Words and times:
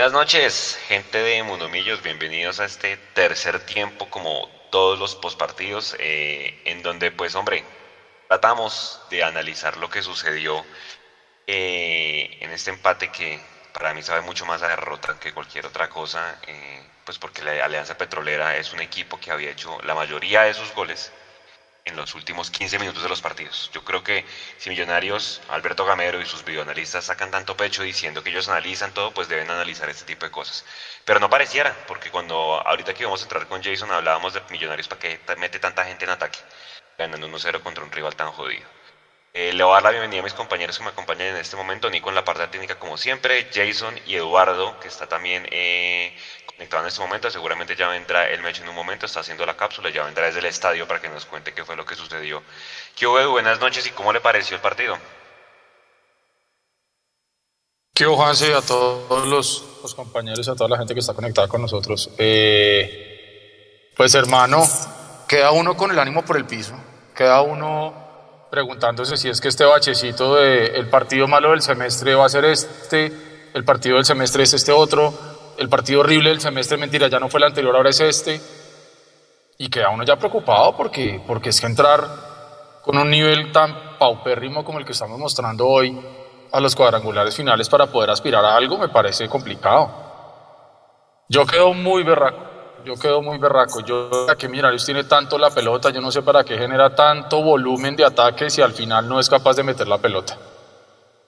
Buenas 0.00 0.14
noches, 0.14 0.78
gente 0.88 1.18
de 1.18 1.42
Mundomillos, 1.42 2.00
bienvenidos 2.00 2.58
a 2.58 2.64
este 2.64 2.96
tercer 3.12 3.60
tiempo 3.60 4.06
como 4.06 4.48
todos 4.70 4.98
los 4.98 5.14
postpartidos, 5.14 5.94
eh, 5.98 6.54
en 6.64 6.80
donde 6.80 7.10
pues 7.10 7.34
hombre, 7.34 7.62
tratamos 8.26 8.98
de 9.10 9.22
analizar 9.22 9.76
lo 9.76 9.90
que 9.90 10.00
sucedió 10.00 10.64
eh, 11.46 12.30
en 12.40 12.50
este 12.50 12.70
empate 12.70 13.08
que 13.08 13.42
para 13.74 13.92
mí 13.92 14.02
sabe 14.02 14.22
mucho 14.22 14.46
más 14.46 14.62
a 14.62 14.68
derrota 14.68 15.18
que 15.20 15.32
cualquier 15.32 15.66
otra 15.66 15.86
cosa, 15.88 16.38
eh, 16.46 16.82
pues 17.04 17.18
porque 17.18 17.42
la 17.42 17.62
Alianza 17.62 17.94
Petrolera 17.94 18.56
es 18.56 18.72
un 18.72 18.80
equipo 18.80 19.18
que 19.18 19.30
había 19.30 19.50
hecho 19.50 19.78
la 19.82 19.94
mayoría 19.94 20.44
de 20.44 20.54
sus 20.54 20.72
goles 20.72 21.12
en 21.90 21.96
los 21.96 22.14
últimos 22.14 22.50
15 22.50 22.78
minutos 22.78 23.02
de 23.02 23.08
los 23.08 23.20
partidos. 23.20 23.70
Yo 23.74 23.84
creo 23.84 24.02
que 24.02 24.24
si 24.56 24.70
Millonarios, 24.70 25.42
Alberto 25.48 25.84
Gamero 25.84 26.20
y 26.20 26.26
sus 26.26 26.44
videoanalistas 26.44 27.04
sacan 27.04 27.30
tanto 27.30 27.56
pecho 27.56 27.82
diciendo 27.82 28.22
que 28.22 28.30
ellos 28.30 28.48
analizan 28.48 28.94
todo, 28.94 29.12
pues 29.12 29.28
deben 29.28 29.50
analizar 29.50 29.88
este 29.90 30.04
tipo 30.04 30.24
de 30.24 30.32
cosas. 30.32 30.64
Pero 31.04 31.20
no 31.20 31.28
pareciera, 31.28 31.76
porque 31.86 32.10
cuando 32.10 32.34
ahorita 32.66 32.94
que 32.94 33.02
íbamos 33.02 33.20
a 33.20 33.24
entrar 33.24 33.46
con 33.46 33.62
Jason 33.62 33.90
hablábamos 33.90 34.32
de 34.32 34.42
Millonarios 34.50 34.88
para 34.88 35.00
que 35.00 35.20
mete 35.36 35.58
tanta 35.58 35.84
gente 35.84 36.04
en 36.04 36.10
ataque, 36.10 36.38
ganando 36.96 37.28
1-0 37.28 37.62
contra 37.62 37.84
un 37.84 37.92
rival 37.92 38.16
tan 38.16 38.30
jodido. 38.32 38.66
Eh, 39.32 39.52
le 39.52 39.62
voy 39.62 39.70
a 39.70 39.74
dar 39.74 39.84
la 39.84 39.90
bienvenida 39.90 40.20
a 40.20 40.24
mis 40.24 40.34
compañeros 40.34 40.76
que 40.76 40.82
me 40.82 40.90
acompañan 40.90 41.28
en 41.28 41.36
este 41.36 41.54
momento, 41.54 41.88
Nico 41.88 42.08
en 42.08 42.16
la 42.16 42.24
parte 42.24 42.48
técnica 42.48 42.80
como 42.80 42.96
siempre, 42.96 43.48
Jason 43.54 43.96
y 44.04 44.16
Eduardo, 44.16 44.80
que 44.80 44.88
está 44.88 45.06
también 45.06 45.46
eh, 45.52 46.16
en 46.60 46.86
este 46.86 47.00
momento, 47.00 47.30
seguramente 47.30 47.74
ya 47.74 47.88
vendrá 47.88 48.28
el 48.28 48.42
Mecho 48.42 48.62
en 48.62 48.68
un 48.68 48.74
momento, 48.74 49.06
está 49.06 49.20
haciendo 49.20 49.46
la 49.46 49.56
cápsula, 49.56 49.90
ya 49.90 50.04
vendrá 50.04 50.26
desde 50.26 50.40
el 50.40 50.46
estadio 50.46 50.86
para 50.86 51.00
que 51.00 51.08
nos 51.08 51.24
cuente 51.24 51.54
qué 51.54 51.64
fue 51.64 51.74
lo 51.74 51.86
que 51.86 51.94
sucedió. 51.94 52.42
¿Qué 52.94 53.06
hubo, 53.06 53.30
Buenas 53.30 53.58
noches 53.60 53.86
y 53.86 53.90
cómo 53.90 54.12
le 54.12 54.20
pareció 54.20 54.56
el 54.56 54.62
partido. 54.62 54.98
¿Qué 57.94 58.06
hubo, 58.06 58.16
Juanse, 58.16 58.54
a 58.54 58.60
todos 58.60 59.26
los, 59.26 59.94
compañeros, 59.94 60.48
a 60.48 60.54
toda 60.54 60.68
la 60.68 60.78
gente 60.78 60.92
que 60.92 61.00
está 61.00 61.14
conectada 61.14 61.48
con 61.48 61.62
nosotros? 61.62 62.10
Eh, 62.18 63.92
pues 63.96 64.14
hermano, 64.14 64.62
queda 65.26 65.52
uno 65.52 65.76
con 65.76 65.90
el 65.90 65.98
ánimo 65.98 66.24
por 66.24 66.36
el 66.36 66.44
piso, 66.44 66.74
queda 67.16 67.40
uno 67.40 68.48
preguntándose 68.50 69.16
si 69.16 69.28
es 69.28 69.40
que 69.40 69.48
este 69.48 69.64
bachecito 69.64 70.34
del 70.34 70.74
el 70.74 70.90
partido 70.90 71.28
malo 71.28 71.50
del 71.50 71.62
semestre 71.62 72.14
va 72.14 72.26
a 72.26 72.28
ser 72.28 72.44
este, 72.44 73.12
el 73.54 73.64
partido 73.64 73.96
del 73.96 74.04
semestre 74.04 74.42
es 74.42 74.52
este 74.52 74.72
otro, 74.72 75.39
el 75.60 75.68
partido 75.68 76.00
horrible 76.00 76.30
del 76.30 76.40
semestre, 76.40 76.76
mentira, 76.76 77.08
ya 77.08 77.20
no 77.20 77.28
fue 77.28 77.38
el 77.38 77.44
anterior, 77.44 77.76
ahora 77.76 77.90
es 77.90 78.00
este. 78.00 78.40
Y 79.58 79.68
queda 79.68 79.90
uno 79.90 80.04
ya 80.04 80.16
preocupado 80.16 80.76
porque, 80.76 81.22
porque 81.26 81.50
es 81.50 81.60
que 81.60 81.66
entrar 81.66 82.00
con 82.82 82.96
un 82.96 83.10
nivel 83.10 83.52
tan 83.52 83.98
paupérrimo 83.98 84.64
como 84.64 84.78
el 84.78 84.84
que 84.86 84.92
estamos 84.92 85.18
mostrando 85.18 85.66
hoy 85.66 86.00
a 86.50 86.60
los 86.60 86.74
cuadrangulares 86.74 87.36
finales 87.36 87.68
para 87.68 87.86
poder 87.86 88.10
aspirar 88.10 88.44
a 88.44 88.56
algo 88.56 88.78
me 88.78 88.88
parece 88.88 89.28
complicado. 89.28 89.90
Yo 91.28 91.46
quedo 91.46 91.74
muy 91.74 92.02
berraco 92.02 92.50
yo 92.84 92.94
quedo 92.96 93.22
muy 93.22 93.38
berraco. 93.38 93.80
Yo, 93.80 94.26
que 94.38 94.48
Millonarios 94.48 94.84
tiene 94.84 95.04
tanto 95.04 95.38
la 95.38 95.50
pelota, 95.50 95.90
yo 95.90 96.00
no 96.00 96.10
sé 96.10 96.22
para 96.22 96.44
qué 96.44 96.56
genera 96.56 96.94
tanto 96.94 97.42
volumen 97.42 97.96
de 97.96 98.04
ataques 98.04 98.54
si 98.54 98.62
al 98.62 98.72
final 98.72 99.08
no 99.08 99.20
es 99.20 99.28
capaz 99.28 99.54
de 99.56 99.62
meter 99.62 99.86
la 99.86 99.98
pelota. 99.98 100.38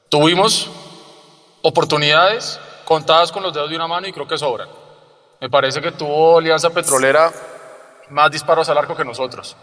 Tuvimos 0.08 0.70
oportunidades 1.62 2.60
contadas 2.92 3.32
con 3.32 3.42
los 3.42 3.54
dedos 3.54 3.70
de 3.70 3.76
una 3.76 3.86
mano 3.86 4.06
y 4.06 4.12
creo 4.12 4.28
que 4.28 4.36
sobran. 4.36 4.68
Me 5.40 5.48
parece 5.48 5.80
que 5.80 5.92
tuvo 5.92 6.36
Alianza 6.36 6.68
Petrolera 6.68 7.32
más 8.10 8.30
disparos 8.30 8.68
al 8.68 8.76
arco 8.76 8.94
que 8.94 9.02
nosotros. 9.02 9.56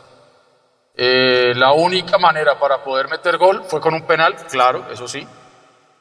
Eh, 0.95 1.53
la 1.55 1.71
única 1.73 2.17
manera 2.17 2.57
para 2.57 2.83
poder 2.83 3.07
meter 3.07 3.37
gol 3.37 3.63
fue 3.67 3.79
con 3.79 3.93
un 3.93 4.01
penal, 4.01 4.35
claro, 4.49 4.87
eso 4.91 5.07
sí, 5.07 5.27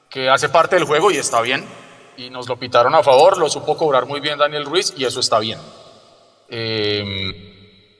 que 0.09 0.31
hace 0.31 0.49
parte 0.49 0.77
del 0.77 0.87
juego 0.87 1.11
y 1.11 1.19
está 1.19 1.43
bien 1.43 1.69
y 2.17 2.31
nos 2.31 2.49
lo 2.49 2.57
pitaron 2.57 2.95
a 2.95 3.03
favor, 3.03 3.37
lo 3.37 3.51
supo 3.51 3.77
cobrar 3.77 4.07
muy 4.07 4.21
bien 4.21 4.39
Daniel 4.39 4.65
Ruiz 4.65 4.95
y 4.97 5.05
eso 5.05 5.21
está 5.21 5.39
bien. 5.39 5.59
Em, 6.49 7.35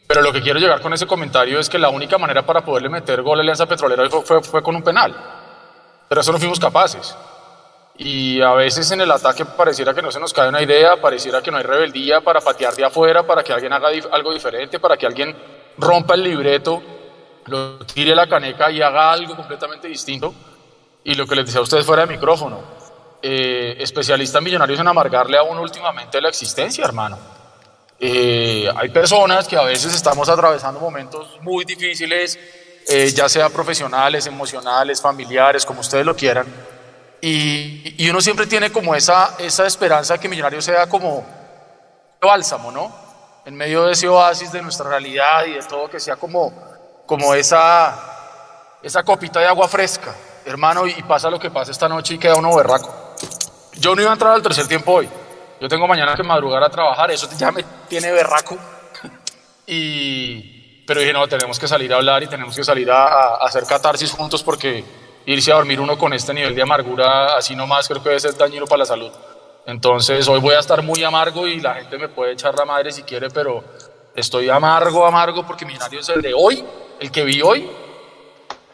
pero 0.07 0.23
lo 0.23 0.33
que 0.33 0.41
quiero 0.41 0.59
llegar 0.59 0.81
con 0.81 0.95
ese 0.95 1.07
comentario 1.07 1.61
es 1.61 1.69
que 1.69 1.79
la 1.79 1.91
única 1.91 2.17
manera 2.17 2.47
para 2.47 2.65
poderle 2.65 2.89
meter 2.89 3.21
gol 3.21 3.41
a 3.41 3.43
Alianza 3.43 3.67
Petrolera 3.67 4.09
fue, 4.09 4.43
fue, 4.43 4.63
con 4.63 4.75
un 4.75 4.83
penal. 4.83 5.15
Pero 6.09 6.23
eso 6.23 6.33
no 6.33 6.39
fuimos 6.39 6.59
capaces. 6.59 7.15
Y 8.01 8.41
a 8.41 8.53
veces 8.53 8.89
en 8.93 9.01
el 9.01 9.11
ataque 9.11 9.45
pareciera 9.45 9.93
que 9.93 10.01
no 10.01 10.13
se 10.13 10.21
nos 10.21 10.33
cae 10.33 10.49
una 10.49 10.63
idea, 10.63 11.01
pareciera 11.01 11.43
que 11.43 11.51
no 11.51 11.57
hay 11.57 11.65
rebeldía 11.65 12.21
para 12.21 12.41
patear 12.41 12.73
de 12.75 12.85
afuera, 12.85 13.27
para 13.27 13.43
que 13.43 13.53
alguien 13.53 13.73
haga 13.73 13.89
algo 14.13 14.33
diferente, 14.33 14.79
para 14.79 14.97
que 14.97 15.05
alguien 15.05 15.37
rompa 15.77 16.15
el 16.15 16.23
libreto, 16.23 16.81
lo 17.47 17.81
tire 17.81 18.15
la 18.15 18.29
caneca 18.29 18.71
y 18.71 18.81
haga 18.81 19.11
algo 19.11 19.35
completamente 19.35 19.89
distinto. 19.89 20.33
Y 21.03 21.15
lo 21.15 21.27
que 21.27 21.35
les 21.35 21.47
decía 21.47 21.59
a 21.59 21.65
ustedes 21.65 21.85
fuera 21.85 22.07
de 22.07 22.13
micrófono, 22.15 22.61
eh, 23.21 23.77
especialista 23.81 24.39
en 24.39 24.45
millonarios 24.45 24.79
en 24.79 24.87
amargarle 24.87 25.37
a 25.37 25.43
uno 25.43 25.63
últimamente 25.63 26.21
la 26.21 26.29
existencia, 26.29 26.85
hermano. 26.85 27.19
Eh, 27.99 28.71
hay 28.77 28.91
personas 28.91 29.49
que 29.49 29.57
a 29.57 29.63
veces 29.63 29.93
estamos 29.93 30.29
atravesando 30.29 30.79
momentos 30.79 31.37
muy 31.41 31.65
difíciles, 31.65 32.39
eh, 32.87 33.11
ya 33.13 33.29
sea 33.29 33.49
profesionales, 33.49 34.27
emocionales, 34.29 35.03
familiares, 35.03 35.67
como 35.67 35.81
ustedes 35.81 36.07
lo 36.07 36.15
quieran, 36.15 36.47
y, 37.21 38.05
y, 38.05 38.11
uno 38.11 38.21
siempre 38.21 38.47
tiene 38.47 38.71
como 38.71 38.95
esa, 38.95 39.35
esa 39.39 39.67
esperanza 39.67 40.15
de 40.15 40.21
que 40.21 40.29
Millonarios 40.29 40.65
sea 40.65 40.89
como 40.89 41.27
bálsamo, 42.21 42.71
¿no? 42.71 42.93
En 43.45 43.57
medio 43.57 43.85
de 43.85 43.93
ese 43.93 44.09
oasis 44.09 44.53
de 44.53 44.63
nuestra 44.63 44.89
realidad 44.89 45.45
y 45.47 45.53
de 45.53 45.63
todo, 45.63 45.89
que 45.89 46.01
sea 46.01 46.17
como, 46.17 46.53
como 47.07 47.35
esa, 47.35 48.79
esa 48.83 49.03
copita 49.03 49.41
de 49.41 49.47
agua 49.47 49.69
fresca, 49.69 50.15
hermano, 50.45 50.87
y 50.87 51.03
pasa 51.03 51.31
lo 51.31 51.39
que 51.39 51.51
pasa 51.51 51.73
esta 51.73 51.89
noche 51.89 52.15
y 52.15 52.19
queda 52.19 52.37
uno 52.37 52.55
berraco. 52.55 53.15
Yo 53.75 53.95
no 53.95 54.03
iba 54.03 54.11
a 54.11 54.15
entrar 54.15 54.33
al 54.33 54.43
tercer 54.43 54.67
tiempo 54.67 54.93
hoy. 54.93 55.09
Yo 55.61 55.69
tengo 55.69 55.89
mañana 55.89 56.15
que 56.15 56.23
madrugar 56.23 56.63
a 56.63 56.69
trabajar, 56.69 57.11
eso 57.11 57.29
ya 57.37 57.51
me 57.51 57.65
tiene 57.89 58.13
berraco. 58.13 58.57
Y, 59.67 60.83
pero 60.87 61.01
dije, 61.01 61.13
no, 61.13 61.29
tenemos 61.29 61.59
que 61.59 61.69
salir 61.69 61.93
a 61.93 61.97
hablar 61.97 62.23
y 62.23 62.27
tenemos 62.27 62.57
que 62.57 62.65
salir 62.65 62.91
a, 62.91 63.37
hacer 63.37 63.65
catarsis 63.65 64.11
juntos 64.13 64.43
porque 64.43 64.85
irse 65.33 65.53
a 65.53 65.57
dormir 65.57 65.81
uno 65.81 65.97
con 65.99 66.13
este 66.13 66.33
nivel 66.33 66.55
de 66.55 66.63
amargura 66.63 67.37
así 67.37 67.55
nomás 67.55 67.87
creo 67.87 68.03
que 68.03 68.09
debe 68.09 68.21
ser 68.21 68.37
dañino 68.37 68.67
para 68.67 68.81
la 68.81 68.87
salud. 68.87 69.11
Entonces 69.67 70.27
hoy 70.29 70.41
voy 70.41 70.55
a 70.55 70.61
estar 70.61 70.83
muy 70.83 71.05
amargo 71.05 71.47
y 71.47 71.61
la 71.61 71.75
gente 71.75 71.99
me 71.99 72.09
puede 72.09 72.33
echar 72.33 72.55
la 72.55 72.65
madre 72.65 72.91
si 72.91 73.03
quiere, 73.03 73.29
pero 73.31 73.63
estoy 74.15 74.49
amargo, 74.49 75.07
amargo 75.07 75.47
porque 75.47 75.67
Millonarios 75.67 76.09
el 76.09 76.23
de 76.23 76.33
hoy, 76.35 76.65
el 76.99 77.11
que 77.11 77.25
vi 77.25 77.43
hoy, 77.43 77.71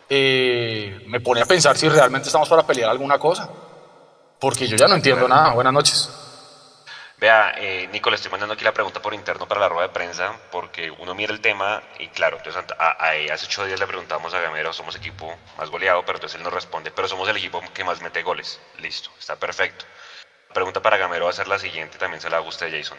eh, 0.08 1.04
me 1.08 1.20
pone 1.20 1.40
a 1.40 1.46
pensar 1.46 1.76
si 1.76 1.88
realmente 1.88 2.28
estamos 2.28 2.48
para 2.48 2.64
pelear 2.64 2.90
alguna 2.90 3.18
cosa 3.18 3.48
porque 4.44 4.68
yo 4.68 4.76
ya 4.76 4.86
no 4.86 4.96
entiendo 4.96 5.26
nada. 5.26 5.54
Buenas 5.54 5.72
noches. 5.72 6.10
Vea, 7.16 7.52
eh, 7.56 7.86
Nico, 7.90 8.10
le 8.10 8.16
estoy 8.16 8.30
mandando 8.30 8.54
aquí 8.54 8.64
la 8.64 8.72
pregunta 8.72 9.00
por 9.00 9.14
interno 9.14 9.46
para 9.46 9.60
la 9.60 9.68
rueda 9.68 9.86
de 9.86 9.92
prensa, 9.92 10.38
porque 10.50 10.90
uno 10.90 11.14
mira 11.14 11.32
el 11.32 11.40
tema 11.40 11.82
y 11.98 12.08
claro, 12.08 12.36
entonces 12.38 12.64
hace 12.78 13.46
ocho 13.46 13.64
días 13.64 13.78
le 13.78 13.86
preguntamos 13.86 14.34
a 14.34 14.40
Gamero, 14.40 14.72
somos 14.72 14.96
equipo 14.96 15.38
más 15.56 15.70
goleado, 15.70 16.04
pero 16.04 16.16
entonces 16.16 16.36
él 16.36 16.42
nos 16.42 16.52
responde, 16.52 16.90
pero 16.90 17.06
somos 17.08 17.28
el 17.28 17.36
equipo 17.36 17.62
que 17.72 17.84
más 17.84 18.00
mete 18.00 18.22
goles. 18.22 18.60
Listo, 18.78 19.10
está 19.18 19.36
perfecto. 19.36 19.84
La 20.48 20.54
pregunta 20.54 20.80
para 20.80 20.96
Gamero 20.98 21.26
va 21.26 21.30
a 21.30 21.34
ser 21.34 21.48
la 21.48 21.58
siguiente, 21.58 21.98
también 21.98 22.20
se 22.20 22.30
la 22.30 22.38
haga 22.38 22.48
usted, 22.48 22.70
Jason. 22.72 22.98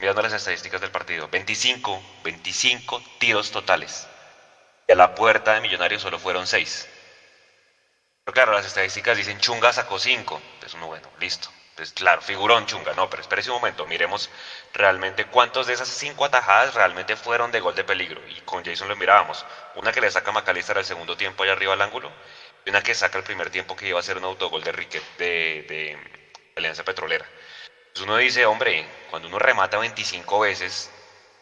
Mirando 0.00 0.22
las 0.22 0.32
estadísticas 0.34 0.80
del 0.80 0.90
partido, 0.92 1.28
25, 1.28 2.06
25 2.24 3.02
tiros 3.18 3.50
totales. 3.50 4.10
Y 4.88 4.92
a 4.92 4.96
la 4.96 5.14
puerta 5.14 5.54
de 5.54 5.60
Millonarios 5.62 6.02
solo 6.02 6.18
fueron 6.20 6.46
6. 6.46 6.90
Pero 8.24 8.32
claro, 8.32 8.52
las 8.52 8.64
estadísticas 8.64 9.16
dicen 9.16 9.40
Chunga 9.40 9.72
sacó 9.72 9.98
5. 9.98 10.44
Pues 10.60 10.72
uno, 10.74 10.86
bueno, 10.86 11.10
listo. 11.18 11.50
Pues 11.78 11.92
claro, 11.92 12.20
figurón 12.20 12.66
Chunga. 12.66 12.92
No, 12.94 13.08
pero 13.08 13.22
espérese 13.22 13.50
un 13.50 13.58
momento. 13.58 13.86
Miremos 13.86 14.30
realmente 14.74 15.26
cuántos 15.26 15.68
de 15.68 15.74
esas 15.74 15.86
5 15.86 16.24
atajadas 16.24 16.74
realmente 16.74 17.14
fueron 17.14 17.52
de 17.52 17.60
gol 17.60 17.76
de 17.76 17.84
peligro. 17.84 18.20
Y 18.28 18.40
con 18.40 18.64
Jason 18.64 18.88
lo 18.88 18.96
mirábamos. 18.96 19.46
Una 19.76 19.92
que 19.92 20.00
le 20.00 20.10
saca 20.10 20.32
Macalister 20.32 20.76
al 20.76 20.84
segundo 20.84 21.16
tiempo 21.16 21.44
allá 21.44 21.52
arriba 21.52 21.74
al 21.74 21.80
ángulo. 21.80 22.10
Y 22.64 22.70
una 22.70 22.82
que 22.82 22.96
saca 22.96 23.18
el 23.18 23.22
primer 23.22 23.50
tiempo 23.50 23.76
que 23.76 23.86
iba 23.86 24.00
a 24.00 24.02
ser 24.02 24.18
un 24.18 24.24
autogol 24.24 24.64
de 24.64 24.72
Riquet 24.72 25.04
de, 25.18 25.96
Alianza 26.56 26.82
Petrolera. 26.82 27.26
Pues 27.92 28.04
uno 28.04 28.16
dice, 28.16 28.44
hombre, 28.44 28.84
cuando 29.10 29.28
uno 29.28 29.38
remata 29.38 29.78
25 29.78 30.40
veces, 30.40 30.90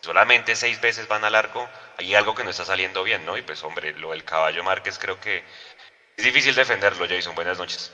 solamente 0.03 0.55
6 0.55 0.83
veces 0.83 1.09
van 1.09 1.25
al 1.25 1.35
arco, 1.35 1.67
hay 1.97 2.15
algo 2.15 2.35
que 2.35 2.45
no 2.45 2.51
está 2.51 2.67
saliendo 2.67 3.03
bien, 3.05 3.25
¿no? 3.25 3.39
Y 3.39 3.43
pues, 3.43 3.65
hombre, 3.65 3.95
lo 3.95 4.11
del 4.11 4.25
caballo 4.25 4.63
Márquez 4.63 4.99
creo 4.99 5.19
que 5.19 5.43
es 6.15 6.25
difícil 6.25 6.55
defenderlo, 6.55 7.07
Jason. 7.09 7.35
Buenas 7.35 7.57
noches. 7.57 7.91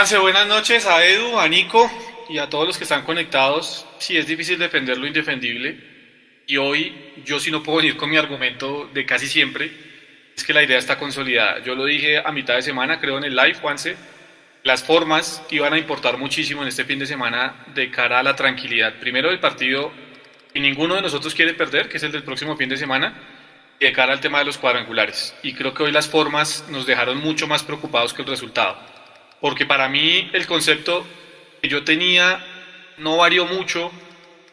Buenas 0.00 0.46
noches 0.46 0.86
a 0.86 1.04
Edu, 1.04 1.38
a 1.38 1.46
Nico 1.46 1.90
y 2.26 2.38
a 2.38 2.48
todos 2.48 2.66
los 2.66 2.78
que 2.78 2.84
están 2.84 3.02
conectados. 3.02 3.86
Sí, 3.98 4.16
es 4.16 4.26
difícil 4.26 4.58
defender 4.58 4.96
lo 4.96 5.06
indefendible. 5.06 5.78
Y 6.46 6.56
hoy 6.56 7.12
yo 7.22 7.38
sí 7.38 7.50
no 7.50 7.62
puedo 7.62 7.78
venir 7.78 7.98
con 7.98 8.08
mi 8.08 8.16
argumento 8.16 8.88
de 8.94 9.04
casi 9.04 9.26
siempre. 9.26 9.70
Es 10.34 10.42
que 10.42 10.54
la 10.54 10.62
idea 10.62 10.78
está 10.78 10.98
consolidada. 10.98 11.62
Yo 11.62 11.74
lo 11.74 11.84
dije 11.84 12.16
a 12.16 12.32
mitad 12.32 12.54
de 12.54 12.62
semana, 12.62 12.98
creo 12.98 13.18
en 13.18 13.24
el 13.24 13.36
live, 13.36 13.56
Juanse. 13.60 13.94
Las 14.62 14.82
formas 14.82 15.42
iban 15.50 15.74
a 15.74 15.78
importar 15.78 16.16
muchísimo 16.16 16.62
en 16.62 16.68
este 16.68 16.86
fin 16.86 16.98
de 16.98 17.04
semana 17.06 17.66
de 17.74 17.90
cara 17.90 18.20
a 18.20 18.22
la 18.22 18.34
tranquilidad. 18.34 18.94
Primero 19.00 19.30
el 19.30 19.38
partido 19.38 19.92
que 20.54 20.60
ninguno 20.60 20.94
de 20.94 21.02
nosotros 21.02 21.34
quiere 21.34 21.52
perder, 21.52 21.90
que 21.90 21.98
es 21.98 22.02
el 22.02 22.10
del 22.10 22.22
próximo 22.22 22.56
fin 22.56 22.70
de 22.70 22.78
semana 22.78 23.12
de 23.78 23.92
cara 23.92 24.14
al 24.14 24.20
tema 24.20 24.38
de 24.38 24.46
los 24.46 24.56
cuadrangulares. 24.56 25.34
Y 25.42 25.52
creo 25.52 25.74
que 25.74 25.82
hoy 25.82 25.92
las 25.92 26.08
formas 26.08 26.64
nos 26.70 26.86
dejaron 26.86 27.18
mucho 27.18 27.46
más 27.46 27.62
preocupados 27.62 28.14
que 28.14 28.22
el 28.22 28.28
resultado. 28.28 28.99
Porque 29.40 29.66
para 29.66 29.88
mí 29.88 30.30
el 30.32 30.46
concepto 30.46 31.06
que 31.60 31.68
yo 31.68 31.84
tenía 31.84 32.44
no 32.98 33.16
varió 33.16 33.46
mucho 33.46 33.90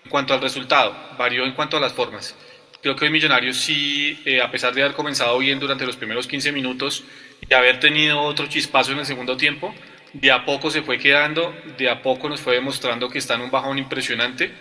en 0.03 0.09
cuanto 0.09 0.33
al 0.33 0.41
resultado, 0.41 0.95
varió 1.17 1.45
en 1.45 1.53
cuanto 1.53 1.77
a 1.77 1.79
las 1.79 1.93
formas. 1.93 2.35
Creo 2.81 2.95
que 2.95 3.05
hoy 3.05 3.11
Millonarios 3.11 3.57
sí, 3.57 4.19
eh, 4.23 4.41
a 4.41 4.49
pesar 4.51 4.73
de 4.73 4.81
haber 4.83 4.95
comenzado 4.95 5.37
bien 5.39 5.59
durante 5.59 5.85
los 5.85 5.97
primeros 5.97 6.27
15 6.27 6.51
minutos 6.51 7.03
y 7.47 7.53
haber 7.53 7.79
tenido 7.79 8.21
otro 8.21 8.47
chispazo 8.47 8.91
en 8.91 8.99
el 8.99 9.05
segundo 9.05 9.35
tiempo, 9.35 9.73
de 10.13 10.31
a 10.31 10.45
poco 10.45 10.71
se 10.71 10.83
fue 10.83 10.97
quedando, 10.97 11.53
de 11.77 11.89
a 11.89 12.01
poco 12.01 12.29
nos 12.29 12.39
fue 12.39 12.53
demostrando 12.53 13.09
que 13.09 13.17
está 13.17 13.35
en 13.35 13.41
un 13.41 13.51
bajón 13.51 13.77
impresionante. 13.77 14.51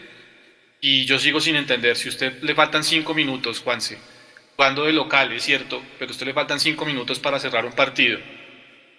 Y 0.80 1.04
yo 1.04 1.18
sigo 1.18 1.40
sin 1.40 1.56
entender, 1.56 1.96
si 1.96 2.08
a 2.08 2.10
usted 2.10 2.42
le 2.42 2.54
faltan 2.54 2.84
5 2.84 3.14
minutos, 3.14 3.60
Juanse, 3.60 3.98
jugando 4.56 4.84
de 4.84 4.92
local, 4.92 5.32
es 5.32 5.42
cierto, 5.44 5.82
pero 5.98 6.10
a 6.10 6.12
usted 6.12 6.26
le 6.26 6.34
faltan 6.34 6.58
5 6.58 6.84
minutos 6.84 7.18
para 7.18 7.38
cerrar 7.38 7.64
un 7.64 7.72
partido. 7.72 8.18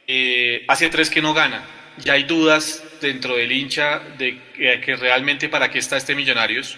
Eh, 0.07 0.65
hace 0.68 0.89
tres 0.89 1.09
que 1.09 1.21
no 1.21 1.33
gana. 1.33 1.63
Ya 1.98 2.13
hay 2.13 2.24
dudas 2.24 2.83
dentro 3.01 3.36
del 3.36 3.51
hincha 3.51 4.00
de 4.18 4.39
que, 4.54 4.81
que 4.81 4.95
realmente 4.95 5.50
para 5.50 5.69
qué 5.69 5.80
está 5.80 5.98
este 5.98 6.15
Millonarios 6.15 6.77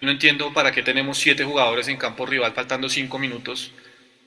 no 0.00 0.10
entiendo 0.10 0.52
para 0.52 0.72
qué 0.72 0.82
tenemos 0.82 1.18
siete 1.18 1.44
jugadores 1.44 1.88
en 1.88 1.96
campo 1.96 2.26
rival 2.26 2.52
faltando 2.52 2.88
cinco 2.88 3.18
minutos. 3.18 3.72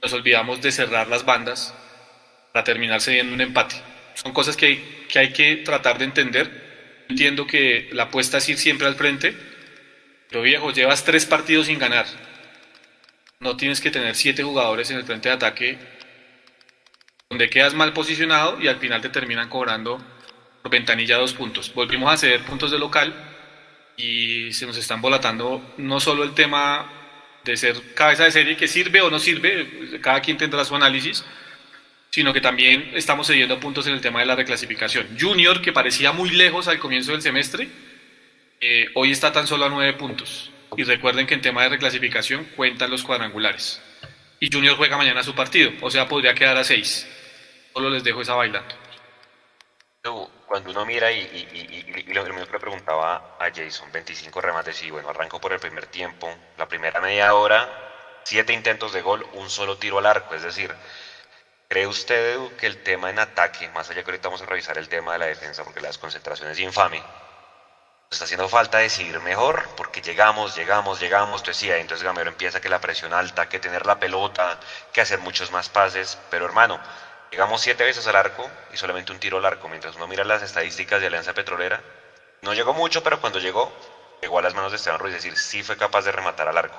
Nos 0.02 0.14
olvidamos 0.14 0.62
de 0.62 0.72
cerrar 0.72 1.08
las 1.08 1.26
bandas 1.26 1.76
para 2.52 2.64
terminar 2.64 3.02
cediendo 3.02 3.34
un 3.34 3.42
empate. 3.42 3.76
Son 4.16 4.34
cosas 4.34 4.58
que, 4.58 5.06
que 5.08 5.20
hay 5.20 5.32
que 5.32 5.58
tratar 5.58 6.00
de 6.00 6.06
entender. 6.06 7.06
Entiendo 7.08 7.46
que 7.46 7.90
la 7.92 8.04
apuesta 8.04 8.40
es 8.40 8.50
ir 8.50 8.58
siempre 8.58 8.88
al 8.88 8.96
frente, 8.96 9.36
pero 10.30 10.42
viejo, 10.42 10.72
llevas 10.72 11.04
tres 11.04 11.26
partidos 11.26 11.68
sin 11.68 11.80
ganar. 11.80 12.06
No 13.40 13.56
tienes 13.56 13.80
que 13.80 13.92
tener 13.92 14.16
siete 14.16 14.44
jugadores 14.44 14.90
en 14.92 14.98
el 14.98 15.04
frente 15.04 15.30
de 15.30 15.36
ataque 15.36 15.78
donde 17.30 17.48
quedas 17.48 17.76
mal 17.76 17.94
posicionado 17.94 18.60
y 18.60 18.68
al 18.68 18.78
final 18.78 19.02
te 19.02 19.10
terminan 19.10 19.50
cobrando 19.50 20.02
por 20.64 20.72
ventanilla 20.72 21.18
dos 21.18 21.34
puntos. 21.34 21.72
Volvimos 21.76 22.12
a 22.12 22.18
ceder 22.18 22.42
puntos 22.42 22.72
de 22.72 22.80
local 22.80 23.14
y 23.96 24.52
se 24.52 24.66
nos 24.66 24.76
están 24.78 25.00
volatando 25.00 25.76
no 25.78 26.00
solo 26.00 26.24
el 26.24 26.34
tema 26.34 26.92
de 27.46 27.56
ser 27.56 27.94
cabeza 27.94 28.24
de 28.24 28.32
serie, 28.32 28.58
que 28.58 28.68
sirve 28.68 29.02
o 29.02 29.12
no 29.12 29.20
sirve, 29.20 30.00
cada 30.02 30.22
quien 30.22 30.38
tendrá 30.38 30.66
su 30.66 30.76
análisis, 30.76 31.24
sino 32.10 32.34
que 32.34 32.42
también 32.42 32.90
estamos 32.96 33.28
cediendo 33.28 33.60
puntos 33.60 33.86
en 33.86 33.94
el 33.94 34.02
tema 34.02 34.22
de 34.22 34.26
la 34.26 34.36
reclasificación. 34.36 35.16
Junior, 35.20 35.62
que 35.62 35.72
parecía 35.72 36.12
muy 36.12 36.32
lejos 36.32 36.68
al 36.68 36.80
comienzo 36.80 37.12
del 37.12 37.22
semestre, 37.22 37.70
eh, 38.60 38.88
hoy 38.96 39.12
está 39.12 39.32
tan 39.32 39.46
solo 39.46 39.66
a 39.66 39.70
nueve 39.70 39.94
puntos. 39.94 40.52
Y 40.76 40.84
recuerden 40.84 41.28
que 41.28 41.36
en 41.36 41.42
tema 41.42 41.62
de 41.62 41.70
reclasificación 41.70 42.46
cuentan 42.56 42.90
los 42.90 43.04
cuadrangulares. 43.04 43.80
Y 44.40 44.52
Junior 44.52 44.76
juega 44.78 44.98
mañana 44.98 45.22
su 45.22 45.36
partido, 45.36 45.72
o 45.82 45.92
sea, 45.92 46.08
podría 46.08 46.34
quedar 46.34 46.58
a 46.58 46.64
seis. 46.64 47.08
Solo 47.80 47.92
les 47.92 48.04
dejo 48.04 48.22
esa 48.22 48.36
bailando 48.36 48.76
cuando 50.46 50.72
uno 50.72 50.86
mira 50.86 51.14
y, 51.14 51.22
y, 51.22 52.14
lo 52.14 52.26
mismo 52.26 52.46
que 52.46 52.52
le 52.52 52.60
preguntaba 52.60 53.38
a 53.40 53.50
Jason, 53.56 53.90
25 53.90 54.42
remates 54.42 54.84
y 54.84 54.90
bueno, 54.90 55.08
arranco 55.08 55.40
por 55.40 55.54
el 55.54 55.62
primer 55.62 55.86
tiempo, 55.86 56.30
la 56.58 56.68
primera 56.68 57.00
media 57.00 57.34
hora, 57.34 57.70
siete 58.26 58.52
intentos 58.52 58.92
de 58.92 59.02
gol, 59.02 59.26
un 59.32 59.50
solo 59.50 59.78
tiro 59.78 59.98
al 59.98 60.08
arco, 60.08 60.36
es 60.36 60.42
decir, 60.42 60.76
¿cree 61.70 61.88
usted 61.88 62.38
que 62.58 62.68
el 62.68 62.84
tema 62.84 63.12
en 63.12 63.20
ataque, 63.20 63.70
más 63.70 63.90
allá 63.90 64.04
que 64.04 64.12
ahorita 64.12 64.28
vamos 64.28 64.42
a 64.42 64.46
revisar 64.46 64.78
el 64.78 64.90
tema 64.90 65.14
de 65.14 65.20
la 65.20 65.28
defensa 65.28 65.64
porque 65.64 65.80
la 65.80 65.88
desconcentración 65.88 66.50
es 66.50 66.60
infame, 66.60 67.00
nos 67.00 68.12
está 68.12 68.26
haciendo 68.26 68.50
falta 68.50 68.80
decidir 68.80 69.22
mejor 69.22 69.70
porque 69.78 70.02
llegamos, 70.02 70.54
llegamos, 70.54 71.00
llegamos, 71.00 71.44
tú 71.44 71.52
decías, 71.52 71.80
entonces 71.80 72.04
Gamero 72.04 72.30
empieza 72.30 72.60
que 72.60 72.68
la 72.68 72.82
presión 72.82 73.14
alta, 73.14 73.48
que 73.48 73.60
tener 73.60 73.86
la 73.86 74.00
pelota, 74.00 74.60
que 74.92 75.00
hacer 75.00 75.20
muchos 75.20 75.50
más 75.52 75.70
pases, 75.70 76.18
pero 76.30 76.46
hermano, 76.46 76.82
Llegamos 77.32 77.62
siete 77.62 77.84
veces 77.84 78.08
al 78.08 78.16
arco 78.16 78.50
y 78.74 78.78
solamente 78.78 79.12
un 79.12 79.20
tiro 79.20 79.38
al 79.38 79.46
arco. 79.46 79.70
Mientras 79.70 79.96
uno 79.96 80.08
mira 80.08 80.24
las 80.24 80.42
estadísticas 80.42 81.00
de 81.00 81.08
Alianza 81.08 81.34
Petrolera, 81.34 81.82
no 82.42 82.54
llegó 82.54 82.74
mucho, 82.74 83.04
pero 83.04 83.22
cuando 83.22 83.40
llegó, 83.40 83.72
llegó 84.22 84.40
a 84.40 84.42
las 84.42 84.56
manos 84.56 84.72
de 84.72 84.78
Esteban 84.78 85.00
Ruiz, 85.00 85.16
es 85.16 85.24
decir, 85.24 85.38
sí 85.38 85.62
fue 85.62 85.78
capaz 85.78 86.04
de 86.04 86.12
rematar 86.12 86.48
al 86.48 86.58
arco. 86.58 86.78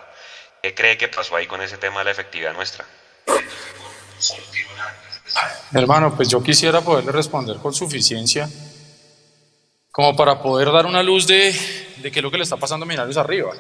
¿Qué 0.63 0.75
cree 0.75 0.99
que 0.99 1.09
pasó 1.09 1.37
ahí 1.37 1.47
con 1.47 1.63
ese 1.63 1.79
tema 1.79 2.01
de 2.01 2.07
la 2.07 2.11
efectividad 2.11 2.53
nuestra? 2.53 2.85
Hermano, 5.73 6.15
pues 6.17 6.29
yo 6.29 6.43
quisiera 6.43 6.81
poderle 6.81 7.13
responder 7.13 7.59
con 7.59 7.73
suficiencia, 7.73 8.49
como 9.93 10.17
para 10.17 10.43
poder 10.43 10.73
dar 10.73 10.87
una 10.87 11.03
luz 11.03 11.27
de, 11.27 11.53
de 11.99 12.11
qué 12.11 12.19
es 12.19 12.23
lo 12.23 12.31
que 12.31 12.39
le 12.39 12.43
está 12.43 12.57
pasando 12.57 12.85
a 12.85 12.89
Minarios 12.89 13.17
arriba. 13.17 13.53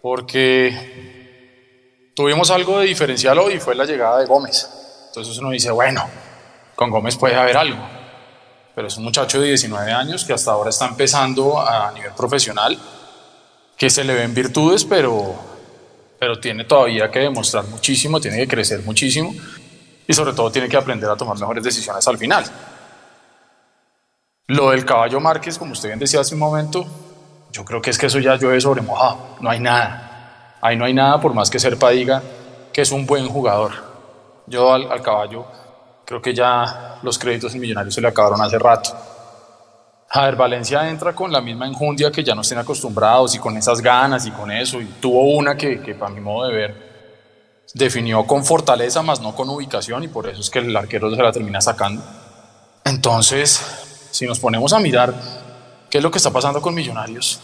Porque 0.00 2.12
tuvimos 2.16 2.50
algo 2.50 2.80
de 2.80 2.86
diferencial 2.86 3.38
hoy 3.38 3.54
y 3.54 3.60
fue 3.60 3.74
la 3.74 3.84
llegada 3.84 4.20
de 4.20 4.26
Gómez. 4.26 4.87
Entonces 5.18 5.42
uno 5.42 5.50
dice, 5.50 5.72
bueno, 5.72 6.08
con 6.76 6.90
Gómez 6.90 7.16
puede 7.16 7.34
haber 7.34 7.56
algo, 7.56 7.80
pero 8.72 8.86
es 8.86 8.96
un 8.98 9.02
muchacho 9.02 9.40
de 9.40 9.48
19 9.48 9.90
años 9.90 10.24
que 10.24 10.32
hasta 10.32 10.52
ahora 10.52 10.70
está 10.70 10.86
empezando 10.86 11.60
a 11.60 11.90
nivel 11.90 12.12
profesional, 12.12 12.78
que 13.76 13.90
se 13.90 14.04
le 14.04 14.14
ven 14.14 14.32
virtudes, 14.32 14.84
pero, 14.84 15.34
pero 16.20 16.38
tiene 16.38 16.66
todavía 16.66 17.10
que 17.10 17.18
demostrar 17.18 17.64
muchísimo, 17.64 18.20
tiene 18.20 18.36
que 18.36 18.46
crecer 18.46 18.82
muchísimo 18.84 19.34
y 20.06 20.12
sobre 20.14 20.32
todo 20.34 20.52
tiene 20.52 20.68
que 20.68 20.76
aprender 20.76 21.10
a 21.10 21.16
tomar 21.16 21.36
mejores 21.36 21.64
decisiones 21.64 22.06
al 22.06 22.16
final. 22.16 22.44
Lo 24.46 24.70
del 24.70 24.84
caballo 24.84 25.18
Márquez, 25.18 25.58
como 25.58 25.72
usted 25.72 25.88
bien 25.88 25.98
decía 25.98 26.20
hace 26.20 26.34
un 26.34 26.40
momento, 26.40 26.86
yo 27.50 27.64
creo 27.64 27.82
que 27.82 27.90
es 27.90 27.98
que 27.98 28.06
eso 28.06 28.20
ya 28.20 28.36
llueve 28.36 28.60
sobre 28.60 28.82
mojado, 28.82 29.36
no 29.40 29.50
hay 29.50 29.58
nada. 29.58 30.54
Ahí 30.60 30.76
no 30.76 30.84
hay 30.84 30.94
nada 30.94 31.20
por 31.20 31.34
más 31.34 31.50
que 31.50 31.58
Serpa 31.58 31.90
diga 31.90 32.22
que 32.72 32.82
es 32.82 32.92
un 32.92 33.04
buen 33.04 33.28
jugador. 33.28 33.97
Yo 34.48 34.72
al, 34.72 35.02
caballo 35.02 35.46
creo 36.04 36.22
que 36.22 36.34
ya 36.34 36.98
los 37.02 37.18
créditos 37.18 37.54
en 37.54 37.60
Millonarios 37.60 37.94
se 37.94 38.00
le 38.00 38.08
acabaron 38.08 38.40
hace 38.40 38.58
rato. 38.58 38.90
A 40.10 40.24
ver, 40.24 40.36
Valencia 40.36 40.88
entra 40.88 41.14
con 41.14 41.30
la 41.30 41.40
misma 41.40 41.66
enjundia 41.66 42.10
que 42.10 42.24
ya 42.24 42.34
nos 42.34 42.48
tiene 42.48 42.62
acostumbrados 42.62 43.34
y 43.34 43.38
con 43.38 43.56
esas 43.56 43.80
ganas 43.80 44.26
y 44.26 44.30
con 44.30 44.50
eso. 44.50 44.80
Y 44.80 44.86
tuvo 45.00 45.36
una 45.36 45.56
que, 45.56 45.82
que 45.82 45.94
para 45.94 46.10
mi 46.10 46.20
modo 46.20 46.48
de 46.48 46.54
ver 46.54 46.88
definió 47.74 48.24
con 48.26 48.44
fortaleza, 48.44 49.02
más 49.02 49.20
no 49.20 49.34
con 49.34 49.50
ubicación, 49.50 50.02
y 50.02 50.08
por 50.08 50.26
eso 50.26 50.40
es 50.40 50.48
que 50.48 50.60
el 50.60 50.74
arquero 50.74 51.14
se 51.14 51.22
la 51.22 51.32
termina 51.32 51.60
sacando. 51.60 52.02
Entonces, 52.84 54.08
si 54.10 54.26
nos 54.26 54.40
ponemos 54.40 54.72
a 54.72 54.78
mirar 54.78 55.14
qué 55.90 55.98
es 55.98 56.04
lo 56.04 56.10
que 56.10 56.18
está 56.18 56.30
pasando 56.30 56.62
con 56.62 56.74
Millonarios, 56.74 57.40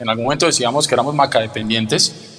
en 0.00 0.08
algún 0.08 0.24
momento 0.24 0.46
decíamos 0.46 0.88
que 0.88 0.94
éramos 0.94 1.14
macadependientes 1.14 2.29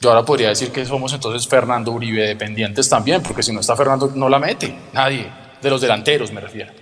yo 0.00 0.08
ahora 0.08 0.24
podría 0.24 0.48
decir 0.48 0.72
que 0.72 0.86
somos 0.86 1.12
entonces 1.12 1.46
Fernando 1.46 1.92
Uribe 1.92 2.26
dependientes 2.26 2.88
también, 2.88 3.22
porque 3.22 3.42
si 3.42 3.52
no 3.52 3.60
está 3.60 3.76
Fernando 3.76 4.10
no 4.14 4.28
la 4.30 4.38
mete, 4.38 4.74
nadie, 4.94 5.30
de 5.60 5.70
los 5.70 5.80
delanteros 5.80 6.32
me 6.32 6.40
refiero. 6.40 6.72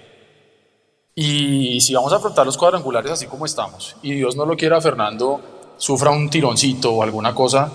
Y 1.17 1.81
si 1.81 1.95
vamos 1.95 2.13
a 2.13 2.17
afrontar 2.17 2.47
los 2.47 2.57
cuadrangulares 2.57 3.11
así 3.11 3.27
como 3.27 3.45
estamos, 3.45 3.97
y 4.03 4.13
Dios 4.13 4.37
no 4.37 4.47
lo 4.47 4.57
quiera, 4.57 4.81
Fernando 4.81 5.75
sufra 5.77 6.11
un 6.11 6.31
tironcito 6.31 6.93
o 6.93 7.03
alguna 7.03 7.35
cosa, 7.35 7.69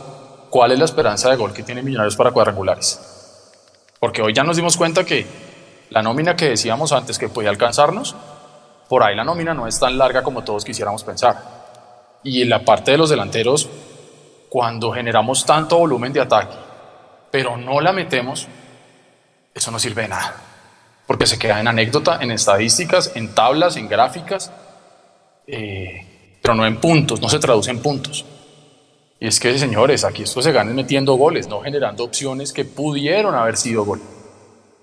¿cuál 0.50 0.72
es 0.72 0.80
la 0.80 0.86
esperanza 0.86 1.30
de 1.30 1.36
gol 1.36 1.52
que 1.52 1.64
tiene 1.64 1.84
Millonarios 1.84 2.16
para 2.16 2.32
cuadrangulares? 2.32 3.02
Porque 4.00 4.22
hoy 4.22 4.34
ya 4.34 4.44
nos 4.44 4.56
dimos 4.56 4.78
cuenta 4.78 5.04
que 5.04 5.28
la 5.90 6.02
nómina 6.02 6.38
que 6.38 6.50
decíamos 6.50 6.94
antes 6.94 7.20
que 7.20 7.28
podía 7.28 7.50
alcanzarnos, 7.50 8.16
por 8.88 9.04
ahí 9.04 9.14
la 9.14 9.26
nómina 9.26 9.54
no 9.54 9.68
es 9.68 9.78
tan 9.78 9.98
larga 9.98 10.24
como 10.24 10.46
todos 10.46 10.64
quisiéramos 10.64 11.04
pensar. 11.04 12.20
Y 12.24 12.42
en 12.42 12.50
la 12.50 12.64
parte 12.64 12.92
de 12.92 12.98
los 12.98 13.10
delanteros, 13.10 13.68
cuando 14.54 14.92
generamos 14.92 15.48
tanto 15.48 15.80
volumen 15.80 16.14
de 16.14 16.22
ataque, 16.22 16.56
pero 17.32 17.58
no 17.58 17.82
la 17.82 17.92
metemos, 17.92 18.48
eso 19.52 19.72
no 19.72 19.80
sirve 19.80 20.04
de 20.04 20.10
nada, 20.10 20.36
porque 21.08 21.26
se 21.26 21.40
queda 21.40 21.60
en 21.60 21.68
anécdota, 21.68 22.20
en 22.22 22.30
estadísticas, 22.30 23.14
en 23.16 23.34
tablas, 23.34 23.78
en 23.78 23.90
gráficas, 23.90 24.52
eh, 25.48 26.38
pero 26.40 26.54
no 26.54 26.68
en 26.68 26.80
puntos, 26.80 27.20
no 27.20 27.30
se 27.30 27.40
traduce 27.40 27.72
en 27.72 27.80
puntos. 27.82 28.26
Y 29.20 29.26
es 29.26 29.40
que, 29.40 29.58
señores, 29.58 30.04
aquí 30.04 30.22
esto 30.22 30.40
se 30.40 30.52
gana 30.52 30.72
metiendo 30.72 31.16
goles, 31.16 31.48
no 31.48 31.62
generando 31.62 32.04
opciones 32.04 32.54
que 32.54 32.64
pudieron 32.64 33.34
haber 33.34 33.58
sido 33.58 33.84
gol. 33.84 34.04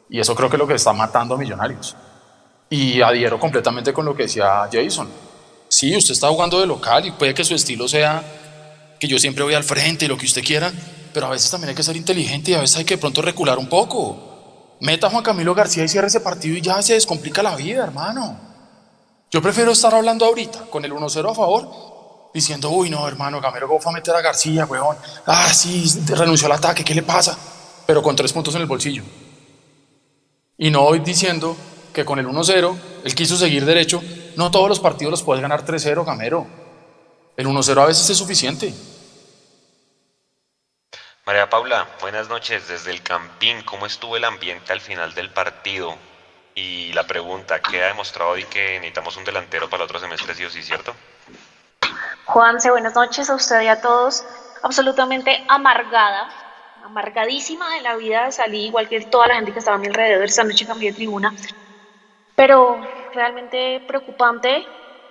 Y 0.09 0.19
eso 0.19 0.35
creo 0.35 0.51
que 0.51 0.57
es 0.57 0.61
lo 0.61 0.67
que 0.67 0.75
está 0.75 0.93
matando 0.93 1.37
a 1.37 1.39
Millonarios. 1.39 1.95
Y 2.71 3.03
adhiero 3.03 3.39
completamente 3.39 3.93
con 3.93 4.05
lo 4.05 4.17
que 4.17 4.25
decía 4.25 4.69
Jason. 4.73 5.09
Sí, 5.69 5.97
usted 5.97 6.15
está 6.15 6.27
jugando 6.27 6.59
de 6.59 6.67
local 6.67 7.07
y 7.07 7.13
puede 7.13 7.33
que 7.35 7.45
su 7.45 7.55
estilo 7.55 7.87
sea 7.87 8.40
que 9.01 9.09
yo 9.09 9.19
siempre 9.19 9.43
voy 9.43 9.55
al 9.55 9.65
frente 9.65 10.05
y 10.05 10.09
lo 10.09 10.19
que 10.19 10.27
usted 10.27 10.45
quiera, 10.45 10.71
pero 11.13 11.27
a 11.27 11.31
veces 11.31 11.51
también 11.51 11.71
hay 11.71 11.75
que 11.75 11.83
ser 11.83 11.97
inteligente 11.97 12.51
y 12.51 12.55
a 12.55 12.61
veces 12.61 12.77
hay 12.77 12.85
que 12.85 12.95
de 12.95 13.01
pronto 13.01 13.23
recular 13.23 13.59
un 13.59 13.69
poco. 13.69 14.77
Meta 14.81 15.09
a 15.09 15.11
Juan 15.11 15.25
Camilo 15.25 15.55
García 15.55 15.85
y 15.85 15.89
cierre 15.89 16.07
ese 16.07 16.21
partido 16.21 16.57
y 16.57 16.61
ya 16.61 16.81
se 16.83 16.95
descomplica 16.95 17.43
la 17.43 17.57
vida, 17.57 17.83
hermano. 17.83 18.39
Yo 19.31 19.41
prefiero 19.41 19.73
estar 19.73 19.95
hablando 19.95 20.27
ahorita 20.27 20.67
con 20.71 20.85
el 20.85 20.93
1-0 20.93 21.31
a 21.31 21.35
favor, 21.35 22.31
diciendo, 22.35 22.71
uy, 22.71 22.91
no, 22.91 23.09
hermano, 23.09 23.41
Gamero 23.41 23.69
fue 23.81 23.91
a 23.91 23.95
meter 23.95 24.15
a 24.15 24.21
García, 24.21 24.67
weón. 24.67 24.97
Ah, 25.27 25.53
sí, 25.53 25.85
renunció 26.07 26.47
al 26.47 26.53
ataque, 26.53 26.85
¿qué 26.85 26.95
le 26.95 27.03
pasa? 27.03 27.39
Pero 27.87 28.03
con 28.03 28.15
tres 28.15 28.33
puntos 28.33 28.55
en 28.55 28.61
el 28.61 28.67
bolsillo. 28.67 29.03
Y 30.59 30.71
no 30.71 30.83
voy 30.83 30.99
diciendo 31.01 31.57
que 31.93 32.05
con 32.05 32.19
el 32.19 32.27
1-0 32.27 32.77
él 33.05 33.15
quiso 33.15 33.37
seguir 33.37 33.65
derecho. 33.65 34.03
No 34.37 34.51
todos 34.51 34.69
los 34.69 34.81
partidos 34.81 35.11
los 35.11 35.23
puedes 35.23 35.41
ganar 35.41 35.65
3-0, 35.65 36.05
Gamero. 36.05 36.47
El 37.37 37.47
1-0 37.47 37.83
a 37.83 37.87
veces 37.87 38.11
es 38.11 38.19
suficiente. 38.19 38.75
María 41.31 41.49
Paula, 41.49 41.87
buenas 42.01 42.29
noches 42.29 42.67
desde 42.67 42.91
el 42.91 43.03
Campín. 43.03 43.63
¿Cómo 43.63 43.87
estuvo 43.87 44.17
el 44.17 44.25
ambiente 44.25 44.73
al 44.73 44.81
final 44.81 45.15
del 45.15 45.31
partido? 45.31 45.97
Y 46.57 46.93
la 46.93 47.05
pregunta, 47.05 47.61
¿qué 47.61 47.81
ha 47.85 47.87
demostrado 47.87 48.33
hoy 48.33 48.43
que 48.47 48.81
necesitamos 48.81 49.17
un 49.17 49.23
delantero 49.23 49.71
para 49.71 49.85
el 49.85 49.85
otro 49.85 50.01
semestre, 50.01 50.35
sí 50.35 50.45
o 50.45 50.51
sí, 50.51 50.61
cierto? 50.61 50.93
Juanse, 52.25 52.73
buenas 52.73 52.97
noches 52.97 53.31
a 53.31 53.37
usted 53.37 53.61
y 53.61 53.69
a 53.69 53.77
todos. 53.77 54.25
Absolutamente 54.61 55.41
amargada, 55.47 56.29
amargadísima 56.83 57.77
de 57.77 57.83
la 57.83 57.95
vida. 57.95 58.33
Salí 58.33 58.67
igual 58.67 58.89
que 58.89 59.01
toda 59.03 59.29
la 59.29 59.37
gente 59.37 59.53
que 59.53 59.61
estaba 59.61 59.77
a 59.77 59.79
mi 59.79 59.87
alrededor. 59.87 60.25
Esta 60.25 60.43
noche 60.43 60.67
cambié 60.67 60.91
de 60.91 60.97
tribuna. 60.97 61.33
Pero 62.35 62.81
realmente 63.13 63.81
preocupante 63.87 64.67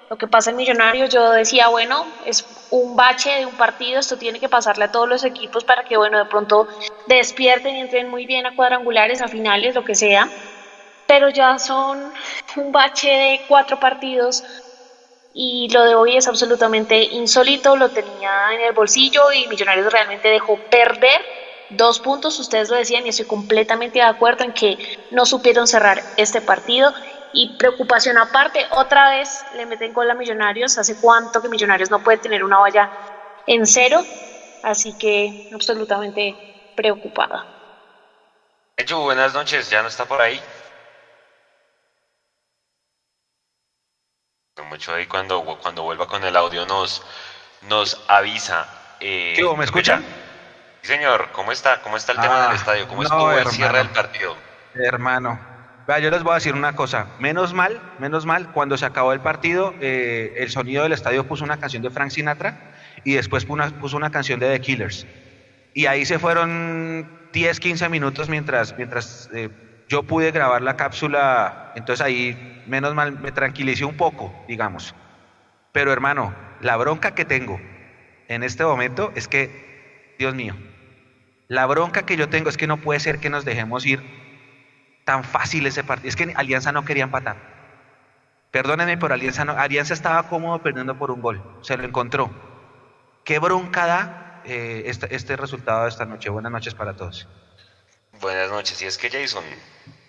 lo 0.09 0.17
que 0.17 0.27
pasa 0.27 0.49
en 0.49 0.57
Millonarios. 0.57 1.09
Yo 1.11 1.31
decía, 1.31 1.69
bueno, 1.69 2.05
es 2.25 2.43
un 2.69 2.95
bache 2.95 3.31
de 3.31 3.45
un 3.45 3.55
partido. 3.55 3.99
Esto 3.99 4.17
tiene 4.17 4.39
que 4.39 4.49
pasarle 4.49 4.85
a 4.85 4.88
todos 4.89 5.07
los 5.07 5.23
equipos 5.23 5.63
para 5.63 5.83
que, 5.83 5.97
bueno, 5.97 6.17
de 6.17 6.25
pronto 6.25 6.67
despierten 7.05 7.75
y 7.75 7.81
entren 7.81 8.09
muy 8.09 8.25
bien 8.25 8.45
a 8.45 8.51
cuadrangulares, 8.51 9.21
a 9.21 9.27
finales, 9.27 9.75
lo 9.75 9.83
que 9.83 9.95
sea. 9.95 10.29
Pero 11.07 11.29
ya 11.29 11.57
son 11.57 12.13
un 12.55 12.71
bache 12.71 13.09
de 13.09 13.41
cuatro 13.47 13.77
partidos 13.77 14.43
y 15.33 15.69
lo 15.69 15.83
de 15.83 15.95
hoy 15.95 16.17
es 16.17 16.27
absolutamente 16.27 17.03
insólito, 17.11 17.75
lo 17.75 17.89
tenía 17.89 18.53
en 18.53 18.61
el 18.61 18.73
bolsillo 18.73 19.31
y 19.31 19.47
Millonarios 19.47 19.91
realmente 19.91 20.27
dejó 20.27 20.57
perder 20.57 21.21
dos 21.69 21.99
puntos, 21.99 22.39
ustedes 22.39 22.69
lo 22.69 22.75
decían 22.75 23.05
y 23.05 23.09
estoy 23.09 23.25
completamente 23.25 23.99
de 23.99 24.05
acuerdo 24.05 24.43
en 24.43 24.53
que 24.53 24.77
no 25.11 25.25
supieron 25.25 25.67
cerrar 25.67 26.03
este 26.17 26.41
partido 26.41 26.91
y 27.33 27.55
preocupación 27.57 28.17
aparte, 28.17 28.65
otra 28.71 29.09
vez 29.09 29.45
le 29.53 29.65
meten 29.65 29.93
con 29.93 30.09
a 30.09 30.13
Millonarios, 30.13 30.77
hace 30.77 30.95
cuánto 30.95 31.41
que 31.41 31.50
Millonarios 31.50 31.89
no 31.89 32.00
puede 32.00 32.17
tener 32.17 32.43
una 32.43 32.57
valla 32.57 32.89
en 33.45 33.65
cero, 33.65 34.05
así 34.62 34.93
que 34.93 35.33
absolutamente 35.51 36.36
preocupada. 36.75 37.45
Hecho, 38.77 39.01
buenas 39.01 39.33
noches, 39.33 39.69
ya 39.69 39.81
no 39.81 39.88
está 39.89 40.05
por 40.05 40.21
ahí. 40.21 40.41
mucho 44.63 44.93
ahí 44.93 45.05
cuando, 45.05 45.43
cuando 45.62 45.83
vuelva 45.83 46.05
con 46.05 46.24
el 46.24 46.36
audio 46.36 46.65
nos, 46.65 47.01
nos 47.67 47.98
avisa. 48.07 48.67
Eh, 49.00 49.38
¿Me 49.57 49.65
escuchan? 49.65 50.03
Sí, 50.81 50.88
señor. 50.88 51.29
¿Cómo 51.31 51.51
está? 51.51 51.81
¿Cómo 51.81 51.98
está 51.98 52.12
el 52.13 52.19
tema 52.19 52.43
del 52.43 52.51
ah, 52.51 52.55
estadio? 52.55 52.88
¿Cómo 52.88 53.03
estuvo 53.03 53.31
el 53.31 53.48
cierre 53.48 53.79
del 53.79 53.89
partido? 53.89 54.38
Hermano, 54.74 55.39
vea, 55.89 55.98
yo 55.98 56.12
les 56.12 56.22
voy 56.22 56.34
a 56.34 56.36
decir 56.36 56.53
una 56.53 56.75
cosa. 56.75 57.08
Menos 57.19 57.53
mal, 57.53 57.81
menos 57.98 58.24
mal, 58.24 58.51
cuando 58.51 58.77
se 58.77 58.86
acabó 58.86 59.12
el 59.12 59.22
partido, 59.22 59.74
eh, 59.81 60.36
el 60.38 60.51
sonido 60.51 60.84
del 60.84 60.91
estadio 60.91 61.27
puso 61.27 61.43
una 61.43 61.58
canción 61.60 61.81
de 61.81 61.89
Frank 61.89 62.12
Sinatra 62.12 62.74
y 63.03 63.15
después 63.15 63.43
puso 63.43 63.53
una, 63.53 63.69
puso 63.79 63.98
una 63.98 64.12
canción 64.12 64.39
de 64.39 64.51
The 64.51 64.62
Killers. 64.62 65.08
Y 65.74 65.88
ahí 65.88 66.05
se 66.05 66.19
fueron 66.19 67.10
10, 67.34 67.60
15 67.60 67.89
minutos 67.89 68.29
mientras, 68.29 68.77
mientras 68.77 69.31
eh, 69.34 69.50
yo 69.88 70.03
pude 70.03 70.29
grabar 70.29 70.62
la 70.62 70.77
cápsula, 70.77 71.74
entonces 71.75 72.05
ahí 72.05 72.63
menos 72.67 72.93
mal 72.93 73.19
me 73.19 73.31
tranquilicé 73.31 73.84
un 73.84 73.98
poco, 73.98 74.31
digamos. 74.48 74.93
Pero 75.72 75.91
hermano, 75.91 76.36
la 76.62 76.77
bronca 76.77 77.15
que 77.15 77.25
tengo 77.25 77.60
en 78.27 78.43
este 78.43 78.63
momento 78.63 79.12
es 79.15 79.27
que, 79.27 80.15
Dios 80.19 80.36
mío, 80.36 80.55
la 81.48 81.65
bronca 81.65 82.03
que 82.03 82.15
yo 82.15 82.29
tengo 82.29 82.50
es 82.50 82.58
que 82.58 82.67
no 82.67 82.77
puede 82.77 83.00
ser 83.00 83.17
que 83.17 83.31
nos 83.31 83.43
dejemos 83.43 83.88
ir 83.88 84.18
tan 85.09 85.23
fácil 85.23 85.65
ese 85.65 85.83
partido. 85.83 86.07
Es 86.07 86.15
que 86.15 86.31
Alianza 86.35 86.71
no 86.71 86.85
quería 86.85 87.03
empatar. 87.03 87.35
Perdónenme, 88.51 88.95
pero 88.99 89.15
Alianza, 89.15 89.43
no, 89.43 89.53
Alianza 89.53 89.95
estaba 89.95 90.29
cómodo 90.29 90.61
perdiendo 90.61 90.99
por 90.99 91.09
un 91.09 91.19
gol. 91.19 91.41
Se 91.63 91.75
lo 91.77 91.83
encontró. 91.83 92.29
¿Qué 93.23 93.39
bronca 93.39 93.87
da 93.87 94.41
eh, 94.45 94.83
este, 94.85 95.15
este 95.15 95.35
resultado 95.35 95.81
de 95.81 95.89
esta 95.89 96.05
noche? 96.05 96.29
Buenas 96.29 96.51
noches 96.51 96.75
para 96.75 96.95
todos. 96.95 97.27
Buenas 98.21 98.51
noches. 98.51 98.79
Y 98.83 98.85
es 98.85 98.99
que 98.99 99.09
Jason, 99.09 99.43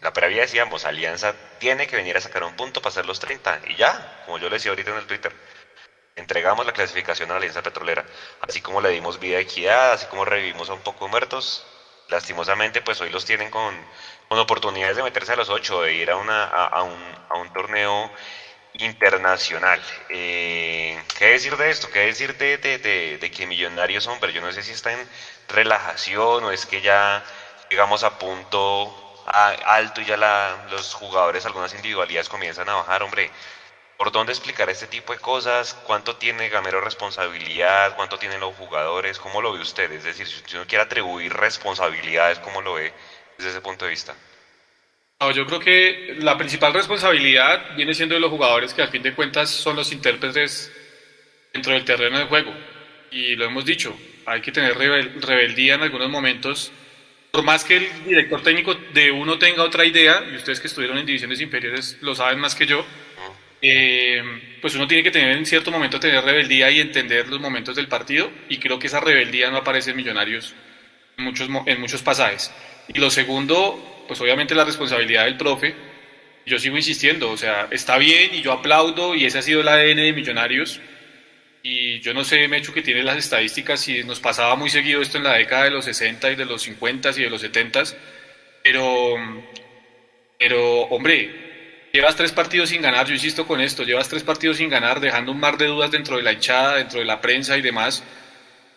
la 0.03 0.13
previa 0.13 0.43
decíamos, 0.43 0.85
Alianza 0.85 1.33
tiene 1.59 1.87
que 1.87 1.97
venir 1.97 2.19
a 2.19 2.21
sacar 2.21 2.45
un 2.45 2.55
punto 2.55 2.83
para 2.83 2.91
hacer 2.91 3.07
los 3.07 3.21
30. 3.21 3.61
Y 3.69 3.77
ya, 3.77 4.25
como 4.27 4.37
yo 4.37 4.51
le 4.51 4.57
decía 4.57 4.71
ahorita 4.71 4.91
en 4.91 4.99
el 4.99 5.07
Twitter, 5.07 5.33
entregamos 6.15 6.67
la 6.67 6.75
clasificación 6.75 7.31
a 7.31 7.33
la 7.33 7.39
Alianza 7.39 7.63
Petrolera. 7.63 8.05
Así 8.47 8.61
como 8.61 8.83
le 8.83 8.91
dimos 8.91 9.19
vida 9.19 9.39
a 9.39 9.41
equidad, 9.41 9.93
así 9.93 10.05
como 10.09 10.27
revivimos 10.27 10.69
a 10.69 10.75
un 10.75 10.83
poco 10.83 11.09
muertos, 11.09 11.67
lastimosamente 12.09 12.83
pues 12.83 13.01
hoy 13.01 13.09
los 13.09 13.25
tienen 13.25 13.51
con, 13.51 13.75
con 14.31 14.39
oportunidades 14.39 14.97
de 14.97 15.03
meterse 15.03 15.33
a 15.33 15.37
los 15.37 15.49
8, 15.49 15.83
de 15.83 15.95
ir 15.95 16.09
a, 16.09 16.15
una, 16.15 16.45
a, 16.45 16.85
un, 16.85 17.03
a 17.29 17.35
un 17.37 17.53
torneo 17.53 18.09
internacional. 18.75 19.83
Eh, 20.09 21.03
¿Qué 21.19 21.31
decir 21.31 21.57
de 21.57 21.69
esto? 21.69 21.91
¿Qué 21.91 22.07
decir 22.07 22.39
de, 22.39 22.57
de, 22.59 23.19
de, 23.19 23.31
que 23.33 23.49
Millonarios, 23.49 24.07
hombre, 24.07 24.33
yo 24.33 24.41
no 24.41 24.53
sé 24.53 24.63
si 24.63 24.71
está 24.71 24.93
en 24.93 25.05
relajación 25.49 26.45
o 26.45 26.53
es 26.53 26.65
que 26.65 26.81
ya 26.81 27.25
llegamos 27.71 28.05
a 28.05 28.21
punto 28.21 29.25
alto 29.27 30.01
y 30.01 30.05
ya 30.05 30.17
los 30.71 30.95
jugadores, 30.95 31.45
algunas 31.45 31.75
individualidades 31.75 32.29
comienzan 32.29 32.69
a 32.69 32.75
bajar, 32.75 33.03
hombre. 33.03 33.33
¿Por 33.97 34.13
dónde 34.13 34.33
explicar 34.33 34.71
este 34.71 34.87
tipo 34.87 35.13
de 35.13 35.19
cosas? 35.19 35.75
¿Cuánto 35.75 36.17
tiene 36.17 36.49
Gamero 36.49 36.81
responsabilidad? 36.81 37.97
¿Cuánto 37.97 38.19
tienen 38.19 38.41
los 38.41 38.55
jugadores? 38.55 39.19
¿Cómo 39.19 39.43
lo 39.43 39.53
ve 39.53 39.59
usted? 39.61 39.91
Es 39.91 40.05
decir, 40.05 40.27
si 40.27 40.57
uno 40.57 40.67
quiere 40.69 40.85
atribuir 40.85 41.35
responsabilidades, 41.35 42.39
¿cómo 42.39 42.63
lo 42.63 42.75
ve 42.75 42.95
desde 43.41 43.51
ese 43.51 43.61
punto 43.61 43.85
de 43.85 43.91
vista? 43.91 44.15
yo 45.35 45.45
creo 45.45 45.61
que 45.61 46.17
la 46.19 46.39
principal 46.39 46.73
responsabilidad 46.73 47.77
viene 47.77 47.93
siendo 47.93 48.15
de 48.15 48.21
los 48.23 48.31
jugadores 48.31 48.73
que 48.73 48.81
al 48.81 48.89
fin 48.89 49.03
de 49.03 49.15
cuentas 49.15 49.51
son 49.51 49.77
los 49.77 49.93
intérpretes 49.93 50.73
dentro 51.53 51.75
del 51.75 51.85
terreno 51.85 52.19
de 52.19 52.25
juego. 52.25 52.55
Y 53.11 53.37
lo 53.37 53.45
hemos 53.45 53.67
dicho, 53.67 53.95
hay 54.25 54.41
que 54.41 54.51
tener 54.51 54.79
rebeldía 54.79 55.75
en 55.75 55.83
algunos 55.83 56.09
momentos 56.09 56.73
por 57.31 57.45
más 57.45 57.65
que 57.65 57.77
el 57.77 58.05
director 58.05 58.43
técnico 58.43 58.75
de 58.75 59.11
uno 59.11 59.39
tenga 59.39 59.63
otra 59.63 59.85
idea, 59.85 60.25
y 60.33 60.37
ustedes 60.37 60.61
que 60.61 60.67
estuvieron 60.67 60.99
en 60.99 61.07
divisiones 61.07 61.41
inferiores 61.41 61.99
lo 62.01 62.15
saben 62.15 62.41
más 62.41 62.55
que 62.55 62.67
yo, 62.67 62.85
eh, 63.63 64.23
pues 64.61 64.75
uno 64.75 64.89
tiene 64.89 65.03
que 65.03 65.11
tener 65.11 65.37
en 65.37 65.47
cierto 65.47 65.71
momento 65.71 66.01
tener 66.01 66.25
rebeldía 66.25 66.71
y 66.71 66.81
entender 66.81 67.29
los 67.29 67.41
momentos 67.41 67.77
del 67.77 67.89
partido, 67.89 68.31
y 68.49 68.59
creo 68.59 68.79
que 68.79 68.89
esa 68.89 69.01
rebeldía 69.01 69.51
no 69.51 69.59
aparece 69.59 69.91
en 69.91 69.97
Millonarios 69.97 70.55
en 71.19 71.25
muchos, 71.25 71.49
en 71.67 71.81
muchos 71.81 72.03
pasajes. 72.03 72.51
Y 72.93 72.99
lo 72.99 73.11
segundo, 73.11 74.05
pues 74.09 74.21
obviamente 74.21 74.55
la 74.55 74.65
responsabilidad 74.65 75.25
del 75.25 75.37
profe, 75.37 75.75
yo 76.45 76.59
sigo 76.59 76.77
insistiendo, 76.77 77.31
o 77.31 77.37
sea, 77.37 77.69
está 77.71 77.99
bien 77.99 78.35
y 78.35 78.43
yo 78.43 78.53
aplaudo, 78.53 79.15
y 79.15 79.25
ese 79.25 79.39
ha 79.39 79.43
sido 79.43 79.61
el 79.61 79.69
ADN 79.69 79.97
de 79.97 80.13
Millonarios, 80.13 80.81
y 81.63 82.01
yo 82.01 82.15
no 82.15 82.25
sé, 82.25 82.49
Mecho, 82.49 82.73
que 82.73 82.83
tiene 82.83 83.03
las 83.03 83.19
estadísticas, 83.19 83.81
si 83.81 84.03
nos 84.03 84.19
pasaba 84.19 84.57
muy 84.57 84.71
seguido 84.71 85.03
esto 85.03 85.19
en 85.19 85.25
la 85.25 85.35
década 85.35 85.65
de 85.65 85.71
los 85.71 85.85
60 85.85 86.33
y 86.33 86.35
de 86.35 86.47
los 86.47 86.63
50 86.63 87.11
y 87.11 87.23
de 87.23 87.31
los 87.31 87.41
70, 87.43 87.85
pero, 88.65 89.15
pero 90.39 90.81
hombre, 90.85 91.87
llevas 91.93 92.17
tres 92.17 92.33
partidos 92.33 92.71
sin 92.71 92.83
ganar, 92.83 93.07
yo 93.07 93.15
insisto 93.15 93.47
con 93.47 93.61
esto, 93.61 93.85
llevas 93.85 94.09
tres 94.09 94.25
partidos 94.25 94.57
sin 94.57 94.69
ganar, 94.69 94.99
dejando 94.99 95.31
un 95.31 95.39
mar 95.39 95.59
de 95.59 95.67
dudas 95.67 95.93
dentro 95.93 96.17
de 96.17 96.23
la 96.23 96.33
hinchada, 96.33 96.77
dentro 96.77 96.99
de 96.99 97.05
la 97.05 97.21
prensa 97.21 97.57
y 97.57 97.63
demás, 97.63 98.03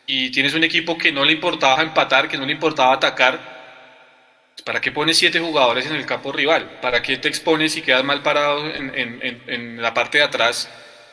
y 0.06 0.30
tienes 0.30 0.54
un 0.54 0.64
equipo 0.64 0.98
que 0.98 1.12
no 1.12 1.26
le 1.26 1.32
importaba 1.32 1.82
empatar, 1.82 2.28
que 2.28 2.38
no 2.38 2.46
le 2.46 2.52
importaba 2.52 2.94
atacar, 2.94 3.63
¿para 4.64 4.80
qué 4.82 4.92
pones 4.92 5.18
siete 5.18 5.40
jugadores 5.40 5.86
en 5.86 5.96
el 5.96 6.06
campo 6.06 6.32
rival? 6.32 6.80
¿Para 6.82 7.02
qué 7.02 7.18
te 7.18 7.28
expones 7.28 7.76
y 7.76 7.82
quedas 7.82 8.04
mal 8.04 8.22
parado 8.22 8.72
en, 8.74 9.82
la 9.82 9.94
parte 9.94 10.20
de 10.20 10.24
atrás 10.24 10.70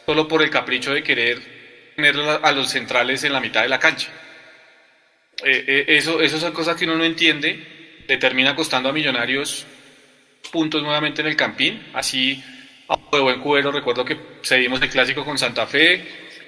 solo 0.06 0.28
por 0.28 0.42
el 0.42 0.50
capricho 0.50 0.92
de 0.92 1.02
querer 1.02 1.61
tener 1.97 2.16
a 2.18 2.52
los 2.52 2.70
centrales 2.70 3.25
en 3.25 3.32
la 3.32 3.40
mitad 3.40 3.62
de 3.62 3.68
la 3.68 3.78
cancha. 3.78 4.09
Eh, 5.44 5.64
eh, 5.66 5.85
eso, 5.88 6.20
eso 6.20 6.38
son 6.38 6.52
cosas 6.52 6.76
que 6.76 6.85
uno 6.85 6.97
no 6.97 7.04
entiende, 7.04 8.04
le 8.06 8.16
termina 8.16 8.54
costando 8.54 8.88
a 8.88 8.92
Millonarios 8.92 9.66
puntos 10.50 10.82
nuevamente 10.82 11.20
en 11.23 11.28
el 11.28 11.37
Campín, 11.37 11.87
así 11.94 12.42
de 13.12 13.20
buen 13.20 13.40
cubero 13.40 13.70
recuerdo 13.70 14.04
que 14.04 14.16
cedimos 14.42 14.80
el 14.82 14.88
clásico 14.88 15.25
con 15.25 15.38
Santa 15.38 15.66
Fe, 15.66 16.04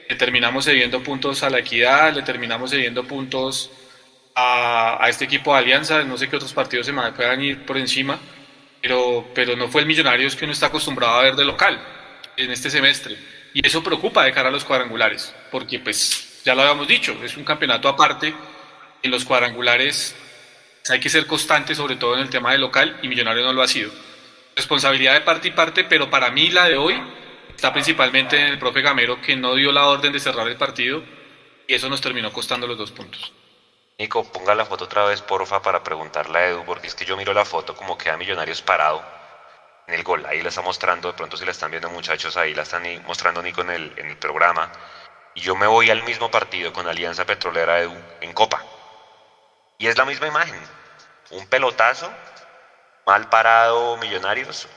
le 0.08 0.16
terminamos 0.16 0.64
cediendo 0.64 1.02
puntos 1.02 1.42
a 1.42 1.50
la 1.50 1.60
Equidad, 1.60 2.14
le 2.14 2.22
terminamos 2.22 2.70
cediendo 2.70 3.04
puntos 3.04 3.70
a, 4.34 5.06
este 5.08 5.24
equipo 5.24 5.52
de 5.52 5.58
Alianza, 5.58 6.02
no 6.04 6.16
sé 6.16 6.28
qué 6.28 6.36
otros 6.36 6.52
partidos 6.52 6.86
se 6.86 6.92
puedan 6.92 7.42
ir 7.42 7.64
por 7.64 7.76
encima, 7.76 8.18
pero, 8.80 9.28
pero 9.34 9.56
no 9.56 9.68
fue 9.68 9.82
el 9.82 9.86
Millonarios 9.86 10.36
que 10.36 10.44
uno 10.44 10.52
está 10.52 10.66
acostumbrado 10.66 11.14
a 11.14 11.22
ver 11.22 11.36
de 11.36 11.44
local 11.44 11.80
en 12.36 12.50
este 12.50 12.70
semestre. 12.70 13.16
Y 13.54 13.66
eso 13.66 13.82
preocupa 13.82 14.24
de 14.24 14.32
cara 14.32 14.48
a 14.48 14.52
los 14.52 14.64
cuadrangulares, 14.64 15.34
porque 15.50 15.78
pues 15.78 16.42
ya 16.44 16.54
lo 16.54 16.62
habíamos 16.62 16.88
dicho, 16.88 17.16
es 17.22 17.36
un 17.36 17.44
campeonato 17.44 17.88
aparte, 17.88 18.34
en 19.02 19.10
los 19.10 19.24
cuadrangulares 19.24 20.16
hay 20.90 20.98
que 20.98 21.10
ser 21.10 21.26
constante, 21.26 21.74
sobre 21.74 21.96
todo 21.96 22.14
en 22.14 22.22
el 22.22 22.30
tema 22.30 22.52
de 22.52 22.58
local, 22.58 22.98
y 23.02 23.08
Millonarios 23.08 23.46
no 23.46 23.52
lo 23.52 23.62
ha 23.62 23.68
sido. 23.68 23.92
Responsabilidad 24.56 25.14
de 25.14 25.20
parte 25.20 25.48
y 25.48 25.50
parte, 25.52 25.84
pero 25.84 26.10
para 26.10 26.30
mí 26.30 26.50
la 26.50 26.68
de 26.68 26.76
hoy 26.76 27.00
está 27.54 27.72
principalmente 27.72 28.40
en 28.40 28.48
el 28.48 28.58
profe 28.58 28.82
Gamero, 28.82 29.20
que 29.20 29.36
no 29.36 29.54
dio 29.54 29.70
la 29.70 29.86
orden 29.86 30.12
de 30.12 30.20
cerrar 30.20 30.48
el 30.48 30.56
partido, 30.56 31.02
y 31.68 31.74
eso 31.74 31.88
nos 31.88 32.00
terminó 32.00 32.32
costando 32.32 32.66
los 32.66 32.78
dos 32.78 32.90
puntos. 32.90 33.32
Nico, 33.98 34.24
ponga 34.24 34.54
la 34.54 34.64
foto 34.64 34.84
otra 34.84 35.04
vez, 35.04 35.20
porfa, 35.22 35.60
para 35.60 35.82
preguntarle 35.82 36.38
a 36.38 36.48
Edu, 36.48 36.64
porque 36.64 36.86
es 36.86 36.94
que 36.94 37.04
yo 37.04 37.16
miro 37.16 37.32
la 37.34 37.44
foto 37.44 37.76
como 37.76 37.96
queda 37.98 38.16
Millonarios 38.16 38.62
parado 38.62 39.04
en 39.86 39.94
el 39.94 40.02
gol. 40.02 40.24
Ahí 40.26 40.42
la 40.42 40.48
está 40.48 40.62
mostrando, 40.62 41.08
de 41.08 41.14
pronto 41.14 41.36
si 41.36 41.44
la 41.44 41.50
están 41.50 41.70
viendo 41.70 41.90
muchachos, 41.90 42.36
ahí 42.36 42.54
la 42.54 42.62
están 42.62 42.82
mostrando 43.04 43.42
Nico 43.42 43.60
en 43.60 43.70
el, 43.70 43.92
en 43.96 44.06
el 44.08 44.16
programa. 44.16 44.72
Y 45.34 45.40
yo 45.40 45.56
me 45.56 45.66
voy 45.66 45.90
al 45.90 46.02
mismo 46.02 46.30
partido 46.30 46.72
con 46.72 46.86
Alianza 46.86 47.24
Petrolera 47.24 47.80
Edu 47.80 47.96
en 48.20 48.32
Copa. 48.32 48.64
Y 49.78 49.86
es 49.86 49.96
la 49.96 50.04
misma 50.04 50.26
imagen. 50.26 50.60
Un 51.30 51.46
pelotazo, 51.46 52.12
mal 53.06 53.28
parado 53.28 53.96
Millonarios, 53.98 54.68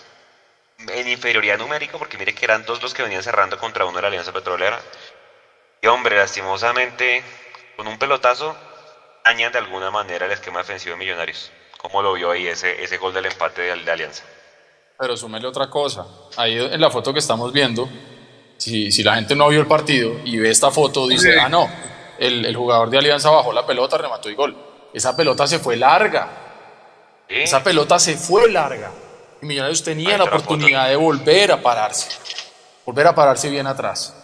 en 0.77 1.07
inferioridad 1.07 1.57
numérica, 1.57 1.97
porque 1.97 2.17
mire 2.17 2.33
que 2.33 2.45
eran 2.45 2.65
dos 2.65 2.81
los 2.81 2.93
que 2.93 3.03
venían 3.03 3.23
cerrando 3.23 3.57
contra 3.57 3.85
uno 3.85 3.95
de 3.95 4.01
la 4.01 4.07
Alianza 4.09 4.33
Petrolera. 4.33 4.79
Y 5.81 5.87
hombre, 5.87 6.17
lastimosamente, 6.17 7.23
con 7.75 7.87
un 7.87 7.97
pelotazo, 7.97 8.57
dañan 9.25 9.51
de 9.51 9.57
alguna 9.57 9.89
manera 9.91 10.25
el 10.27 10.31
esquema 10.31 10.59
defensivo 10.59 10.93
de 10.93 10.99
Millonarios. 10.99 11.51
¿Cómo 11.81 12.01
lo 12.01 12.13
vio 12.13 12.31
ahí 12.31 12.47
ese, 12.47 12.83
ese 12.83 12.97
gol 12.97 13.13
del 13.13 13.25
empate 13.25 13.61
de, 13.61 13.75
de 13.83 13.91
Alianza? 13.91 14.23
Pero 14.97 15.17
súmele 15.17 15.47
otra 15.47 15.69
cosa. 15.69 16.05
Ahí 16.37 16.57
en 16.57 16.79
la 16.79 16.89
foto 16.89 17.11
que 17.11 17.19
estamos 17.19 17.51
viendo, 17.51 17.89
si, 18.57 18.91
si 18.91 19.03
la 19.03 19.15
gente 19.15 19.35
no 19.35 19.47
vio 19.49 19.59
el 19.59 19.67
partido 19.67 20.13
y 20.23 20.37
ve 20.37 20.49
esta 20.49 20.71
foto, 20.71 21.07
dice, 21.07 21.39
ah, 21.39 21.49
no, 21.49 21.69
el, 22.17 22.45
el 22.45 22.55
jugador 22.55 22.89
de 22.89 22.97
Alianza 22.99 23.29
bajó 23.29 23.51
la 23.51 23.65
pelota, 23.65 23.97
remató 23.97 24.29
y 24.29 24.35
gol. 24.35 24.55
Esa 24.93 25.15
pelota 25.15 25.45
se 25.47 25.59
fue 25.59 25.75
larga. 25.75 26.29
Sí. 27.27 27.35
Esa 27.35 27.63
pelota 27.63 27.99
se 27.99 28.15
fue 28.15 28.49
larga. 28.49 28.91
Y 29.41 29.45
Millonarios 29.45 29.83
tenía 29.83 30.11
Ahí 30.11 30.17
la 30.17 30.25
foto. 30.25 30.37
oportunidad 30.37 30.87
de 30.87 30.95
volver 30.95 31.51
a 31.51 31.61
pararse. 31.61 32.09
Volver 32.85 33.07
a 33.07 33.15
pararse 33.15 33.49
bien 33.49 33.67
atrás. 33.67 34.15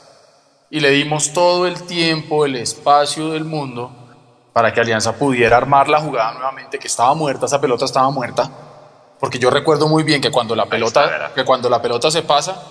Y 0.69 0.79
le 0.79 0.89
dimos 0.91 1.33
todo 1.33 1.67
el 1.67 1.85
tiempo, 1.85 2.45
el 2.45 2.55
espacio 2.55 3.31
del 3.31 3.43
mundo 3.43 4.00
para 4.53 4.73
que 4.73 4.81
Alianza 4.81 5.13
pudiera 5.13 5.57
armar 5.57 5.87
la 5.87 5.99
jugada 6.01 6.33
nuevamente, 6.33 6.77
que 6.77 6.87
estaba 6.87 7.13
muerta, 7.13 7.45
esa 7.45 7.61
pelota 7.61 7.85
estaba 7.85 8.09
muerta. 8.11 8.49
Porque 9.19 9.39
yo 9.39 9.49
recuerdo 9.49 9.87
muy 9.87 10.03
bien 10.03 10.21
que 10.21 10.31
cuando 10.31 10.55
la 10.55 10.65
pelota, 10.65 11.31
que 11.33 11.45
cuando 11.45 11.69
la 11.69 11.81
pelota 11.81 12.09
se 12.11 12.23
pasa, 12.23 12.61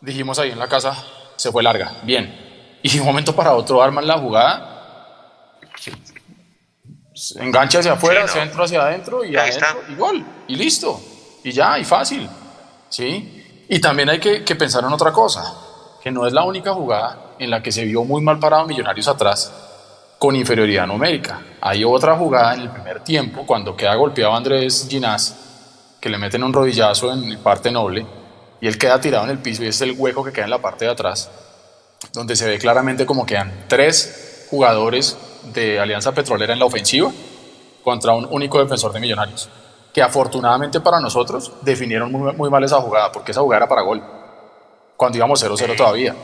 dijimos 0.00 0.38
ahí 0.38 0.50
en 0.50 0.58
la 0.58 0.68
casa, 0.68 0.96
se 1.36 1.50
fue 1.50 1.62
larga, 1.62 1.94
bien. 2.02 2.78
Y 2.82 2.90
de 2.90 3.00
un 3.00 3.06
momento 3.06 3.34
para 3.34 3.54
otro 3.54 3.82
arman 3.82 4.06
la 4.06 4.18
jugada, 4.18 5.58
se 7.14 7.42
engancha 7.42 7.78
hacia 7.80 7.94
afuera, 7.94 8.28
Sí, 8.28 8.38
no. 8.38 8.44
centro 8.44 8.64
hacia 8.64 8.82
adentro 8.82 9.24
y 9.24 9.36
adentro 9.36 9.66
y 9.88 9.94
gol, 9.94 10.24
y 10.46 10.56
listo, 10.56 11.00
y 11.42 11.50
ya, 11.50 11.78
y 11.78 11.84
fácil, 11.84 12.28
¿sí? 12.90 13.64
Y 13.68 13.80
también 13.80 14.10
hay 14.10 14.20
que, 14.20 14.44
que 14.44 14.54
pensar 14.54 14.84
en 14.84 14.92
otra 14.92 15.10
cosa, 15.12 15.54
que 16.02 16.10
no 16.10 16.26
es 16.26 16.32
la 16.32 16.44
única 16.44 16.72
jugada 16.74 17.34
en 17.38 17.50
la 17.50 17.62
que 17.62 17.72
se 17.72 17.84
vio 17.84 18.04
muy 18.04 18.22
mal 18.22 18.38
parado 18.38 18.66
Millonarios 18.66 19.08
atrás 19.08 19.52
con 20.18 20.34
inferioridad 20.34 20.86
numérica. 20.86 21.40
Hay 21.60 21.84
otra 21.84 22.16
jugada 22.16 22.54
en 22.54 22.62
el 22.62 22.70
primer 22.70 23.00
tiempo, 23.00 23.44
cuando 23.46 23.76
queda 23.76 23.94
golpeado 23.94 24.34
Andrés 24.34 24.86
Ginás, 24.88 25.36
que 26.00 26.08
le 26.08 26.18
meten 26.18 26.42
un 26.42 26.52
rodillazo 26.52 27.12
en 27.12 27.38
parte 27.38 27.70
noble, 27.70 28.06
y 28.60 28.66
él 28.66 28.78
queda 28.78 29.00
tirado 29.00 29.24
en 29.24 29.30
el 29.30 29.38
piso 29.38 29.64
y 29.64 29.68
es 29.68 29.80
el 29.80 29.92
hueco 29.92 30.24
que 30.24 30.32
queda 30.32 30.44
en 30.44 30.50
la 30.50 30.60
parte 30.60 30.84
de 30.86 30.90
atrás, 30.92 31.30
donde 32.12 32.36
se 32.36 32.46
ve 32.48 32.58
claramente 32.58 33.04
como 33.04 33.26
quedan 33.26 33.66
tres 33.68 34.46
jugadores 34.50 35.16
de 35.52 35.78
Alianza 35.78 36.12
Petrolera 36.12 36.52
en 36.52 36.58
la 36.58 36.64
ofensiva 36.64 37.10
contra 37.82 38.14
un 38.14 38.26
único 38.30 38.58
defensor 38.58 38.92
de 38.92 39.00
Millonarios, 39.00 39.48
que 39.92 40.02
afortunadamente 40.02 40.80
para 40.80 41.00
nosotros 41.00 41.52
definieron 41.62 42.10
muy, 42.10 42.32
muy 42.32 42.50
mal 42.50 42.64
esa 42.64 42.80
jugada, 42.80 43.12
porque 43.12 43.32
esa 43.32 43.42
jugada 43.42 43.64
era 43.64 43.68
para 43.68 43.82
gol, 43.82 44.02
cuando 44.96 45.18
íbamos 45.18 45.44
0-0 45.44 45.76
todavía. 45.76 46.14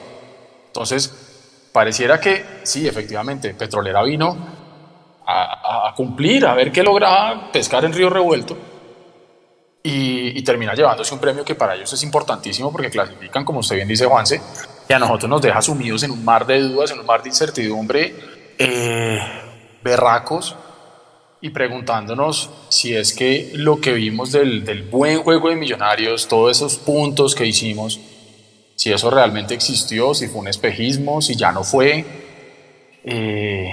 Entonces, 0.66 1.31
pareciera 1.72 2.20
que 2.20 2.44
sí, 2.62 2.86
efectivamente, 2.86 3.54
Petrolera 3.54 4.02
vino 4.02 4.36
a, 5.26 5.88
a- 5.88 5.94
cumplir, 5.94 6.46
a 6.46 6.54
ver 6.54 6.70
qué 6.72 6.82
lograba 6.82 7.50
pescar 7.52 7.84
en 7.84 7.92
Río 7.92 8.10
Revuelto 8.10 8.56
y, 9.82 10.38
y 10.38 10.42
termina 10.42 10.74
llevándose 10.74 11.12
un 11.14 11.20
premio 11.20 11.44
que 11.44 11.54
para 11.54 11.74
ellos 11.74 11.92
es 11.92 12.02
importantísimo 12.02 12.70
porque 12.70 12.90
clasifican, 12.90 13.44
como 13.44 13.60
usted 13.60 13.76
bien 13.76 13.88
dice, 13.88 14.06
Juanse, 14.06 14.40
y 14.88 14.92
a 14.92 14.98
nosotros 14.98 15.28
nos 15.28 15.42
deja 15.42 15.60
sumidos 15.62 16.02
en 16.02 16.10
un 16.12 16.24
mar 16.24 16.46
de 16.46 16.60
dudas, 16.60 16.90
en 16.92 17.00
un 17.00 17.06
mar 17.06 17.22
de 17.22 17.28
incertidumbre, 17.30 18.14
eh, 18.58 19.18
berracos 19.82 20.54
y 21.40 21.50
preguntándonos 21.50 22.50
si 22.68 22.94
es 22.94 23.12
que 23.12 23.50
lo 23.54 23.80
que 23.80 23.92
vimos 23.94 24.30
del, 24.30 24.64
del 24.64 24.82
buen 24.84 25.22
juego 25.22 25.48
de 25.48 25.56
Millonarios, 25.56 26.28
todos 26.28 26.56
esos 26.56 26.76
puntos 26.76 27.34
que 27.34 27.44
hicimos, 27.46 27.98
si 28.82 28.92
eso 28.92 29.10
realmente 29.10 29.54
existió, 29.54 30.12
si 30.12 30.26
fue 30.26 30.40
un 30.40 30.48
espejismo, 30.48 31.22
si 31.22 31.36
ya 31.36 31.52
no 31.52 31.62
fue. 31.62 32.04
Eh, 33.04 33.70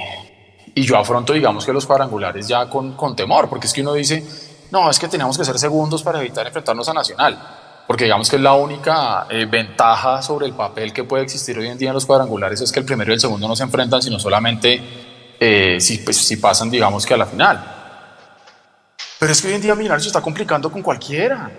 y 0.76 0.84
yo 0.84 1.00
afronto, 1.00 1.34
digamos 1.34 1.66
que 1.66 1.74
los 1.74 1.88
cuadrangulares 1.88 2.48
ya 2.48 2.70
con, 2.70 2.96
con 2.96 3.16
temor, 3.16 3.50
porque 3.50 3.66
es 3.66 3.74
que 3.74 3.82
uno 3.82 3.94
dice, 3.94 4.24
no, 4.70 4.88
es 4.88 5.00
que 5.00 5.08
teníamos 5.08 5.36
que 5.36 5.44
ser 5.44 5.58
segundos 5.58 6.04
para 6.04 6.20
evitar 6.20 6.46
enfrentarnos 6.46 6.88
a 6.90 6.94
Nacional, 6.94 7.40
porque 7.88 8.04
digamos 8.04 8.30
que 8.30 8.36
es 8.36 8.42
la 8.44 8.54
única 8.54 9.26
eh, 9.32 9.48
ventaja 9.50 10.22
sobre 10.22 10.46
el 10.46 10.54
papel 10.54 10.94
que 10.94 11.04
puede 11.04 11.24
existir 11.24 11.58
hoy 11.58 11.70
en 11.70 11.80
día 11.80 11.90
en 11.90 11.96
los 11.96 12.06
cuadrangulares, 12.06 12.62
es 12.62 12.72
que 12.72 12.80
el 12.80 12.86
primero 12.86 13.12
y 13.12 13.16
el 13.16 13.20
segundo 13.20 13.48
no 13.48 13.56
se 13.56 13.64
enfrentan, 13.64 14.04
sino 14.04 14.20
solamente 14.20 14.80
eh, 15.40 15.82
si, 15.82 15.98
pues, 15.98 16.18
si 16.18 16.38
pasan, 16.38 16.70
digamos 16.70 17.04
que 17.08 17.16
a 17.16 17.18
la 17.18 17.26
final. 17.26 17.66
Pero 19.18 19.32
es 19.32 19.42
que 19.42 19.48
hoy 19.48 19.56
en 19.56 19.62
día 19.62 19.74
Millonarios 19.74 20.04
se 20.04 20.10
está 20.10 20.22
complicando 20.22 20.72
con 20.72 20.84
cualquiera. 20.84 21.50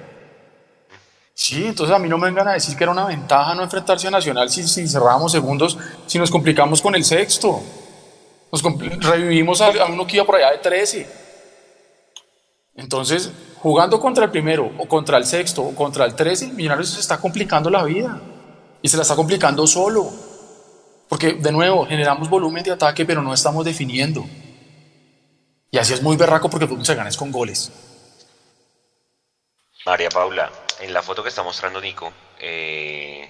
Sí, 1.40 1.64
entonces 1.64 1.96
a 1.96 1.98
mí 1.98 2.06
no 2.06 2.18
me 2.18 2.26
vengan 2.26 2.48
a 2.48 2.52
decir 2.52 2.76
que 2.76 2.84
era 2.84 2.92
una 2.92 3.06
ventaja 3.06 3.54
no 3.54 3.62
enfrentarse 3.62 4.06
a 4.06 4.10
Nacional 4.10 4.50
si, 4.50 4.62
si 4.68 4.86
cerrábamos 4.86 5.32
segundos, 5.32 5.78
si 6.06 6.18
nos 6.18 6.30
complicamos 6.30 6.82
con 6.82 6.94
el 6.94 7.02
sexto. 7.02 7.62
Nos 8.52 8.62
revivimos 9.02 9.62
a, 9.62 9.70
uno 9.86 10.06
que 10.06 10.16
iba 10.16 10.26
por 10.26 10.34
allá 10.34 10.50
de 10.50 10.58
13. 10.58 11.08
Entonces, 12.74 13.32
jugando 13.56 13.98
contra 13.98 14.26
el 14.26 14.30
primero, 14.30 14.70
o 14.76 14.86
contra 14.86 15.16
el 15.16 15.24
sexto, 15.24 15.62
o 15.62 15.74
contra 15.74 16.04
el 16.04 16.14
13, 16.14 16.48
Millonarios 16.48 16.90
se 16.90 17.00
está 17.00 17.16
complicando 17.16 17.70
la 17.70 17.84
vida. 17.84 18.20
Y 18.82 18.90
se 18.90 18.98
la 18.98 19.02
está 19.02 19.16
complicando 19.16 19.66
solo. 19.66 20.10
Porque, 21.08 21.32
de 21.32 21.52
nuevo, 21.52 21.86
generamos 21.86 22.28
volumen 22.28 22.64
de 22.64 22.72
ataque, 22.72 23.06
pero 23.06 23.22
no 23.22 23.32
estamos 23.32 23.64
definiendo. 23.64 24.26
Y 25.70 25.78
así 25.78 25.94
es 25.94 26.02
muy 26.02 26.18
berraco 26.18 26.50
porque 26.50 26.66
el 26.66 26.84
se 26.84 26.94
gana 26.94 27.08
es 27.08 27.16
con 27.16 27.32
goles. 27.32 27.72
María 29.86 30.10
Paula, 30.10 30.50
en 30.80 30.92
la 30.92 31.02
foto 31.02 31.22
que 31.22 31.28
está 31.28 31.42
mostrando 31.42 31.80
Nico, 31.80 32.12
eh, 32.38 33.28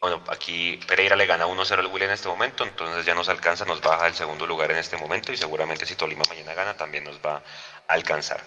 bueno, 0.00 0.22
aquí 0.28 0.78
Pereira 0.86 1.16
le 1.16 1.26
gana 1.26 1.46
1-0 1.46 1.78
al 1.78 1.86
William 1.86 2.10
en 2.10 2.14
este 2.14 2.28
momento, 2.28 2.64
entonces 2.64 3.04
ya 3.04 3.14
nos 3.14 3.28
alcanza, 3.28 3.64
nos 3.64 3.80
baja 3.80 4.04
del 4.04 4.14
segundo 4.14 4.46
lugar 4.46 4.70
en 4.70 4.76
este 4.76 4.96
momento 4.96 5.32
y 5.32 5.36
seguramente 5.36 5.86
si 5.86 5.96
Tolima 5.96 6.22
mañana 6.28 6.54
gana 6.54 6.76
también 6.76 7.04
nos 7.04 7.18
va 7.18 7.42
a 7.88 7.92
alcanzar. 7.92 8.40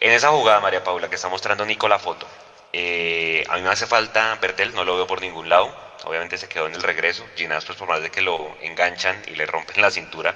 En 0.00 0.12
esa 0.12 0.30
jugada, 0.30 0.60
María 0.60 0.82
Paula, 0.82 1.08
que 1.08 1.16
está 1.16 1.28
mostrando 1.28 1.66
Nico 1.66 1.88
la 1.88 1.98
foto, 1.98 2.26
eh, 2.72 3.44
a 3.48 3.56
mí 3.56 3.62
me 3.62 3.68
hace 3.68 3.86
falta 3.86 4.36
Bertel, 4.40 4.74
no 4.74 4.84
lo 4.84 4.96
veo 4.96 5.06
por 5.06 5.20
ningún 5.20 5.48
lado, 5.48 5.74
obviamente 6.04 6.38
se 6.38 6.48
quedó 6.48 6.66
en 6.66 6.74
el 6.74 6.82
regreso, 6.82 7.26
Ginás 7.36 7.64
pues 7.64 7.78
por 7.78 7.88
más 7.88 8.02
de 8.02 8.10
que 8.10 8.22
lo 8.22 8.56
enganchan 8.62 9.22
y 9.26 9.32
le 9.36 9.46
rompen 9.46 9.82
la 9.82 9.90
cintura, 9.90 10.34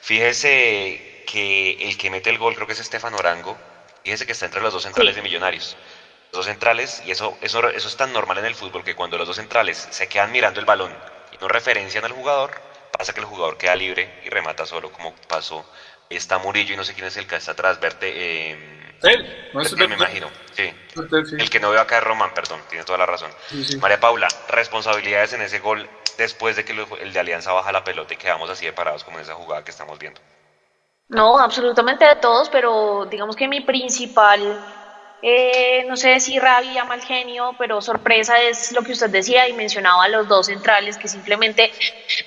fíjese 0.00 1.24
que 1.26 1.88
el 1.88 1.98
que 1.98 2.10
mete 2.10 2.30
el 2.30 2.38
gol 2.38 2.54
creo 2.54 2.66
que 2.66 2.74
es 2.74 2.80
Estefan 2.80 3.14
Orango, 3.14 3.58
fíjese 4.04 4.26
que 4.26 4.32
está 4.32 4.46
entre 4.46 4.60
los 4.60 4.72
dos 4.72 4.82
centrales 4.82 5.16
de 5.16 5.22
Millonarios. 5.22 5.76
Los 6.34 6.38
dos 6.40 6.46
centrales, 6.46 7.00
y 7.00 7.12
eso, 7.12 7.38
eso, 7.40 7.68
eso 7.68 7.86
es 7.86 7.94
tan 7.96 8.12
normal 8.12 8.38
en 8.38 8.44
el 8.44 8.56
fútbol 8.56 8.82
que 8.82 8.96
cuando 8.96 9.16
los 9.16 9.28
dos 9.28 9.36
centrales 9.36 9.86
se 9.88 10.08
quedan 10.08 10.32
mirando 10.32 10.58
el 10.58 10.66
balón 10.66 10.98
y 11.30 11.36
no 11.38 11.46
referencian 11.46 12.04
al 12.04 12.10
jugador, 12.10 12.50
pasa 12.90 13.12
que 13.12 13.20
el 13.20 13.26
jugador 13.26 13.56
queda 13.56 13.76
libre 13.76 14.10
y 14.20 14.30
remata 14.30 14.66
solo, 14.66 14.90
como 14.90 15.14
pasó. 15.28 15.64
Está 16.08 16.38
Murillo 16.38 16.74
y 16.74 16.76
no 16.76 16.82
sé 16.82 16.92
quién 16.92 17.06
es 17.06 17.16
el 17.16 17.28
que 17.28 17.36
está 17.36 17.52
atrás, 17.52 17.78
verte, 17.78 18.10
eh, 18.50 18.92
Él, 19.02 19.48
no 19.52 19.60
es 19.60 19.76
me 19.76 19.94
imagino. 19.94 20.32
Sí. 20.50 20.74
Sí. 20.94 21.36
El 21.38 21.50
que 21.50 21.60
no 21.60 21.70
veo 21.70 21.80
acá 21.80 21.98
es 21.98 22.04
Román, 22.04 22.34
perdón, 22.34 22.64
tiene 22.68 22.84
toda 22.84 22.98
la 22.98 23.06
razón. 23.06 23.30
Sí, 23.48 23.64
sí. 23.64 23.78
María 23.78 24.00
Paula, 24.00 24.26
responsabilidades 24.48 25.32
en 25.34 25.42
ese 25.42 25.60
gol 25.60 25.88
después 26.16 26.56
de 26.56 26.64
que 26.64 26.74
lo- 26.74 26.96
el 26.98 27.12
de 27.12 27.20
Alianza 27.20 27.52
baja 27.52 27.70
la 27.70 27.84
pelota 27.84 28.14
y 28.14 28.16
quedamos 28.16 28.50
así 28.50 28.64
de 28.64 28.72
parados 28.72 29.04
como 29.04 29.18
en 29.18 29.22
esa 29.22 29.34
jugada 29.34 29.62
que 29.62 29.70
estamos 29.70 30.00
viendo. 30.00 30.20
No, 31.08 31.38
absolutamente 31.38 32.04
de 32.06 32.16
todos, 32.16 32.48
pero 32.48 33.06
digamos 33.06 33.36
que 33.36 33.46
mi 33.46 33.60
principal, 33.60 34.58
eh, 35.26 35.84
no 35.86 35.96
sé 35.96 36.20
si 36.20 36.38
rabia, 36.38 36.84
mal 36.84 37.00
genio, 37.00 37.54
pero 37.56 37.80
sorpresa 37.80 38.38
es 38.42 38.72
lo 38.72 38.82
que 38.82 38.92
usted 38.92 39.08
decía 39.08 39.48
y 39.48 39.54
mencionaba 39.54 40.04
a 40.04 40.08
los 40.08 40.28
dos 40.28 40.44
centrales 40.46 40.98
que 40.98 41.08
simplemente 41.08 41.70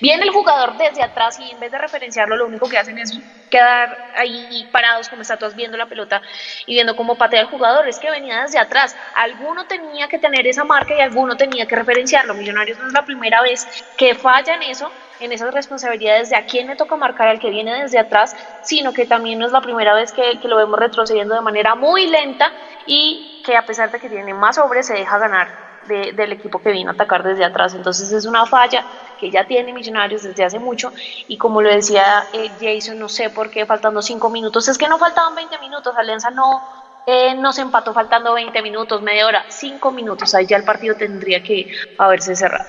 viene 0.00 0.24
el 0.24 0.30
jugador 0.30 0.76
desde 0.76 1.04
atrás 1.04 1.38
y 1.38 1.48
en 1.48 1.60
vez 1.60 1.70
de 1.70 1.78
referenciarlo 1.78 2.36
lo 2.36 2.46
único 2.46 2.68
que 2.68 2.76
hacen 2.76 2.98
es 2.98 3.16
quedar 3.50 3.96
ahí 4.16 4.66
parados 4.72 5.08
como 5.08 5.22
estatuas 5.22 5.54
viendo 5.54 5.76
la 5.76 5.86
pelota 5.86 6.20
y 6.66 6.74
viendo 6.74 6.96
cómo 6.96 7.16
patea 7.16 7.42
el 7.42 7.46
jugador. 7.46 7.86
Es 7.86 8.00
que 8.00 8.10
venía 8.10 8.42
desde 8.42 8.58
atrás. 8.58 8.96
Alguno 9.14 9.64
tenía 9.66 10.08
que 10.08 10.18
tener 10.18 10.48
esa 10.48 10.64
marca 10.64 10.92
y 10.96 11.00
alguno 11.00 11.36
tenía 11.36 11.66
que 11.66 11.76
referenciarlo. 11.76 12.34
Millonarios 12.34 12.78
no 12.80 12.88
es 12.88 12.92
la 12.92 13.04
primera 13.04 13.40
vez 13.42 13.64
que 13.96 14.16
falla 14.16 14.54
en 14.54 14.62
eso 14.64 14.90
en 15.18 15.32
esas 15.32 15.52
responsabilidades 15.54 16.28
de 16.28 16.36
a 16.36 16.42
quién 16.42 16.66
le 16.68 16.76
toca 16.76 16.96
marcar 16.96 17.28
al 17.28 17.38
que 17.38 17.50
viene 17.50 17.82
desde 17.82 17.98
atrás, 17.98 18.34
sino 18.60 18.92
que 18.92 19.06
también 19.06 19.38
no 19.38 19.46
es 19.46 19.52
la 19.52 19.60
primera 19.60 19.94
vez 19.94 20.12
que, 20.12 20.38
que 20.38 20.48
lo 20.48 20.56
vemos 20.56 20.78
retrocediendo 20.78 21.34
de 21.34 21.42
manera 21.42 21.74
muy 21.74 22.06
lenta 22.06 22.52
y 22.84 23.26
que 23.42 23.56
a 23.56 23.62
pesar 23.64 23.90
de 23.90 23.98
que 23.98 24.08
tiene 24.08 24.34
más 24.34 24.58
hombres 24.58 24.86
se 24.86 24.94
deja 24.94 25.18
ganar 25.18 25.48
de- 25.80 26.12
del 26.12 26.32
equipo 26.32 26.60
que 26.60 26.72
vino 26.72 26.90
a 26.90 26.92
atacar 26.92 27.22
desde 27.22 27.44
atrás. 27.44 27.74
Entonces 27.74 28.10
es 28.12 28.26
una 28.26 28.46
falla 28.46 28.86
que 29.16 29.30
ya 29.30 29.44
tiene 29.44 29.72
Millonarios 29.72 30.22
desde 30.22 30.44
hace 30.44 30.58
mucho 30.58 30.92
y 31.26 31.36
como 31.38 31.62
lo 31.62 31.70
decía 31.70 32.28
eh, 32.32 32.54
Jason, 32.58 32.98
no 32.98 33.08
sé 33.08 33.30
por 33.30 33.50
qué 33.50 33.66
faltando 33.66 34.02
cinco 34.02 34.30
minutos, 34.30 34.68
es 34.68 34.78
que 34.78 34.88
no 34.88 34.98
faltaban 34.98 35.34
20 35.34 35.58
minutos, 35.58 35.96
Alianza 35.96 36.30
no, 36.30 36.64
eh, 37.06 37.34
nos 37.34 37.58
empató 37.58 37.92
faltando 37.94 38.34
20 38.34 38.62
minutos, 38.62 39.02
media 39.02 39.26
hora, 39.26 39.44
cinco 39.48 39.92
minutos, 39.92 40.34
ahí 40.34 40.46
ya 40.46 40.56
el 40.56 40.64
partido 40.64 40.94
tendría 40.96 41.40
que 41.40 41.66
haberse 41.96 42.34
cerrado. 42.36 42.66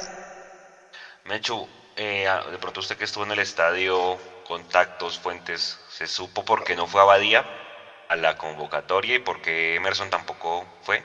Eh, 1.99 2.29
de 2.49 2.57
pronto 2.59 2.79
usted 2.79 2.95
que 2.97 3.03
estuvo 3.03 3.25
en 3.25 3.31
el 3.31 3.39
estadio, 3.39 4.17
contactos, 4.47 5.19
fuentes, 5.19 5.77
¿se 5.89 6.07
supo 6.07 6.45
por 6.45 6.63
qué 6.63 6.73
no 6.75 6.87
fue 6.87 7.01
Abadía 7.01 7.45
a 8.07 8.15
la 8.15 8.37
convocatoria 8.37 9.15
y 9.15 9.19
por 9.19 9.41
qué 9.41 9.75
Emerson 9.75 10.09
tampoco 10.09 10.65
fue? 10.81 11.03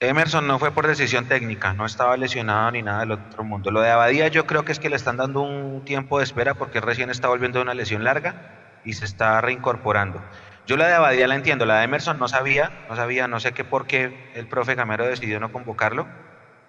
Emerson 0.00 0.48
no 0.48 0.58
fue 0.58 0.72
por 0.72 0.88
decisión 0.88 1.26
técnica, 1.28 1.72
no 1.74 1.86
estaba 1.86 2.16
lesionado 2.16 2.72
ni 2.72 2.82
nada 2.82 3.00
del 3.00 3.12
otro 3.12 3.44
mundo. 3.44 3.70
Lo 3.70 3.80
de 3.82 3.90
Abadía 3.90 4.26
yo 4.26 4.46
creo 4.46 4.64
que 4.64 4.72
es 4.72 4.80
que 4.80 4.90
le 4.90 4.96
están 4.96 5.16
dando 5.16 5.42
un 5.42 5.84
tiempo 5.84 6.18
de 6.18 6.24
espera 6.24 6.54
porque 6.54 6.80
recién 6.80 7.08
está 7.08 7.28
volviendo 7.28 7.60
de 7.60 7.62
una 7.62 7.74
lesión 7.74 8.02
larga 8.02 8.80
y 8.82 8.94
se 8.94 9.04
está 9.04 9.40
reincorporando. 9.40 10.24
Yo 10.66 10.76
la 10.76 10.88
de 10.88 10.94
Abadía 10.94 11.28
la 11.28 11.36
entiendo, 11.36 11.66
la 11.66 11.78
de 11.78 11.84
Emerson 11.84 12.18
no 12.18 12.26
sabía, 12.26 12.72
no 12.88 12.96
sabía, 12.96 13.28
no 13.28 13.38
sé 13.38 13.52
qué 13.52 13.64
por 13.64 13.86
qué 13.86 14.32
el 14.34 14.48
profe 14.48 14.74
Gamero 14.74 15.06
decidió 15.06 15.38
no 15.38 15.52
convocarlo. 15.52 16.08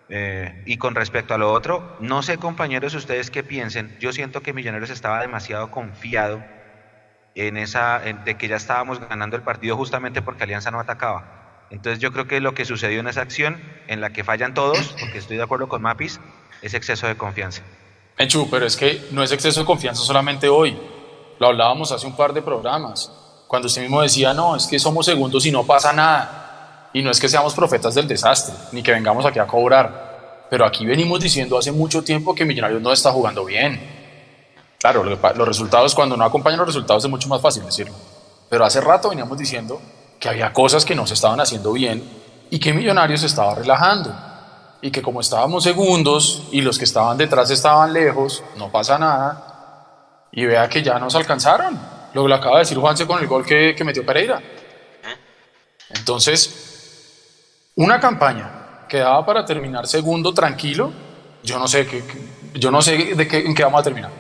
Eh, 0.10 0.64
y 0.66 0.78
con 0.78 0.94
respecto 0.94 1.34
a 1.34 1.38
lo 1.38 1.52
otro, 1.52 1.98
no 2.00 2.22
sé 2.22 2.38
compañeros 2.38 2.94
ustedes 2.94 3.32
qué 3.32 3.44
piensen, 3.44 3.98
yo 4.00 4.14
siento 4.14 4.42
que 4.42 4.54
Millonarios 4.54 4.92
estaba 4.92 5.20
demasiado 5.20 5.72
confiado 5.72 6.44
en 7.34 7.58
esa, 7.58 8.00
de 8.00 8.36
que 8.38 8.48
ya 8.48 8.56
estábamos 8.56 9.00
ganando 9.00 9.36
el 9.36 9.42
partido 9.42 9.76
justamente 9.76 10.22
porque 10.22 10.44
Alianza 10.44 10.72
no 10.72 10.80
atacaba. 10.80 11.68
Entonces 11.70 12.00
yo 12.00 12.12
creo 12.12 12.28
que 12.28 12.40
lo 12.40 12.54
que 12.54 12.66
sucedió 12.66 13.00
en 13.00 13.08
esa 13.08 13.22
acción, 13.22 13.62
en 13.88 14.00
la 14.00 14.12
que 14.12 14.24
fallan 14.24 14.54
todos, 14.54 14.96
porque 15.00 15.18
estoy 15.18 15.38
de 15.38 15.44
acuerdo 15.44 15.68
con 15.68 15.82
Mapis, 15.82 16.20
es 16.62 16.74
exceso 16.74 17.08
de 17.08 17.18
confianza. 17.18 17.64
Enchu, 18.18 18.48
pero 18.50 18.66
es 18.66 18.78
que 18.78 19.08
no 19.12 19.24
es 19.24 19.32
exceso 19.32 19.62
de 19.62 19.66
confianza 19.66 20.04
solamente 20.04 20.48
hoy. 20.48 20.78
Lo 21.40 21.48
hablábamos 21.48 21.92
hace 21.92 22.08
un 22.08 22.16
par 22.16 22.32
de 22.32 22.42
programas, 22.42 23.12
cuando 23.48 23.68
usted 23.68 23.82
mismo 23.82 24.02
decía, 24.02 24.34
no, 24.34 24.56
es 24.56 24.68
que 24.68 24.80
somos 24.80 25.06
segundos 25.06 25.46
y 25.46 25.52
no 25.52 25.66
pasa 25.66 25.92
nada. 25.92 26.45
Y 26.96 27.04
no 27.04 27.12
es 27.12 27.20
que 27.20 27.28
seamos 27.28 27.54
profetas 27.54 27.94
del 27.94 28.08
desastre, 28.08 28.56
ni 28.72 28.82
que 28.82 28.94
vengamos 28.94 29.26
aquí 29.26 29.38
a 29.38 29.46
cobrar. 29.46 30.46
Pero 30.50 30.66
aquí 30.66 30.86
venimos 30.86 31.20
diciendo 31.20 31.58
hace 31.58 31.70
mucho 31.74 32.02
tiempo 32.02 32.34
que 32.34 32.46
Millonarios 32.46 32.82
no 32.82 32.94
está 32.94 33.12
jugando 33.12 33.44
bien. 33.44 33.82
Claro, 34.80 35.04
los 35.04 35.46
resultados, 35.46 35.94
cuando 35.94 36.16
no 36.16 36.24
acompañan 36.24 36.60
los 36.60 36.68
resultados 36.70 37.04
es 37.04 37.10
mucho 37.10 37.28
más 37.28 37.42
fácil 37.42 37.66
decirlo. 37.66 37.94
Pero 38.50 38.64
hace 38.64 38.80
rato 38.80 39.10
veníamos 39.10 39.38
diciendo 39.38 39.82
que 40.22 40.30
había 40.30 40.54
cosas 40.54 40.86
que 40.86 40.96
no 40.96 41.06
se 41.06 41.16
estaban 41.16 41.38
haciendo 41.42 41.74
bien 41.74 42.02
y 42.50 42.60
que 42.60 42.72
Millonarios 42.72 43.24
estaba 43.24 43.56
relajando. 43.56 44.16
Y 44.82 44.90
que 44.90 45.02
como 45.02 45.20
estábamos 45.20 45.66
segundos 45.66 46.44
y 46.54 46.62
los 46.62 46.78
que 46.78 46.86
estaban 46.86 47.18
detrás 47.18 47.52
estaban 47.52 47.92
lejos, 47.92 48.42
no 48.56 48.72
pasa 48.72 48.98
nada. 48.98 50.30
Y 50.32 50.46
vea 50.46 50.70
que 50.70 50.82
ya 50.82 50.98
nos 50.98 51.14
alcanzaron. 51.16 51.78
Lo 52.14 52.24
que 52.24 52.30
le 52.30 52.36
acaba 52.36 52.56
de 52.56 52.60
decir 52.62 52.78
Juanse 52.78 53.06
con 53.06 53.20
el 53.20 53.28
gol 53.28 53.46
que, 53.46 53.76
que 53.76 53.84
metió 53.84 54.06
Pereira. 54.06 54.42
Entonces, 55.90 56.72
una 57.76 58.00
campaña 58.00 58.86
que 58.88 59.00
daba 59.00 59.26
para 59.26 59.46
terminar 59.46 59.88
segundo 59.88 60.34
tranquilo, 60.34 60.92
yo 61.44 61.60
no 61.60 61.68
sé, 61.68 61.88
yo 62.54 62.72
no 62.72 62.82
sé 62.82 63.16
de 63.16 63.28
qué, 63.28 63.40
en 63.40 63.54
qué 63.54 63.64
vamos 63.64 63.82
a 63.82 63.84
terminar. 63.84 64.12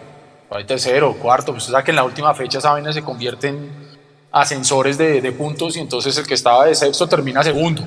Hay 0.50 0.66
tercero, 0.66 1.14
cuarto, 1.14 1.52
pues 1.52 1.68
usted 1.68 1.84
que 1.84 1.92
en 1.92 1.98
la 1.98 2.04
última 2.04 2.34
fecha 2.34 2.60
esa 2.60 2.72
vaina 2.72 2.94
se 2.94 3.04
convierte 3.04 3.50
en 3.50 3.86
ascensores 4.32 4.98
de, 4.98 5.22
de, 5.22 5.32
puntos 5.32 5.76
y 5.76 5.80
entonces 5.80 6.18
el 6.18 6.28
que 6.28 6.34
estaba 6.34 6.66
de 6.66 6.76
sexto 6.76 7.08
termina 7.08 7.44
segundo, 7.44 7.82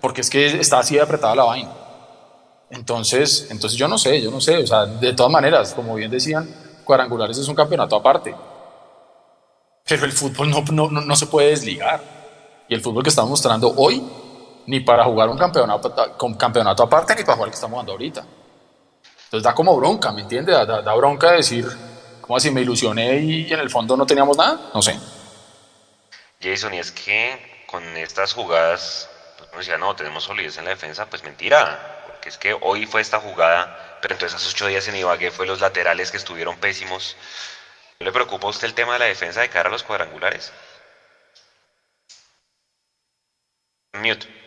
porque 0.00 0.22
es 0.22 0.30
que 0.30 0.46
está 0.46 0.80
así 0.80 0.98
apretada 0.98 1.34
la 1.34 1.44
vaina. 1.44 1.70
Entonces, 2.70 3.48
entonces 3.50 3.78
yo 3.78 3.86
no 3.86 3.98
sé, 3.98 4.20
yo 4.20 4.30
no 4.30 4.40
sé, 4.40 4.56
o 4.56 4.66
sea, 4.66 4.86
de 4.86 5.12
todas 5.12 5.30
maneras, 5.30 5.74
como 5.74 5.94
bien 5.94 6.10
decían, 6.10 6.48
cuadrangulares 6.84 7.38
es 7.38 7.48
un 7.48 7.54
campeonato 7.54 7.96
aparte, 7.96 8.34
pero 9.86 10.04
el 10.04 10.12
fútbol 10.12 10.50
no, 10.50 10.62
no, 10.72 10.88
no 10.88 11.16
se 11.16 11.26
puede 11.26 11.50
desligar. 11.50 12.02
Y 12.68 12.74
el 12.74 12.80
fútbol 12.80 13.02
que 13.02 13.10
estamos 13.10 13.30
mostrando 13.30 13.72
hoy, 13.76 14.02
ni 14.66 14.80
para 14.80 15.04
jugar 15.04 15.28
un 15.28 15.38
campeonato, 15.38 16.16
campeonato 16.38 16.82
aparte, 16.82 17.14
ni 17.14 17.22
para 17.22 17.34
jugar 17.34 17.48
el 17.48 17.52
que 17.52 17.56
estamos 17.56 17.74
jugando 17.74 17.92
ahorita. 17.92 18.24
Entonces 19.24 19.42
da 19.42 19.54
como 19.54 19.76
bronca, 19.76 20.12
¿me 20.12 20.22
entiendes? 20.22 20.54
Da, 20.54 20.82
da, 20.82 20.94
bronca 20.94 21.32
decir, 21.32 21.66
como 22.20 22.36
así 22.36 22.50
me 22.50 22.60
ilusioné 22.60 23.16
y 23.18 23.52
en 23.52 23.60
el 23.60 23.70
fondo 23.70 23.96
no 23.96 24.06
teníamos 24.06 24.36
nada? 24.36 24.70
No 24.72 24.80
sé. 24.80 24.98
Jason, 26.40 26.74
y 26.74 26.78
es 26.78 26.92
que 26.92 27.64
con 27.66 27.84
estas 27.96 28.32
jugadas, 28.32 29.08
pues 29.36 29.48
uno 29.50 29.58
decía, 29.58 29.78
no, 29.78 29.96
tenemos 29.96 30.24
solidez 30.24 30.56
en 30.58 30.64
la 30.64 30.70
defensa, 30.70 31.06
pues 31.06 31.24
mentira, 31.24 32.04
porque 32.06 32.28
es 32.28 32.38
que 32.38 32.56
hoy 32.60 32.86
fue 32.86 33.00
esta 33.00 33.18
jugada, 33.18 33.98
pero 34.00 34.14
entonces 34.14 34.36
hace 34.36 34.50
ocho 34.50 34.66
días 34.66 34.86
en 34.88 34.96
Ibagué 34.96 35.30
fue 35.30 35.46
los 35.46 35.60
laterales 35.60 36.10
que 36.10 36.16
estuvieron 36.16 36.56
pésimos. 36.58 37.16
¿No 37.98 38.06
le 38.06 38.12
preocupa 38.12 38.46
a 38.46 38.50
usted 38.50 38.68
el 38.68 38.74
tema 38.74 38.94
de 38.94 38.98
la 39.00 39.04
defensa 39.06 39.40
de 39.40 39.48
cara 39.48 39.68
a 39.68 39.72
los 39.72 39.82
cuadrangulares? 39.82 40.52
Mute. 43.94 44.43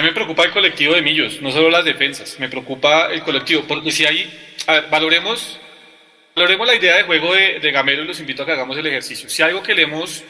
A 0.00 0.02
mí 0.02 0.08
me 0.08 0.14
preocupa 0.14 0.44
el 0.44 0.50
colectivo 0.50 0.94
de 0.94 1.02
Millos, 1.02 1.42
no 1.42 1.50
solo 1.50 1.68
las 1.68 1.84
defensas, 1.84 2.40
me 2.40 2.48
preocupa 2.48 3.12
el 3.12 3.22
colectivo, 3.22 3.64
porque 3.68 3.90
si 3.90 4.06
hay, 4.06 4.32
a 4.66 4.72
ver, 4.72 4.84
valoremos 4.88 5.60
Valoremos 6.34 6.66
la 6.66 6.74
idea 6.74 6.96
de 6.96 7.02
juego 7.02 7.34
de, 7.34 7.70
Gamero 7.70 8.02
y 8.02 8.06
los 8.06 8.18
invito 8.18 8.42
a 8.42 8.46
que 8.46 8.52
hagamos 8.52 8.78
el 8.78 8.86
ejercicio. 8.86 9.28
Si 9.28 9.42
algo 9.42 9.62
que 9.62 9.74
le 9.74 9.82
hemos 9.82 10.24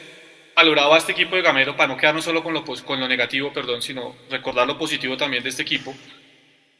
valorado 0.53 0.93
a 0.93 0.97
este 0.97 1.13
equipo 1.13 1.37
de 1.37 1.41
Gamero, 1.41 1.77
para 1.77 1.87
no 1.87 1.95
quedarnos 1.95 2.25
solo 2.25 2.43
con 2.43 2.53
lo, 2.53 2.65
con 2.65 2.99
lo 2.99 3.07
negativo, 3.07 3.53
perdón, 3.53 3.81
sino 3.81 4.17
recordar 4.29 4.67
lo 4.67 4.77
positivo 4.77 5.15
también 5.15 5.41
de 5.41 5.47
este 5.47 5.61
equipo, 5.61 5.95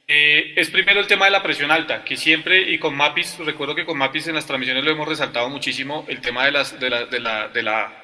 eh, 0.06 0.54
es 0.58 0.69
primero 0.69 0.99
el 0.99 1.08
tema 1.08 1.25
de 1.25 1.32
la 1.32 1.41
presión 1.41 1.71
alta, 1.71 2.04
que 2.04 2.17
siempre, 2.17 2.60
y 2.60 2.77
con 2.77 2.93
Mapis, 2.93 3.38
recuerdo 3.38 3.73
que 3.73 3.86
con 3.86 3.97
Mapis 3.97 4.27
en 4.27 4.36
las 4.36 4.45
transmisiones 4.45 4.84
lo 4.84 4.91
hemos 4.91 5.08
resaltado 5.08 5.47
muchísimo, 5.47 6.04
el 6.10 6.19
tema 6.19 6.43
de, 6.43 6.51
las, 6.51 6.77
de, 6.77 6.89
la, 6.89 7.06
de, 7.06 7.19
la, 7.21 7.47
de 7.47 7.63
la, 7.63 8.04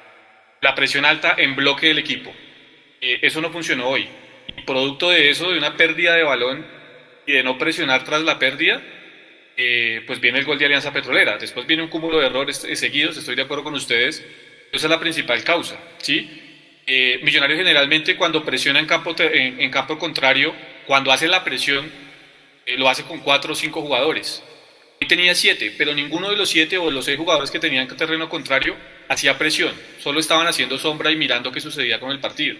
la, 0.62 0.74
presión 0.74 1.04
alta 1.04 1.34
en 1.36 1.54
bloque 1.54 1.88
del 1.88 1.98
equipo. 1.98 2.32
Eh, 3.02 3.18
eso 3.20 3.42
no 3.42 3.50
funcionó 3.50 3.88
hoy. 3.88 4.08
Producto 4.68 5.08
de 5.08 5.30
eso, 5.30 5.50
de 5.50 5.56
una 5.56 5.78
pérdida 5.78 6.14
de 6.14 6.22
balón 6.24 6.62
y 7.26 7.32
de 7.32 7.42
no 7.42 7.56
presionar 7.56 8.04
tras 8.04 8.20
la 8.20 8.38
pérdida, 8.38 8.82
eh, 9.56 10.02
pues 10.06 10.20
viene 10.20 10.40
el 10.40 10.44
gol 10.44 10.58
de 10.58 10.66
Alianza 10.66 10.92
Petrolera. 10.92 11.38
Después 11.38 11.66
viene 11.66 11.82
un 11.82 11.88
cúmulo 11.88 12.20
de 12.20 12.26
errores 12.26 12.62
eh, 12.64 12.76
seguidos, 12.76 13.16
estoy 13.16 13.34
de 13.34 13.40
acuerdo 13.40 13.64
con 13.64 13.72
ustedes. 13.72 14.22
Esa 14.70 14.86
es 14.86 14.90
la 14.90 15.00
principal 15.00 15.42
causa. 15.42 15.80
¿sí? 15.96 16.82
Eh, 16.86 17.18
Millonarios 17.22 17.56
generalmente 17.56 18.14
cuando 18.14 18.44
presiona 18.44 18.78
en 18.78 18.84
campo, 18.84 19.16
en, 19.18 19.70
campo 19.70 19.98
contrario, 19.98 20.54
cuando 20.86 21.12
hace 21.12 21.28
la 21.28 21.42
presión, 21.42 21.90
lo 22.76 22.90
hace 22.90 23.04
con 23.04 23.20
cuatro 23.20 23.54
o 23.54 23.56
cinco 23.56 23.80
jugadores. 23.80 24.42
Hoy 25.00 25.08
tenía 25.08 25.34
siete, 25.34 25.72
pero 25.78 25.94
ninguno 25.94 26.28
de 26.28 26.36
los 26.36 26.50
siete 26.50 26.76
o 26.76 26.90
los 26.90 27.06
seis 27.06 27.16
jugadores 27.16 27.50
que 27.50 27.58
tenían 27.58 27.88
terreno 27.88 28.28
contrario 28.28 28.76
hacía 29.08 29.38
presión. 29.38 29.72
Solo 29.98 30.20
estaban 30.20 30.46
haciendo 30.46 30.76
sombra 30.76 31.10
y 31.10 31.16
mirando 31.16 31.50
qué 31.52 31.60
sucedía 31.62 31.98
con 31.98 32.10
el 32.10 32.20
partido. 32.20 32.54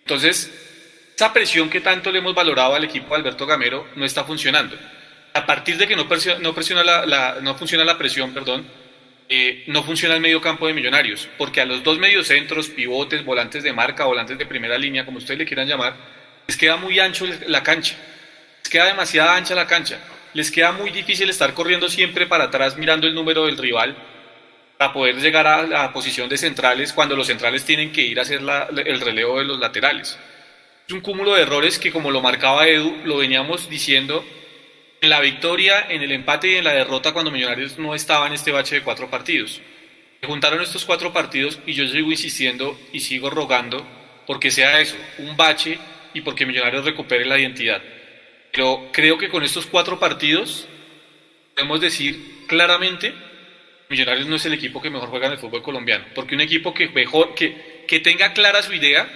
Entonces, 0.00 0.68
esa 1.14 1.32
presión 1.32 1.68
que 1.70 1.80
tanto 1.80 2.10
le 2.10 2.18
hemos 2.18 2.34
valorado 2.34 2.74
al 2.74 2.84
equipo 2.84 3.14
de 3.14 3.20
Alberto 3.20 3.46
Gamero 3.46 3.88
no 3.96 4.04
está 4.04 4.24
funcionando. 4.24 4.76
A 5.34 5.46
partir 5.46 5.76
de 5.76 5.86
que 5.86 5.96
no, 5.96 6.08
presiona, 6.08 6.40
no, 6.40 6.54
presiona 6.54 6.82
la, 6.82 7.38
no 7.40 7.54
funciona 7.54 7.84
la 7.84 7.96
presión, 7.96 8.32
perdón, 8.32 8.66
eh, 9.28 9.64
no 9.68 9.82
funciona 9.82 10.14
el 10.14 10.20
medio 10.20 10.40
campo 10.40 10.66
de 10.66 10.74
Millonarios, 10.74 11.28
porque 11.38 11.60
a 11.60 11.64
los 11.64 11.82
dos 11.82 11.98
mediocentros, 11.98 12.68
pivotes, 12.68 13.24
volantes 13.24 13.62
de 13.62 13.72
marca, 13.72 14.04
volantes 14.04 14.36
de 14.36 14.46
primera 14.46 14.76
línea, 14.76 15.06
como 15.06 15.18
ustedes 15.18 15.38
le 15.38 15.46
quieran 15.46 15.66
llamar, 15.66 15.94
les 16.46 16.56
queda 16.56 16.76
muy 16.76 16.98
ancho 16.98 17.26
la 17.46 17.62
cancha, 17.62 17.94
les 18.60 18.68
queda 18.68 18.86
demasiado 18.86 19.30
ancha 19.30 19.54
la 19.54 19.66
cancha, 19.66 19.98
les 20.34 20.50
queda 20.50 20.72
muy 20.72 20.90
difícil 20.90 21.30
estar 21.30 21.54
corriendo 21.54 21.88
siempre 21.88 22.26
para 22.26 22.44
atrás 22.44 22.76
mirando 22.76 23.06
el 23.06 23.14
número 23.14 23.46
del 23.46 23.56
rival 23.56 23.96
para 24.76 24.92
poder 24.92 25.16
llegar 25.16 25.46
a 25.46 25.62
la 25.62 25.92
posición 25.92 26.28
de 26.28 26.36
centrales 26.36 26.92
cuando 26.92 27.16
los 27.16 27.26
centrales 27.26 27.64
tienen 27.64 27.92
que 27.92 28.02
ir 28.02 28.18
a 28.18 28.22
hacer 28.22 28.40
el 28.40 29.00
relevo 29.00 29.38
de 29.38 29.44
los 29.44 29.58
laterales. 29.58 30.18
Es 30.88 30.94
un 30.94 31.00
cúmulo 31.00 31.34
de 31.34 31.42
errores 31.42 31.78
que 31.78 31.92
como 31.92 32.10
lo 32.10 32.20
marcaba 32.20 32.66
Edu, 32.66 32.96
lo 33.04 33.18
veníamos 33.18 33.68
diciendo 33.70 34.24
en 35.00 35.10
la 35.10 35.20
victoria, 35.20 35.86
en 35.88 36.02
el 36.02 36.12
empate 36.12 36.52
y 36.52 36.54
en 36.56 36.64
la 36.64 36.72
derrota 36.72 37.12
cuando 37.12 37.30
Millonarios 37.30 37.78
no 37.78 37.94
estaba 37.94 38.26
en 38.26 38.32
este 38.32 38.50
bache 38.50 38.76
de 38.76 38.82
cuatro 38.82 39.08
partidos. 39.08 39.60
Se 40.20 40.26
juntaron 40.26 40.60
estos 40.60 40.84
cuatro 40.84 41.12
partidos 41.12 41.60
y 41.66 41.72
yo 41.72 41.86
sigo 41.86 42.10
insistiendo 42.10 42.78
y 42.92 43.00
sigo 43.00 43.30
rogando 43.30 43.86
porque 44.26 44.50
sea 44.50 44.80
eso, 44.80 44.96
un 45.18 45.36
bache 45.36 45.78
y 46.14 46.20
porque 46.20 46.46
Millonarios 46.46 46.84
recupere 46.84 47.24
la 47.24 47.38
identidad. 47.38 47.82
Pero 48.52 48.88
creo 48.92 49.18
que 49.18 49.28
con 49.28 49.44
estos 49.44 49.66
cuatro 49.66 49.98
partidos 49.98 50.66
podemos 51.54 51.80
decir 51.80 52.44
claramente 52.48 53.14
Millonarios 53.88 54.26
no 54.26 54.36
es 54.36 54.46
el 54.46 54.54
equipo 54.54 54.82
que 54.82 54.90
mejor 54.90 55.10
juega 55.10 55.26
en 55.26 55.32
el 55.32 55.38
fútbol 55.38 55.62
colombiano, 55.62 56.06
porque 56.14 56.34
un 56.34 56.40
equipo 56.40 56.74
que 56.74 58.00
tenga 58.02 58.32
clara 58.32 58.62
su 58.62 58.72
idea 58.72 59.08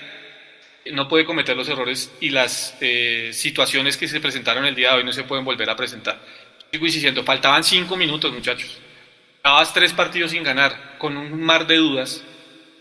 no 0.92 1.08
puede 1.08 1.24
cometer 1.24 1.56
los 1.56 1.68
errores 1.68 2.10
y 2.20 2.30
las 2.30 2.74
eh, 2.80 3.30
situaciones 3.32 3.96
que 3.96 4.08
se 4.08 4.20
presentaron 4.20 4.64
el 4.64 4.74
día 4.74 4.90
de 4.90 4.98
hoy 4.98 5.04
no 5.04 5.12
se 5.12 5.24
pueden 5.24 5.44
volver 5.44 5.68
a 5.70 5.76
presentar. 5.76 6.18
Sigo 6.70 6.86
insistiendo, 6.86 7.22
faltaban 7.24 7.64
cinco 7.64 7.96
minutos, 7.96 8.32
muchachos. 8.32 8.78
Estabas 9.36 9.72
tres 9.72 9.92
partidos 9.92 10.32
sin 10.32 10.42
ganar, 10.42 10.96
con 10.98 11.16
un 11.16 11.40
mar 11.40 11.66
de 11.66 11.76
dudas. 11.76 12.22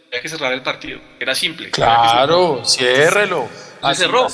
Había 0.08 0.22
que 0.22 0.30
cerrar 0.30 0.54
el 0.54 0.62
partido. 0.62 1.00
Era 1.20 1.36
simple. 1.36 1.70
Claro, 1.72 2.64
ciérrelo. 2.66 3.48
Así, 3.82 4.02
cerró. 4.02 4.26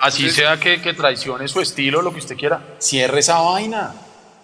así, 0.00 0.30
sea 0.30 0.58
que, 0.58 0.80
que 0.82 0.92
traicione 0.92 1.48
su 1.48 1.60
estilo, 1.60 2.02
lo 2.02 2.12
que 2.12 2.18
usted 2.18 2.36
quiera. 2.36 2.76
Cierre 2.78 3.20
esa 3.20 3.40
vaina. 3.40 3.94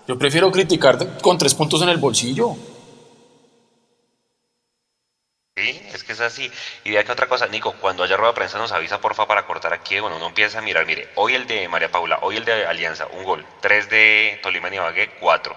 Yo 0.08 0.18
prefiero 0.18 0.50
criticar 0.50 1.18
con 1.20 1.36
tres 1.36 1.54
puntos 1.54 1.82
en 1.82 1.88
el 1.88 1.98
bolsillo. 1.98 2.56
Sí, 5.56 5.82
es 5.90 6.04
que 6.04 6.12
es 6.12 6.20
así. 6.20 6.50
Y 6.84 6.90
de 6.90 7.02
que 7.02 7.12
otra 7.12 7.26
cosa, 7.26 7.46
Nico, 7.48 7.72
cuando 7.72 8.02
haya 8.02 8.14
rueda 8.18 8.32
de 8.32 8.34
prensa 8.34 8.58
nos 8.58 8.72
avisa 8.72 8.98
porfa 8.98 9.24
para 9.26 9.42
cortar 9.42 9.72
aquí, 9.72 9.98
bueno, 10.00 10.16
uno 10.16 10.26
empieza 10.26 10.58
a 10.58 10.60
mirar, 10.60 10.84
mire, 10.84 11.08
hoy 11.14 11.34
el 11.34 11.46
de 11.46 11.66
María 11.66 11.88
Paula, 11.88 12.18
hoy 12.20 12.36
el 12.36 12.44
de 12.44 12.66
Alianza, 12.66 13.06
un 13.08 13.24
gol, 13.24 13.46
tres 13.60 13.88
de 13.88 14.38
Tolima 14.42 14.68
y 14.68 14.74
Ibagué, 14.74 15.08
cuatro, 15.18 15.56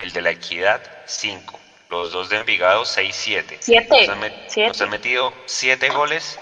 el 0.00 0.12
de 0.12 0.20
la 0.20 0.30
Equidad, 0.32 0.82
cinco, 1.06 1.58
los 1.88 2.12
dos 2.12 2.28
de 2.28 2.36
Envigado, 2.36 2.84
seis, 2.84 3.16
siete. 3.16 3.56
Siete. 3.62 4.06
Nos 4.66 4.82
han, 4.82 4.90
metido 4.90 5.32
siete 5.46 5.88
goles 5.88 6.38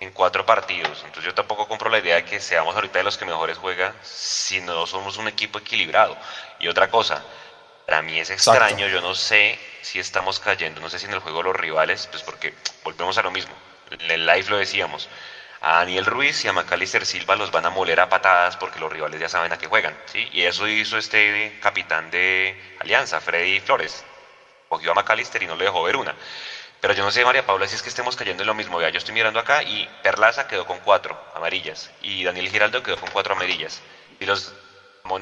en 0.00 0.10
cuatro 0.10 0.46
partidos. 0.46 1.02
Entonces 1.04 1.24
yo 1.24 1.34
tampoco 1.34 1.68
compro 1.68 1.90
la 1.90 1.98
idea 1.98 2.16
de 2.16 2.24
que 2.24 2.40
seamos 2.40 2.74
ahorita 2.74 3.00
de 3.00 3.04
los 3.04 3.18
que 3.18 3.26
mejores 3.26 3.58
juega 3.58 3.94
si 4.02 4.62
no 4.62 4.86
somos 4.86 5.18
un 5.18 5.28
equipo 5.28 5.58
equilibrado. 5.58 6.16
Y 6.58 6.68
otra 6.68 6.88
cosa, 6.88 7.22
para 7.86 8.02
mí 8.02 8.18
es 8.18 8.30
extraño, 8.30 8.88
yo 8.88 9.00
no 9.00 9.14
sé 9.14 9.58
si 9.80 10.00
estamos 10.00 10.40
cayendo, 10.40 10.80
no 10.80 10.90
sé 10.90 10.98
si 10.98 11.06
en 11.06 11.12
el 11.12 11.20
juego 11.20 11.44
los 11.44 11.54
rivales, 11.54 12.08
pues 12.08 12.24
porque 12.24 12.52
volvemos 12.82 13.16
a 13.16 13.22
lo 13.22 13.30
mismo. 13.30 13.54
En 13.90 14.10
el 14.10 14.26
live 14.26 14.46
lo 14.48 14.58
decíamos. 14.58 15.08
A 15.60 15.78
Daniel 15.78 16.04
Ruiz 16.04 16.44
y 16.44 16.48
a 16.48 16.52
Macalister 16.52 17.06
Silva 17.06 17.36
los 17.36 17.52
van 17.52 17.64
a 17.64 17.70
moler 17.70 18.00
a 18.00 18.08
patadas 18.08 18.56
porque 18.56 18.80
los 18.80 18.92
rivales 18.92 19.20
ya 19.20 19.28
saben 19.28 19.52
a 19.52 19.58
qué 19.58 19.68
juegan. 19.68 19.96
¿sí? 20.06 20.28
Y 20.32 20.42
eso 20.42 20.66
hizo 20.66 20.98
este 20.98 21.58
capitán 21.62 22.10
de 22.10 22.60
Alianza, 22.80 23.20
Freddy 23.20 23.60
Flores. 23.60 24.04
Cogió 24.68 24.90
a 24.90 24.94
Macalister 24.94 25.42
y 25.44 25.46
no 25.46 25.54
le 25.54 25.64
dejó 25.64 25.84
ver 25.84 25.96
una. 25.96 26.14
Pero 26.80 26.92
yo 26.92 27.04
no 27.04 27.12
sé, 27.12 27.24
María 27.24 27.46
Paula, 27.46 27.68
si 27.68 27.76
es 27.76 27.82
que 27.82 27.88
estemos 27.88 28.16
cayendo 28.16 28.42
en 28.42 28.48
lo 28.48 28.54
mismo. 28.54 28.80
Ya, 28.80 28.90
yo 28.90 28.98
estoy 28.98 29.14
mirando 29.14 29.38
acá 29.38 29.62
y 29.62 29.88
Perlaza 30.02 30.48
quedó 30.48 30.66
con 30.66 30.80
cuatro 30.80 31.18
amarillas 31.34 31.90
y 32.02 32.24
Daniel 32.24 32.50
Giraldo 32.50 32.82
quedó 32.82 32.96
con 32.96 33.10
cuatro 33.10 33.34
amarillas. 33.34 33.80
Y 34.18 34.26
los 34.26 34.52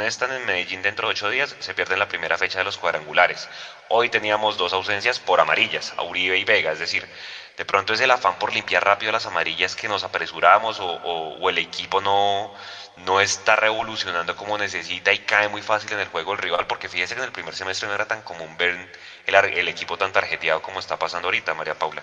están 0.07 0.33
en 0.33 0.45
Medellín 0.45 0.83
dentro 0.83 1.07
de 1.07 1.13
ocho 1.13 1.31
días, 1.31 1.55
se 1.59 1.75
pierden 1.75 1.99
la 1.99 2.09
primera 2.09 2.39
fecha 2.39 2.59
de 2.59 2.65
los 2.65 2.79
cuadrangulares. 2.79 3.49
Hoy 3.89 4.09
teníamos 4.09 4.57
dos 4.57 4.73
ausencias 4.73 5.19
por 5.21 5.41
amarillas, 5.41 5.93
a 5.97 6.03
Uribe 6.03 6.39
y 6.39 6.45
Vega, 6.45 6.73
es 6.73 6.79
decir, 6.79 7.07
de 7.57 7.65
pronto 7.65 7.93
es 7.93 8.01
el 8.01 8.11
afán 8.11 8.39
por 8.39 8.53
limpiar 8.53 8.85
rápido 8.85 9.13
las 9.13 9.27
amarillas 9.27 9.77
que 9.77 9.89
nos 9.89 10.03
apresuramos 10.03 10.79
o, 10.81 11.49
el 11.49 11.59
equipo 11.59 12.01
no, 12.01 12.53
no 12.97 13.21
está 13.21 13.57
revolucionando 13.57 14.35
como 14.35 14.59
necesita 14.59 15.13
y 15.13 15.19
cae 15.19 15.49
muy 15.49 15.63
fácil 15.63 15.93
en 15.93 16.01
el 16.01 16.09
juego 16.09 16.33
el 16.33 16.39
rival, 16.39 16.67
porque 16.67 16.89
fíjese 16.89 17.15
que 17.15 17.21
en 17.21 17.27
el 17.27 17.33
primer 17.33 17.55
semestre 17.55 17.87
no 17.87 17.95
era 17.95 18.07
tan 18.07 18.23
común 18.23 18.57
ver 18.57 18.91
el, 19.27 19.69
equipo 19.69 19.97
tan 19.97 20.13
tarjeteado 20.13 20.63
como 20.63 20.81
está 20.81 20.99
pasando 20.99 21.29
ahorita, 21.29 21.55
María 21.55 21.75
Paula. 21.75 22.03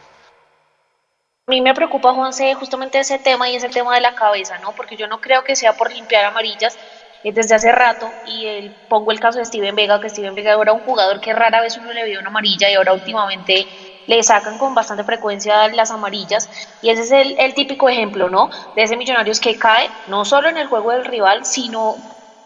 A 1.48 1.52
mí 1.52 1.60
me 1.60 1.74
preocupa, 1.74 2.14
Juanse, 2.14 2.54
justamente 2.54 3.00
ese 3.00 3.18
tema 3.18 3.50
y 3.50 3.56
ese 3.56 3.68
tema 3.68 3.96
de 3.96 4.02
la 4.02 4.14
cabeza, 4.14 4.60
¿no? 4.60 4.74
Porque 4.74 4.96
yo 4.96 5.08
no 5.08 5.20
creo 5.20 5.44
que 5.44 5.56
sea 5.56 5.74
por 5.74 5.92
limpiar 5.92 6.24
amarillas 6.24 6.78
desde 7.24 7.54
hace 7.54 7.72
rato, 7.72 8.10
y 8.26 8.48
el, 8.48 8.72
pongo 8.90 9.12
el 9.12 9.20
caso 9.20 9.38
de 9.38 9.46
Steven 9.46 9.76
Vega, 9.76 10.00
que 10.00 10.10
Steven 10.10 10.34
Vega 10.34 10.58
era 10.60 10.74
un 10.74 10.80
jugador 10.80 11.20
que 11.20 11.34
rara 11.34 11.62
vez 11.62 11.78
uno 11.78 11.94
le 11.94 12.06
vio 12.06 12.20
una 12.20 12.30
amarilla 12.30 12.70
y 12.72 12.74
ahora 12.74 12.94
últimamente 12.94 13.68
le 14.08 14.24
sacan 14.24 14.58
con 14.58 14.74
bastante 14.74 15.04
frecuencia 15.04 15.68
las 15.70 15.92
amarillas 15.92 16.50
y 16.82 16.90
ese 16.90 17.02
es 17.04 17.12
el, 17.12 17.36
el, 17.38 17.54
típico 17.54 17.88
ejemplo, 17.88 18.30
¿no? 18.30 18.50
De 18.76 18.84
ese 18.84 18.98
Millonarios 18.98 19.40
que 19.40 19.56
cae 19.56 19.90
no 20.08 20.26
solo 20.26 20.50
en 20.50 20.58
el 20.58 20.68
juego 20.68 20.92
del 20.92 21.06
rival, 21.06 21.46
sino 21.46 21.96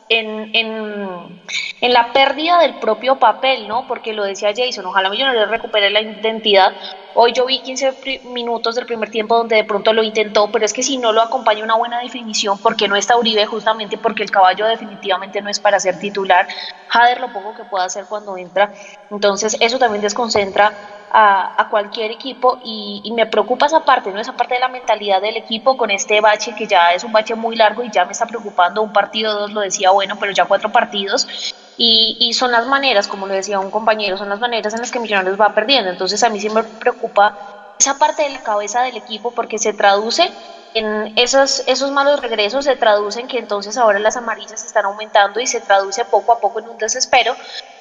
en, 0.09 0.49
en, 0.53 1.41
en, 1.81 1.93
la 1.93 2.11
pérdida 2.11 2.59
del 2.59 2.75
propio 2.75 3.15
papel, 3.15 3.67
¿no? 3.67 3.88
Porque 3.88 4.13
lo 4.13 4.23
decía 4.23 4.53
Jason, 4.55 4.85
ojalá 4.85 5.09
Millonarios 5.09 5.49
recupere 5.49 5.89
la 5.89 6.01
identidad. 6.01 6.73
Hoy 7.17 7.32
yo 7.32 7.45
vi 7.45 7.62
15 7.62 8.21
minutos 8.25 8.75
del 8.75 8.86
primer 8.86 9.10
tiempo 9.10 9.38
donde 9.38 9.56
de 9.56 9.63
pronto 9.63 9.93
lo 9.93 10.04
intentó, 10.04 10.51
pero 10.51 10.65
es 10.65 10.73
que 10.73 10.84
si 10.84 10.97
no 10.97 11.13
lo 11.13 11.21
acompaña 11.21 11.63
una 11.63 11.75
buena 11.75 12.01
definición, 12.01 12.58
porque 12.58 12.89
no 12.89 12.97
está 12.97 13.15
Uribe 13.15 13.45
justamente 13.45 13.97
porque 13.97 14.21
el 14.21 14.30
caballo 14.30 14.65
definitivamente 14.65 15.41
no 15.41 15.49
es 15.49 15.62
para 15.62 15.80
ser 15.80 15.97
titular, 15.97 16.45
Jader 16.89 17.21
lo 17.21 17.32
poco 17.32 17.56
que 17.56 17.63
pueda 17.63 17.86
hacer 17.86 18.04
cuando 18.10 18.38
entra, 18.38 18.73
entonces 19.10 19.56
eso 19.62 19.80
también 19.80 20.01
desconcentra 20.01 20.73
a, 21.10 21.67
cualquier 21.69 22.12
equipo 22.12 22.60
y, 22.65 23.10
me 23.15 23.25
preocupa 23.25 23.67
esa 23.67 23.86
parte, 23.86 24.12
¿no? 24.12 24.19
Esa 24.19 24.34
parte 24.34 24.56
de 24.56 24.60
la 24.60 24.67
mentalidad 24.67 25.21
del 25.21 25.38
equipo 25.38 25.78
con 25.78 25.91
este 25.91 26.19
bache 26.19 26.54
que 26.54 26.67
ya 26.67 26.93
es 26.93 27.06
un 27.06 27.13
bache 27.13 27.34
muy 27.36 27.56
largo 27.56 27.82
y 27.84 27.89
ya 27.89 28.04
me 28.04 28.12
está 28.12 28.25
preocupando. 28.25 28.82
Un 28.82 28.91
partido, 28.91 29.34
dos 29.39 29.54
lo 29.54 29.62
decía, 29.62 29.91
bueno, 29.91 30.17
pero 30.19 30.34
ya 30.34 30.43
cuatro 30.43 30.69
partidos. 30.69 31.56
Y, 31.77 32.15
y 32.19 32.33
son 32.33 32.51
las 32.51 32.65
maneras, 32.65 33.07
como 33.07 33.27
lo 33.27 33.33
decía 33.33 33.59
un 33.59 33.71
compañero, 33.71 34.17
son 34.17 34.29
las 34.29 34.39
maneras 34.39 34.73
en 34.73 34.79
las 34.81 34.91
que 34.91 34.99
Millonarios 34.99 35.39
va 35.39 35.53
perdiendo. 35.53 35.89
Entonces 35.91 36.23
a 36.23 36.29
mí 36.29 36.39
sí 36.39 36.49
me 36.49 36.63
preocupa 36.63 37.35
esa 37.77 37.97
parte 37.97 38.23
de 38.23 38.29
la 38.29 38.41
cabeza 38.41 38.81
del 38.83 38.97
equipo 38.97 39.33
porque 39.33 39.59
se 39.59 39.73
traduce 39.73 40.33
en 40.73 41.09
esos, 41.15 41.63
esos 41.67 41.91
malos 41.91 42.19
regresos 42.19 42.65
se 42.65 42.75
traducen 42.75 43.27
que 43.27 43.38
entonces 43.38 43.77
ahora 43.77 43.99
las 43.99 44.17
amarillas 44.17 44.63
están 44.63 44.85
aumentando 44.85 45.39
y 45.39 45.47
se 45.47 45.61
traduce 45.61 46.03
poco 46.05 46.31
a 46.33 46.39
poco 46.39 46.59
en 46.59 46.67
un 46.67 46.77
desespero 46.77 47.38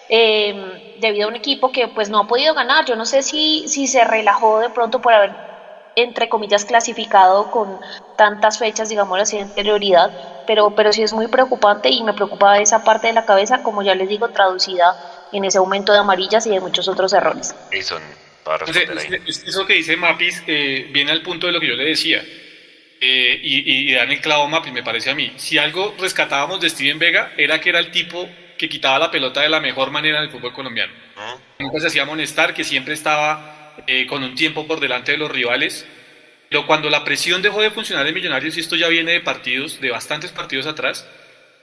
eh, 0.08 0.54
debido 0.94 1.26
a 1.26 1.28
un 1.30 1.36
equipo 1.36 1.72
que 1.72 1.88
pues 1.88 2.10
no 2.10 2.18
ha 2.20 2.26
podido 2.26 2.54
ganar. 2.54 2.84
Yo 2.84 2.96
no 2.96 3.06
sé 3.06 3.22
si, 3.22 3.64
si 3.68 3.88
se 3.88 4.04
relajó 4.04 4.60
de 4.60 4.70
pronto 4.70 5.00
por 5.00 5.12
haber, 5.14 5.36
entre 5.96 6.28
comillas, 6.28 6.64
clasificado 6.64 7.50
con 7.50 7.78
tantas 8.16 8.58
fechas, 8.58 8.88
digamos 8.88 9.20
así, 9.20 9.36
de 9.36 9.42
anterioridad, 9.42 10.44
pero, 10.46 10.74
pero 10.74 10.92
sí 10.92 11.02
es 11.02 11.12
muy 11.12 11.28
preocupante 11.28 11.88
y 11.90 12.02
me 12.02 12.12
preocupa 12.12 12.58
esa 12.58 12.84
parte 12.84 13.08
de 13.08 13.12
la 13.12 13.24
cabeza, 13.24 13.62
como 13.62 13.82
ya 13.82 13.94
les 13.94 14.08
digo, 14.08 14.28
traducida 14.28 14.96
en 15.32 15.44
ese 15.44 15.58
aumento 15.58 15.92
de 15.92 15.98
amarillas 15.98 16.46
y 16.46 16.50
de 16.50 16.60
muchos 16.60 16.88
otros 16.88 17.12
errores. 17.12 17.54
Eso, 17.70 17.98
eso 19.46 19.66
que 19.66 19.74
dice 19.74 19.96
Mapis 19.96 20.42
eh, 20.46 20.88
viene 20.90 21.12
al 21.12 21.22
punto 21.22 21.46
de 21.46 21.52
lo 21.52 21.60
que 21.60 21.68
yo 21.68 21.74
le 21.74 21.84
decía. 21.84 22.22
Eh, 23.00 23.40
y, 23.42 23.90
y, 23.90 23.94
dan 23.94 24.10
el 24.10 24.20
clavo 24.20 24.46
Mapis, 24.48 24.72
me 24.72 24.82
parece 24.82 25.10
a 25.10 25.14
mí. 25.14 25.32
Si 25.36 25.58
algo 25.58 25.94
rescatábamos 25.98 26.60
de 26.60 26.70
Steven 26.70 26.98
Vega 26.98 27.32
era 27.36 27.60
que 27.60 27.68
era 27.70 27.78
el 27.78 27.90
tipo 27.90 28.28
que 28.56 28.68
quitaba 28.68 28.98
la 28.98 29.10
pelota 29.10 29.40
de 29.40 29.48
la 29.48 29.60
mejor 29.60 29.90
manera 29.90 30.18
en 30.18 30.24
el 30.24 30.30
fútbol 30.30 30.52
colombiano. 30.52 30.92
Nunca 31.58 31.80
se 31.80 31.88
hacía 31.88 32.04
molestar, 32.04 32.54
que 32.54 32.64
siempre 32.64 32.94
estaba 32.94 33.63
eh, 33.86 34.06
con 34.06 34.22
un 34.22 34.34
tiempo 34.34 34.66
por 34.66 34.80
delante 34.80 35.12
de 35.12 35.18
los 35.18 35.30
rivales. 35.30 35.86
Pero 36.48 36.66
cuando 36.66 36.90
la 36.90 37.04
presión 37.04 37.42
dejó 37.42 37.62
de 37.62 37.70
funcionar 37.70 38.06
en 38.06 38.14
Millonarios, 38.14 38.56
y 38.56 38.60
esto 38.60 38.76
ya 38.76 38.88
viene 38.88 39.12
de 39.12 39.20
partidos, 39.20 39.80
de 39.80 39.90
bastantes 39.90 40.30
partidos 40.30 40.66
atrás, 40.66 41.06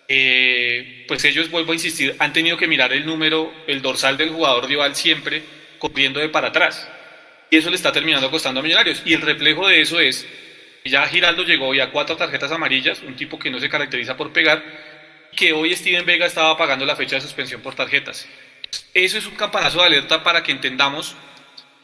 eh, 0.07 1.05
pues 1.07 1.23
ellos, 1.23 1.49
vuelvo 1.49 1.71
a 1.71 1.75
insistir, 1.75 2.15
han 2.19 2.33
tenido 2.33 2.57
que 2.57 2.67
mirar 2.67 2.91
el 2.91 3.05
número, 3.05 3.53
el 3.67 3.81
dorsal 3.81 4.17
del 4.17 4.29
jugador 4.29 4.67
rival 4.67 4.95
siempre 4.95 5.43
corriendo 5.79 6.19
de 6.19 6.29
para 6.29 6.49
atrás. 6.49 6.87
Y 7.49 7.57
eso 7.57 7.69
le 7.69 7.75
está 7.75 7.91
terminando 7.91 8.29
costando 8.29 8.59
a 8.59 8.63
Millonarios. 8.63 9.01
Y 9.05 9.13
el 9.13 9.21
reflejo 9.21 9.67
de 9.67 9.81
eso 9.81 9.99
es, 9.99 10.27
ya 10.83 11.07
Giraldo 11.07 11.43
llegó 11.43 11.73
ya 11.73 11.85
a 11.85 11.91
cuatro 11.91 12.17
tarjetas 12.17 12.51
amarillas, 12.51 13.01
un 13.01 13.15
tipo 13.15 13.39
que 13.39 13.49
no 13.49 13.59
se 13.59 13.69
caracteriza 13.69 14.17
por 14.17 14.33
pegar, 14.33 14.63
que 15.35 15.53
hoy 15.53 15.75
Steven 15.75 16.05
Vega 16.05 16.25
estaba 16.25 16.57
pagando 16.57 16.85
la 16.85 16.95
fecha 16.95 17.15
de 17.15 17.21
suspensión 17.21 17.61
por 17.61 17.75
tarjetas. 17.75 18.27
Eso 18.93 19.17
es 19.17 19.25
un 19.25 19.35
campanazo 19.35 19.79
de 19.79 19.85
alerta 19.85 20.23
para 20.23 20.43
que 20.43 20.51
entendamos 20.51 21.15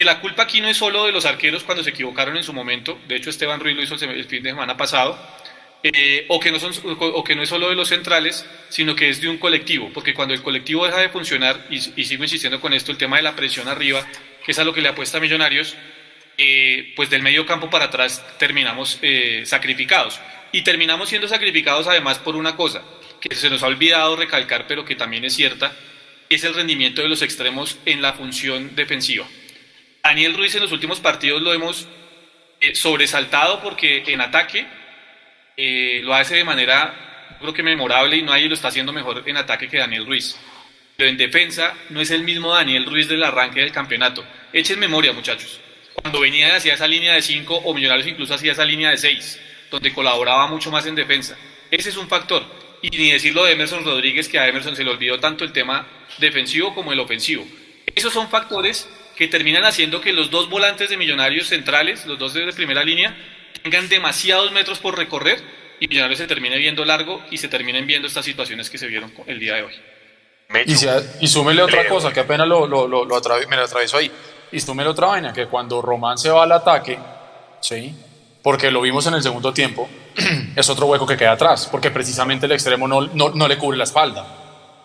la 0.06 0.20
culpa 0.20 0.44
aquí 0.44 0.62
no 0.62 0.68
es 0.68 0.78
solo 0.78 1.06
de 1.06 1.12
los 1.12 1.26
arqueros 1.26 1.64
cuando 1.64 1.84
se 1.84 1.90
equivocaron 1.90 2.38
en 2.38 2.44
su 2.44 2.54
momento, 2.54 3.00
de 3.08 3.16
hecho 3.16 3.30
Esteban 3.30 3.60
Ruiz 3.60 3.76
lo 3.76 3.84
hizo 3.84 3.96
el 3.96 4.26
fin 4.26 4.44
de 4.44 4.52
semana 4.52 4.78
pasado, 4.78 5.18
eh, 5.84 6.26
o, 6.28 6.40
que 6.40 6.52
no 6.52 6.60
son, 6.60 6.74
o 7.00 7.24
que 7.24 7.36
no 7.36 7.44
es 7.44 7.50
solo 7.50 7.70
de 7.70 7.76
los 7.76 7.90
centrales, 7.90 8.46
sino 8.70 8.96
que 8.96 9.10
es 9.10 9.22
de 9.22 9.30
un 9.30 9.38
colectivo, 9.38 9.92
porque 9.94 10.14
cuando 10.14 10.34
el 10.34 10.42
colectivo 10.42 10.86
deja 10.86 11.00
de 11.00 11.10
funcionar, 11.10 11.68
y, 11.70 11.80
sigo 11.80 12.24
insistiendo 12.24 12.60
con 12.60 12.74
esto, 12.74 12.92
el 12.92 12.98
tema 12.98 13.18
de 13.18 13.24
la 13.24 13.36
presión 13.36 13.68
arriba, 13.68 14.06
que 14.44 14.52
es 14.52 14.60
a 14.60 14.64
lo 14.64 14.74
que 14.74 14.82
le 14.82 14.90
apuesta 14.90 15.20
Millonarios, 15.20 15.76
eh, 16.38 16.94
pues 16.96 17.10
del 17.10 17.22
medio 17.22 17.46
campo 17.46 17.70
para 17.70 17.86
atrás 17.86 18.24
terminamos 18.38 19.00
eh, 19.02 19.44
sacrificados. 19.46 20.20
Y 20.52 20.62
terminamos 20.62 21.10
siendo 21.10 21.28
sacrificados 21.28 21.88
además 21.88 22.20
por 22.20 22.36
una 22.36 22.56
cosa, 22.56 22.84
que 23.22 23.36
se 23.36 23.50
nos 23.50 23.64
ha 23.64 23.68
olvidado 23.68 24.16
recalcar, 24.16 24.66
pero 24.68 24.84
que 24.84 24.96
también 24.96 25.26
es 25.26 25.36
cierta, 25.36 25.76
es 26.30 26.44
el 26.44 26.54
rendimiento 26.54 27.02
de 27.02 27.10
los 27.10 27.22
extremos 27.22 27.78
en 27.86 28.02
la 28.02 28.14
función 28.14 28.76
defensiva. 28.76 29.28
Daniel 30.08 30.38
Ruiz 30.38 30.56
en 30.56 30.62
los 30.62 30.72
últimos 30.72 31.02
partidos 31.02 31.42
lo 31.42 31.54
hemos 31.54 31.86
eh, 32.62 32.74
sobresaltado 32.76 33.62
porque 33.62 34.04
en 34.08 34.22
ataque 34.22 34.66
eh, 35.58 36.00
lo 36.02 36.14
hace 36.14 36.36
de 36.38 36.46
manera, 36.46 37.36
creo 37.42 37.54
que 37.54 37.62
memorable 37.62 38.16
y 38.16 38.22
nadie 38.22 38.48
lo 38.48 38.54
está 38.54 38.70
haciendo 38.70 38.94
mejor 38.94 39.22
en 39.26 39.36
ataque 39.36 39.68
que 39.68 39.80
Daniel 39.80 40.06
Ruiz. 40.06 40.38
Pero 40.96 41.10
en 41.10 41.18
defensa 41.18 41.74
no 41.90 42.00
es 42.00 42.10
el 42.12 42.24
mismo 42.24 42.54
Daniel 42.54 42.86
Ruiz 42.86 43.10
del 43.10 43.22
arranque 43.22 43.60
del 43.60 43.74
campeonato. 43.74 44.26
Echen 44.54 44.80
memoria, 44.80 45.12
muchachos. 45.12 45.60
Cuando 45.94 46.22
venía 46.22 46.56
hacia 46.56 46.76
esa 46.76 46.88
línea 46.88 47.14
de 47.14 47.22
5 47.22 47.54
o 47.66 47.74
Millonarios 47.74 48.08
incluso 48.08 48.34
hacía 48.34 48.54
esa 48.54 48.64
línea 48.64 48.92
de 48.92 48.98
6, 48.98 49.42
donde 49.70 49.94
colaboraba 49.94 50.48
mucho 50.48 50.72
más 50.72 50.86
en 50.86 50.96
defensa. 50.96 51.38
Ese 51.70 51.90
es 51.90 51.98
un 51.98 52.08
factor. 52.08 52.46
Y 52.82 52.92
ni 52.92 53.12
decirlo 53.12 53.44
de 53.44 53.52
Emerson 53.52 53.84
Rodríguez, 53.84 54.30
que 54.30 54.40
a 54.40 54.48
Emerson 54.48 54.74
se 54.74 54.86
le 54.86 54.90
olvidó 54.90 55.20
tanto 55.20 55.44
el 55.44 55.52
tema 55.52 55.86
defensivo 56.18 56.74
como 56.74 56.94
el 56.94 57.00
ofensivo. 57.02 57.46
Esos 57.94 58.14
son 58.14 58.30
factores 58.30 58.88
que 59.18 59.28
terminan 59.28 59.66
haciendo 59.66 60.00
que 60.00 60.14
los 60.14 60.30
dos 60.30 60.50
volantes 60.50 60.90
de 60.90 60.98
Millonarios 60.98 61.48
centrales, 61.48 62.06
los 62.06 62.20
dos 62.20 62.34
de 62.34 62.46
primera 62.54 62.84
línea, 62.84 63.16
tengan 63.64 63.90
demasiados 63.90 64.52
metros 64.52 64.80
por 64.80 64.96
recorrer 64.96 65.42
y 65.80 65.88
Millonarios 65.88 66.20
se 66.20 66.28
termine 66.28 66.58
viendo 66.58 66.86
largo 66.86 67.22
y 67.32 67.38
se 67.38 67.48
terminen 67.48 67.88
viendo 67.88 68.08
estas 68.08 68.26
situaciones 68.26 68.70
que 68.70 68.78
se 68.78 68.88
vieron 68.88 69.12
el 69.26 69.40
día 69.40 69.56
de 69.56 69.64
hoy. 69.64 69.74
Y, 70.66 71.26
y 71.26 71.28
súmele 71.28 71.62
otra 71.64 71.88
cosa 71.88 72.14
que 72.14 72.22
apenas 72.22 72.48
lo, 72.48 72.68
lo, 72.68 72.88
lo, 72.88 73.06
me 73.50 73.56
lo 73.56 73.64
atravesó 73.64 73.98
ahí. 73.98 74.12
Y 74.52 74.60
súmele 74.60 74.90
otra 74.90 75.08
vaina, 75.08 75.34
que 75.34 75.48
cuando 75.48 75.82
Román 75.82 76.18
se 76.18 76.30
va 76.30 76.44
al 76.44 76.52
ataque, 76.52 76.98
¿sí? 77.60 77.94
porque 78.42 78.72
lo 78.72 78.80
vimos 78.80 79.06
en 79.08 79.16
el 79.16 79.24
segundo 79.24 79.52
tiempo, 79.52 79.90
es 80.56 80.70
otro 80.70 80.86
hueco 80.86 81.06
que 81.06 81.18
queda 81.18 81.34
atrás, 81.34 81.68
porque 81.70 81.92
precisamente 81.92 82.46
el 82.46 82.54
extremo 82.54 82.88
no, 82.88 83.02
no, 83.02 83.48
le 83.48 83.58
cubre 83.58 83.78
la 83.78 83.84
espalda. 83.84 84.26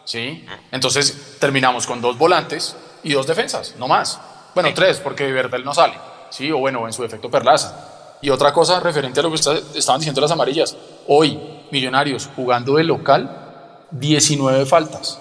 ¿sí? 0.04 0.44
Entonces 0.72 1.36
terminamos 1.38 1.86
con 1.86 2.00
dos 2.00 2.18
volantes 2.18 2.76
y 3.02 3.12
dos 3.12 3.26
defensas, 3.26 3.74
no 3.78 3.88
más. 3.88 4.20
Bueno, 4.54 4.70
tres, 4.74 5.00
porque 5.00 5.30
Verdel 5.32 5.64
no 5.64 5.74
sale, 5.74 5.94
¿sí? 6.30 6.50
o 6.50 6.58
bueno, 6.58 6.86
en 6.86 6.92
su 6.92 7.02
defecto 7.02 7.30
Perlaza. 7.30 8.18
Y 8.20 8.30
otra 8.30 8.52
cosa 8.52 8.78
referente 8.80 9.20
a 9.20 9.22
lo 9.24 9.30
que 9.30 9.36
estaban 9.36 10.00
diciendo 10.00 10.20
las 10.20 10.30
amarillas, 10.30 10.76
hoy 11.08 11.38
Millonarios 11.70 12.28
jugando 12.36 12.76
de 12.76 12.84
local, 12.84 13.86
19 13.90 14.66
faltas, 14.66 15.18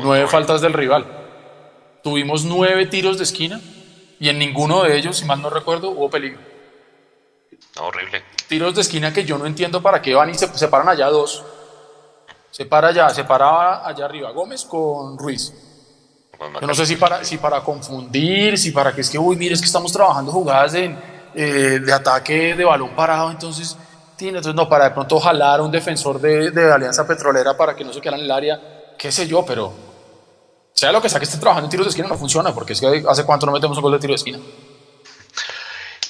nueve 0.00 0.26
faltas 0.26 0.60
del 0.60 0.72
rival. 0.72 1.06
Tuvimos 2.02 2.44
nueve 2.44 2.86
tiros 2.86 3.16
de 3.16 3.24
esquina 3.24 3.60
y 4.18 4.28
en 4.28 4.38
ninguno 4.38 4.82
de 4.82 4.96
ellos, 4.96 5.16
si 5.16 5.24
mal 5.24 5.40
no 5.40 5.50
recuerdo, 5.50 5.90
hubo 5.90 6.10
peligro. 6.10 6.40
horrible. 7.80 8.22
Tiros 8.48 8.74
de 8.74 8.82
esquina 8.82 9.12
que 9.12 9.24
yo 9.24 9.38
no 9.38 9.46
entiendo 9.46 9.80
para 9.80 10.02
qué 10.02 10.14
van 10.14 10.30
y 10.30 10.34
se 10.34 10.46
separan 10.58 10.88
allá 10.88 11.06
dos. 11.06 11.44
Se 12.50 12.66
para 12.66 12.88
allá, 12.88 13.08
se 13.08 13.24
para 13.24 13.86
allá 13.86 14.04
arriba 14.04 14.30
Gómez 14.32 14.64
con 14.64 15.16
Ruiz. 15.16 15.54
Yo 16.60 16.66
no 16.66 16.74
sé 16.74 16.86
si 16.86 16.96
para, 16.96 17.24
si 17.24 17.38
para 17.38 17.60
confundir, 17.60 18.58
si 18.58 18.70
para 18.70 18.94
que 18.94 19.00
es 19.00 19.10
que, 19.10 19.18
uy, 19.18 19.36
mire, 19.36 19.54
es 19.54 19.60
que 19.60 19.66
estamos 19.66 19.92
trabajando 19.92 20.32
jugadas 20.32 20.72
de, 20.72 20.96
eh, 21.34 21.80
de 21.84 21.92
ataque 21.92 22.54
de 22.54 22.64
balón 22.64 22.94
parado, 22.94 23.30
entonces, 23.30 23.76
tiene, 24.16 24.38
entonces 24.38 24.56
no, 24.56 24.68
para 24.68 24.84
de 24.84 24.90
pronto 24.90 25.18
jalar 25.20 25.60
a 25.60 25.62
un 25.62 25.70
defensor 25.70 26.20
de, 26.20 26.50
de 26.50 26.72
Alianza 26.72 27.06
Petrolera 27.06 27.56
para 27.56 27.74
que 27.74 27.84
no 27.84 27.92
se 27.92 28.00
quede 28.00 28.14
en 28.14 28.20
el 28.20 28.30
área, 28.30 28.60
qué 28.98 29.10
sé 29.10 29.26
yo, 29.26 29.44
pero 29.44 29.72
sea 30.72 30.92
lo 30.92 31.00
que 31.00 31.08
sea 31.08 31.18
que 31.18 31.24
esté 31.24 31.38
trabajando 31.38 31.66
en 31.66 31.70
tiros 31.70 31.86
de 31.86 31.90
esquina 31.90 32.08
no 32.08 32.16
funciona, 32.16 32.52
porque 32.52 32.72
es 32.72 32.80
que 32.80 33.04
hace 33.08 33.24
cuánto 33.24 33.46
no 33.46 33.52
metemos 33.52 33.76
un 33.76 33.82
gol 33.82 33.92
de 33.92 33.98
tiro 33.98 34.12
de 34.12 34.16
esquina. 34.16 34.38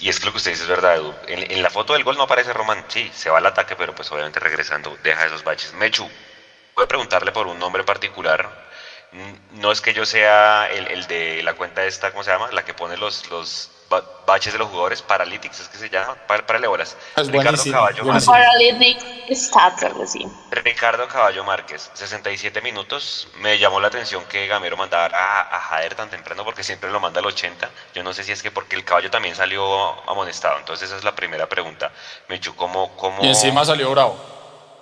Y 0.03 0.09
es 0.09 0.19
que 0.19 0.27
lo 0.27 0.33
que 0.33 0.39
usted 0.39 0.51
dice 0.51 0.65
es 0.65 0.69
verdad, 0.69 0.97
Edu. 0.97 1.15
En, 1.29 1.63
la 1.63 1.71
foto 1.71 1.93
del 1.93 2.03
gol 2.03 2.17
no 2.17 2.25
aparece 2.25 2.53
Román. 2.53 2.85
Sí, 2.89 3.09
se 3.15 3.31
va 3.31 3.39
al 3.39 3.47
ataque, 3.47 3.77
pero 3.77 3.95
pues 3.95 4.11
obviamente 4.11 4.41
regresando 4.41 4.97
deja 5.05 5.27
esos 5.27 5.45
baches. 5.45 5.75
Mechu, 5.75 6.09
voy 6.75 6.85
a 6.85 6.89
preguntarle 6.89 7.31
por 7.31 7.47
un 7.47 7.57
nombre 7.57 7.85
particular. 7.85 8.72
Mm, 9.13 9.61
no 9.61 9.73
es 9.73 9.81
que 9.81 9.93
yo 9.93 10.07
sea 10.07 10.69
el, 10.71 11.07
de 11.07 11.43
la 11.43 11.55
cuenta 11.55 11.85
esta, 11.85 12.11
¿cómo 12.11 12.25
se 12.25 12.31
llama? 12.31 12.51
La 12.53 12.65
que 12.65 12.75
pone 12.75 12.97
los, 12.97 13.29
los 13.31 13.71
baches 14.27 14.53
de 14.53 14.59
los 14.59 14.69
jugadores 14.69 15.03
Paralytics, 15.03 15.61
es 15.61 15.69
que 15.69 15.77
se 15.77 15.91
llama, 15.91 16.15
para, 16.27 16.47
para 16.47 16.59
Es 17.17 17.27
Ricardo 17.29 17.63
Caballo 17.71 18.05
Márquez. 18.05 18.25
Ricardo 20.51 21.09
Caballo 21.09 21.45
Márquez, 21.45 21.91
67 21.93 22.61
minutos. 22.63 23.29
Me 23.41 23.59
llamó 23.59 23.81
la 23.81 23.89
atención 23.89 24.25
que 24.25 24.47
Gamero 24.47 24.77
mandara 24.77 25.19
a, 25.19 25.57
a 25.57 25.61
Jader 25.61 25.95
tan 25.95 26.09
temprano 26.09 26.45
porque 26.45 26.63
siempre 26.63 26.91
lo 26.91 27.01
manda 27.01 27.21
al 27.21 27.27
80. 27.27 27.69
Yo 27.95 28.03
no 28.03 28.15
sé 28.15 28.25
si 28.25 28.33
es 28.33 28.43
que 28.43 28.51
porque 28.51 28.77
el 28.77 28.85
caballo 28.85 29.11
también 29.11 29.35
salió 29.35 29.65
amonestado. 30.09 30.59
Entonces 30.59 30.89
esa 30.89 30.97
es 30.97 31.05
la 31.05 31.15
primera 31.15 31.47
pregunta. 31.47 31.93
Mechu, 32.29 32.55
¿cómo, 32.57 32.97
cómo... 32.97 33.23
Y 33.23 33.29
encima 33.29 33.65
salió 33.65 33.91
bravo. 33.91 34.17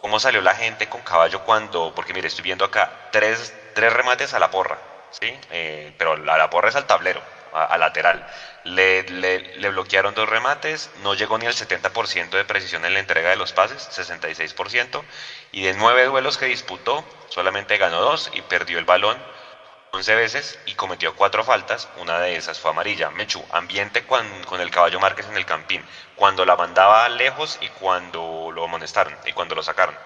¿Cómo 0.00 0.18
salió 0.18 0.40
la 0.40 0.54
gente 0.54 0.88
con 0.88 1.02
caballo 1.02 1.44
cuando, 1.44 1.92
porque 1.94 2.14
mire, 2.14 2.28
estoy 2.28 2.42
viendo 2.42 2.64
acá 2.64 2.90
tres, 3.12 3.52
tres 3.74 3.92
remates 3.92 4.34
a 4.34 4.38
la 4.38 4.50
porra, 4.50 4.78
¿sí? 5.10 5.38
Eh, 5.50 5.92
pero 5.98 6.16
la, 6.16 6.36
la 6.38 6.50
porra 6.50 6.68
es 6.68 6.76
al 6.76 6.86
tablero, 6.86 7.22
a 7.52 7.76
lateral. 7.78 8.24
Le, 8.64 9.02
le, 9.04 9.70
bloquearon 9.70 10.14
dos 10.14 10.28
remates, 10.28 10.90
no 11.02 11.14
llegó 11.14 11.38
ni 11.38 11.46
al 11.46 11.54
70% 11.54 12.30
de 12.30 12.44
precisión 12.44 12.84
en 12.84 12.94
la 12.94 13.00
entrega 13.00 13.30
de 13.30 13.36
los 13.36 13.52
pases, 13.52 13.88
66%, 13.90 15.04
y 15.52 15.62
de 15.62 15.74
nueve 15.74 16.04
duelos 16.04 16.36
que 16.38 16.46
disputó, 16.46 17.04
solamente 17.28 17.78
ganó 17.78 18.00
dos 18.00 18.30
y 18.32 18.42
perdió 18.42 18.78
el 18.78 18.84
balón 18.84 19.24
11 19.92 20.14
veces 20.14 20.58
y 20.66 20.74
cometió 20.74 21.16
cuatro 21.16 21.42
faltas, 21.44 21.88
una 21.96 22.20
de 22.20 22.36
esas 22.36 22.60
fue 22.60 22.70
amarilla. 22.70 23.10
Mechu, 23.10 23.44
ambiente 23.50 24.06
con, 24.06 24.44
con 24.44 24.60
el 24.60 24.70
caballo 24.70 25.00
Márquez 25.00 25.26
en 25.28 25.36
el 25.36 25.46
campín, 25.46 25.84
cuando 26.14 26.44
la 26.44 26.56
mandaba 26.56 27.08
lejos 27.08 27.58
y 27.60 27.70
cuando 27.70 28.50
lo 28.52 28.64
amonestaron 28.64 29.18
y 29.24 29.32
cuando 29.32 29.54
lo 29.56 29.62
sacaron. 29.62 29.98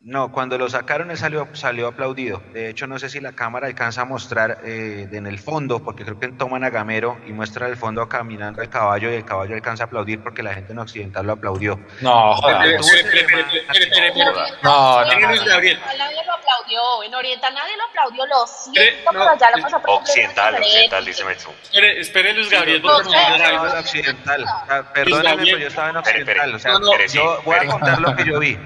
No, 0.00 0.30
cuando 0.30 0.56
lo 0.56 0.68
sacaron 0.68 1.10
él 1.10 1.16
salió, 1.16 1.48
salió 1.54 1.88
aplaudido. 1.88 2.40
De 2.52 2.68
hecho, 2.68 2.86
no 2.86 2.98
sé 2.98 3.08
si 3.08 3.18
la 3.18 3.32
cámara 3.32 3.66
alcanza 3.66 4.02
a 4.02 4.04
mostrar 4.04 4.58
eh, 4.62 5.08
en 5.10 5.26
el 5.26 5.38
fondo, 5.38 5.82
porque 5.82 6.04
creo 6.04 6.20
que 6.20 6.28
toman 6.28 6.62
a 6.62 6.70
Gamero 6.70 7.18
y 7.26 7.32
muestra 7.32 7.66
el 7.66 7.76
fondo 7.76 8.08
caminando 8.08 8.62
el 8.62 8.68
caballo 8.68 9.10
y 9.10 9.14
el 9.14 9.24
caballo 9.24 9.56
alcanza 9.56 9.84
a 9.84 9.86
aplaudir 9.86 10.22
porque 10.22 10.44
la 10.44 10.54
gente 10.54 10.72
en 10.72 10.78
Occidental 10.78 11.26
lo 11.26 11.32
aplaudió. 11.32 11.80
No, 12.02 12.36
joder. 12.36 12.78
No, 14.62 15.04
no. 15.04 15.04
Nadie 15.04 15.20
lo 16.24 16.34
aplaudió. 16.34 17.02
En 17.02 17.14
Oriental 17.14 17.54
nadie 17.54 17.76
lo 17.76 17.84
aplaudió. 17.84 18.26
Lo 18.26 18.46
siento, 18.46 19.10
pero 19.10 19.38
ya 19.40 19.50
lo 19.56 19.62
pasó 19.62 19.80
por 19.80 19.90
Occidental, 19.90 20.54
Occidental, 20.54 21.04
dice 21.04 21.24
Metsu. 21.24 21.50
Espere, 21.64 22.00
espere 22.00 22.32
Luis 22.34 22.50
Gabriel. 22.50 22.82
No, 22.82 22.96
Occidental. 23.78 24.44
Perdóname, 24.94 25.42
pero 25.44 25.58
yo 25.58 25.66
estaba 25.66 25.90
en 25.90 25.96
Occidental. 25.96 26.54
O 26.54 26.58
sea, 26.60 26.74
yo 27.12 27.40
voy 27.44 27.56
a 27.56 27.66
contar 27.66 28.00
lo 28.00 28.14
que 28.14 28.24
yo 28.24 28.38
vi. 28.38 28.56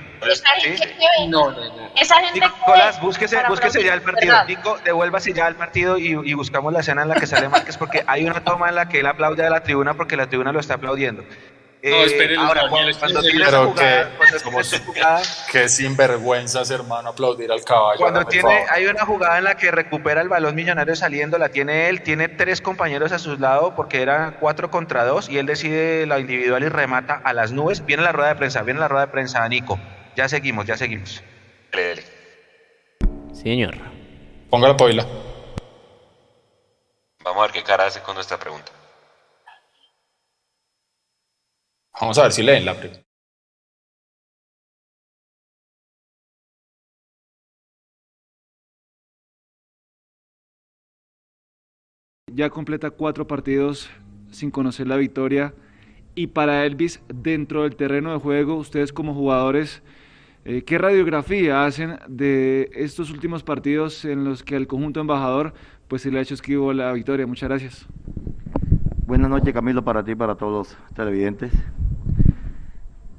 No, 1.28 1.50
no, 1.50 1.50
no. 1.50 1.90
Esa 1.96 2.16
gente 2.16 2.40
Nicolás, 2.40 3.00
búsquese, 3.00 3.38
búsquese 3.48 3.82
ya 3.82 3.94
el 3.94 4.02
partido. 4.02 4.44
Nico, 4.44 4.78
devuélvase 4.84 5.32
ya 5.32 5.46
al 5.46 5.56
partido 5.56 5.98
y, 5.98 6.08
y, 6.08 6.34
buscamos 6.34 6.72
la 6.72 6.80
escena 6.80 7.02
en 7.02 7.08
la 7.08 7.14
que 7.14 7.26
sale 7.26 7.48
Márquez, 7.48 7.76
porque 7.76 8.04
hay 8.06 8.24
una 8.24 8.44
toma 8.44 8.68
en 8.68 8.74
la 8.74 8.88
que 8.88 9.00
él 9.00 9.06
aplaude 9.06 9.46
a 9.46 9.50
la 9.50 9.62
tribuna 9.62 9.94
porque 9.94 10.16
la 10.16 10.28
tribuna 10.28 10.52
lo 10.52 10.60
está 10.60 10.74
aplaudiendo. 10.74 11.24
No, 11.82 11.96
espere, 11.96 12.36
ahora, 12.36 12.68
cuando, 12.68 12.98
cuando 12.98 13.22
tiene 13.22 13.44
Pero 13.46 13.74
que, 13.74 14.38
jugada, 14.84 15.22
que 15.50 15.68
sinvergüenzas, 15.68 16.70
hermano, 16.70 17.08
aplaudir 17.08 17.50
al 17.50 17.64
caballo. 17.64 18.00
Cuando 18.00 18.26
tiene, 18.26 18.66
hay 18.70 18.84
una 18.84 19.06
jugada 19.06 19.38
en 19.38 19.44
la 19.44 19.56
que 19.56 19.70
recupera 19.70 20.20
el 20.20 20.28
balón 20.28 20.54
millonario 20.54 20.94
saliendo, 20.94 21.38
la 21.38 21.48
tiene 21.48 21.88
él, 21.88 22.02
tiene 22.02 22.28
tres 22.28 22.60
compañeros 22.60 23.12
a 23.12 23.18
su 23.18 23.38
lado 23.38 23.74
porque 23.74 24.02
eran 24.02 24.36
cuatro 24.38 24.70
contra 24.70 25.04
dos 25.04 25.30
y 25.30 25.38
él 25.38 25.46
decide 25.46 26.06
la 26.06 26.18
individual 26.18 26.62
y 26.62 26.68
remata 26.68 27.18
a 27.24 27.32
las 27.32 27.52
nubes. 27.52 27.86
Viene 27.86 28.02
la 28.02 28.12
rueda 28.12 28.28
de 28.28 28.36
prensa, 28.36 28.60
viene 28.60 28.78
la 28.78 28.88
rueda 28.88 29.06
de 29.06 29.12
prensa, 29.12 29.48
Nico. 29.48 29.78
Ya 30.20 30.28
seguimos, 30.28 30.66
ya 30.66 30.76
seguimos. 30.76 31.22
Señor. 33.32 33.74
Ponga 34.50 34.68
la 34.68 34.76
poila. 34.76 35.06
Vamos 37.24 37.38
a 37.38 37.46
ver 37.46 37.52
qué 37.52 37.62
cara 37.62 37.86
hace 37.86 38.02
con 38.02 38.16
nuestra 38.16 38.38
pregunta. 38.38 38.70
Vamos 41.98 42.18
a 42.18 42.24
ver 42.24 42.32
si 42.32 42.42
leen 42.42 42.66
la 42.66 42.74
pregunta. 42.74 43.02
Ya 52.26 52.50
completa 52.50 52.90
cuatro 52.90 53.26
partidos 53.26 53.88
sin 54.30 54.50
conocer 54.50 54.86
la 54.86 54.96
victoria. 54.96 55.54
Y 56.14 56.26
para 56.26 56.66
Elvis, 56.66 57.00
dentro 57.08 57.62
del 57.62 57.76
terreno 57.76 58.12
de 58.12 58.18
juego, 58.18 58.56
ustedes 58.56 58.92
como 58.92 59.14
jugadores, 59.14 59.82
eh, 60.44 60.62
¿qué 60.62 60.78
radiografía 60.78 61.64
hacen 61.64 61.98
de 62.08 62.70
estos 62.74 63.10
últimos 63.10 63.42
partidos 63.42 64.04
en 64.04 64.24
los 64.24 64.42
que 64.42 64.56
el 64.56 64.66
conjunto 64.66 65.00
embajador 65.00 65.52
pues 65.86 66.02
se 66.02 66.10
le 66.10 66.18
ha 66.18 66.22
hecho 66.22 66.34
esquivo 66.34 66.72
la 66.72 66.92
victoria? 66.92 67.26
Muchas 67.26 67.48
gracias. 67.48 67.86
Buenas 69.06 69.28
noches 69.28 69.52
Camilo 69.52 69.84
para 69.84 70.04
ti 70.04 70.12
y 70.12 70.14
para 70.14 70.36
todos 70.36 70.52
los 70.52 70.94
televidentes. 70.94 71.52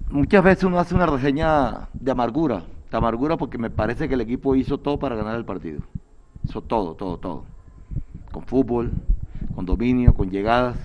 Muchas 0.09 0.43
veces 0.43 0.63
uno 0.63 0.79
hace 0.79 0.95
una 0.95 1.05
reseña 1.05 1.89
de 1.93 2.11
amargura, 2.11 2.63
de 2.89 2.97
amargura 2.97 3.37
porque 3.37 3.57
me 3.57 3.69
parece 3.69 4.07
que 4.07 4.15
el 4.15 4.21
equipo 4.21 4.55
hizo 4.55 4.77
todo 4.77 4.97
para 4.97 5.15
ganar 5.15 5.35
el 5.35 5.45
partido. 5.45 5.81
Hizo 6.43 6.61
todo, 6.61 6.95
todo, 6.95 7.17
todo. 7.17 7.45
Con 8.31 8.43
fútbol, 8.43 8.91
con 9.53 9.65
dominio, 9.65 10.13
con 10.13 10.31
llegadas. 10.31 10.77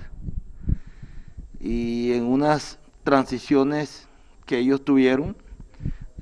Y 1.60 2.12
en 2.12 2.24
unas 2.24 2.78
transiciones 3.04 4.08
que 4.44 4.58
ellos 4.58 4.84
tuvieron, 4.84 5.36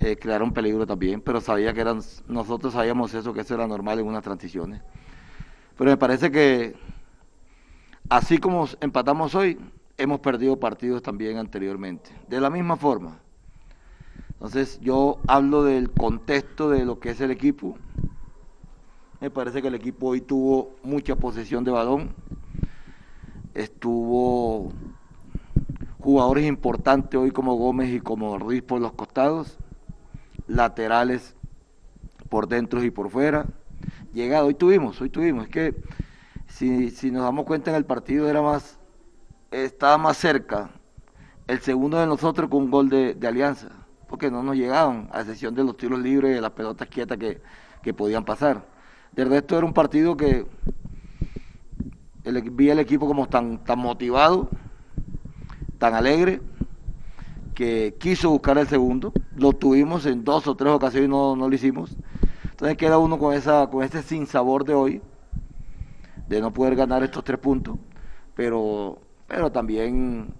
eh, 0.04 0.18
crearon 0.18 0.52
peligro 0.52 0.86
también, 0.86 1.22
pero 1.22 1.40
sabía 1.40 1.72
que 1.72 1.80
eran, 1.80 2.02
nosotros 2.28 2.74
sabíamos 2.74 3.14
eso, 3.14 3.32
que 3.32 3.40
eso 3.40 3.54
era 3.54 3.66
normal 3.66 3.98
en 3.98 4.06
unas 4.06 4.22
transiciones. 4.22 4.82
Pero 5.78 5.90
me 5.90 5.96
parece 5.96 6.30
que 6.30 6.74
así 8.10 8.36
como 8.36 8.68
empatamos 8.82 9.34
hoy, 9.34 9.58
hemos 9.96 10.20
perdido 10.20 10.60
partidos 10.60 11.02
también 11.02 11.38
anteriormente, 11.38 12.10
de 12.28 12.38
la 12.38 12.50
misma 12.50 12.76
forma. 12.76 13.18
Entonces 14.34 14.78
yo 14.82 15.20
hablo 15.26 15.64
del 15.64 15.90
contexto 15.90 16.68
de 16.68 16.84
lo 16.84 17.00
que 17.00 17.08
es 17.08 17.20
el 17.22 17.30
equipo. 17.30 17.78
Me 19.22 19.30
parece 19.30 19.62
que 19.62 19.68
el 19.68 19.74
equipo 19.74 20.08
hoy 20.08 20.20
tuvo 20.20 20.74
mucha 20.82 21.16
posesión 21.16 21.64
de 21.64 21.70
balón, 21.70 22.10
estuvo 23.54 24.70
jugadores 25.98 26.44
importantes 26.44 27.18
hoy 27.18 27.30
como 27.30 27.54
Gómez 27.54 27.88
y 27.88 28.00
como 28.00 28.38
Ruiz 28.38 28.62
por 28.62 28.82
los 28.82 28.92
costados, 28.92 29.58
laterales 30.46 31.34
por 32.28 32.48
dentro 32.48 32.82
y 32.82 32.90
por 32.90 33.10
fuera. 33.10 33.46
Llegado, 34.12 34.46
hoy 34.46 34.54
tuvimos, 34.54 35.00
hoy 35.00 35.10
tuvimos. 35.10 35.44
Es 35.44 35.50
que 35.50 35.74
si, 36.46 36.90
si 36.90 37.10
nos 37.10 37.22
damos 37.22 37.44
cuenta 37.44 37.70
en 37.70 37.76
el 37.76 37.84
partido 37.84 38.28
era 38.28 38.42
más 38.42 38.78
estaba 39.62 39.98
más 39.98 40.16
cerca 40.16 40.70
el 41.46 41.60
segundo 41.60 41.98
de 41.98 42.06
nosotros 42.06 42.48
con 42.48 42.64
un 42.64 42.70
gol 42.70 42.88
de, 42.88 43.16
Alianza, 43.26 43.68
porque 44.08 44.30
no 44.30 44.42
nos 44.42 44.56
llegaban, 44.56 45.08
a 45.12 45.20
excepción 45.20 45.54
de 45.54 45.62
los 45.62 45.76
tiros 45.76 46.00
libres 46.00 46.30
y 46.30 46.34
de 46.34 46.40
las 46.40 46.52
pelotas 46.52 46.88
quietas 46.88 47.18
que, 47.18 47.92
podían 47.92 48.24
pasar. 48.24 48.64
Del 49.12 49.28
resto 49.28 49.58
era 49.58 49.66
un 49.66 49.74
partido 49.74 50.16
que 50.16 50.46
vi 52.52 52.70
el 52.70 52.78
equipo 52.78 53.06
como 53.06 53.28
tan, 53.28 53.62
tan 53.62 53.78
motivado, 53.78 54.48
tan 55.78 55.92
alegre, 55.92 56.40
que 57.54 57.96
quiso 57.98 58.30
buscar 58.30 58.58
el 58.58 58.68
segundo. 58.68 59.12
Lo 59.36 59.52
tuvimos 59.52 60.06
en 60.06 60.24
dos 60.24 60.46
o 60.46 60.54
tres 60.54 60.72
ocasiones 60.72 61.08
y 61.08 61.10
no, 61.10 61.36
no 61.36 61.48
lo 61.48 61.54
hicimos. 61.54 61.96
Entonces 62.50 62.76
queda 62.76 62.98
uno 62.98 63.18
con, 63.18 63.34
esa, 63.34 63.68
con 63.68 63.82
ese 63.82 64.02
sinsabor 64.02 64.64
de 64.64 64.74
hoy, 64.74 65.02
de 66.28 66.40
no 66.40 66.52
poder 66.52 66.76
ganar 66.76 67.02
estos 67.02 67.24
tres 67.24 67.38
puntos. 67.38 67.76
Pero 68.34 68.98
pero 69.26 69.50
también 69.50 70.34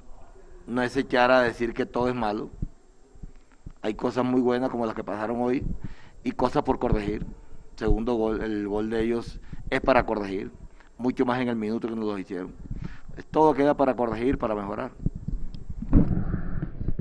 no 0.66 0.82
es 0.82 0.96
echar 0.96 1.30
a 1.30 1.40
decir 1.40 1.74
que 1.74 1.86
todo 1.86 2.08
es 2.08 2.14
malo. 2.14 2.50
Hay 3.82 3.94
cosas 3.94 4.24
muy 4.24 4.40
buenas 4.40 4.70
como 4.70 4.86
las 4.86 4.94
que 4.94 5.04
pasaron 5.04 5.40
hoy 5.40 5.64
y 6.22 6.32
cosas 6.32 6.62
por 6.62 6.78
corregir. 6.78 7.26
Segundo 7.76 8.14
gol, 8.14 8.40
el 8.42 8.68
gol 8.68 8.90
de 8.90 9.02
ellos 9.02 9.40
es 9.68 9.80
para 9.80 10.06
corregir, 10.06 10.52
mucho 10.96 11.26
más 11.26 11.40
en 11.40 11.48
el 11.48 11.56
minuto 11.56 11.88
que 11.88 11.96
nos 11.96 12.04
lo 12.04 12.18
hicieron. 12.18 12.54
Todo 13.30 13.52
queda 13.54 13.74
para 13.76 13.96
corregir, 13.96 14.38
para 14.38 14.54
mejorar. 14.54 14.92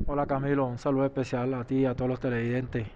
Hola 0.06 0.26
Camilo, 0.26 0.66
un 0.66 0.78
saludo 0.78 1.06
especial 1.06 1.54
a 1.54 1.64
ti 1.64 1.76
y 1.76 1.86
a 1.86 1.96
todos 1.96 2.10
los 2.10 2.20
televidentes. 2.20 2.88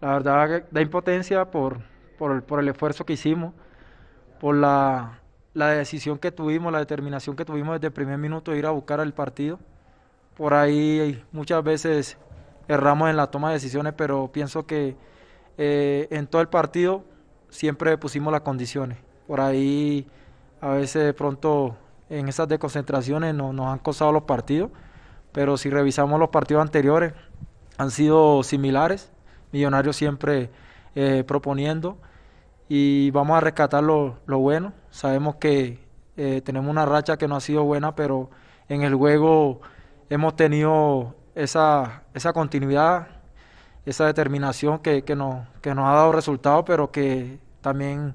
La 0.00 0.14
verdad 0.14 0.64
da 0.70 0.80
impotencia 0.80 1.50
por, 1.50 1.80
por, 2.16 2.32
el, 2.32 2.42
por 2.42 2.60
el 2.60 2.68
esfuerzo 2.68 3.04
que 3.04 3.12
hicimos, 3.12 3.52
por 4.40 4.56
la, 4.56 5.20
la 5.52 5.68
decisión 5.68 6.18
que 6.18 6.32
tuvimos, 6.32 6.72
la 6.72 6.78
determinación 6.78 7.36
que 7.36 7.44
tuvimos 7.44 7.74
desde 7.74 7.88
el 7.88 7.92
primer 7.92 8.16
minuto 8.16 8.52
de 8.52 8.58
ir 8.58 8.64
a 8.64 8.70
buscar 8.70 9.00
el 9.00 9.12
partido. 9.12 9.58
Por 10.34 10.54
ahí 10.54 11.22
muchas 11.30 11.62
veces 11.62 12.16
erramos 12.68 13.10
en 13.10 13.18
la 13.18 13.26
toma 13.26 13.48
de 13.48 13.54
decisiones, 13.54 13.92
pero 13.94 14.32
pienso 14.32 14.66
que 14.66 14.96
eh, 15.58 16.08
en 16.10 16.26
todo 16.26 16.40
el 16.40 16.48
partido 16.48 17.04
siempre 17.50 17.98
pusimos 17.98 18.32
las 18.32 18.40
condiciones. 18.40 18.96
Por 19.26 19.42
ahí 19.42 20.06
a 20.62 20.70
veces 20.70 21.04
de 21.04 21.12
pronto 21.12 21.76
en 22.08 22.28
esas 22.28 22.48
desconcentraciones 22.48 23.34
no, 23.34 23.52
nos 23.52 23.66
han 23.66 23.78
costado 23.78 24.10
los 24.10 24.22
partidos, 24.22 24.70
pero 25.36 25.58
si 25.58 25.68
revisamos 25.68 26.18
los 26.18 26.30
partidos 26.30 26.62
anteriores 26.62 27.12
han 27.76 27.90
sido 27.90 28.42
similares, 28.42 29.12
Millonarios 29.52 29.94
siempre 29.94 30.48
eh, 30.94 31.24
proponiendo 31.26 31.98
y 32.70 33.10
vamos 33.10 33.36
a 33.36 33.40
rescatar 33.40 33.84
lo, 33.84 34.16
lo 34.24 34.38
bueno. 34.38 34.72
Sabemos 34.90 35.36
que 35.36 35.78
eh, 36.16 36.40
tenemos 36.42 36.70
una 36.70 36.86
racha 36.86 37.18
que 37.18 37.28
no 37.28 37.36
ha 37.36 37.42
sido 37.42 37.64
buena, 37.64 37.94
pero 37.94 38.30
en 38.70 38.80
el 38.80 38.94
juego 38.94 39.60
hemos 40.08 40.36
tenido 40.36 41.14
esa, 41.34 42.04
esa 42.14 42.32
continuidad, 42.32 43.08
esa 43.84 44.06
determinación 44.06 44.78
que, 44.78 45.02
que, 45.02 45.16
nos, 45.16 45.46
que 45.60 45.74
nos 45.74 45.84
ha 45.86 45.92
dado 45.92 46.12
resultados, 46.12 46.64
pero 46.66 46.90
que 46.90 47.38
también 47.60 48.14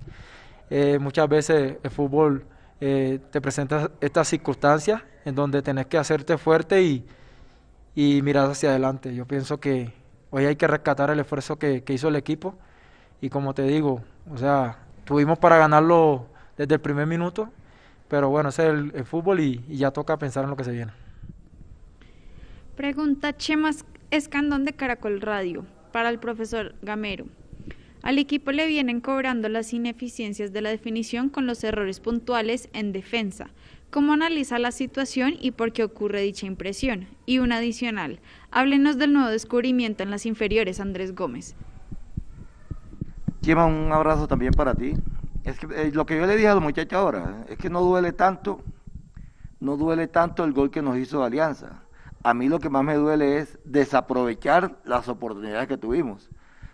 eh, 0.72 0.98
muchas 1.00 1.30
veces 1.30 1.78
el 1.84 1.92
fútbol 1.92 2.48
eh, 2.82 3.20
te 3.32 3.40
presenta 3.40 3.92
estas 4.02 4.28
circunstancias 4.28 5.04
en 5.24 5.36
donde 5.36 5.62
tenés 5.62 5.86
que 5.86 6.00
hacerte 6.00 6.38
fuerte 6.40 6.82
y, 6.82 7.06
y 7.94 8.22
mirar 8.24 8.50
hacia 8.50 8.72
adelante. 8.72 9.14
Yo 9.14 9.28
pienso 9.28 9.60
que 9.60 9.94
hoy 10.32 10.46
hay 10.46 10.56
que 10.56 10.66
rescatar 10.68 11.12
el 11.12 11.20
esfuerzo 11.20 11.60
que, 11.60 11.84
que 11.84 11.94
hizo 11.94 12.08
el 12.08 12.16
equipo 12.16 12.56
y 13.22 13.30
como 13.30 13.54
te 13.54 13.64
digo, 13.64 14.02
o 14.32 14.38
sea, 14.38 14.80
tuvimos 15.06 15.38
para 15.38 15.58
ganarlo 15.58 16.26
desde 16.58 16.74
el 16.74 16.82
primer 16.82 17.06
minuto, 17.06 17.50
pero 18.08 18.30
bueno, 18.30 18.50
ese 18.50 18.64
es 18.64 18.70
el, 18.72 19.06
fútbol 19.06 19.40
y, 19.42 19.64
y 19.70 19.78
ya 19.78 19.92
toca 19.92 20.18
pensar 20.18 20.44
en 20.44 20.50
lo 20.50 20.56
que 20.56 20.64
se 20.64 20.72
viene. 20.72 20.92
Pregunta 22.76 23.38
Chemas 23.38 23.86
Escandón 24.10 24.66
de 24.66 24.74
Caracol 24.74 25.22
Radio 25.22 25.66
para 25.92 26.10
el 26.10 26.18
profesor 26.18 26.74
Gamero. 26.82 27.26
Al 28.04 28.18
equipo 28.18 28.52
le 28.52 28.68
vienen 28.68 29.00
cobrando 29.00 29.48
las 29.50 29.74
ineficiencias 29.74 30.52
de 30.52 30.62
la 30.62 30.70
definición 30.70 31.30
con 31.30 31.46
los 31.46 31.64
errores 31.64 32.00
puntuales 32.00 32.70
en 32.74 32.92
defensa. 32.92 33.50
¿Cómo 33.92 34.14
analiza 34.14 34.58
la 34.58 34.72
situación 34.72 35.36
y 35.40 35.52
por 35.52 35.74
qué 35.74 35.84
ocurre 35.84 36.22
dicha 36.22 36.46
impresión? 36.46 37.08
Y 37.26 37.40
un 37.40 37.52
adicional, 37.52 38.20
háblenos 38.50 38.98
del 38.98 39.14
nuevo 39.14 39.30
descubrimiento 39.30 40.02
en 40.04 40.12
las 40.12 40.26
inferiores, 40.26 40.80
Andrés 40.80 41.14
Gómez. 41.14 41.56
Chema, 43.42 43.66
un 43.66 43.92
abrazo 43.92 44.28
también 44.28 44.54
para 44.54 44.74
ti. 44.74 44.94
Es 45.44 45.60
que 45.60 45.68
eh, 45.76 45.92
lo 45.94 46.06
que 46.06 46.18
yo 46.18 46.26
le 46.26 46.36
dije 46.36 46.48
a 46.48 46.54
los 46.56 46.64
muchachos 46.64 46.94
ahora, 46.94 47.46
es 47.50 47.58
que 47.58 47.70
no 47.70 47.82
duele 47.82 48.14
tanto, 48.14 48.64
no 49.60 49.78
duele 49.78 50.08
tanto 50.08 50.44
el 50.44 50.54
gol 50.54 50.72
que 50.72 50.82
nos 50.82 50.98
hizo 50.98 51.24
Alianza 51.24 51.82
a 52.24 52.34
mí 52.34 52.50
lo 52.50 52.60
que 52.60 52.70
más 52.70 52.84
me 52.84 52.96
duele 52.96 53.38
es 53.38 53.58
desaprovechar 53.66 54.78
las 54.84 55.08
oportunidades 55.08 55.68
que 55.68 55.78
tuvimos, 55.78 56.30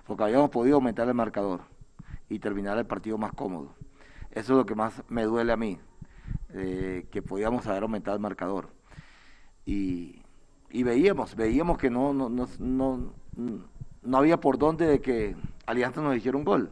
porque 0.08 0.24
habíamos 0.24 0.50
podido 0.50 0.76
aumentar 0.76 1.08
el 1.08 1.14
marcador 1.14 1.62
y 2.30 2.40
terminar 2.40 2.78
el 2.78 2.86
partido 2.86 3.18
más 3.18 3.34
cómodo. 3.34 3.74
Eso 4.32 4.54
es 4.54 4.58
lo 4.58 4.66
que 4.66 4.74
más 4.74 5.04
me 5.10 5.24
duele 5.24 5.52
a 5.52 5.58
mí, 5.58 5.78
eh, 6.54 7.06
que 7.12 7.22
podíamos 7.22 7.68
haber 7.68 7.84
aumentado 7.84 8.16
el 8.16 8.22
marcador. 8.22 8.70
Y, 9.66 10.24
veíamos, 10.72 11.36
veíamos 11.36 11.78
que 11.78 11.90
no, 11.90 12.14
no, 12.14 12.30
no, 12.30 12.48
no, 12.60 13.14
no 14.02 14.18
había 14.18 14.40
por 14.40 14.58
dónde 14.58 14.86
de 14.86 15.02
que 15.02 15.36
Alianza 15.66 16.02
nos 16.02 16.16
hiciera 16.16 16.38
un 16.38 16.46
gol. 16.46 16.72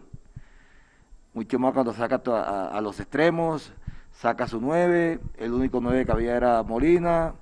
Mucho 1.34 1.60
más 1.60 1.74
cuando 1.74 1.92
saca 1.92 2.22
a, 2.26 2.80
los 2.80 3.02
extremos, 3.02 3.74
saca 4.14 4.48
su 4.48 4.62
nueve, 4.62 5.20
el 5.38 5.52
único 5.52 5.82
nueve 5.82 6.06
que 6.06 6.12
había 6.14 6.38
era 6.38 6.64
Molina, 6.64 7.34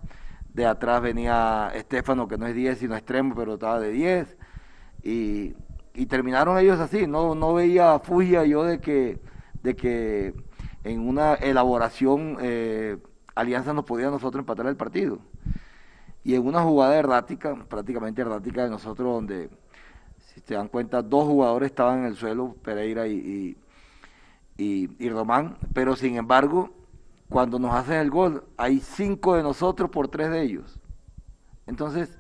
de 0.56 0.66
atrás 0.66 1.04
venía 1.04 1.72
Estefano, 1.76 2.28
que 2.28 2.40
no 2.40 2.48
es 2.48 2.56
10 2.56 2.80
sino 2.80 2.96
extremo, 2.96 3.36
pero 3.36 3.56
estaba 3.56 3.80
de 3.80 3.92
10, 3.92 4.38
y, 5.04 5.54
y, 5.94 6.06
terminaron 6.06 6.58
ellos 6.58 6.80
así, 6.80 7.08
no, 7.08 7.36
no 7.36 7.54
veía 7.54 8.00
fugia 8.00 8.46
yo 8.46 8.64
de 8.64 8.80
que, 8.80 9.20
de 9.62 9.76
que 9.76 10.34
en 10.84 11.08
una 11.08 11.36
elaboración 11.36 12.38
eh, 12.42 12.98
Alianza 13.36 13.74
nos 13.74 13.86
podía 13.86 14.10
nosotros 14.10 14.42
empatar 14.42 14.66
el 14.68 14.76
partido. 14.76 15.20
Y 16.24 16.36
en 16.36 16.46
una 16.46 16.62
jugada 16.62 16.96
errática, 16.96 17.56
prácticamente 17.68 18.22
errática 18.22 18.64
de 18.64 18.70
nosotros, 18.70 19.14
donde, 19.14 19.50
si 20.20 20.42
se 20.42 20.54
dan 20.54 20.68
cuenta, 20.68 21.02
dos 21.02 21.26
jugadores 21.26 21.72
estaban 21.72 22.00
en 22.00 22.06
el 22.06 22.16
suelo, 22.16 22.56
Pereira 22.64 23.08
y, 23.08 23.58
y, 24.58 24.96
y 24.98 25.10
Román, 25.10 25.58
pero 25.74 25.96
sin 25.96 26.16
embargo 26.16 26.72
cuando 27.34 27.58
nos 27.58 27.74
hacen 27.74 27.96
el 27.96 28.12
gol, 28.12 28.44
hay 28.58 28.80
cinco 28.80 29.36
de 29.36 29.42
nosotros 29.42 29.90
por 29.90 30.08
tres 30.08 30.30
de 30.30 30.44
ellos. 30.44 30.80
Entonces, 31.66 32.20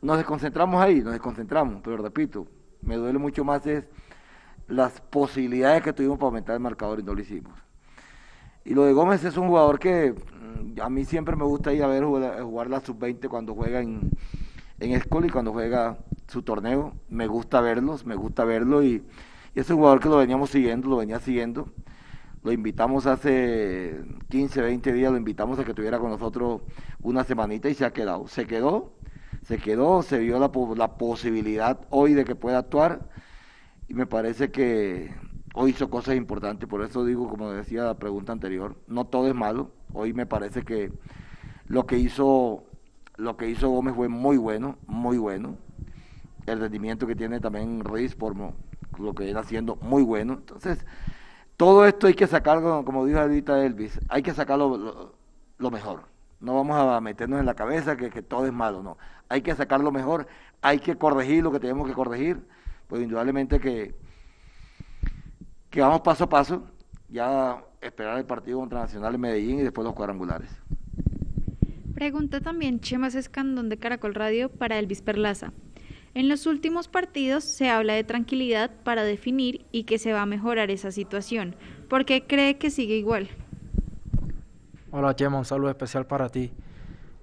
nos 0.00 0.18
desconcentramos 0.18 0.80
ahí, 0.80 1.00
nos 1.00 1.12
desconcentramos, 1.12 1.80
pero 1.82 1.96
repito, 1.96 2.46
me 2.82 2.96
duele 2.96 3.18
mucho 3.18 3.44
más 3.44 3.66
es 3.66 3.84
las 4.68 5.00
posibilidades 5.00 5.82
que 5.82 5.92
tuvimos 5.92 6.18
para 6.18 6.28
aumentar 6.28 6.54
el 6.54 6.60
marcador 6.60 7.00
y 7.00 7.02
no 7.02 7.14
lo 7.14 7.20
hicimos. 7.20 7.52
Y 8.64 8.74
lo 8.74 8.84
de 8.84 8.92
Gómez 8.92 9.24
es 9.24 9.36
un 9.36 9.48
jugador 9.48 9.78
que 9.78 10.12
mm, 10.12 10.80
a 10.80 10.88
mí 10.88 11.04
siempre 11.04 11.36
me 11.36 11.44
gusta 11.44 11.72
ir 11.72 11.82
a 11.82 11.88
ver 11.88 12.04
jugar, 12.04 12.70
la 12.70 12.80
sub-20 12.80 13.28
cuando 13.28 13.54
juega 13.54 13.80
en, 13.80 14.10
en 14.78 14.90
y 14.92 15.28
cuando 15.30 15.52
juega 15.52 15.98
su 16.28 16.42
torneo. 16.42 16.94
Me 17.08 17.26
gusta 17.26 17.60
verlos, 17.60 18.06
me 18.06 18.14
gusta 18.14 18.44
verlo 18.44 18.82
y, 18.82 19.04
y 19.54 19.60
es 19.60 19.68
un 19.70 19.76
jugador 19.76 20.00
que 20.00 20.08
lo 20.08 20.16
veníamos 20.16 20.50
siguiendo, 20.50 20.88
lo 20.88 20.96
venía 20.96 21.18
siguiendo. 21.18 21.68
Lo 22.44 22.50
invitamos 22.52 23.06
hace 23.06 24.00
15, 24.28 24.62
20 24.62 24.92
días, 24.92 25.12
lo 25.12 25.16
invitamos 25.16 25.58
a 25.58 25.64
que 25.64 25.70
estuviera 25.70 25.98
con 26.00 26.10
nosotros 26.10 26.62
una 27.00 27.22
semanita 27.22 27.68
y 27.68 27.74
se 27.74 27.84
ha 27.84 27.92
quedado. 27.92 28.26
Se 28.26 28.46
quedó, 28.46 28.92
se 29.44 29.58
quedó, 29.58 30.02
se 30.02 30.18
vio 30.18 30.38
la, 30.38 30.50
posibilidad 30.96 31.80
hoy 31.90 32.14
de 32.14 32.24
que 32.24 32.34
pueda 32.34 32.58
actuar 32.58 33.08
y 33.88 33.94
me 33.94 34.06
parece 34.06 34.50
que 34.50 35.14
hoy 35.54 35.70
hizo 35.70 35.90
cosas 35.90 36.16
importantes, 36.16 36.68
por 36.68 36.82
eso 36.82 37.04
digo, 37.04 37.28
como 37.28 37.50
decía 37.50 37.84
la 37.84 37.98
pregunta 37.98 38.32
anterior, 38.32 38.76
no 38.86 39.04
todo 39.06 39.28
es 39.28 39.34
malo. 39.34 39.70
Hoy 39.92 40.12
me 40.12 40.26
parece 40.26 40.62
que 40.62 40.92
lo 41.66 41.86
que 41.86 41.98
hizo 41.98 42.64
lo 43.16 43.36
que 43.36 43.48
hizo 43.48 43.68
Gómez 43.68 43.94
fue 43.94 44.08
muy 44.08 44.36
bueno, 44.36 44.78
muy 44.86 45.18
bueno. 45.18 45.56
El 46.46 46.60
rendimiento 46.60 47.06
que 47.06 47.14
tiene 47.14 47.40
también 47.40 47.84
Ruiz 47.84 48.14
por 48.14 48.34
lo 48.36 49.14
que 49.14 49.24
viene 49.24 49.38
haciendo, 49.38 49.76
muy 49.76 50.02
bueno. 50.02 50.34
Entonces, 50.34 50.84
todo 51.56 51.86
esto 51.86 52.06
hay 52.06 52.14
que 52.14 52.26
sacarlo, 52.26 52.84
como 52.84 53.06
dijo 53.06 53.20
ahorita 53.20 53.64
Elvis, 53.64 54.00
hay 54.08 54.22
que 54.22 54.34
sacarlo 54.34 55.14
lo, 55.58 55.70
mejor. 55.70 56.11
No 56.42 56.56
vamos 56.56 56.76
a 56.76 57.00
meternos 57.00 57.38
en 57.38 57.46
la 57.46 57.54
cabeza 57.54 57.96
que, 57.96 58.10
todo 58.20 58.46
es 58.46 58.52
malo, 58.52 58.82
no. 58.82 58.98
Hay 59.28 59.42
que 59.42 59.54
sacar 59.54 59.80
lo 59.80 59.92
mejor, 59.92 60.26
hay 60.60 60.80
que 60.80 60.96
corregir 60.96 61.44
lo 61.44 61.52
que 61.52 61.60
tenemos 61.60 61.86
que 61.86 61.94
corregir, 61.94 62.42
pues 62.88 63.00
indudablemente 63.00 63.60
que, 63.60 63.94
que 65.70 65.80
vamos 65.80 66.00
paso 66.00 66.24
a 66.24 66.28
paso, 66.28 66.66
ya 67.08 67.62
esperar 67.80 68.18
el 68.18 68.24
partido 68.24 68.58
contra 68.58 68.80
Nacional 68.80 69.14
en 69.14 69.20
Medellín 69.20 69.60
y 69.60 69.62
después 69.62 69.84
los 69.84 69.94
cuadrangulares. 69.94 70.50
Pregunta 71.94 72.40
también 72.40 72.80
Chemas 72.80 73.14
Escandón 73.14 73.68
de 73.68 73.78
Caracol 73.78 74.12
Radio 74.12 74.48
para 74.48 74.80
Elvis 74.80 75.00
Perlaza. 75.00 75.52
En 76.14 76.28
los 76.28 76.46
últimos 76.46 76.88
partidos 76.88 77.44
se 77.44 77.70
habla 77.70 77.94
de 77.94 78.02
tranquilidad 78.02 78.72
para 78.82 79.04
definir 79.04 79.64
y 79.70 79.84
que 79.84 79.98
se 79.98 80.12
va 80.12 80.22
a 80.22 80.26
mejorar 80.26 80.72
esa 80.72 80.90
situación. 80.90 81.54
¿Por 81.88 82.04
qué 82.04 82.26
cree 82.26 82.58
que 82.58 82.70
sigue 82.70 82.96
igual? 82.96 83.28
Hola 84.94 85.16
Chema, 85.16 85.38
un 85.38 85.46
saludo 85.46 85.70
especial 85.70 86.04
para 86.06 86.28
ti. 86.28 86.52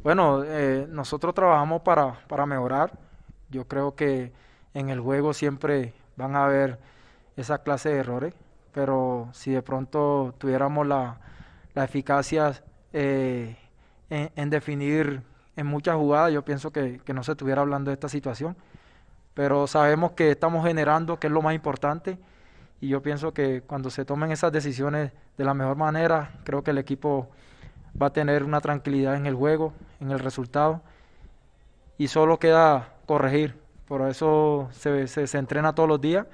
Bueno, 0.02 0.44
eh, 0.44 0.88
nosotros 0.90 1.36
trabajamos 1.36 1.84
para, 1.84 2.20
para 2.28 2.48
mejorar. 2.48 2.98
Yo 3.52 3.68
creo 3.68 3.96
que 3.96 4.34
en 4.74 4.90
el 4.90 5.00
juego 5.00 5.36
siempre 5.36 5.94
van 6.16 6.36
a 6.36 6.46
haber 6.46 6.80
esa 7.38 7.60
clase 7.60 7.90
de 7.90 8.00
errores, 8.00 8.34
pero 8.74 9.30
si 9.34 9.52
de 9.52 9.62
pronto 9.62 10.34
tuviéramos 10.40 10.88
la, 10.88 11.20
la 11.76 11.84
eficacia 11.84 12.60
eh, 12.92 13.56
en, 14.10 14.32
en, 14.36 14.50
definir 14.50 15.22
en 15.56 15.68
muchas 15.68 15.96
jugadas, 15.96 16.34
yo 16.34 16.44
pienso 16.44 16.72
que, 16.72 17.00
que 17.06 17.14
no 17.14 17.22
se 17.22 17.34
estuviera 17.34 17.62
hablando 17.62 17.92
de 17.92 17.94
esta 17.94 18.10
situación 18.10 18.58
pero 19.40 19.68
sabemos 19.68 20.12
que 20.12 20.32
estamos 20.32 20.66
generando, 20.66 21.18
que 21.18 21.28
es 21.28 21.32
lo 21.32 21.42
más 21.42 21.56
importante, 21.56 22.18
y 22.82 22.90
yo 22.90 23.02
pienso 23.02 23.34
que 23.34 23.62
cuando 23.62 23.90
se 23.90 24.04
tomen 24.04 24.34
esas 24.34 24.52
decisiones 24.52 25.14
de 25.38 25.44
la 25.46 25.54
mejor 25.54 25.78
manera, 25.78 26.32
creo 26.44 26.62
que 26.62 26.72
el 26.72 26.78
equipo 26.78 27.30
va 28.00 28.08
a 28.08 28.14
tener 28.14 28.44
una 28.44 28.62
tranquilidad 28.62 29.16
en 29.16 29.26
el 29.26 29.36
juego, 29.36 29.74
en 30.00 30.12
el 30.12 30.20
resultado, 30.20 30.82
y 31.98 32.08
solo 32.08 32.40
queda 32.40 32.94
corregir, 33.06 33.56
por 33.88 34.08
eso 34.10 34.70
se, 34.72 35.08
se, 35.08 35.38
entrena 35.38 35.74
todos 35.74 35.90
los 35.90 36.00
días, 36.00 36.26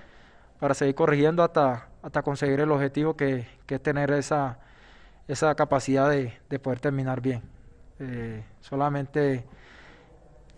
para 0.60 0.74
seguir 0.74 0.96
corrigiendo 0.96 1.44
hasta, 1.44 1.88
hasta 2.02 2.22
conseguir 2.22 2.60
el 2.60 2.72
objetivo 2.72 3.16
que, 3.16 3.48
que 3.66 3.76
es 3.76 3.84
tener 3.84 4.12
esa, 4.12 4.60
esa 5.28 5.56
capacidad 5.56 6.10
de, 6.10 6.34
de 6.50 6.60
poder 6.60 6.80
terminar 6.80 7.22
bien. 7.22 7.42
Eh, 8.00 8.44
solamente 8.60 9.46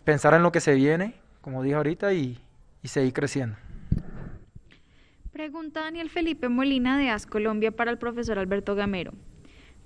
pensar 0.04 0.34
en 0.34 0.44
lo 0.44 0.52
que 0.52 0.60
se 0.60 0.74
viene, 0.74 1.16
como 1.42 1.62
dije 1.64 1.76
ahorita, 1.76 2.14
y, 2.14 2.40
y 2.82 2.88
seguir 2.88 3.14
creciendo. 3.14 3.58
Pregunta 5.32 5.82
Daniel 5.82 6.10
Felipe 6.10 6.50
Molina 6.50 6.98
de 6.98 7.12
AS 7.12 7.28
Colombia 7.28 7.72
para 7.72 7.92
el 7.92 8.00
profesor 8.00 8.40
Alberto 8.40 8.74
Gamero. 8.74 9.14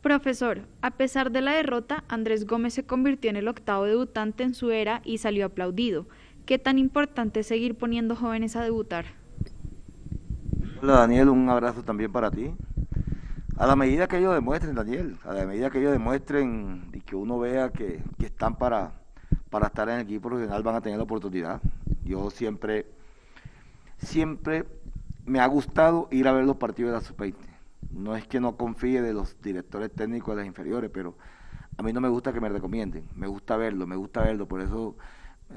Profesor, 0.02 0.62
a 0.82 0.90
pesar 0.90 1.32
de 1.32 1.42
la 1.42 1.52
derrota, 1.52 2.04
Andrés 2.08 2.48
Gómez 2.48 2.74
se 2.74 2.84
convirtió 2.84 3.30
en 3.30 3.36
el 3.36 3.48
octavo 3.48 3.84
debutante 3.86 4.42
en 4.44 4.56
su 4.56 4.72
era 4.72 5.04
y 5.06 5.20
salió 5.20 5.46
aplaudido. 5.46 6.08
¿Qué 6.48 6.58
tan 6.58 6.80
importante 6.80 7.42
es 7.42 7.48
seguir 7.48 7.78
poniendo 7.78 8.16
jóvenes 8.16 8.56
a 8.56 8.64
debutar? 8.64 9.06
Hola 10.82 10.94
Daniel, 10.94 11.30
un 11.30 11.48
abrazo 11.50 11.84
también 11.84 12.12
para 12.12 12.32
ti. 12.32 12.52
A 13.58 13.68
la 13.68 13.76
medida 13.76 14.08
que 14.08 14.18
ellos 14.18 14.34
demuestren, 14.34 14.74
Daniel, 14.74 15.18
a 15.24 15.34
la 15.34 15.46
medida 15.46 15.70
que 15.70 15.78
ellos 15.78 15.92
demuestren 15.92 16.90
y 16.94 17.02
que 17.02 17.16
uno 17.16 17.38
vea 17.38 17.70
que, 17.70 18.02
están 18.18 18.56
para, 18.56 18.94
para 19.52 19.68
estar 19.68 19.88
en 19.90 19.98
el 19.98 20.02
equipo 20.02 20.30
profesional, 20.30 20.64
van 20.64 20.76
a 20.76 20.82
tener 20.82 20.98
la 20.98 21.04
oportunidad. 21.04 21.62
Yo 22.04 22.32
siempre, 22.32 22.88
siempre 24.00 24.66
me 25.28 25.40
ha 25.40 25.46
gustado 25.46 26.08
ir 26.10 26.28
a 26.28 26.32
ver 26.32 26.46
los 26.46 26.58
partidos 26.58 26.92
de 26.92 26.98
la 26.98 27.02
sub-20. 27.02 27.51
No 27.90 28.16
es 28.16 28.28
que 28.28 28.40
no 28.40 28.56
confíe 28.56 29.02
de 29.02 29.14
los 29.14 29.42
directores 29.42 29.92
técnicos 29.92 30.36
de 30.36 30.42
las 30.42 30.48
inferiores, 30.48 30.90
pero 30.94 31.18
a 31.78 31.84
mí 31.84 31.92
no 31.94 32.02
me 32.02 32.10
gusta 32.10 32.32
que 32.32 32.40
me 32.40 32.50
recomienden. 32.50 33.10
Me 33.16 33.28
gusta 33.28 33.58
verlo, 33.58 33.88
me 33.88 33.96
gusta 33.96 34.22
verlo. 34.22 34.48
Por 34.48 34.62
eso 34.62 34.96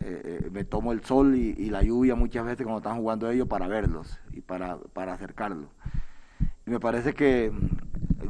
eh, 0.01 0.41
eh, 0.45 0.51
me 0.51 0.65
tomo 0.65 0.93
el 0.93 1.05
sol 1.05 1.35
y, 1.37 1.71
la 1.71 1.83
lluvia 1.83 2.15
muchas 2.15 2.45
veces 2.45 2.65
cuando 2.65 2.79
están 2.79 2.99
jugando 2.99 3.31
ellos 3.31 3.47
para 3.47 3.69
verlos 3.69 4.19
y 4.33 4.41
para, 4.41 4.79
para 4.79 5.13
acercarlos. 5.13 5.69
Y 6.67 6.71
me 6.71 6.81
parece 6.81 7.15
que 7.15 7.53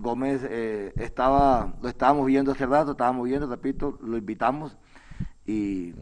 Gómez 0.01 0.43
eh, 0.45 0.93
estaba, 0.97 1.75
lo 1.81 1.89
estábamos 1.89 2.27
viendo 2.27 2.53
hace 2.53 2.67
rato, 2.67 2.93
estábamos 2.93 3.25
viendo, 3.27 3.47
lo 4.03 4.17
invitamos 4.17 4.77
y, 5.47 5.95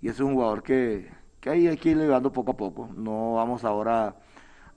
y 0.00 0.08
es 0.08 0.18
un 0.20 0.34
jugador 0.34 0.62
que, 0.62 1.10
que 1.40 1.50
hay 1.50 1.76
que 1.76 1.90
ir 1.90 1.98
llevando 1.98 2.32
poco 2.32 2.52
a 2.52 2.56
poco. 2.56 2.88
No 2.96 3.34
vamos 3.34 3.64
ahora 3.64 4.16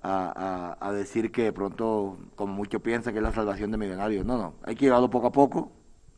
a, 0.08 0.91
decir 0.93 1.32
que 1.32 1.43
de 1.43 1.53
pronto, 1.53 2.18
como 2.36 2.53
muchos 2.53 2.82
piensan, 2.82 3.14
que 3.14 3.20
es 3.20 3.24
la 3.24 3.34
salvación 3.34 3.72
de 3.72 3.78
Millonarios. 3.78 4.26
No, 4.26 4.38
no, 4.38 4.53
hay 4.64 4.76
que 4.76 4.86
llevarlo 4.86 5.10
poco 5.10 5.28
a 5.28 5.32
poco, 5.32 5.72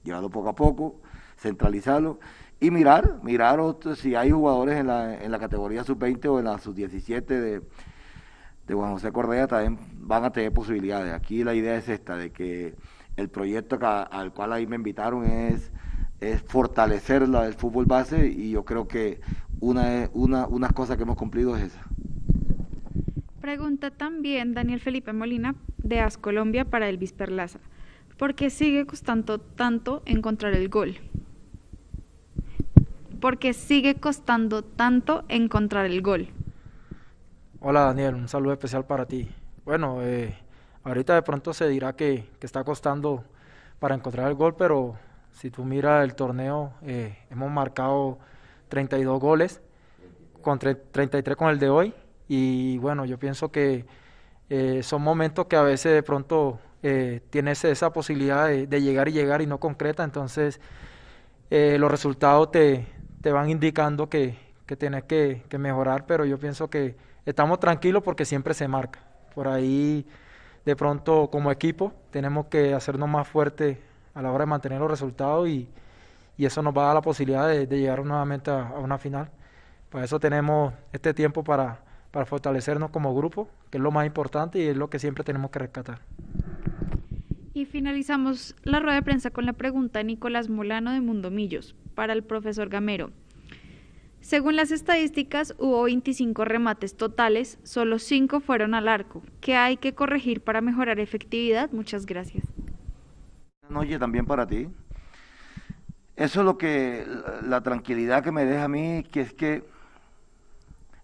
llevarlo 0.04 0.30
poco 0.30 0.50
a 0.50 0.56
poco, 0.56 1.02
centralizarlo 1.38 2.20
y 2.60 2.72
mirar, 2.72 3.20
mirar 3.24 3.60
si 3.96 4.16
hay 4.16 4.32
jugadores 4.32 4.78
en 4.78 4.88
la, 4.88 5.16
en 5.24 5.32
la 5.32 5.40
categoría 5.40 5.84
sub-20 5.84 6.26
o 6.28 6.40
en 6.40 6.46
la 6.46 6.58
sub-17 6.58 7.26
de, 7.26 7.62
de 8.68 8.74
Juan 8.74 8.92
José 8.94 9.12
Correa 9.12 9.48
también 9.48 9.80
van 9.94 10.26
a 10.26 10.32
tener 10.32 10.54
posibilidades. 10.54 11.14
Aquí 11.14 11.44
la 11.44 11.56
idea 11.56 11.76
es 11.76 11.88
esta, 11.90 12.18
de 12.18 12.32
que 12.32 12.76
el 13.16 13.30
proyecto 13.30 13.80
al 13.82 14.34
cual 14.34 14.54
ahí 14.54 14.68
me 14.68 14.76
invitaron 14.76 15.26
es, 15.26 15.72
es 16.20 16.42
fortalecer 16.42 17.28
la, 17.28 17.46
el 17.48 17.54
fútbol 17.54 17.86
base 17.86 18.28
y 18.28 18.52
yo 18.52 18.66
creo 18.66 18.88
que 18.88 19.22
una, 19.62 20.10
una, 20.14 20.48
unas 20.48 20.74
cosas 20.74 20.98
que 20.98 21.04
hemos 21.04 21.18
cumplido 21.18 21.56
es 21.56 21.64
esa. 21.64 21.89
Pregunta 23.50 23.89
también 23.89 24.54
Daniel 24.54 24.80
Felipe 24.80 25.12
Molina 25.12 25.56
de 25.80 26.02
As 26.02 26.20
Colombia 26.20 26.66
para 26.66 26.88
Elvis 26.88 27.14
Perlaza. 27.14 27.58
¿Por 28.16 28.36
qué 28.36 28.52
sigue 28.52 28.86
costando 28.86 29.39
tanto 29.39 30.04
encontrar 30.06 30.54
el 30.54 30.70
gol? 30.70 30.97
Porque 33.20 33.54
sigue 33.54 33.95
costando 33.95 34.62
tanto 34.62 35.24
encontrar 35.30 35.88
el 35.88 36.04
gol. 36.04 36.28
Hola 37.60 37.86
Daniel, 37.86 38.14
un 38.14 38.28
saludo 38.28 38.54
especial 38.54 38.86
para 38.86 39.08
ti. 39.08 39.28
Bueno, 39.66 40.04
eh, 40.04 40.38
ahorita 40.84 41.16
de 41.16 41.24
pronto 41.24 41.52
se 41.52 41.68
dirá 41.68 41.93
que, 41.93 42.26
está 42.41 42.64
costando 42.64 43.24
para 43.80 43.95
encontrar 43.95 44.28
el 44.28 44.36
gol, 44.36 44.58
pero 44.58 44.95
si 45.32 45.50
tú 45.50 45.66
miras 45.66 46.04
el 46.04 46.14
torneo, 46.14 46.74
eh, 46.84 47.18
hemos 47.32 47.50
marcado 47.50 48.20
32 48.68 49.20
goles, 49.20 49.60
con 50.43 50.60
33 50.60 51.36
con 51.36 51.50
el 51.50 51.58
de 51.58 51.70
hoy, 51.70 51.95
y 52.30 52.78
bueno, 52.78 53.06
yo 53.06 53.18
pienso 53.18 53.52
que 53.52 53.86
eh, 54.50 54.82
son 54.84 55.02
momentos 55.02 55.48
que 55.48 55.56
a 55.56 55.64
veces 55.64 55.94
de 55.94 56.04
pronto 56.04 56.60
eh, 56.84 57.22
tienes 57.32 57.66
esa 57.66 57.92
posibilidad 57.92 58.48
de, 58.48 58.82
llegar 58.82 59.10
y 59.10 59.14
llegar 59.14 59.42
y 59.42 59.48
no 59.48 59.60
concreta, 59.60 60.04
entonces 60.04 60.62
eh, 61.50 61.78
los 61.80 61.90
resultados 61.90 62.52
te, 62.52 62.88
te, 63.22 63.32
van 63.32 63.50
indicando 63.50 64.10
que, 64.10 64.38
que 64.68 64.76
tienes 64.76 65.04
que, 65.06 65.44
mejorar, 65.58 66.06
pero 66.06 66.24
yo 66.24 66.38
pienso 66.38 66.70
que 66.70 66.96
estamos 67.26 67.60
tranquilos 67.60 68.04
porque 68.04 68.26
siempre 68.26 68.54
se 68.54 68.68
marca. 68.68 69.00
Por 69.34 69.48
ahí 69.48 70.06
de 70.66 70.76
pronto 70.76 71.30
como 71.32 71.52
equipo 71.52 71.94
tenemos 72.12 72.46
que 72.46 72.76
hacernos 72.76 73.10
más 73.10 73.28
fuertes 73.28 73.80
a 74.14 74.22
la 74.22 74.32
hora 74.32 74.44
de 74.44 74.50
mantener 74.52 74.80
los 74.80 74.92
resultados 74.92 75.48
y, 75.50 75.68
y 76.38 76.46
eso 76.46 76.62
nos 76.62 76.78
va 76.78 76.84
a 76.84 76.86
dar 76.88 76.96
la 76.96 77.02
posibilidad 77.02 77.48
de, 77.48 77.66
llegar 77.66 78.06
nuevamente 78.06 78.52
a, 78.52 78.70
a 78.70 78.80
una 78.80 79.00
final. 79.00 79.32
Por 79.90 80.04
eso 80.04 80.20
tenemos 80.20 80.74
este 80.94 81.14
tiempo 81.14 81.44
para 81.44 81.89
para 82.12 82.26
fortalecernos 82.26 82.91
como 82.91 83.16
grupo, 83.16 83.49
que 83.70 83.78
es 83.78 83.84
lo 83.84 83.91
más 83.91 84.05
importante 84.05 84.60
y 84.60 84.68
es 84.68 84.78
lo 84.78 84.89
que 84.89 84.99
siempre 84.99 85.24
tenemos 85.24 85.51
que 85.51 85.60
rescatar. 85.60 85.99
Y 87.53 87.66
finalizamos 87.66 88.55
la 88.64 88.80
rueda 88.80 88.95
de 88.95 89.01
prensa 89.01 89.32
con 89.32 89.45
la 89.45 89.53
pregunta 89.53 89.99
de 89.99 90.05
Nicolás 90.05 90.49
Molano 90.49 90.91
de 90.91 91.01
Mundomillos 91.01 91.76
para 91.95 92.14
el 92.14 92.24
profesor 92.24 92.70
Gamero. 92.70 93.12
Según 94.22 94.55
las 94.55 94.72
estadísticas, 94.72 95.55
hubo 95.57 95.84
25 95.84 96.45
remates 96.45 96.95
totales, 96.95 97.57
solo 97.64 97.99
5 97.99 98.41
fueron 98.41 98.74
al 98.74 98.88
arco. 98.88 99.24
¿Qué 99.39 99.55
hay 99.55 99.78
que 99.78 99.93
corregir 99.93 100.41
para 100.41 100.62
mejorar 100.62 100.99
efectividad? 100.99 101.72
Muchas 101.72 102.05
gracias. 102.05 102.45
Oye, 103.74 103.97
también 103.97 104.26
para 104.26 104.45
ti. 104.45 104.68
Eso 106.16 106.41
es 106.41 106.45
lo 106.45 106.57
que, 106.57 107.05
la 107.43 107.62
tranquilidad 107.62 108.24
que 108.24 108.32
me 108.32 108.43
deja 108.43 108.66
a 108.66 108.68
mí, 108.68 109.05
que 109.10 109.22
es 109.22 109.34
que 109.34 109.64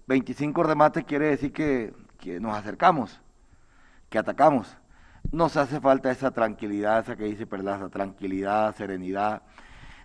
25 0.08 0.64
remates 0.64 1.04
quiere 1.04 1.28
decir 1.28 1.52
que, 1.52 1.94
nos 2.40 2.56
acercamos, 2.56 3.20
que 4.10 4.18
atacamos. 4.18 4.78
Nos 5.32 5.58
hace 5.58 5.80
falta 5.80 6.12
esa 6.12 6.32
tranquilidad, 6.32 7.00
esa 7.00 7.16
que 7.16 7.24
dice 7.26 7.48
Perlaza, 7.48 7.90
tranquilidad, 7.90 8.76
serenidad, 8.76 9.42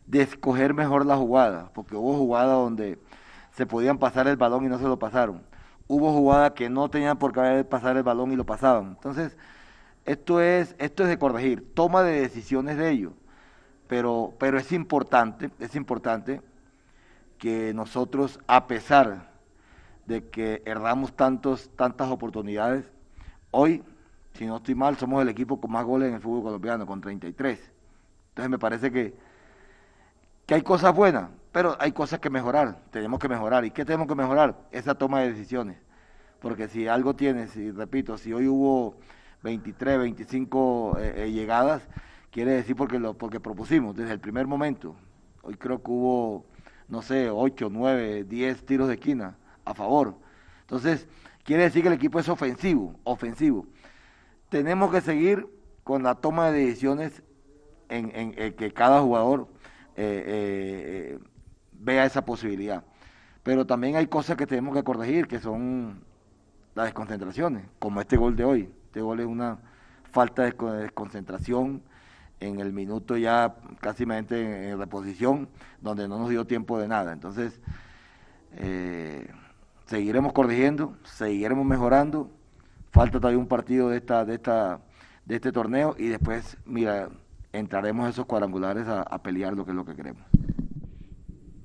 de 0.06 0.22
escoger 0.22 0.72
mejor 0.72 1.04
la 1.04 1.16
jugada, 1.16 1.70
porque 1.74 1.94
hubo 1.96 2.16
jugadas 2.16 2.54
donde 2.54 2.98
se 3.52 3.66
podían 3.66 3.98
pasar 3.98 4.26
el 4.26 4.36
balón 4.36 4.64
y 4.64 4.68
no 4.68 4.78
se 4.78 4.84
lo 4.84 4.98
pasaron. 4.98 5.42
Hubo 5.86 6.12
jugadas 6.12 6.52
que 6.52 6.70
no 6.70 6.88
tenían 6.88 7.18
por 7.18 7.32
qué 7.32 7.64
pasar 7.64 7.96
el 7.96 8.02
balón 8.02 8.32
y 8.32 8.36
lo 8.36 8.46
pasaban. 8.46 8.88
Entonces, 8.88 9.36
esto 10.06 10.40
es, 10.40 10.74
esto 10.78 11.02
es 11.02 11.10
de 11.10 11.18
corregir, 11.18 11.74
toma 11.74 12.02
de 12.02 12.20
decisiones 12.22 12.78
de 12.78 12.90
ellos. 12.90 13.12
Pero, 13.86 14.34
pero 14.38 14.58
es 14.58 14.72
importante, 14.72 15.50
es 15.58 15.74
importante 15.74 16.40
que 17.38 17.74
nosotros, 17.74 18.38
a 18.46 18.66
pesar 18.66 19.29
de 20.10 20.28
que 20.28 20.60
erramos 20.66 21.14
tantos, 21.14 21.70
tantas 21.76 22.10
oportunidades. 22.10 22.84
Hoy, 23.52 23.82
si 24.34 24.44
no 24.44 24.56
estoy 24.56 24.74
mal, 24.74 24.96
somos 24.96 25.22
el 25.22 25.28
equipo 25.28 25.60
con 25.60 25.70
más 25.70 25.84
goles 25.84 26.08
en 26.08 26.16
el 26.16 26.20
fútbol 26.20 26.42
colombiano, 26.42 26.84
con 26.84 27.00
33. 27.00 27.72
Entonces 28.30 28.50
me 28.50 28.58
parece 28.58 28.90
que, 28.90 29.14
que 30.46 30.54
hay 30.54 30.62
cosas 30.62 30.92
buenas, 30.92 31.30
pero 31.52 31.76
hay 31.78 31.92
cosas 31.92 32.18
que 32.18 32.28
mejorar, 32.28 32.80
tenemos 32.90 33.20
que 33.20 33.28
mejorar. 33.28 33.64
¿Y 33.64 33.70
qué 33.70 33.84
tenemos 33.84 34.08
que 34.08 34.16
mejorar? 34.16 34.56
Esa 34.72 34.96
toma 34.96 35.20
de 35.20 35.30
decisiones. 35.30 35.78
Porque 36.40 36.66
si 36.66 36.88
algo 36.88 37.14
tienes, 37.14 37.56
y 37.56 37.70
repito, 37.70 38.18
si 38.18 38.32
hoy 38.32 38.48
hubo 38.48 38.96
23, 39.44 39.98
25 39.98 40.96
eh, 40.98 41.14
eh, 41.16 41.30
llegadas, 41.30 41.82
quiere 42.32 42.52
decir 42.52 42.74
porque, 42.74 42.98
lo, 42.98 43.14
porque 43.14 43.38
propusimos 43.38 43.94
desde 43.94 44.12
el 44.12 44.20
primer 44.20 44.48
momento. 44.48 44.96
Hoy 45.42 45.54
creo 45.54 45.80
que 45.80 45.90
hubo, 45.90 46.46
no 46.88 47.00
sé, 47.00 47.30
8, 47.30 47.68
9, 47.70 48.24
10 48.24 48.66
tiros 48.66 48.88
de 48.88 48.94
esquina 48.94 49.36
a 49.70 49.74
favor. 49.74 50.16
Entonces, 50.62 51.06
quiere 51.44 51.64
decir 51.64 51.82
que 51.82 51.88
el 51.88 51.94
equipo 51.94 52.18
es 52.18 52.28
ofensivo, 52.28 52.94
ofensivo. 53.04 53.66
Tenemos 54.48 54.90
que 54.90 55.00
seguir 55.00 55.46
con 55.84 56.02
la 56.02 56.14
toma 56.14 56.50
de 56.50 56.66
decisiones 56.66 57.22
en, 57.88 58.32
que 58.54 58.72
cada 58.72 59.00
jugador 59.00 59.48
eh, 59.96 60.24
eh, 60.26 61.18
vea 61.72 62.04
esa 62.04 62.24
posibilidad. 62.24 62.84
Pero 63.42 63.66
también 63.66 63.96
hay 63.96 64.06
cosas 64.06 64.36
que 64.36 64.46
tenemos 64.46 64.74
que 64.74 64.84
corregir, 64.84 65.26
que 65.26 65.40
son 65.40 66.04
las 66.74 66.86
desconcentraciones, 66.86 67.64
como 67.78 68.00
este 68.00 68.16
gol 68.16 68.36
de 68.36 68.44
hoy. 68.44 68.70
Este 68.86 69.00
gol 69.00 69.20
es 69.20 69.26
una 69.26 69.58
falta 70.10 70.42
de 70.44 70.52
desconcentración 70.52 71.82
en 72.40 72.58
el 72.58 72.72
minuto 72.72 73.16
ya 73.16 73.54
casi 73.80 74.04
en 74.04 74.78
reposición, 74.78 75.48
donde 75.80 76.08
no 76.08 76.18
nos 76.18 76.30
dio 76.30 76.46
tiempo 76.46 76.78
de 76.78 76.88
nada. 76.88 77.12
Entonces, 77.12 77.60
eh, 78.52 79.30
seguiremos 79.90 80.32
corrigiendo, 80.32 80.96
seguiremos 81.02 81.66
mejorando. 81.66 82.30
Falta 82.92 83.18
todavía 83.18 83.40
un 83.40 83.48
partido 83.48 83.88
de 83.88 83.96
esta, 83.96 84.24
de 84.24 84.34
esta, 84.36 84.80
de 85.24 85.34
este 85.34 85.50
torneo 85.50 85.96
y 85.98 86.06
después, 86.06 86.56
mira, 86.64 87.08
entraremos 87.52 88.08
esos 88.08 88.24
cuadrangulares 88.24 88.86
a, 88.86 89.20
pelear 89.20 89.52
lo 89.54 89.64
que 89.64 89.72
es 89.72 89.76
lo 89.76 89.84
que 89.84 89.96
queremos. 89.96 90.22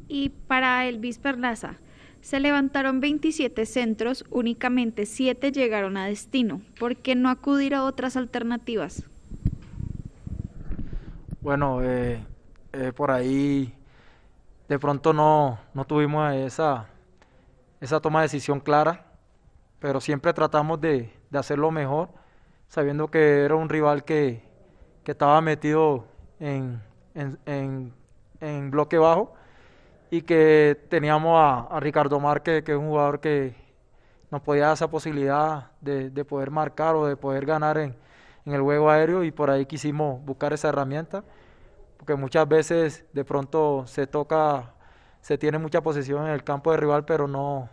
Y 0.08 0.30
para 0.30 0.88
Elvis 0.88 1.20
Perlaza, 1.20 1.76
se 2.22 2.40
levantaron 2.40 3.00
27 3.00 3.64
centros, 3.68 4.26
únicamente 4.32 5.06
7 5.06 5.52
llegaron 5.52 5.96
a 5.96 6.08
destino. 6.08 6.62
¿Por 6.80 6.96
qué 6.96 7.14
no 7.14 7.30
acudir 7.30 7.76
a 7.76 7.84
otras 7.84 8.18
alternativas? 8.18 9.06
Bueno, 11.42 11.84
eh, 11.84 12.26
eh, 12.74 12.92
por 12.96 13.12
ahí 13.12 13.72
de 14.68 14.80
pronto 14.80 15.14
no, 15.14 15.60
no 15.76 15.86
tuvimos 15.86 16.34
esa, 16.34 16.88
esa 17.86 18.00
toma 18.00 18.20
de 18.20 18.26
decisión 18.26 18.60
clara, 18.60 19.06
pero 19.80 20.02
siempre 20.02 20.34
tratamos 20.34 20.82
de, 20.82 21.14
de 21.30 21.40
hacerlo 21.40 21.72
mejor, 21.72 22.10
sabiendo 22.68 23.10
que 23.10 23.44
era 23.44 23.56
un 23.56 23.70
rival 23.70 24.04
que, 24.04 24.44
que 25.04 25.12
estaba 25.12 25.40
metido 25.42 26.06
en, 26.40 26.82
en, 27.14 27.94
en, 28.42 28.72
bloque 28.72 28.98
bajo 28.98 29.34
y 30.10 30.22
que 30.22 30.86
teníamos 30.90 31.40
a, 31.40 31.76
a 31.76 31.80
Ricardo 31.80 32.20
Márquez, 32.20 32.64
que 32.64 32.74
es 32.74 32.78
un 32.78 32.88
jugador 32.88 33.20
que 33.20 33.56
nos 34.32 34.42
podía 34.42 34.66
dar 34.66 34.74
esa 34.74 34.90
posibilidad 34.90 35.72
de, 35.82 36.10
de 36.10 36.26
poder 36.26 36.52
marcar 36.52 36.96
o 36.96 37.06
de 37.06 37.16
poder 37.16 37.46
ganar 37.46 37.78
en, 37.78 37.96
en 38.46 38.54
el 38.54 38.62
juego 38.62 38.90
aéreo 38.90 39.24
y 39.24 39.32
por 39.32 39.50
ahí 39.50 39.66
quisimos 39.66 40.24
buscar 40.24 40.54
esa 40.54 40.70
herramienta, 40.70 41.24
porque 41.98 42.16
muchas 42.16 42.48
veces 42.48 43.06
de 43.14 43.26
pronto 43.26 43.86
se 43.88 44.08
toca, 44.08 44.74
se 45.22 45.38
tiene 45.38 45.58
mucha 45.58 45.82
posesión 45.82 46.26
en 46.26 46.34
el 46.34 46.44
campo 46.44 46.72
de 46.72 46.78
rival, 46.78 47.06
pero 47.06 47.28
no, 47.28 47.70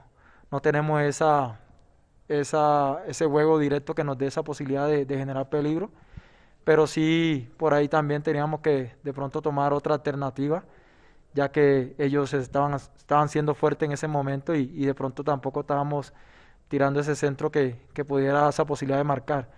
no 0.52 0.60
tenemos 0.60 1.00
esa, 1.00 1.58
esa, 2.28 3.02
ese 3.06 3.24
juego 3.26 3.58
directo 3.58 3.94
que 3.94 4.04
nos 4.04 4.18
dé 4.18 4.26
esa 4.26 4.42
posibilidad 4.44 4.86
de, 4.86 5.06
generar 5.06 5.48
peligro. 5.48 5.90
Pero 6.62 6.86
sí, 6.86 7.50
por 7.56 7.72
ahí 7.74 7.88
también 7.88 8.22
teníamos 8.22 8.60
que 8.60 8.94
de 9.02 9.12
pronto 9.14 9.40
tomar 9.40 9.72
otra 9.72 9.94
alternativa, 9.94 10.62
ya 11.34 11.50
que 11.50 11.94
ellos 11.98 12.34
estaban, 12.34 12.74
estaban 12.74 13.30
siendo 13.30 13.54
fuertes 13.54 13.86
en 13.86 13.92
ese 13.92 14.06
momento 14.08 14.54
y, 14.54 14.70
y 14.74 14.84
de 14.84 14.94
pronto 14.94 15.24
tampoco 15.24 15.60
estábamos 15.60 16.12
tirando 16.68 17.00
ese 17.00 17.16
centro 17.16 17.50
que, 17.50 17.80
que 17.94 18.04
pudiera 18.04 18.48
esa 18.48 18.66
posibilidad 18.66 18.98
de 18.98 19.04
marcar. 19.04 19.48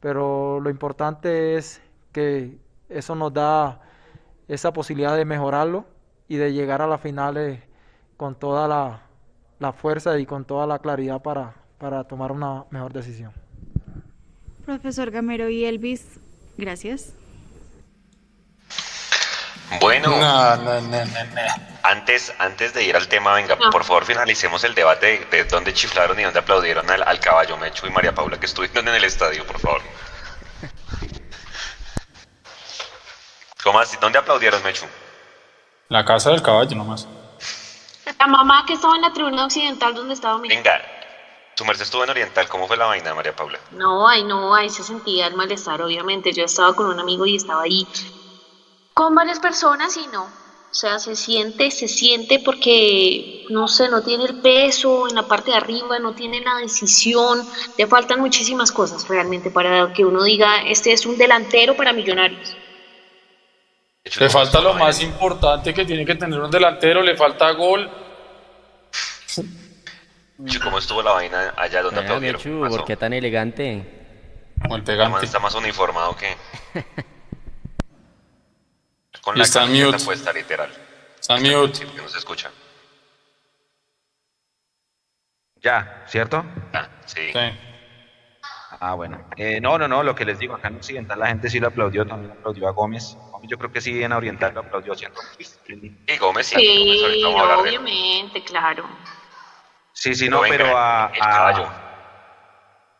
Pero 0.00 0.60
lo 0.60 0.68
importante 0.68 1.56
es 1.56 1.80
que 2.12 2.58
eso 2.90 3.14
nos 3.14 3.32
da 3.32 3.80
esa 4.46 4.74
posibilidad 4.74 5.16
de 5.16 5.24
mejorarlo 5.24 5.86
y 6.28 6.36
de 6.36 6.52
llegar 6.52 6.82
a 6.82 6.86
las 6.86 7.00
finales 7.00 7.62
con 8.18 8.34
toda 8.34 8.68
la, 8.68 9.04
la 9.64 9.72
fuerza 9.72 10.18
y 10.18 10.26
con 10.26 10.44
toda 10.44 10.66
la 10.66 10.78
claridad 10.78 11.22
para, 11.22 11.54
para 11.78 12.04
tomar 12.04 12.30
una 12.32 12.64
mejor 12.70 12.92
decisión. 12.92 13.32
Profesor 14.66 15.10
Gamero 15.10 15.48
y 15.48 15.64
Elvis, 15.64 16.04
gracias. 16.58 17.14
Bueno, 19.80 20.10
No, 20.10 20.56
no, 20.56 20.56
no, 20.56 20.80
no, 20.82 21.04
no. 21.04 21.40
antes, 21.82 22.32
antes 22.38 22.74
de 22.74 22.84
ir 22.84 22.94
al 22.94 23.08
tema, 23.08 23.34
venga, 23.34 23.56
No. 23.56 23.70
por 23.70 23.84
favor 23.84 24.04
finalicemos 24.04 24.62
el 24.64 24.74
debate 24.74 25.26
de, 25.30 25.38
de 25.38 25.44
dónde 25.44 25.72
chiflaron 25.72 26.18
y 26.20 26.22
dónde 26.22 26.38
aplaudieron 26.40 26.88
al, 26.90 27.02
al 27.02 27.18
caballo 27.18 27.56
Mechu 27.56 27.86
y 27.86 27.90
María 27.90 28.14
Paula 28.14 28.38
que 28.38 28.46
estuvieron 28.46 28.86
en 28.88 28.94
el 28.94 29.04
estadio, 29.04 29.46
por 29.46 29.58
favor. 29.58 29.80
¿Cómo 33.62 33.78
así? 33.80 33.96
¿Dónde 34.00 34.18
aplaudieron, 34.18 34.62
Mechu? 34.62 34.84
La 35.88 36.04
casa 36.04 36.30
del 36.30 36.42
caballo 36.42 36.76
nomás. 36.76 37.08
La 38.18 38.26
mamá 38.26 38.64
que 38.66 38.74
estaba 38.74 38.96
en 38.96 39.02
la 39.02 39.12
tribuna 39.12 39.44
occidental 39.44 39.94
donde 39.94 40.14
estaba 40.14 40.38
mi... 40.38 40.48
Venga, 40.48 40.80
su 41.56 41.64
merced 41.64 41.84
estuvo 41.84 42.04
en 42.04 42.10
Oriental, 42.10 42.48
¿cómo 42.48 42.66
fue 42.66 42.76
la 42.76 42.86
vaina, 42.86 43.14
María 43.14 43.34
Paula? 43.34 43.58
No, 43.70 44.08
ay, 44.08 44.24
no, 44.24 44.54
ahí 44.54 44.68
se 44.70 44.82
sentía 44.82 45.26
el 45.26 45.34
malestar, 45.34 45.80
obviamente. 45.82 46.32
Yo 46.32 46.44
estaba 46.44 46.74
con 46.74 46.86
un 46.86 46.98
amigo 46.98 47.26
y 47.26 47.36
estaba 47.36 47.62
ahí 47.62 47.86
con 48.92 49.14
varias 49.14 49.38
personas 49.38 49.96
y 49.96 50.06
no. 50.08 50.24
O 50.24 50.76
sea, 50.76 50.98
se 50.98 51.14
siente, 51.14 51.70
se 51.70 51.86
siente 51.86 52.40
porque, 52.40 53.44
no 53.48 53.68
sé, 53.68 53.88
no 53.88 54.02
tiene 54.02 54.24
el 54.24 54.40
peso 54.40 55.06
en 55.08 55.14
la 55.14 55.22
parte 55.22 55.52
de 55.52 55.56
arriba, 55.58 56.00
no 56.00 56.14
tiene 56.14 56.40
la 56.40 56.56
decisión, 56.56 57.46
le 57.76 57.86
faltan 57.86 58.18
muchísimas 58.18 58.72
cosas 58.72 59.06
realmente 59.06 59.52
para 59.52 59.92
que 59.92 60.04
uno 60.04 60.24
diga, 60.24 60.62
este 60.62 60.92
es 60.92 61.06
un 61.06 61.16
delantero 61.16 61.76
para 61.76 61.92
millonarios. 61.92 62.56
Hecho, 64.04 64.20
Le 64.20 64.26
¿cómo 64.26 64.38
falta 64.44 64.60
lo 64.60 64.74
más 64.74 64.98
vaina? 64.98 65.12
importante 65.14 65.72
que 65.72 65.84
tiene 65.86 66.04
que 66.04 66.14
tener 66.14 66.38
un 66.38 66.50
delantero, 66.50 67.02
le 67.02 67.16
falta 67.16 67.50
gol. 67.52 67.90
¿Cómo 70.62 70.78
estuvo 70.78 71.02
la 71.02 71.12
vaina 71.12 71.54
allá 71.56 71.80
donde 71.82 72.00
Venga, 72.00 72.14
aplaudieron? 72.16 72.60
Mechu. 72.60 72.76
¿por 72.76 72.84
qué 72.84 72.96
tan 72.96 73.12
elegante? 73.14 73.70
El 73.72 73.80
¿Está 74.56 74.68
más- 74.68 74.82
pegante. 74.82 75.24
¿Está 75.26 75.38
más 75.38 75.54
uniformado 75.54 76.14
que...? 76.16 76.36
Con 79.22 79.36
Y 79.36 79.38
la 79.38 79.44
está 79.44 79.64
mute. 79.64 80.04
puesta, 80.04 80.32
literal. 80.34 80.70
Está 81.18 81.36
mute. 81.38 81.74
Sí, 81.76 81.84
porque 81.86 82.02
no 82.02 82.08
se 82.10 82.18
escucha. 82.18 82.50
Ya, 85.62 86.04
¿cierto? 86.08 86.44
Ah, 86.74 86.88
sí. 87.06 87.32
Sí. 87.32 87.38
Ah, 88.80 88.94
bueno. 88.94 89.18
Eh, 89.36 89.60
no, 89.60 89.78
no, 89.78 89.88
no, 89.88 90.02
lo 90.02 90.14
que 90.14 90.24
les 90.24 90.38
digo, 90.38 90.54
acá 90.54 90.68
en 90.68 90.76
Occidental 90.76 91.18
la 91.18 91.28
gente 91.28 91.48
sí 91.48 91.58
lo 91.60 91.68
aplaudió, 91.68 92.04
también 92.04 92.32
aplaudió 92.32 92.68
a 92.68 92.72
Gómez. 92.72 93.16
Gómez 93.30 93.50
Yo 93.50 93.56
creo 93.58 93.70
que 93.70 93.80
sí 93.80 94.02
en 94.02 94.12
Oriental 94.12 94.52
lo 94.54 94.60
aplaudió, 94.60 94.94
¿cierto? 94.94 95.20
Y 95.38 96.16
Gómez 96.18 96.46
sí, 96.46 96.56
Sí, 96.56 96.78
Gómez 96.78 97.02
ahorita 97.02 97.26
vamos 97.28 97.40
a 97.40 97.42
hablar 97.44 97.62
de 97.64 97.70
él. 97.70 97.78
obviamente, 97.78 98.42
claro. 98.44 98.84
Sí, 99.92 100.14
sí, 100.14 100.24
Pero 100.26 100.36
no, 100.36 100.42
venga, 100.42 100.56
pero 100.56 100.78
a... 100.78 101.10
el 101.14 101.22
a- 101.22 101.30
caballo. 101.30 101.68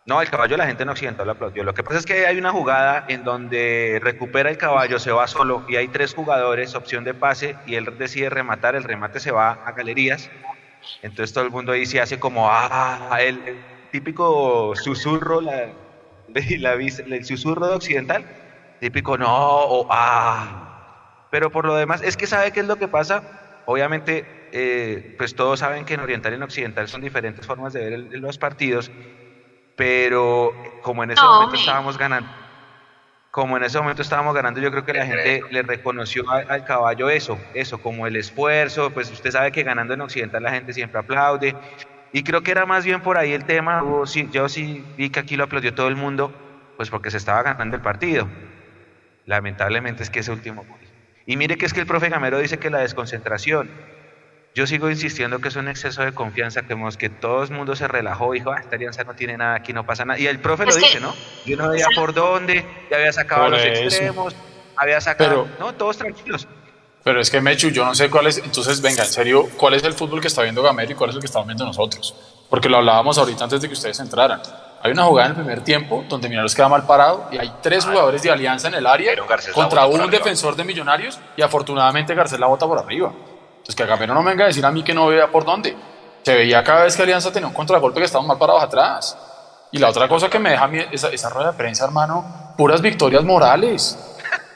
No, 0.07 0.20
el 0.20 0.29
caballo 0.29 0.59
la 0.59 0.66
gente 0.66 0.83
en 0.83 0.91
Occidental 0.91 1.25
lo 1.27 1.33
aplaudió. 1.33 1.64
Lo 1.64 1.72
que 1.72 1.83
pasa 1.83 1.99
es 1.99 2.05
que 2.05 2.27
hay 2.27 2.37
una 2.37 2.51
jugada 2.53 3.05
en 3.09 3.25
donde 3.25 3.99
recupera 4.03 4.51
el 4.51 4.59
caballo, 4.59 4.99
se 4.99 5.11
va 5.11 5.27
solo 5.27 5.64
y 5.66 5.77
hay 5.77 5.89
tres 5.89 6.12
jugadores, 6.12 6.75
opción 6.75 7.05
de 7.05 7.14
pase, 7.14 7.57
y 7.64 7.77
él 7.77 7.87
decide 7.97 8.29
rematar, 8.29 8.75
el 8.77 8.85
remate 8.85 9.18
se 9.18 9.31
va 9.31 9.53
a 9.64 9.72
galerías. 9.72 10.31
Entonces 11.01 11.33
todo 11.33 11.45
el 11.45 11.51
mundo 11.51 11.72
ahí 11.72 11.87
se 11.87 12.03
hace 12.03 12.18
como, 12.18 12.49
ah, 12.51 13.16
el 13.20 13.43
típico 13.95 14.74
susurro, 14.76 15.40
la, 15.40 15.72
la 16.26 16.72
el 16.74 17.24
susurro 17.24 17.68
de 17.68 17.74
Occidental, 17.76 18.26
típico 18.78 19.16
no, 19.18 19.28
o 19.30 19.86
ah. 19.88 20.57
Pero 21.30 21.51
por 21.51 21.66
lo 21.66 21.76
demás, 21.76 22.03
es 22.03 22.16
que 22.16 22.26
sabe 22.26 22.53
qué 22.53 22.61
es 22.61 22.66
lo 22.66 22.76
que 22.76 22.88
pasa. 22.88 23.24
Obviamente, 23.64 24.26
eh, 24.51 25.03
pues 25.16 25.34
todos 25.36 25.61
saben 25.61 25.84
que 25.84 25.95
en 25.95 26.01
Oriental 26.01 26.32
y 26.32 26.36
en 26.36 26.42
Occidental 26.42 26.88
son 26.88 27.03
diferentes 27.03 27.47
formas 27.47 27.72
de 27.72 27.84
ver 27.84 27.92
el- 27.95 28.09
los 28.20 28.38
partidos, 28.38 28.92
pero 29.76 30.57
como 30.80 31.05
en 31.05 31.12
ese 31.12 31.22
No, 31.22 31.32
momento 31.34 31.57
me- 31.57 31.61
estábamos 31.61 31.99
ganando, 31.99 32.30
como 33.30 33.57
en 33.57 33.64
ese 33.64 33.78
momento 33.80 34.03
estábamos 34.03 34.34
ganando, 34.34 34.61
yo 34.61 34.70
creo 34.70 34.84
que 34.84 34.92
la 34.92 35.07
gente 35.07 35.40
le 35.51 35.62
reconoció 35.62 36.22
a- 36.30 36.45
al 36.47 36.62
caballo 36.62 37.11
eso, 37.11 37.45
eso, 37.53 37.78
como 37.80 38.07
el 38.07 38.14
esfuerzo, 38.16 38.92
pues 38.92 39.11
usted 39.11 39.30
sabe 39.32 39.51
que 39.51 39.64
ganando 39.64 39.92
en 39.95 40.03
Occidental 40.03 40.42
la 40.42 40.53
gente 40.53 40.72
siempre 40.72 41.01
aplaude, 41.01 41.57
y 42.14 42.22
creo 42.22 42.42
que 42.42 42.50
era 42.52 42.64
más 42.64 42.84
bien 42.86 43.02
por 43.02 43.18
ahí 43.18 43.32
el 43.32 43.44
tema, 43.44 43.82
hubo- 43.82 44.06
sí, 44.06 44.28
yo 44.32 44.48
sí 44.48 44.82
vi 44.96 45.10
que 45.10 45.20
aquí 45.20 45.36
lo 45.36 45.44
aplaudió 45.44 45.74
todo 45.74 45.88
el 45.88 45.96
mundo, 45.96 46.32
pues 46.78 46.88
porque 46.88 47.10
se 47.10 47.18
estaba 47.18 47.42
ganando 47.42 47.76
el 47.76 47.82
partido. 47.82 48.26
Lamentablemente 49.26 50.02
es 50.02 50.10
que 50.10 50.20
ese 50.20 50.30
último 50.32 50.64
gol. 50.64 50.78
Y 51.26 51.36
mire 51.36 51.56
que 51.56 51.66
es 51.66 51.72
que 51.72 51.80
el 51.80 51.86
profe 51.86 52.08
Gamero 52.10 52.38
dice 52.38 52.58
que 52.58 52.70
la 52.70 52.78
desconcentración, 52.78 53.70
yo 54.54 54.66
sigo 54.66 54.90
insistiendo 54.90 55.40
que 55.40 55.48
es 55.48 55.56
un 55.56 55.68
exceso 55.68 56.02
de 56.04 56.12
confianza, 56.12 56.62
que, 56.62 56.76
que 56.98 57.08
todo 57.08 57.42
el 57.42 57.50
mundo 57.50 57.74
se 57.74 57.88
relajó 57.88 58.34
y 58.34 58.38
dijo, 58.38 58.52
ah, 58.52 58.60
esta 58.60 58.76
alianza 58.76 59.02
no 59.04 59.14
tiene 59.14 59.36
nada, 59.36 59.54
aquí 59.56 59.72
no 59.72 59.84
pasa 59.86 60.04
nada. 60.04 60.18
Y 60.20 60.26
el 60.26 60.38
profe 60.38 60.64
Es 60.64 60.68
lo 60.68 60.80
que- 60.80 60.86
dice, 60.86 61.00
¿no? 61.00 61.14
Yo 61.46 61.56
no 61.56 61.70
veía 61.70 61.86
por 61.96 62.12
dónde, 62.14 62.64
ya 62.90 62.96
había 62.98 63.12
sacado 63.12 63.44
a 63.44 63.48
los 63.48 63.60
eso. 63.64 63.82
extremos, 63.84 64.36
había 64.76 65.00
sacado, 65.00 65.48
Pero- 65.48 65.58
no, 65.58 65.74
todos 65.74 65.98
tranquilos. 65.98 66.46
Pero 67.05 67.20
es 67.20 67.30
que 67.30 67.40
Mechu, 67.42 67.68
yo 67.68 67.84
no 67.84 67.94
sé 67.94 68.09
cuál 68.09 68.26
es. 68.26 68.38
Entonces, 68.38 68.80
venga, 68.80 69.02
en 69.02 69.09
serio, 69.11 69.46
¿cuál 69.59 69.74
es 69.74 69.84
el 69.84 69.92
fútbol 69.92 70.22
que 70.22 70.28
está 70.28 70.42
viendo 70.42 70.62
Gamero 70.62 70.90
y 70.90 70.94
cuál 70.94 71.11
es 71.11 71.16
el 71.16 71.20
que 71.20 71.26
estamos 71.26 71.46
viendo 71.46 71.66
nosotros? 71.66 72.14
Porque 72.48 72.70
lo 72.70 72.78
hablábamos 72.78 73.18
ahorita 73.18 73.44
antes 73.44 73.61
de 73.61 73.68
que 73.68 73.74
ustedes 73.74 74.00
entraran. 74.00 74.40
Hay 74.82 74.90
una 74.92 75.05
jugada 75.05 75.28
en 75.28 75.32
el 75.32 75.36
primer 75.36 75.61
tiempo 75.62 76.05
donde 76.09 76.28
Millonarios 76.28 76.55
queda 76.55 76.68
mal 76.68 76.86
parado 76.86 77.28
y 77.30 77.38
hay 77.38 77.52
tres 77.62 77.84
jugadores 77.84 78.22
de 78.22 78.30
Alianza 78.30 78.68
en 78.68 78.74
el 78.74 78.86
área 78.86 79.14
contra 79.55 79.86
un 79.86 80.11
defensor 80.11 80.57
de 80.57 80.64
Millonarios 80.64 81.18
y 81.36 81.42
afortunadamente 81.42 82.14
Garcés 82.14 82.40
la 82.40 82.46
bota 82.46 82.66
por 82.66 82.78
arriba. 82.78 83.09
Entonces, 83.09 83.74
que 83.74 83.86
Gamero 83.86 84.14
no 84.14 84.22
me 84.22 84.30
venga 84.30 84.44
a 84.44 84.48
decir 84.48 84.64
a 84.64 84.70
mí 84.70 84.82
que 84.82 84.94
no 84.94 85.07
vea 85.07 85.30
por 85.30 85.44
dónde. 85.44 85.76
Se 86.22 86.34
veía 86.34 86.62
cada 86.62 86.84
vez 86.84 86.96
que 86.96 87.02
Alianza 87.02 87.32
tenía 87.32 87.48
un 87.48 87.55
contragolpe 87.55 88.00
que 88.00 88.07
estaban 88.07 88.26
mal 88.26 88.38
parados 88.38 88.62
atrás. 88.62 89.16
Y 89.72 89.78
la 89.78 89.88
otra 89.88 90.09
cosa 90.09 90.28
que 90.30 90.38
me 90.38 90.50
deja 90.50 90.70
esa, 90.92 91.09
esa 91.09 91.28
rueda 91.28 91.52
de 91.52 91.59
prensa, 91.59 91.84
hermano, 91.84 92.55
puras 92.57 92.80
victorias 92.80 93.24
morales. 93.24 93.98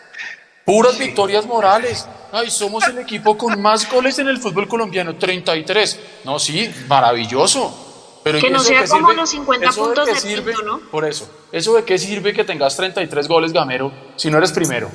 Puras 0.64 0.98
victorias 0.98 1.46
morales. 1.46 2.06
Ay, 2.32 2.50
somos 2.50 2.86
el 2.88 2.98
equipo 2.98 3.36
con 3.38 3.60
más 3.60 3.90
goles 3.90 4.18
en 4.18 4.28
el 4.28 4.38
fútbol 4.38 4.68
colombiano, 4.68 5.16
33. 5.16 6.00
No, 6.24 6.38
sí, 6.38 6.72
maravilloso. 6.86 8.20
Pero 8.22 8.40
Que 8.40 8.50
no 8.50 8.58
¿eso 8.58 8.66
sea 8.66 8.86
como 8.86 9.08
sirve? 9.08 9.14
los 9.16 9.30
50 9.30 9.68
¿Eso 9.68 9.80
de 9.80 9.86
puntos 9.86 10.08
qué 10.08 10.14
de 10.14 10.20
sirve? 10.20 10.52
Pinto, 10.52 10.62
¿no? 10.66 10.78
Por 10.90 11.04
eso. 11.06 11.30
¿Eso 11.52 11.74
de 11.74 11.84
qué 11.84 11.98
sirve 11.98 12.34
que 12.34 12.44
tengas 12.44 12.76
33 12.76 13.26
goles, 13.28 13.52
Gamero, 13.52 13.92
si 14.16 14.30
no 14.30 14.38
eres 14.38 14.52
primero? 14.52 14.90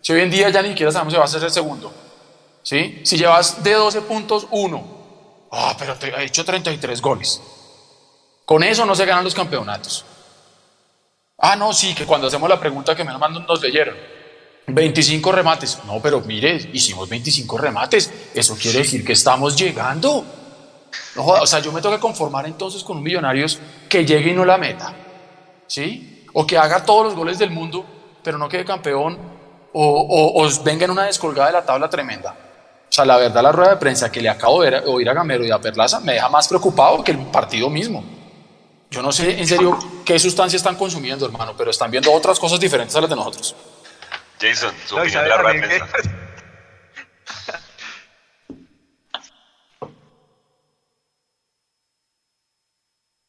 Si 0.00 0.12
hoy 0.12 0.22
en 0.22 0.30
día 0.30 0.48
ya 0.50 0.62
ni 0.62 0.70
siquiera 0.70 0.90
sabemos 0.90 1.12
si 1.14 1.20
vas 1.20 1.30
a 1.30 1.38
ser 1.38 1.44
el 1.44 1.52
segundo. 1.52 1.92
¿Sí? 2.64 3.00
Si 3.04 3.16
llevas 3.16 3.62
de 3.62 3.72
12 3.74 4.00
puntos, 4.02 4.46
uno. 4.50 4.82
Ah, 5.52 5.76
pero 5.78 5.94
te 5.96 6.12
ha 6.14 6.22
hecho 6.22 6.44
33 6.44 7.00
goles. 7.00 7.40
Con 8.44 8.62
eso 8.64 8.84
no 8.84 8.94
se 8.94 9.04
ganan 9.04 9.22
los 9.24 9.34
campeonatos. 9.34 10.04
Ah, 11.38 11.54
no, 11.56 11.72
sí, 11.72 11.94
que 11.94 12.06
cuando 12.06 12.26
hacemos 12.26 12.48
la 12.48 12.58
pregunta 12.58 12.94
que 12.96 13.04
menos 13.04 13.20
mal 13.20 13.32
nos 13.46 13.60
leyeron. 13.60 13.96
25 14.66 15.32
remates. 15.32 15.78
No, 15.86 16.00
pero 16.00 16.20
mire, 16.20 16.70
hicimos 16.72 17.08
25 17.08 17.58
remates. 17.58 18.10
Eso 18.34 18.56
quiere 18.56 18.78
decir 18.78 19.04
que 19.04 19.12
estamos 19.12 19.56
llegando. 19.56 20.24
No 21.16 21.24
o 21.24 21.46
sea, 21.46 21.58
yo 21.60 21.72
me 21.72 21.80
tengo 21.80 21.94
que 21.94 22.00
conformar 22.00 22.46
entonces 22.46 22.82
con 22.84 22.98
un 22.98 23.02
Millonarios 23.02 23.58
que 23.88 24.04
llegue 24.04 24.30
y 24.30 24.34
no 24.34 24.44
la 24.44 24.58
meta. 24.58 24.94
¿Sí? 25.66 26.24
O 26.34 26.46
que 26.46 26.56
haga 26.56 26.84
todos 26.84 27.06
los 27.06 27.14
goles 27.14 27.38
del 27.38 27.50
mundo, 27.50 27.84
pero 28.22 28.38
no 28.38 28.48
quede 28.48 28.64
campeón. 28.64 29.18
O, 29.74 29.84
o, 29.86 30.44
o 30.44 30.62
venga 30.62 30.84
en 30.84 30.90
una 30.90 31.04
descolgada 31.04 31.46
de 31.48 31.54
la 31.54 31.64
tabla 31.64 31.88
tremenda. 31.88 32.30
O 32.30 32.94
sea, 32.94 33.06
la 33.06 33.16
verdad, 33.16 33.42
la 33.42 33.52
rueda 33.52 33.70
de 33.70 33.76
prensa 33.78 34.12
que 34.12 34.20
le 34.20 34.28
acabo 34.28 34.60
de 34.62 34.70
ver- 34.70 34.84
oír 34.86 35.08
a 35.08 35.14
Gamero 35.14 35.46
y 35.46 35.50
a 35.50 35.58
Perlaza 35.58 35.98
me 36.00 36.12
deja 36.12 36.28
más 36.28 36.46
preocupado 36.46 37.02
que 37.02 37.12
el 37.12 37.18
partido 37.28 37.70
mismo. 37.70 38.04
Yo 38.90 39.00
no 39.00 39.10
sé 39.10 39.40
en 39.40 39.46
serio 39.46 39.78
qué 40.04 40.18
sustancia 40.18 40.58
están 40.58 40.76
consumiendo, 40.76 41.24
hermano, 41.24 41.54
pero 41.56 41.70
están 41.70 41.90
viendo 41.90 42.12
otras 42.12 42.38
cosas 42.38 42.60
diferentes 42.60 42.94
a 42.94 43.00
las 43.00 43.08
de 43.08 43.16
nosotros. 43.16 43.54
Jason, 44.42 44.74
su 44.86 44.96
No, 44.96 45.02
opinión 45.02 45.28
la 45.28 45.42
prensa. 45.42 45.86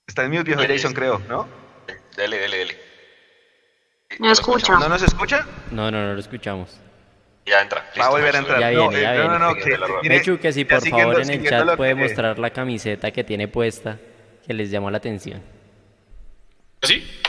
Está 0.07 0.23
en 0.25 0.31
mute, 0.31 0.43
viejo 0.43 0.61
Jason, 0.61 0.93
creo, 0.93 1.19
¿no? 1.27 1.47
Dele, 2.15 2.37
dele, 2.37 2.57
dele. 2.57 2.77
No 4.19 4.31
escucha. 4.31 4.77
¿No 4.77 4.89
nos 4.89 5.01
escucha? 5.01 5.45
No, 5.71 5.89
no, 5.89 6.05
no 6.07 6.13
lo 6.13 6.19
escuchamos. 6.19 6.79
Ya 7.45 7.61
entra. 7.61 7.79
Va 7.81 7.85
a 7.85 7.93
listo, 7.95 8.11
volver 8.11 8.35
a 8.35 8.37
entrar. 8.39 8.59
Ya 8.59 8.71
no, 8.71 8.89
viene, 8.89 9.01
ya 9.01 9.15
eh, 9.15 9.17
no, 9.17 9.27
no, 9.27 9.39
no, 9.39 9.53
viene. 9.55 9.71
que, 9.71 9.77
mire, 10.03 10.15
Mechu, 10.17 10.39
que 10.39 10.53
si 10.53 10.65
por 10.65 10.87
favor 10.87 11.19
en 11.19 11.29
el 11.29 11.43
chat 11.49 11.75
puede 11.75 11.95
que- 11.95 12.01
mostrar 12.01 12.39
la 12.39 12.49
camiseta 12.51 13.11
que 13.11 13.23
tiene 13.23 13.47
puesta, 13.47 13.97
que 14.45 14.53
les 14.53 14.69
llamó 14.69 14.91
la 14.91 14.97
atención. 14.97 15.41
¿Sí? 16.83 17.21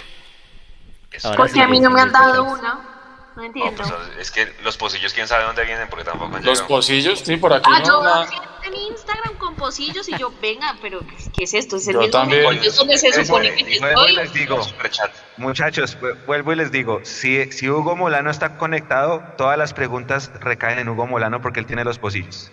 Ahora 1.23 1.37
Porque 1.37 1.53
sí, 1.53 1.61
a 1.61 1.69
mí 1.69 1.81
no 1.81 1.91
me 1.91 2.01
han 2.01 2.13
dado 2.13 2.45
una. 2.45 2.94
No 3.37 3.43
entiendo. 3.45 3.83
pues, 3.83 3.93
es 4.21 4.31
que 4.31 4.53
los 4.63 4.77
pocillos, 4.77 5.13
quién 5.13 5.27
sabe 5.27 5.45
dónde 5.45 5.65
vienen, 5.65 5.89
porque 5.89 6.05
tampoco 6.05 6.31
Los 6.37 6.45
llegado. 6.45 6.67
pocillos, 6.69 7.19
sí, 7.21 7.37
por 7.37 7.53
aquí 7.53 7.69
Ah, 7.73 7.81
no, 7.81 7.85
yo 7.85 8.01
veo 8.03 8.27
en 8.65 8.75
Instagram 8.93 9.35
con 9.39 9.57
pocillos 9.57 10.09
y 10.09 10.17
yo, 10.17 10.33
venga, 10.41 10.77
pero 10.81 11.01
¿qué 11.37 11.43
es 11.45 11.53
esto? 11.55 11.77
Es 11.77 11.89
el 11.89 11.95
Yo 11.95 12.01
mismo 12.01 12.13
también. 12.13 12.43
momento 12.45 12.71
donde 12.71 12.97
se 12.97 13.09
Eso, 13.09 13.25
supone 13.25 13.53
que 13.55 13.61
y 13.75 13.79
vuelvo 13.81 14.01
y 14.07 14.11
estoy. 14.11 14.17
les 14.25 14.33
digo, 14.33 14.61
muchachos, 15.37 15.99
vu- 16.01 16.17
vuelvo 16.27 16.53
y 16.53 16.57
les 16.57 16.71
digo, 16.71 17.01
si, 17.05 17.51
si 17.53 17.69
Hugo 17.69 17.97
Molano 17.97 18.31
está 18.31 18.57
conectado, 18.57 19.23
todas 19.37 19.59
las 19.59 19.75
preguntas 19.75 20.31
recaen 20.41 20.79
en 20.79 20.89
Hugo 20.89 21.07
Molano 21.07 21.41
porque 21.43 21.61
él 21.61 21.67
tiene 21.67 21.85
los 21.85 21.99
pocillos. 21.99 22.51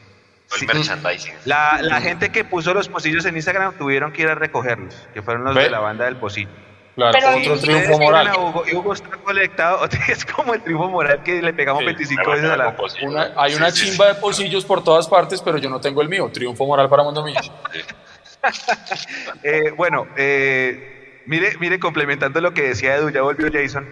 El 0.54 0.60
Sí. 0.60 0.66
merchandising. 0.68 1.34
La, 1.46 1.80
la 1.82 2.02
gente 2.02 2.30
que 2.32 2.44
puso 2.44 2.74
los 2.74 2.90
pocillos 2.90 3.24
en 3.26 3.36
Instagram 3.38 3.78
tuvieron 3.78 4.12
que 4.12 4.24
ir 4.24 4.28
a 4.28 4.36
recogerlos, 4.36 4.96
que 5.14 5.22
fueron 5.22 5.46
los 5.46 5.56
Ve. 5.56 5.64
de 5.64 5.70
la 5.70 5.80
banda 5.80 6.06
del 6.06 6.18
pocillo. 6.18 6.50
Claro, 6.96 7.18
Pero 7.18 7.38
otro 7.38 7.58
triunfo 7.60 8.00
moral. 8.00 8.28
a 8.28 8.38
Hugo, 8.38 8.64
y 8.70 8.76
Hugo 8.76 8.94
está 8.94 9.10
conectado, 9.24 9.88
es 10.10 10.26
como 10.26 10.54
el 10.54 10.62
triunfo 10.62 10.90
moral 10.90 11.24
que 11.24 11.42
le 11.42 11.54
pegamos 11.54 11.80
Sí, 11.82 11.86
25 11.86 12.32
veces 12.32 12.50
a 12.50 12.58
la... 12.58 12.76
Una- 13.04 13.32
hay 13.38 13.54
una 13.56 13.72
Sí, 13.72 13.78
sí, 13.78 13.84
sí. 13.86 13.90
chimba 13.92 14.08
de 14.08 14.16
pocillos 14.16 14.66
por 14.66 14.84
todas 14.84 15.08
partes, 15.08 15.42
pero 15.42 15.58
yo 15.58 15.70
no 15.70 15.80
tengo 15.80 16.02
el 16.02 16.10
mío. 16.10 16.30
Triunfo 16.34 16.66
moral 16.66 16.90
para 16.90 17.04
Mondomillo. 17.04 17.40
Eh, 19.44 19.72
bueno, 19.78 20.08
eh, 20.18 21.24
mire, 21.28 21.54
mire, 21.60 21.80
complementando 21.80 22.42
lo 22.42 22.54
que 22.54 22.64
decía 22.70 22.96
Edu, 22.96 23.10
ya 23.10 23.22
volvió 23.22 23.48
Jason. 23.52 23.88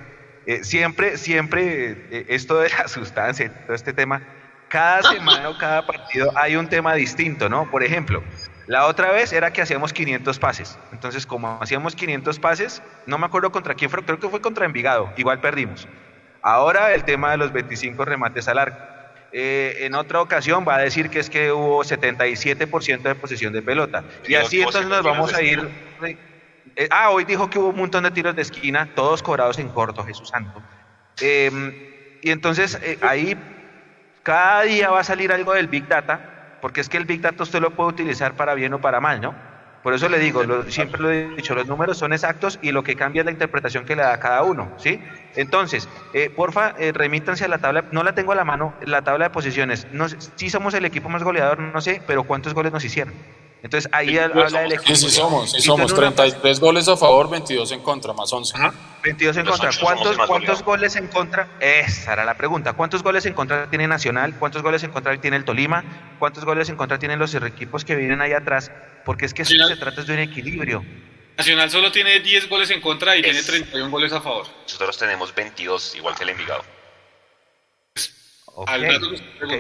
eh, 0.47 0.64
siempre, 0.64 1.18
siempre, 1.18 1.91
eh, 2.12 2.26
esto 2.30 2.60
de 2.60 2.70
la 2.70 2.88
sustancia, 2.88 3.45
y 3.45 3.50
todo 3.50 3.76
este 3.76 3.93
tema, 3.93 4.22
cada 4.68 5.04
semana 5.04 5.50
o 5.50 5.58
cada 5.58 5.86
partido 5.86 6.32
hay 6.36 6.56
un 6.56 6.68
tema 6.68 6.95
distinto, 6.95 7.47
¿no? 7.50 7.70
Por 7.70 7.84
ejemplo, 7.84 8.24
la 8.70 8.86
otra 8.86 9.11
vez 9.11 9.34
era 9.34 9.51
que 9.51 9.63
hacíamos 9.63 9.93
500 9.93 10.38
pases. 10.38 10.78
Entonces, 10.91 11.26
como 11.26 11.57
hacíamos 11.59 11.95
500 11.95 12.38
pases, 12.38 12.84
no 13.07 13.17
me 13.17 13.26
acuerdo 13.26 13.51
contra 13.51 13.74
quién 13.74 13.89
fue, 13.89 14.05
creo 14.05 14.20
que 14.20 14.30
fue 14.30 14.41
contra 14.41 14.63
Envigado, 14.63 15.11
igual 15.17 15.41
perdimos. 15.41 15.88
Ahora 16.43 16.93
el 16.93 17.03
tema 17.03 17.32
de 17.32 17.38
los 17.38 17.51
25 17.51 18.05
remates 18.05 18.47
al 18.47 18.59
arco. 18.59 18.78
Eh, 19.32 19.78
en 19.80 19.95
otra 19.95 20.22
ocasión 20.22 20.65
va 20.67 20.76
a 20.76 20.82
decir 20.82 21.09
que 21.09 21.17
es 21.17 21.32
que 21.32 21.51
hubo 21.51 21.84
77% 21.84 23.01
de 23.01 23.15
posesión 23.15 23.53
de 23.53 23.63
pelota. 23.63 24.03
Y 24.28 24.36
así 24.36 24.59
entonces 24.61 24.86
nos 24.86 25.01
vamos 25.03 25.34
a 25.34 25.41
ir. 25.41 25.67
Eh, 26.76 26.88
ah, 26.91 27.09
hoy 27.09 27.26
dijo 27.26 27.49
que 27.49 27.57
hubo 27.57 27.70
un 27.70 27.78
montón 27.78 28.03
de 28.03 28.11
tiros 28.11 28.36
de 28.36 28.43
esquina, 28.43 28.93
todos 28.93 29.24
cobrados 29.24 29.57
en 29.57 29.70
corto, 29.70 30.03
Jesús 30.03 30.30
Santo. 30.30 30.61
Eh, 31.20 32.20
y 32.22 32.30
entonces 32.30 32.80
eh, 32.84 32.99
ahí 33.01 33.36
cada 34.22 34.61
día 34.61 34.91
va 34.91 34.99
a 34.99 35.03
salir 35.03 35.32
algo 35.32 35.53
del 35.53 35.67
Big 35.67 35.88
Data, 35.88 36.39
porque 36.60 36.82
es 36.82 36.89
que 36.89 36.97
el 36.97 37.05
Big 37.05 37.22
Data 37.22 37.43
usted 37.43 37.62
lo 37.62 37.76
puede 37.76 37.89
utilizar 37.89 38.36
para 38.36 38.53
bien 38.55 38.74
o 38.74 38.82
para 38.82 38.99
mal, 39.01 39.22
¿no? 39.22 39.39
Por 39.82 39.93
eso 39.93 40.10
le 40.10 40.20
digo, 40.20 40.43
lo- 40.43 40.64
siempre 40.70 41.01
lo 41.01 41.12
he 41.12 41.36
dicho, 41.36 41.55
los 41.55 41.66
números 41.68 41.97
son 41.97 42.12
exactos 42.14 42.57
y 42.62 42.72
lo 42.72 42.84
que 42.84 42.95
cambia 42.97 43.22
es 43.22 43.26
la 43.26 43.32
interpretación 43.32 43.86
que 43.86 43.95
le 43.95 44.01
da 44.03 44.18
cada 44.20 44.43
uno, 44.43 44.74
¿sí? 44.78 45.01
Entonces, 45.36 45.89
eh, 46.12 46.30
porfa, 46.30 46.74
eh, 46.78 46.91
remítanse 46.93 47.45
a 47.45 47.47
la 47.47 47.60
tabla, 47.60 47.88
no 47.91 48.03
la 48.03 48.14
tengo 48.14 48.34
a 48.34 48.36
la 48.36 48.43
mano, 48.45 48.76
la 48.82 49.01
tabla 49.03 49.26
de 49.26 49.30
posiciones. 49.32 49.88
No, 49.89 50.07
sí 50.10 50.49
somos 50.49 50.74
el 50.74 50.86
equipo 50.86 51.07
más 51.10 51.24
goleador, 51.24 51.60
no 51.60 51.80
sé, 51.82 52.03
pero 52.05 52.26
¿cuántos 52.26 52.53
goles 52.53 52.74
nos 52.74 52.84
hicieron? 52.84 53.16
Entonces 53.62 53.89
ahí 53.93 54.18
habla 54.18 54.62
del 54.62 54.72
equipo. 54.74 54.95
Sí, 54.95 55.10
sí 55.10 55.16
somos, 55.16 55.51
sí 55.51 55.57
Y 55.57 55.62
somos. 55.62 55.91
entonces 55.91 55.97
una- 55.97 56.16
33 56.16 56.60
goles 56.62 56.88
a 56.88 56.95
favor, 56.95 57.30
22 57.30 57.72
en 57.74 57.82
contra, 57.82 58.14
más 58.14 58.32
11. 58.32 58.57
22 59.03 59.36
en 59.38 59.45
contra. 59.45 59.72
somos 59.72 59.84
¿Cuántos, 59.86 60.12
el 60.14 60.18
más 60.18 60.28
¿cuántos 60.28 60.47
goleado. 60.64 60.66
goles 60.66 60.95
en 60.95 61.07
contra? 61.07 61.47
Esa 61.60 62.14
era 62.14 62.24
la 62.24 62.36
pregunta. 62.38 62.74
¿Cuántos 62.74 63.03
goles 63.03 63.26
en 63.26 63.34
contra 63.34 63.70
tiene 63.70 63.88
Nacional? 63.88 64.34
¿Cuántos 64.39 64.62
goles 64.62 64.82
en 64.84 64.91
contra 64.91 65.20
tiene 65.20 65.36
el 65.38 65.43
Tolima? 65.43 65.84
¿Cuántos 66.20 66.45
goles 66.45 66.70
en 66.70 66.78
contra 66.78 66.99
tienen 66.99 67.20
los 67.20 67.34
equipos 67.36 67.84
que 67.84 67.95
vienen 67.95 68.22
ahí 68.22 68.32
atrás? 68.34 68.72
Porque 69.03 69.26
es 69.26 69.34
que 69.34 69.43
Nacional- 69.43 69.70
se 69.70 69.76
trata 69.78 70.03
de 70.03 70.14
un 70.14 70.20
equilibrio. 70.20 70.86
Nacional 71.38 71.70
solo 71.70 71.91
tiene 71.91 72.20
10 72.22 72.47
goles 72.49 72.70
en 72.72 72.80
contra 72.82 73.16
y 73.18 73.22
tiene 73.22 73.39
Es- 73.39 73.45
31 73.45 73.89
goles 73.89 74.12
a 74.14 74.22
favor. 74.22 74.45
Nosotros 74.64 74.97
tenemos 74.97 75.34
22, 75.36 75.95
igual 75.95 76.16
que 76.16 76.24
el 76.24 76.30
Envigado. 76.30 76.64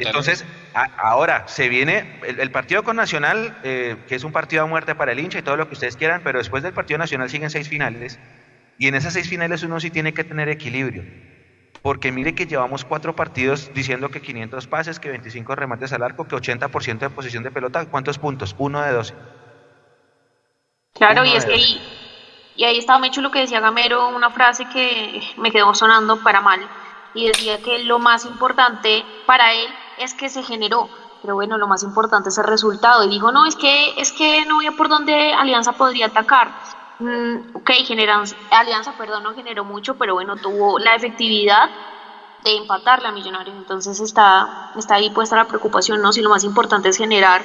Entonces, 0.07 0.45
a- 0.73 1.09
ahora 1.09 1.47
se 1.47 1.69
viene 1.69 2.19
el, 2.25 2.39
el 2.39 2.51
partido 2.51 2.83
con 2.83 2.95
Nacional, 2.95 3.57
eh, 3.63 3.95
que 4.07 4.15
es 4.15 4.23
un 4.23 4.31
partido 4.31 4.63
a 4.63 4.65
muerte 4.65 4.95
para 4.95 5.11
el 5.11 5.19
hincha 5.19 5.39
y 5.39 5.41
todo 5.41 5.55
lo 5.57 5.67
que 5.67 5.73
ustedes 5.73 5.95
quieran, 5.97 6.21
pero 6.23 6.39
después 6.39 6.63
del 6.63 6.73
partido 6.73 6.97
nacional 6.97 7.29
siguen 7.29 7.49
seis 7.49 7.67
finales. 7.69 8.19
Y 8.77 8.87
en 8.87 8.95
esas 8.95 9.13
seis 9.13 9.27
finales 9.29 9.63
uno 9.63 9.79
sí 9.79 9.89
tiene 9.89 10.13
que 10.13 10.23
tener 10.23 10.49
equilibrio. 10.49 11.03
Porque 11.81 12.11
mire 12.11 12.35
que 12.35 12.45
llevamos 12.45 12.83
cuatro 12.83 13.15
partidos 13.15 13.71
diciendo 13.73 14.09
que 14.09 14.21
500 14.21 14.67
pases, 14.67 14.99
que 14.99 15.09
25 15.09 15.55
remates 15.55 15.93
al 15.93 16.03
arco, 16.03 16.27
que 16.27 16.35
80% 16.35 16.99
de 16.99 17.09
posición 17.09 17.43
de 17.43 17.51
pelota. 17.51 17.85
¿Cuántos 17.85 18.19
puntos? 18.19 18.53
Uno 18.57 18.81
de 18.81 18.91
12. 18.91 19.13
Claro, 20.95 21.21
Uno 21.21 21.31
y 21.33 21.37
es 21.37 21.45
que 21.45 21.53
ahí, 21.53 21.81
y 22.57 22.63
ahí 22.65 22.77
estaba 22.77 22.99
Mecho 22.99 23.21
lo 23.21 23.31
que 23.31 23.39
decía 23.39 23.61
Gamero, 23.61 24.09
una 24.09 24.29
frase 24.31 24.65
que 24.65 25.21
me 25.37 25.51
quedó 25.51 25.73
sonando 25.73 26.21
para 26.21 26.41
mal, 26.41 26.59
y 27.13 27.27
decía 27.27 27.61
que 27.61 27.79
lo 27.79 27.99
más 27.99 28.25
importante 28.25 29.03
para 29.25 29.53
él 29.53 29.67
es 29.97 30.13
que 30.13 30.29
se 30.29 30.43
generó, 30.43 30.89
pero 31.21 31.35
bueno, 31.35 31.57
lo 31.57 31.67
más 31.67 31.83
importante 31.83 32.29
es 32.29 32.37
el 32.37 32.45
resultado, 32.45 33.03
y 33.03 33.09
dijo, 33.09 33.31
no, 33.31 33.45
es 33.45 33.55
que, 33.55 33.93
es 33.99 34.11
que 34.11 34.45
no 34.45 34.57
había 34.57 34.71
por 34.71 34.87
dónde 34.89 35.33
Alianza 35.33 35.73
podría 35.73 36.07
atacar. 36.07 36.53
Mm, 36.99 37.55
ok, 37.55 37.71
generan, 37.85 38.23
Alianza, 38.51 38.93
perdón, 38.97 39.23
no 39.23 39.33
generó 39.33 39.63
mucho, 39.65 39.95
pero 39.95 40.13
bueno, 40.13 40.35
tuvo 40.37 40.79
la 40.79 40.95
efectividad 40.95 41.69
de 42.43 42.55
empatarle 42.55 43.07
a 43.09 43.11
Millonarios, 43.11 43.55
entonces 43.57 43.99
está, 43.99 44.71
está 44.77 44.95
ahí 44.95 45.09
puesta 45.09 45.35
la 45.35 45.45
preocupación, 45.45 46.01
¿no? 46.01 46.13
Si 46.13 46.21
lo 46.21 46.29
más 46.29 46.43
importante 46.43 46.87
es 46.89 46.97
generar 46.97 47.41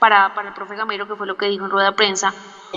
para, 0.00 0.34
para 0.34 0.48
el 0.48 0.54
profe 0.54 0.74
Gamero, 0.76 1.06
que 1.06 1.14
fue 1.14 1.26
lo 1.26 1.36
que 1.36 1.46
dijo 1.46 1.64
en 1.64 1.70
rueda 1.70 1.90
de 1.90 1.96
prensa, 1.96 2.32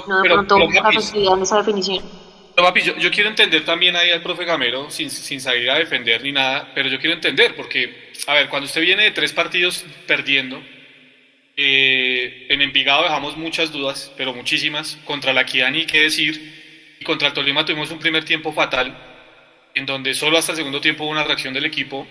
no 0.08 0.18
de 0.18 0.22
Pero- 0.24 0.36
pronto 0.36 0.56
pero, 0.58 0.84
la 0.84 0.90
efectividad 0.90 1.34
en 1.34 1.42
esa 1.42 1.58
definición. 1.58 2.29
Pero, 2.60 2.68
papi, 2.68 2.82
yo, 2.82 2.98
yo 2.98 3.10
quiero 3.10 3.30
entender 3.30 3.64
también 3.64 3.96
ahí 3.96 4.12
al 4.12 4.22
profe 4.22 4.44
Gamero, 4.44 4.92
sin, 4.92 5.10
sin 5.10 5.40
salir 5.40 5.70
a 5.72 5.80
defender 5.80 6.22
ni 6.22 6.34
nada, 6.34 6.70
pero 6.76 6.90
yo 6.90 7.00
quiero 7.00 7.14
entender, 7.16 7.56
porque, 7.56 8.12
a 8.28 8.34
ver, 8.34 8.50
cuando 8.50 8.66
usted 8.66 8.82
viene 8.82 9.04
de 9.04 9.12
tres 9.12 9.32
partidos 9.32 9.86
perdiendo, 10.06 10.62
eh, 11.56 12.48
en 12.50 12.62
Envigado 12.62 13.04
dejamos 13.04 13.38
muchas 13.38 13.72
dudas, 13.72 14.12
pero 14.18 14.34
muchísimas, 14.34 14.98
contra 15.06 15.32
la 15.32 15.44
Equidad 15.44 15.72
ni 15.72 15.86
qué 15.86 16.02
decir, 16.02 16.98
y 17.00 17.06
contra 17.06 17.30
el 17.30 17.34
Tolima 17.34 17.64
tuvimos 17.64 17.92
un 17.92 18.00
primer 18.00 18.26
tiempo 18.26 18.52
fatal, 18.52 18.94
en 19.74 19.86
donde 19.86 20.14
solo 20.14 20.38
hasta 20.38 20.52
el 20.52 20.58
segundo 20.58 20.82
tiempo 20.82 21.06
hubo 21.06 21.12
una 21.12 21.24
reacción 21.24 21.54
del 21.54 21.64
equipo. 21.64 22.06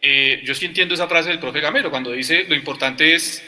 Eh, 0.00 0.42
yo 0.44 0.54
sí 0.54 0.64
entiendo 0.64 0.94
esa 0.94 1.08
frase 1.08 1.30
del 1.30 1.40
profe 1.40 1.58
Gamero, 1.58 1.90
cuando 1.90 2.12
dice 2.12 2.44
lo 2.48 2.54
importante 2.54 3.14
es, 3.16 3.42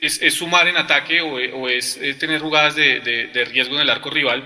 es, 0.00 0.22
es 0.22 0.34
sumar 0.34 0.68
en 0.68 0.76
ataque 0.76 1.20
o, 1.20 1.32
o 1.34 1.68
es, 1.68 1.96
es 1.96 2.16
tener 2.16 2.40
jugadas 2.40 2.76
de, 2.76 3.00
de- 3.00 3.26
de 3.26 3.44
riesgo 3.44 3.74
en 3.74 3.80
el 3.80 3.90
arco 3.90 4.08
rival, 4.08 4.44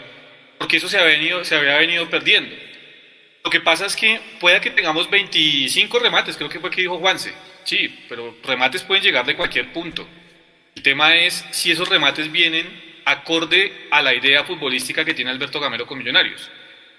porque 0.58 0.76
eso 0.78 0.88
se, 0.88 0.98
ha 0.98 1.04
venido, 1.04 1.44
se 1.44 1.56
había 1.56 1.76
venido 1.78 2.08
perdiendo. 2.10 2.54
Lo 3.44 3.50
que 3.50 3.60
pasa 3.60 3.86
es 3.86 3.96
que 3.96 4.20
puede 4.40 4.60
que 4.60 4.70
tengamos 4.70 5.08
25 5.08 5.98
remates, 6.00 6.36
creo 6.36 6.48
que 6.48 6.60
fue 6.60 6.70
que 6.70 6.82
dijo 6.82 6.98
Juanse. 6.98 7.32
Sí, 7.64 8.04
pero 8.08 8.36
remates 8.44 8.82
pueden 8.82 9.02
llegar 9.02 9.24
de 9.24 9.36
cualquier 9.36 9.72
punto. 9.72 10.06
El 10.74 10.82
tema 10.82 11.16
es 11.16 11.44
si 11.50 11.70
esos 11.70 11.88
remates 11.88 12.30
vienen 12.30 12.66
acorde 13.04 13.72
a 13.90 14.02
la 14.02 14.14
idea 14.14 14.44
futbolística 14.44 15.04
que 15.04 15.14
tiene 15.14 15.30
Alberto 15.30 15.60
Gamero 15.60 15.86
con 15.86 15.98
Millonarios. 15.98 16.50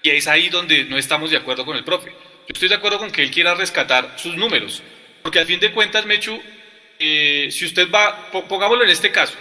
Y 0.02 0.10
es 0.10 0.26
ahí 0.26 0.48
donde 0.48 0.84
no 0.84 0.96
estamos 0.98 1.30
de 1.30 1.36
acuerdo 1.36 1.64
con 1.64 1.76
el 1.76 1.84
profe. 1.84 2.10
Yo 2.10 2.52
estoy 2.54 2.68
de 2.68 2.74
acuerdo 2.74 2.98
con 2.98 3.10
que 3.10 3.22
él 3.22 3.30
quiera 3.30 3.54
rescatar 3.54 4.14
sus 4.16 4.34
números, 4.36 4.82
porque 5.22 5.38
al 5.38 5.46
fin 5.46 5.60
de 5.60 5.70
cuentas, 5.72 6.04
Mechu, 6.06 6.42
eh, 6.98 7.48
si 7.50 7.64
usted 7.66 7.88
va, 7.90 8.30
po- 8.32 8.46
pongámoslo 8.48 8.82
en 8.84 8.90
este 8.90 9.12
caso, 9.12 9.34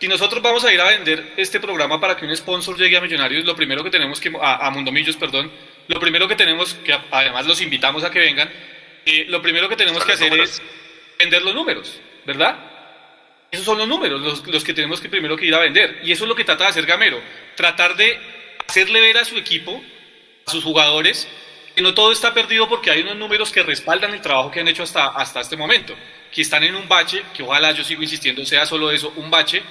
si 0.00 0.08
nosotros 0.08 0.42
vamos 0.42 0.64
a 0.64 0.72
ir 0.72 0.80
a 0.80 0.84
vender 0.84 1.34
este 1.36 1.60
programa 1.60 2.00
para 2.00 2.16
que 2.16 2.24
un 2.24 2.34
sponsor 2.34 2.76
llegue 2.78 2.96
a 2.96 3.00
Millonarios, 3.00 3.44
lo 3.44 3.54
primero 3.54 3.84
que 3.84 3.90
tenemos 3.90 4.18
que, 4.18 4.32
a, 4.40 4.66
a 4.66 4.70
Mundomillos, 4.70 5.16
perdón, 5.16 5.52
lo 5.88 6.00
primero 6.00 6.26
que 6.26 6.36
tenemos, 6.36 6.74
que 6.74 6.96
además 7.10 7.46
los 7.46 7.60
invitamos 7.60 8.02
a 8.02 8.10
que 8.10 8.18
vengan, 8.18 8.50
eh, 9.04 9.26
lo 9.28 9.42
primero 9.42 9.68
que 9.68 9.76
tenemos 9.76 10.04
que 10.04 10.12
hacer 10.12 10.30
números. 10.30 10.50
es 10.50 10.62
vender 11.18 11.42
los 11.42 11.54
números, 11.54 12.00
¿verdad? 12.24 12.58
Esos 13.50 13.66
son 13.66 13.78
los 13.78 13.88
números, 13.88 14.20
los, 14.20 14.46
los 14.46 14.64
que 14.64 14.72
tenemos 14.72 15.00
que 15.00 15.08
primero 15.08 15.36
que 15.36 15.46
ir 15.46 15.54
a 15.54 15.58
vender. 15.58 16.00
Y 16.02 16.12
eso 16.12 16.24
es 16.24 16.28
lo 16.28 16.34
que 16.34 16.44
trata 16.44 16.64
de 16.64 16.70
hacer 16.70 16.86
Gamero, 16.86 17.20
tratar 17.56 17.96
de 17.96 18.18
hacerle 18.66 19.00
ver 19.00 19.18
a 19.18 19.24
su 19.24 19.36
equipo, 19.36 19.82
a 20.46 20.50
sus 20.50 20.62
jugadores, 20.64 21.28
que 21.74 21.82
no 21.82 21.92
todo 21.92 22.12
está 22.12 22.32
perdido 22.32 22.68
porque 22.68 22.90
hay 22.90 23.02
unos 23.02 23.16
números 23.16 23.50
que 23.50 23.62
respaldan 23.62 24.14
el 24.14 24.20
trabajo 24.20 24.50
que 24.50 24.60
han 24.60 24.68
hecho 24.68 24.84
hasta, 24.84 25.08
hasta 25.08 25.40
este 25.40 25.56
momento, 25.56 25.94
que 26.32 26.42
están 26.42 26.62
en 26.62 26.76
un 26.76 26.88
bache, 26.88 27.22
que 27.34 27.42
ojalá 27.42 27.72
yo 27.72 27.84
sigo 27.84 28.02
insistiendo 28.02 28.44
sea 28.46 28.64
solo 28.64 28.90
eso, 28.90 29.12
un 29.16 29.30
bache, 29.30 29.62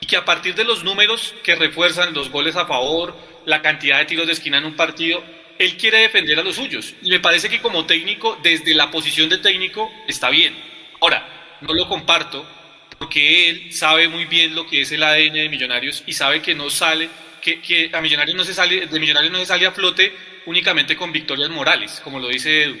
y 0.00 0.06
que 0.06 0.16
a 0.16 0.24
partir 0.24 0.54
de 0.54 0.64
los 0.64 0.84
números 0.84 1.34
que 1.42 1.54
refuerzan 1.54 2.14
los 2.14 2.30
goles 2.30 2.56
a 2.56 2.66
favor, 2.66 3.16
la 3.44 3.62
cantidad 3.62 3.98
de 3.98 4.04
tiros 4.04 4.26
de 4.26 4.32
esquina 4.32 4.58
en 4.58 4.64
un 4.64 4.76
partido, 4.76 5.22
él 5.58 5.76
quiere 5.76 5.98
defender 5.98 6.38
a 6.38 6.42
los 6.42 6.56
suyos. 6.56 6.94
Y 7.02 7.10
me 7.10 7.20
parece 7.20 7.48
que 7.48 7.60
como 7.60 7.86
técnico, 7.86 8.38
desde 8.42 8.74
la 8.74 8.90
posición 8.90 9.28
de 9.28 9.38
técnico, 9.38 9.90
está 10.06 10.30
bien. 10.30 10.54
Ahora, 11.00 11.58
no 11.60 11.72
lo 11.72 11.88
comparto 11.88 12.46
porque 12.98 13.50
él 13.50 13.72
sabe 13.72 14.08
muy 14.08 14.24
bien 14.24 14.54
lo 14.54 14.66
que 14.66 14.82
es 14.82 14.92
el 14.92 15.02
ADN 15.02 15.34
de 15.34 15.48
Millonarios 15.48 16.02
y 16.06 16.12
sabe 16.12 16.40
que 16.40 16.54
no 16.54 16.70
sale, 16.70 17.08
que, 17.42 17.90
a 17.92 18.00
Millonarios 18.00 18.36
no 18.36 18.44
se 18.44 18.54
sale, 18.54 18.86
de 18.86 19.00
Millonarios 19.00 19.32
no 19.32 19.38
se 19.38 19.46
sale 19.46 19.66
a 19.66 19.72
flote 19.72 20.12
únicamente 20.46 20.96
con 20.96 21.12
victorias 21.12 21.50
morales, 21.50 22.00
como 22.02 22.18
lo 22.18 22.28
dice 22.28 22.64
Edu. 22.64 22.78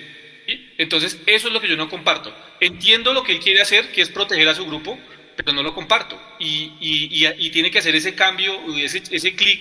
Entonces, 0.78 1.20
eso 1.26 1.48
es 1.48 1.52
lo 1.52 1.60
que 1.60 1.68
yo 1.68 1.76
no 1.76 1.88
comparto. 1.88 2.34
Entiendo 2.60 3.12
lo 3.12 3.24
que 3.24 3.32
él 3.32 3.40
quiere 3.40 3.60
hacer, 3.60 3.90
que 3.90 4.00
es 4.00 4.10
proteger 4.10 4.48
a 4.48 4.54
su 4.54 4.64
grupo, 4.64 4.98
pero 5.36 5.52
no 5.52 5.62
lo 5.62 5.74
comparto. 5.74 6.18
Y, 6.38 6.72
y, 6.80 7.26
y, 7.38 7.50
tiene 7.50 7.70
que 7.70 7.78
hacer 7.78 7.94
ese 7.94 8.14
cambio, 8.14 8.52
ese, 8.76 9.02
ese 9.10 9.34
clic 9.34 9.60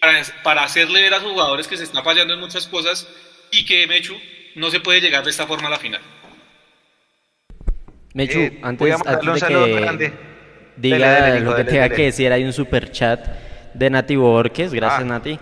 para, 0.00 0.22
para, 0.42 0.64
hacerle 0.64 1.02
ver 1.02 1.14
a 1.14 1.20
sus 1.20 1.32
jugadores 1.32 1.66
que 1.66 1.76
se 1.76 1.84
está 1.84 2.02
fallando 2.02 2.34
en 2.34 2.40
muchas 2.40 2.66
cosas 2.66 3.08
y 3.50 3.64
que 3.64 3.86
Mechu 3.86 4.14
no 4.54 4.70
se 4.70 4.80
puede 4.80 5.00
llegar 5.00 5.24
de 5.24 5.30
esta 5.30 5.46
forma 5.46 5.68
a 5.68 5.70
la 5.70 5.78
final. 5.78 6.00
Mechu, 8.14 8.38
eh, 8.38 8.58
antes, 8.62 8.94
antes, 9.06 9.40
de 9.40 9.48
que 9.48 10.12
diga 10.76 11.38
lo 11.40 11.56
que 11.56 11.64
tenga 11.64 11.88
que 11.88 12.04
decir, 12.04 12.32
hay 12.32 12.44
un 12.44 12.52
super 12.52 12.90
chat 12.90 13.26
de 13.74 13.90
Nati 13.90 14.16
Borges, 14.16 14.72
gracias 14.72 15.02
ah. 15.02 15.04
Nati. 15.04 15.38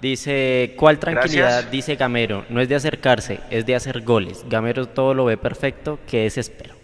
Dice, 0.00 0.74
¿cuál 0.76 0.98
tranquilidad? 0.98 1.64
Dice 1.64 1.96
Gamero, 1.96 2.44
no 2.50 2.60
es 2.60 2.68
de 2.68 2.74
acercarse, 2.74 3.40
es 3.50 3.64
de 3.64 3.74
hacer 3.74 4.02
goles. 4.02 4.44
Gamero 4.48 4.86
todo 4.86 5.14
lo 5.14 5.24
ve 5.24 5.38
perfecto, 5.38 5.98
que 6.06 6.24
desespero. 6.24 6.75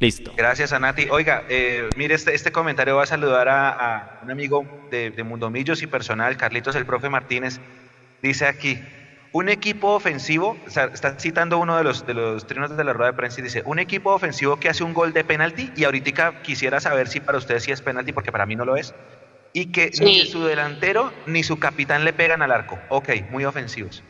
Listo. 0.00 0.32
Gracias 0.36 0.72
a 0.72 0.78
Nati. 0.78 1.08
Oiga, 1.10 1.44
eh, 1.48 1.88
mire, 1.96 2.14
este, 2.14 2.34
este, 2.34 2.52
comentario 2.52 2.96
va 2.96 3.04
a 3.04 3.06
saludar 3.06 3.48
a, 3.48 4.20
un 4.22 4.30
amigo 4.30 4.66
de, 4.90 5.10
de 5.10 5.24
Mundomillos 5.24 5.82
y 5.82 5.86
personal, 5.86 6.36
Carlitos 6.36 6.74
el 6.76 6.84
profe 6.84 7.08
Martínez. 7.08 7.60
Dice 8.22 8.46
aquí, 8.46 8.78
un 9.34 9.48
equipo 9.48 9.88
ofensivo, 9.88 10.56
está 10.64 11.18
citando 11.18 11.58
uno 11.58 11.76
de 11.76 11.82
los, 11.82 12.06
de 12.06 12.14
los 12.14 12.46
trinos 12.46 12.76
de 12.76 12.84
la 12.84 12.92
rueda 12.92 13.10
de 13.10 13.16
prensa 13.16 13.40
y 13.40 13.42
dice, 13.42 13.64
un 13.66 13.80
equipo 13.80 14.12
ofensivo 14.12 14.60
que 14.60 14.68
hace 14.68 14.84
un 14.84 14.94
gol 14.94 15.12
de 15.12 15.24
penalti, 15.24 15.72
y 15.74 15.82
ahorita 15.82 16.40
quisiera 16.42 16.78
saber 16.78 17.08
si 17.08 17.18
para 17.18 17.38
ustedes 17.38 17.64
sí 17.64 17.72
es 17.72 17.82
penalti, 17.82 18.12
porque 18.12 18.30
para 18.30 18.46
mí 18.46 18.54
no 18.54 18.64
lo 18.64 18.76
es, 18.76 18.94
y 19.52 19.72
que 19.72 19.90
ni 20.00 20.24
su 20.26 20.44
delantero 20.44 21.12
ni 21.26 21.42
su 21.42 21.58
capitán 21.58 22.04
le 22.04 22.12
pegan 22.12 22.42
al 22.42 22.52
arco. 22.52 22.78
Ok, 22.90 23.08
muy 23.30 23.44
ofensivos. 23.44 24.04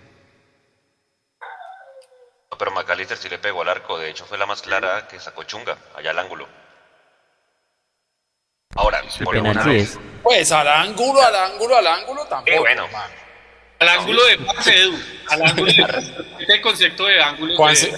Pero 2.58 2.70
McAllister 2.70 3.16
sí 3.16 3.28
le 3.28 3.38
pegó 3.38 3.62
al 3.62 3.68
arco, 3.68 3.98
de 3.98 4.10
hecho 4.10 4.24
fue 4.26 4.38
la 4.38 4.46
más 4.46 4.62
clara 4.62 5.06
que 5.08 5.20
sacó 5.20 5.44
Chunga, 5.44 5.76
allá 5.94 6.10
al 6.10 6.18
ángulo. 6.18 6.46
Ahora, 8.76 9.02
por 9.22 9.64
vez. 9.66 9.98
Pues 10.22 10.50
al 10.50 10.66
ángulo, 10.66 11.22
al 11.22 11.36
ángulo, 11.36 11.76
al 11.76 11.86
ángulo 11.86 12.26
tampoco. 12.26 12.60
bueno. 12.60 12.88
Al 13.78 13.88
ángulo 13.88 14.24
de 14.24 14.36
Juanse 14.38 14.76
Edu. 14.76 14.98
Al 15.28 15.42
ángulo 15.42 15.72
de 15.72 16.44
el 16.54 16.60
concepto 16.60 17.04
de 17.04 17.22
ángulo. 17.22 17.56
Juanse, 17.56 17.92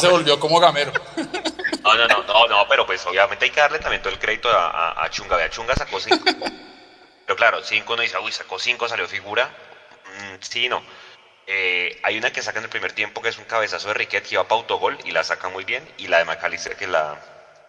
se, 0.00 0.08
volvió 0.08 0.38
como 0.38 0.58
gamero. 0.60 0.92
No, 1.82 1.96
no, 1.96 2.06
no, 2.06 2.22
no, 2.22 2.46
no, 2.46 2.68
pero 2.68 2.86
pues 2.86 3.04
obviamente 3.06 3.44
hay 3.44 3.50
que 3.50 3.58
darle 3.58 3.80
también 3.80 4.00
todo 4.00 4.12
el 4.12 4.18
crédito 4.20 4.48
a, 4.48 5.02
a, 5.02 5.10
Chunga. 5.10 5.36
Vea, 5.36 5.50
Chunga 5.50 5.74
sacó 5.74 5.98
cinco. 5.98 6.24
pero 7.26 7.36
claro, 7.36 7.60
cinco 7.64 7.94
uno 7.94 8.02
dice, 8.02 8.16
uy, 8.18 8.30
sacó 8.30 8.56
cinco, 8.60 8.88
salió 8.88 9.08
figura. 9.08 9.50
Mm, 10.06 10.36
sí, 10.38 10.68
no. 10.68 10.80
Eh, 11.46 11.98
hay 12.02 12.18
una 12.18 12.30
que 12.30 12.42
saca 12.42 12.58
en 12.58 12.64
el 12.64 12.70
primer 12.70 12.92
tiempo 12.92 13.20
que 13.20 13.28
es 13.28 13.38
un 13.38 13.44
cabezazo 13.44 13.88
de 13.88 13.94
Riquet 13.94 14.24
que 14.24 14.34
iba 14.36 14.44
para 14.44 14.58
autogol 14.60 14.98
y 15.04 15.10
la 15.10 15.24
saca 15.24 15.48
muy 15.48 15.64
bien. 15.64 15.90
Y 15.96 16.08
la 16.08 16.18
de 16.18 16.24
McAllister 16.24 16.76
que 16.76 16.86
la, 16.86 17.18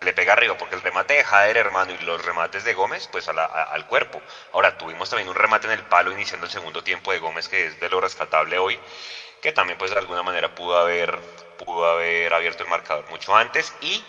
le 0.04 0.14
pega 0.14 0.34
arriba, 0.34 0.56
porque 0.58 0.76
el 0.76 0.82
remate 0.82 1.16
de 1.16 1.24
Jader, 1.24 1.58
hermano, 1.58 1.94
y 1.94 1.98
los 2.00 2.24
remates 2.24 2.64
de 2.64 2.74
Gómez, 2.74 3.08
pues 3.08 3.28
al 3.28 3.86
cuerpo. 3.88 4.24
Ahora, 4.52 4.78
tuvimos 4.78 5.10
también 5.10 5.30
un 5.30 5.36
remate 5.36 5.68
en 5.68 5.74
el 5.74 5.84
palo 5.84 6.12
iniciando 6.12 6.46
el 6.46 6.52
segundo 6.52 6.84
tiempo 6.84 7.12
de 7.12 7.20
Gómez, 7.20 7.48
que 7.48 7.68
es 7.68 7.80
de 7.80 7.90
lo 7.90 8.02
rescatable 8.02 8.58
hoy, 8.58 8.82
que 9.42 9.52
también, 9.54 9.78
pues 9.78 9.92
de 9.92 9.98
alguna 9.98 10.24
manera 10.24 10.50
pudo 10.50 10.78
haber, 10.78 11.22
pudo 11.58 11.86
haber 11.86 12.34
abierto 12.34 12.64
el 12.64 12.70
marcador 12.70 13.08
mucho 13.10 13.36
antes 13.36 13.76
y 13.80 14.06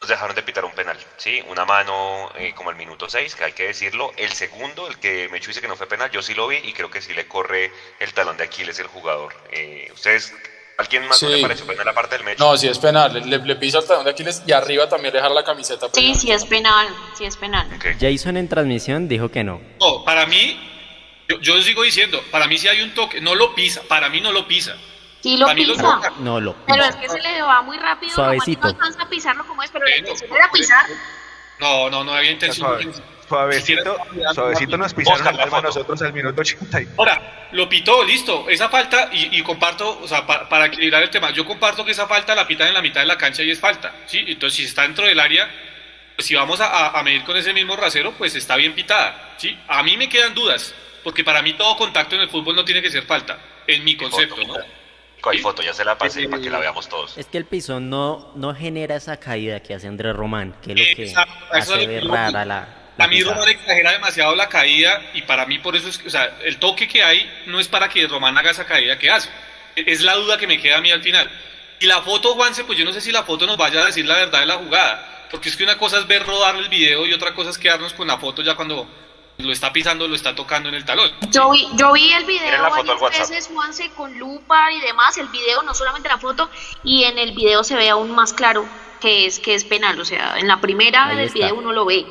nos 0.00 0.08
dejaron 0.08 0.36
de 0.36 0.42
pitar 0.42 0.64
un 0.64 0.72
penal, 0.72 0.96
¿sí? 1.16 1.42
Una 1.48 1.64
mano 1.64 2.30
eh, 2.36 2.52
como 2.54 2.70
el 2.70 2.76
minuto 2.76 3.08
6, 3.08 3.34
que 3.34 3.44
hay 3.44 3.52
que 3.52 3.66
decirlo. 3.66 4.12
El 4.16 4.32
segundo, 4.32 4.86
el 4.86 4.98
que 4.98 5.28
Mechu 5.28 5.48
dice 5.48 5.60
que 5.60 5.68
no 5.68 5.76
fue 5.76 5.88
penal, 5.88 6.10
yo 6.10 6.22
sí 6.22 6.34
lo 6.34 6.46
vi 6.46 6.56
y 6.56 6.72
creo 6.72 6.90
que 6.90 7.00
sí 7.00 7.12
le 7.14 7.26
corre 7.26 7.72
el 7.98 8.12
talón 8.12 8.36
de 8.36 8.44
Aquiles 8.44 8.78
el 8.78 8.86
jugador. 8.86 9.34
Eh, 9.50 9.90
¿Ustedes 9.92 10.32
¿Alguien 10.78 11.08
más 11.08 11.20
le 11.24 11.42
pareció 11.42 11.66
penal 11.66 11.84
la 11.84 11.92
parte 11.92 12.14
del 12.16 12.24
mecho? 12.24 12.44
No, 12.44 12.56
sí 12.56 12.68
es 12.68 12.78
penal. 12.78 13.12
Le, 13.12 13.38
le 13.38 13.56
pisa 13.56 13.80
el 13.80 13.84
talón 13.84 14.04
de 14.04 14.12
Aquiles 14.12 14.44
y 14.46 14.52
arriba 14.52 14.88
también 14.88 15.12
dejar 15.12 15.32
la 15.32 15.42
camiseta. 15.42 15.88
Sí, 15.92 16.14
sí 16.14 16.30
es 16.30 16.44
penal. 16.44 16.86
Sí 17.16 17.24
es 17.24 17.36
penal. 17.36 17.68
Jason 18.00 18.36
en 18.36 18.48
transmisión 18.48 19.08
dijo 19.08 19.28
que 19.28 19.42
no. 19.42 19.60
No, 19.80 20.04
para 20.04 20.26
mí, 20.26 20.56
yo, 21.28 21.40
yo, 21.40 21.60
sigo 21.62 21.82
diciendo, 21.82 22.22
para 22.30 22.46
mí 22.46 22.58
sí 22.58 22.68
hay 22.68 22.82
un 22.82 22.94
toque. 22.94 23.20
No 23.20 23.34
lo 23.34 23.56
pisa. 23.56 23.82
Para 23.88 24.08
mí 24.08 24.20
no 24.20 24.30
lo 24.30 24.46
pisa. 24.46 24.76
Sí 25.22 25.36
lo 25.36 25.46
pisa. 25.54 26.00
no 26.20 26.40
lo 26.40 26.54
pisa. 26.54 26.64
Pero 26.66 26.84
es 26.84 26.96
que 26.96 27.08
se 27.08 27.20
le 27.20 27.42
va 27.42 27.62
muy 27.62 27.76
rápido. 27.76 28.14
Suavecito. 28.14 28.62
No 28.62 28.68
alcanza 28.68 29.02
a 29.02 29.08
pisarlo 29.08 29.46
como 29.46 29.62
es, 29.62 29.70
pero 29.70 29.84
le 29.84 30.42
a 30.42 30.50
pisar. 30.52 30.86
No, 31.58 31.90
no, 31.90 32.04
no 32.04 32.14
había 32.14 32.30
intención. 32.30 32.78
Suavecito, 33.28 33.98
suavecito 34.32 34.78
nos 34.78 34.94
pisaron 34.94 35.26
a 35.26 35.60
nosotros 35.60 36.00
al 36.00 36.14
minuto 36.14 36.40
80. 36.40 36.78
Ahora, 36.96 37.48
lo 37.52 37.68
pitó, 37.68 38.02
listo. 38.02 38.48
Esa 38.48 38.70
falta, 38.70 39.10
y, 39.12 39.42
comparto, 39.42 40.00
o 40.00 40.08
sea, 40.08 40.26
para, 40.26 40.66
equilibrar 40.66 41.02
el 41.02 41.10
tema, 41.10 41.30
yo 41.30 41.44
comparto 41.44 41.84
que 41.84 41.92
esa 41.92 42.06
falta 42.06 42.34
la 42.34 42.46
pitan 42.46 42.68
en 42.68 42.74
la 42.74 42.80
mitad 42.80 43.02
de 43.02 43.06
la 43.06 43.18
cancha 43.18 43.42
y 43.42 43.50
es 43.50 43.60
falta. 43.60 43.92
¿sí? 44.06 44.24
Entonces, 44.26 44.56
si 44.56 44.64
está 44.64 44.82
dentro 44.82 45.06
del 45.06 45.20
área, 45.20 45.46
pues 46.16 46.26
si 46.26 46.34
vamos 46.34 46.58
a, 46.62 47.02
medir 47.02 47.22
con 47.24 47.36
ese 47.36 47.52
mismo 47.52 47.76
rasero, 47.76 48.12
pues 48.12 48.34
está 48.34 48.56
bien 48.56 48.74
pitada. 48.74 49.34
¿sí? 49.36 49.58
A 49.68 49.82
mí 49.82 49.98
me 49.98 50.08
quedan 50.08 50.34
dudas, 50.34 50.74
porque 51.04 51.22
para 51.22 51.42
mí 51.42 51.52
todo 51.52 51.76
contacto 51.76 52.14
en 52.14 52.22
el 52.22 52.30
fútbol 52.30 52.56
no 52.56 52.64
tiene 52.64 52.80
que 52.80 52.90
ser 52.90 53.02
falta, 53.02 53.38
en 53.66 53.84
mi 53.84 53.94
concepto. 53.94 54.42
¿no? 54.46 54.54
Hay 55.30 55.38
foto, 55.38 55.62
ya 55.62 55.74
se 55.74 55.84
la 55.84 55.98
pasé 55.98 56.28
para 56.28 56.42
que 56.42 56.50
la 56.50 56.58
veamos 56.58 56.88
todos. 56.88 57.16
Es 57.18 57.26
que 57.26 57.38
el 57.38 57.44
piso 57.44 57.80
no, 57.80 58.32
no 58.34 58.54
genera 58.54 58.96
esa 58.96 59.18
caída 59.18 59.60
que 59.60 59.74
hace 59.74 59.86
Andrés 59.88 60.14
Román, 60.14 60.54
que 60.62 60.72
es 60.72 60.78
lo 60.78 60.96
que 60.96 61.14
hace 61.52 61.86
ver 61.86 62.06
rara 62.06 62.44
la, 62.44 62.78
a 62.98 63.06
mí 63.06 63.22
Román 63.22 63.48
exagera 63.48 63.92
demasiado 63.92 64.34
la 64.34 64.48
caída 64.48 65.10
y 65.14 65.22
para 65.22 65.46
mí 65.46 65.60
por 65.60 65.76
eso 65.76 65.88
es, 65.88 66.00
o 66.04 66.10
sea, 66.10 66.38
el 66.44 66.58
toque 66.58 66.88
que 66.88 67.02
hay 67.02 67.30
no 67.46 67.60
es 67.60 67.68
para 67.68 67.88
que 67.88 68.06
Román 68.08 68.36
haga 68.36 68.50
esa 68.50 68.66
caída 68.66 68.98
que 68.98 69.08
hace. 69.08 69.28
Es 69.76 70.02
la 70.02 70.16
duda 70.16 70.36
que 70.36 70.48
me 70.48 70.60
queda 70.60 70.78
a 70.78 70.80
mí 70.80 70.90
al 70.90 71.02
final. 71.02 71.30
Y 71.78 71.86
la 71.86 72.02
foto, 72.02 72.34
Juanse, 72.34 72.64
pues 72.64 72.76
yo 72.76 72.84
no 72.84 72.92
sé 72.92 73.00
si 73.00 73.12
la 73.12 73.22
foto 73.22 73.46
nos 73.46 73.56
vaya 73.56 73.82
a 73.82 73.86
decir 73.86 74.04
la 74.04 74.16
verdad 74.16 74.40
de 74.40 74.46
la 74.46 74.56
jugada, 74.56 75.28
porque 75.30 75.48
es 75.48 75.56
que 75.56 75.62
una 75.62 75.78
cosa 75.78 75.98
es 75.98 76.08
ver 76.08 76.26
rodar 76.26 76.56
el 76.56 76.68
video 76.68 77.06
y 77.06 77.12
otra 77.12 77.34
cosa 77.34 77.50
es 77.50 77.58
quedarnos 77.58 77.92
con 77.92 78.08
la 78.08 78.18
foto 78.18 78.42
ya 78.42 78.56
cuando 78.56 78.88
lo 79.38 79.52
está 79.52 79.72
pisando, 79.72 80.08
lo 80.08 80.16
está 80.16 80.34
tocando 80.34 80.68
en 80.68 80.74
el 80.74 80.84
talón. 80.84 81.10
Yo 81.30 81.50
vi, 81.50 81.68
yo 81.76 81.92
vi 81.92 82.12
el 82.12 82.24
video 82.24 82.60
varias 83.00 83.30
veces, 83.30 83.48
Juanse, 83.52 83.90
con 83.90 84.18
lupa 84.18 84.72
y 84.72 84.80
demás, 84.80 85.16
el 85.16 85.28
video, 85.28 85.62
no 85.62 85.74
solamente 85.74 86.08
la 86.08 86.18
foto, 86.18 86.50
y 86.82 87.04
en 87.04 87.18
el 87.18 87.32
video 87.32 87.62
se 87.62 87.76
ve 87.76 87.88
aún 87.88 88.10
más 88.10 88.32
claro 88.32 88.68
que 89.00 89.26
es 89.26 89.38
que 89.38 89.54
es 89.54 89.64
penal, 89.64 90.00
o 90.00 90.04
sea, 90.04 90.38
en 90.38 90.48
la 90.48 90.60
primera 90.60 91.08
del 91.14 91.30
video 91.30 91.54
uno 91.54 91.72
lo 91.72 91.84
ve. 91.84 92.04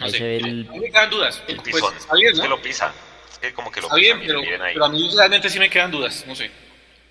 Ahí 0.00 0.10
se 0.10 0.22
ve 0.22 0.36
el... 0.36 0.68
me 0.68 0.90
quedan 0.90 1.10
dudas. 1.10 1.42
El 1.46 1.56
pues, 1.56 1.74
pisón. 1.74 1.96
está 1.96 2.14
bien, 2.14 2.36
¿no? 2.36 2.42
que 2.42 2.48
lo 2.48 2.62
pisa. 2.62 2.92
Es 3.30 3.38
que 3.38 3.54
como 3.54 3.70
que 3.70 3.80
lo 3.80 3.86
está 3.86 3.96
pisa 3.96 4.14
bien, 4.14 4.26
pero, 4.26 4.40
pero, 4.42 4.84
a 4.84 4.88
mí 4.88 5.10
realmente 5.14 5.48
sí 5.48 5.58
me 5.58 5.70
quedan 5.70 5.90
dudas. 5.90 6.24
No 6.26 6.34
sé. 6.34 6.50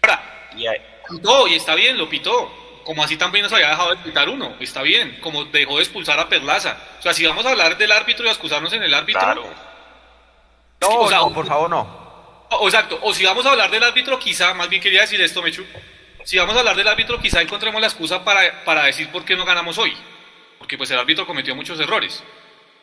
Ahora, 0.02 0.50
y 0.56 0.66
pitó 1.10 1.48
y 1.48 1.56
está 1.56 1.74
bien, 1.74 1.98
lo 1.98 2.08
pitó. 2.10 2.61
Como 2.84 3.04
así 3.04 3.18
también 3.18 3.44
nos 3.44 3.54
había 3.54 3.70
dejado 3.70 3.92
de 3.92 3.98
pitar 3.98 4.30
uno. 4.30 4.56
Está 4.60 4.82
bien. 4.82 5.20
Como 5.22 5.46
dejó 5.46 5.78
de 5.78 5.84
expulsar 5.84 6.20
a 6.20 6.28
Perlaza. 6.28 6.78
O 7.00 7.02
sea, 7.02 7.14
si 7.14 7.26
vamos 7.26 7.46
a 7.46 7.52
hablar 7.52 7.78
del 7.78 7.92
árbitro 7.92 8.26
y 8.26 8.30
a 8.30 8.32
excusarnos 8.32 8.72
en 8.74 8.84
el 8.84 8.94
árbitro. 8.94 9.22
Claro. 9.22 9.54
No, 10.82 10.88
o 10.88 11.10
sea, 11.10 11.20
no, 11.20 11.34
por 11.34 11.46
favor, 11.46 11.70
no. 11.70 12.48
O, 12.50 12.68
exacto. 12.68 13.00
O 13.02 13.14
si 13.14 13.24
vamos 13.26 13.46
a 13.46 13.52
hablar 13.52 13.70
del 13.70 13.84
árbitro, 13.84 14.18
quizá, 14.20 14.54
más 14.54 14.70
bien 14.70 14.82
quería 14.82 15.02
decir 15.02 15.22
esto, 15.22 15.42
Mechu. 15.42 15.66
Si 16.24 16.38
vamos 16.38 16.56
a 16.56 16.60
hablar 16.60 16.76
del 16.76 16.88
árbitro, 16.88 17.20
quizá 17.20 17.42
encontremos 17.42 17.80
la 17.82 17.88
excusa 17.88 18.24
para, 18.24 18.64
para 18.64 18.84
decir 18.84 19.10
por 19.10 19.26
qué 19.26 19.36
no 19.36 19.46
ganamos 19.46 19.78
hoy. 19.78 19.94
Porque 20.58 20.78
pues 20.78 20.92
el 20.92 21.00
árbitro 21.00 21.26
cometió 21.26 21.56
muchos 21.56 21.80
errores. 21.80 22.24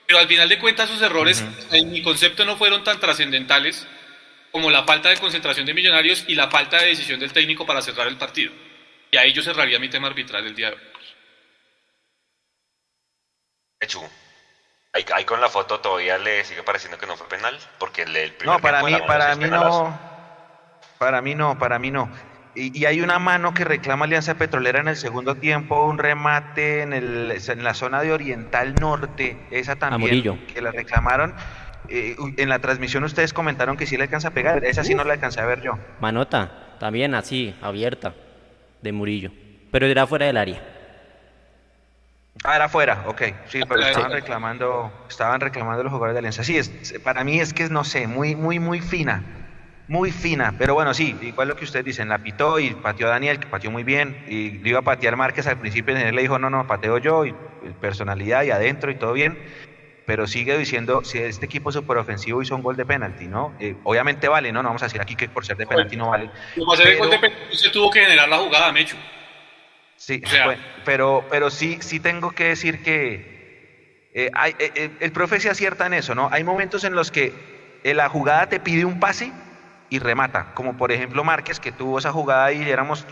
Pero 0.06 0.18
al 0.18 0.26
final 0.26 0.48
de 0.48 0.58
cuentas 0.58 0.88
sus 0.88 1.02
errores, 1.02 1.44
en 1.70 1.90
mi 1.90 2.02
concepto, 2.02 2.44
no 2.44 2.56
fueron 2.56 2.82
tan 2.82 2.98
trascendentales 2.98 3.86
como 4.50 4.70
la 4.70 4.84
falta 4.84 5.10
de 5.10 5.18
concentración 5.18 5.66
de 5.66 5.74
Millonarios 5.74 6.24
y 6.26 6.34
la 6.34 6.48
falta 6.48 6.78
de 6.78 6.86
decisión 6.86 7.20
del 7.20 7.32
técnico 7.32 7.66
para 7.66 7.82
cerrar 7.82 8.08
el 8.08 8.16
partido. 8.16 8.52
Y 9.10 9.16
ahí 9.16 9.32
yo 9.32 9.42
cerraría 9.42 9.78
mi 9.78 9.88
tema 9.88 10.08
arbitral 10.08 10.46
el 10.46 10.54
día 10.54 10.70
de 10.70 10.76
hoy. 10.76 10.82
Hecho. 13.80 14.00
Ahí, 14.92 15.24
con 15.24 15.40
la 15.40 15.48
foto 15.48 15.80
todavía 15.80 16.18
le 16.18 16.44
sigue 16.44 16.62
pareciendo 16.62 16.98
que 16.98 17.06
no 17.06 17.16
fue 17.16 17.28
penal, 17.28 17.56
porque 17.78 18.02
el, 18.02 18.16
el 18.16 18.32
primer 18.32 18.56
No, 18.56 18.62
para 18.62 18.82
mí, 18.82 18.96
para 19.06 19.36
mí 19.36 19.44
no. 19.48 19.98
Para 20.98 21.22
mí 21.22 21.34
no, 21.34 21.58
para 21.58 21.78
mí 21.78 21.90
no. 21.90 22.10
Y, 22.54 22.86
hay 22.86 23.00
una 23.00 23.20
mano 23.20 23.54
que 23.54 23.64
reclama 23.64 24.06
Alianza 24.06 24.34
Petrolera 24.34 24.80
en 24.80 24.88
el 24.88 24.96
segundo 24.96 25.36
tiempo, 25.36 25.86
un 25.86 25.98
remate 25.98 26.82
en, 26.82 26.92
el, 26.92 27.32
en 27.46 27.62
la 27.62 27.74
zona 27.74 28.00
de 28.02 28.12
Oriental 28.12 28.74
Norte, 28.74 29.38
esa 29.52 29.76
también, 29.76 30.44
que 30.46 30.60
la 30.60 30.72
reclamaron. 30.72 31.34
eh, 31.88 32.16
en 32.36 32.48
la 32.48 32.58
transmisión 32.58 33.04
ustedes 33.04 33.32
comentaron 33.32 33.76
que 33.76 33.86
sí 33.86 33.96
le 33.96 34.04
alcanza 34.04 34.28
a 34.28 34.30
pegar, 34.32 34.64
esa 34.64 34.82
sí 34.82 34.94
no 34.94 35.04
la 35.04 35.12
alcancé 35.12 35.40
a 35.40 35.46
ver 35.46 35.62
yo. 35.62 35.78
Manota, 36.00 36.76
también 36.80 37.14
así, 37.14 37.54
abierta, 37.62 38.14
de 38.82 38.92
Murillo, 38.92 39.30
pero 39.70 39.86
era 39.86 40.06
fuera 40.06 40.26
del 40.26 40.36
área. 40.36 40.62
Ah, 42.44 42.54
era 42.54 42.68
fuera, 42.68 43.04
ok, 43.06 43.22
sí, 43.48 43.60
pero 43.68 43.80
estaban 43.80 44.12
reclamando, 44.12 44.92
estaban 45.08 45.40
reclamando 45.40 45.82
los 45.82 45.92
jugadores 45.92 46.14
de 46.14 46.18
Alianza. 46.20 46.44
Sí, 46.44 46.56
es, 46.56 46.94
para 47.02 47.24
mí 47.24 47.40
es 47.40 47.52
que 47.52 47.64
es, 47.64 47.70
no 47.70 47.82
sé, 47.82 48.06
muy, 48.06 48.36
muy, 48.36 48.60
muy 48.60 48.80
fina, 48.80 49.22
muy 49.88 50.12
fina, 50.12 50.54
pero 50.56 50.74
bueno, 50.74 50.94
sí, 50.94 51.16
igual 51.20 51.48
lo 51.48 51.56
que 51.56 51.64
ustedes 51.64 51.84
dicen, 51.84 52.08
la 52.08 52.18
pitó 52.18 52.60
y 52.60 52.70
pateó 52.74 53.08
a 53.08 53.10
Daniel, 53.10 53.40
que 53.40 53.48
pateó 53.48 53.72
muy 53.72 53.82
bien, 53.82 54.24
y 54.28 54.50
le 54.50 54.68
iba 54.70 54.78
a 54.78 54.82
patear 54.82 55.16
Márquez 55.16 55.48
al 55.48 55.58
principio, 55.58 55.98
y 55.98 56.02
él 56.02 56.14
le 56.14 56.22
dijo, 56.22 56.38
no, 56.38 56.48
no, 56.48 56.66
pateo 56.66 56.98
yo, 56.98 57.26
y 57.26 57.34
personalidad 57.80 58.44
y 58.44 58.52
adentro 58.52 58.90
y 58.92 58.94
todo 58.94 59.12
bien, 59.14 59.36
pero 60.08 60.26
sigue 60.26 60.56
diciendo, 60.56 61.04
si 61.04 61.18
este 61.18 61.44
equipo 61.44 61.68
es 61.68 61.74
súper 61.74 61.98
ofensivo 61.98 62.40
hizo 62.40 62.56
un 62.56 62.62
gol 62.62 62.76
de 62.76 62.86
penalti, 62.86 63.26
¿no? 63.26 63.54
Eh, 63.60 63.76
obviamente 63.84 64.26
vale, 64.26 64.50
¿no? 64.52 64.62
No 64.62 64.70
vamos 64.70 64.82
a 64.82 64.86
decir 64.86 65.02
aquí 65.02 65.14
que 65.14 65.28
por 65.28 65.44
ser 65.44 65.58
de 65.58 65.66
penalti 65.66 65.96
no 65.96 66.08
vale. 66.08 66.30
Pero, 66.54 66.64
gol 66.64 67.10
de 67.10 67.18
penalti 67.18 67.54
se 67.54 67.68
tuvo 67.68 67.90
que 67.90 68.00
generar 68.00 68.26
la 68.26 68.38
jugada, 68.38 68.72
Mecho. 68.72 68.96
Sí, 69.96 70.22
pero, 70.86 71.26
pero 71.28 71.50
sí, 71.50 71.76
sí 71.82 72.00
tengo 72.00 72.30
que 72.30 72.44
decir 72.44 72.82
que 72.82 74.08
eh, 74.14 74.30
hay, 74.32 74.56
eh, 74.58 74.92
el 74.98 75.12
profe 75.12 75.40
se 75.40 75.50
acierta 75.50 75.84
en 75.84 75.92
eso, 75.92 76.14
¿no? 76.14 76.30
Hay 76.32 76.42
momentos 76.42 76.84
en 76.84 76.94
los 76.94 77.10
que 77.10 77.34
la 77.84 78.08
jugada 78.08 78.48
te 78.48 78.60
pide 78.60 78.86
un 78.86 79.00
pase 79.00 79.30
y 79.90 79.98
remata, 79.98 80.54
como 80.54 80.78
por 80.78 80.90
ejemplo 80.90 81.22
Márquez, 81.22 81.60
que 81.60 81.70
tuvo 81.70 81.98
esa 81.98 82.12
jugada 82.12 82.50
y 82.50 82.62
éramos 82.62 83.04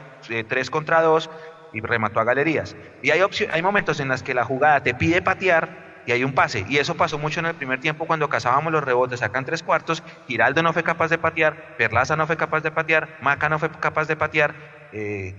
tres 0.49 0.71
contra 0.71 1.03
dos 1.03 1.29
y 1.75 1.81
remató 1.83 2.21
a 2.21 2.25
galerías. 2.25 2.75
Y 3.03 3.11
hay, 3.11 3.21
hay 3.51 3.61
momentos 3.61 4.01
en 4.01 4.09
los 4.09 4.23
que 4.23 4.33
la 4.33 4.47
jugada 4.47 4.83
te 4.83 4.95
pide 4.95 5.21
patear 5.21 5.86
y 6.07 6.13
hay 6.13 6.25
un 6.25 6.33
pase. 6.33 6.65
Y 6.69 6.79
eso 6.79 6.95
pasó 6.95 7.19
mucho 7.19 7.41
en 7.41 7.47
el 7.47 7.55
primer 7.55 7.81
tiempo 7.81 8.07
cuando 8.07 8.29
cazábamos 8.29 8.73
los 8.73 8.83
rebotes 8.83 9.23
acá 9.23 9.39
en 9.39 9.45
tres 9.45 9.63
cuartos. 9.63 10.03
Giraldo 10.29 10.63
no 10.63 10.73
fue 10.73 10.85
capaz 10.85 11.09
de 11.09 11.19
patear, 11.19 11.77
Perlaza 11.77 12.17
no 12.17 12.27
fue 12.27 12.37
capaz 12.37 12.61
de 12.61 12.71
patear, 12.71 13.19
Maca 13.21 13.49
no 13.49 13.59
fue 13.59 13.71
capaz 13.71 14.07
de 14.07 14.17
patear. 14.17 14.55
Eh, 14.93 15.35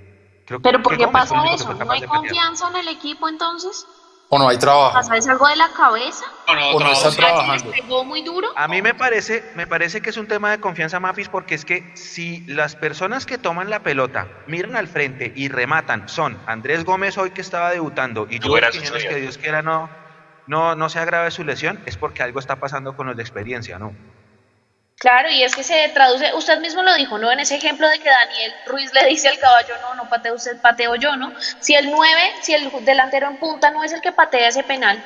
¿Pero 0.45 0.81
por 0.81 0.97
qué 0.97 1.07
pasa 1.07 1.35
eso? 1.53 1.73
¿No 1.73 1.91
hay 1.91 2.01
confianza 2.03 2.69
en 2.69 2.75
el 2.77 2.87
equipo 2.89 3.27
entonces? 3.27 3.85
¿O 4.29 4.37
no 4.37 4.49
hay 4.49 4.57
trabajo? 4.57 4.93
¿Pasa 4.93 5.15
es 5.15 5.25
algo 5.29 5.47
de 5.47 5.55
la 5.55 5.69
cabeza? 5.69 6.25
¿O 6.73 6.79
no 6.81 6.91
están 6.91 7.15
trabajando? 7.15 7.71
pegó 7.71 8.03
muy 8.03 8.23
duro? 8.23 8.49
A 8.57 8.67
mí 8.67 8.81
me 8.81 8.93
parece, 8.93 9.49
me 9.55 9.67
parece 9.67 10.01
que 10.01 10.09
es 10.09 10.17
un 10.17 10.27
tema 10.27 10.51
de 10.51 10.59
confianza, 10.59 10.99
Mafis, 10.99 11.29
porque 11.29 11.55
es 11.55 11.63
que 11.63 11.95
si 11.95 12.41
las 12.45 12.75
personas 12.75 13.25
que 13.25 13.37
toman 13.37 13.69
la 13.69 13.83
pelota 13.83 14.27
miran 14.45 14.75
al 14.75 14.89
frente 14.89 15.31
y 15.33 15.47
rematan 15.47 16.09
son 16.09 16.37
Andrés 16.45 16.83
Gómez 16.83 17.17
hoy 17.17 17.31
que 17.31 17.39
estaba 17.39 17.71
debutando 17.71 18.27
y 18.29 18.39
yo 18.39 18.53
que 18.53 19.15
Dios 19.15 19.37
quiera 19.37 19.61
no 19.61 19.89
no, 20.47 20.75
no 20.75 20.89
se 20.89 20.99
agrave 20.99 21.31
su 21.31 21.43
lesión, 21.43 21.81
es 21.85 21.97
porque 21.97 22.23
algo 22.23 22.39
está 22.39 22.55
pasando 22.55 22.95
con 22.95 23.07
los 23.07 23.15
de 23.15 23.23
experiencia, 23.23 23.77
¿no? 23.77 23.93
Claro, 24.99 25.29
y 25.29 25.43
es 25.43 25.55
que 25.55 25.63
se 25.63 25.89
traduce, 25.89 26.33
usted 26.33 26.59
mismo 26.59 26.81
lo 26.81 26.95
dijo, 26.95 27.19
¿no? 27.19 27.31
En 27.31 27.39
ese 27.39 27.55
ejemplo 27.55 27.87
de 27.87 27.99
que 27.99 28.09
Daniel 28.09 28.53
Ruiz 28.65 28.91
le 28.93 29.05
dice 29.07 29.27
al 29.27 29.37
caballo, 29.37 29.75
no, 29.81 29.93
no 29.93 30.09
pateo 30.09 30.33
usted, 30.33 30.59
pateo 30.59 30.95
yo, 30.95 31.15
¿no? 31.15 31.33
Si 31.59 31.75
el 31.75 31.91
9, 31.91 32.21
si 32.41 32.55
el 32.55 32.71
delantero 32.83 33.27
en 33.27 33.37
punta 33.37 33.69
no 33.69 33.83
es 33.83 33.93
el 33.93 34.01
que 34.01 34.11
patea 34.11 34.47
ese 34.47 34.63
penal, 34.63 35.03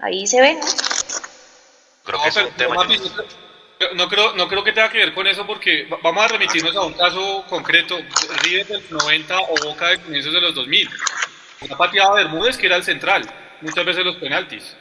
ahí 0.00 0.26
se 0.26 0.42
ve, 0.42 0.54
¿no? 0.54 0.66
Creo 2.04 2.22
que 2.22 2.28
es 2.28 2.56
tema 2.56 2.86
no 3.94 4.08
creo, 4.08 4.34
no 4.34 4.48
creo 4.48 4.62
que 4.62 4.72
tenga 4.72 4.88
que 4.88 4.98
ver 4.98 5.14
con 5.14 5.26
eso 5.26 5.46
porque 5.46 5.88
vamos 6.02 6.24
a 6.24 6.28
remitirnos 6.28 6.76
a 6.76 6.82
un 6.82 6.92
caso 6.92 7.44
concreto, 7.48 7.98
River 8.42 8.66
del 8.66 8.84
90 8.90 9.38
o 9.40 9.54
Boca 9.64 9.88
de 9.88 10.00
comienzos 10.00 10.32
de 10.32 10.40
los 10.40 10.54
2000. 10.54 10.90
Una 11.62 11.76
pateada 11.76 12.12
Bermúdez 12.12 12.56
que 12.56 12.66
era 12.66 12.76
el 12.76 12.84
central 12.84 13.24
muchas 13.60 13.84
veces 13.84 14.04
los 14.04 14.16
penaltis. 14.16 14.76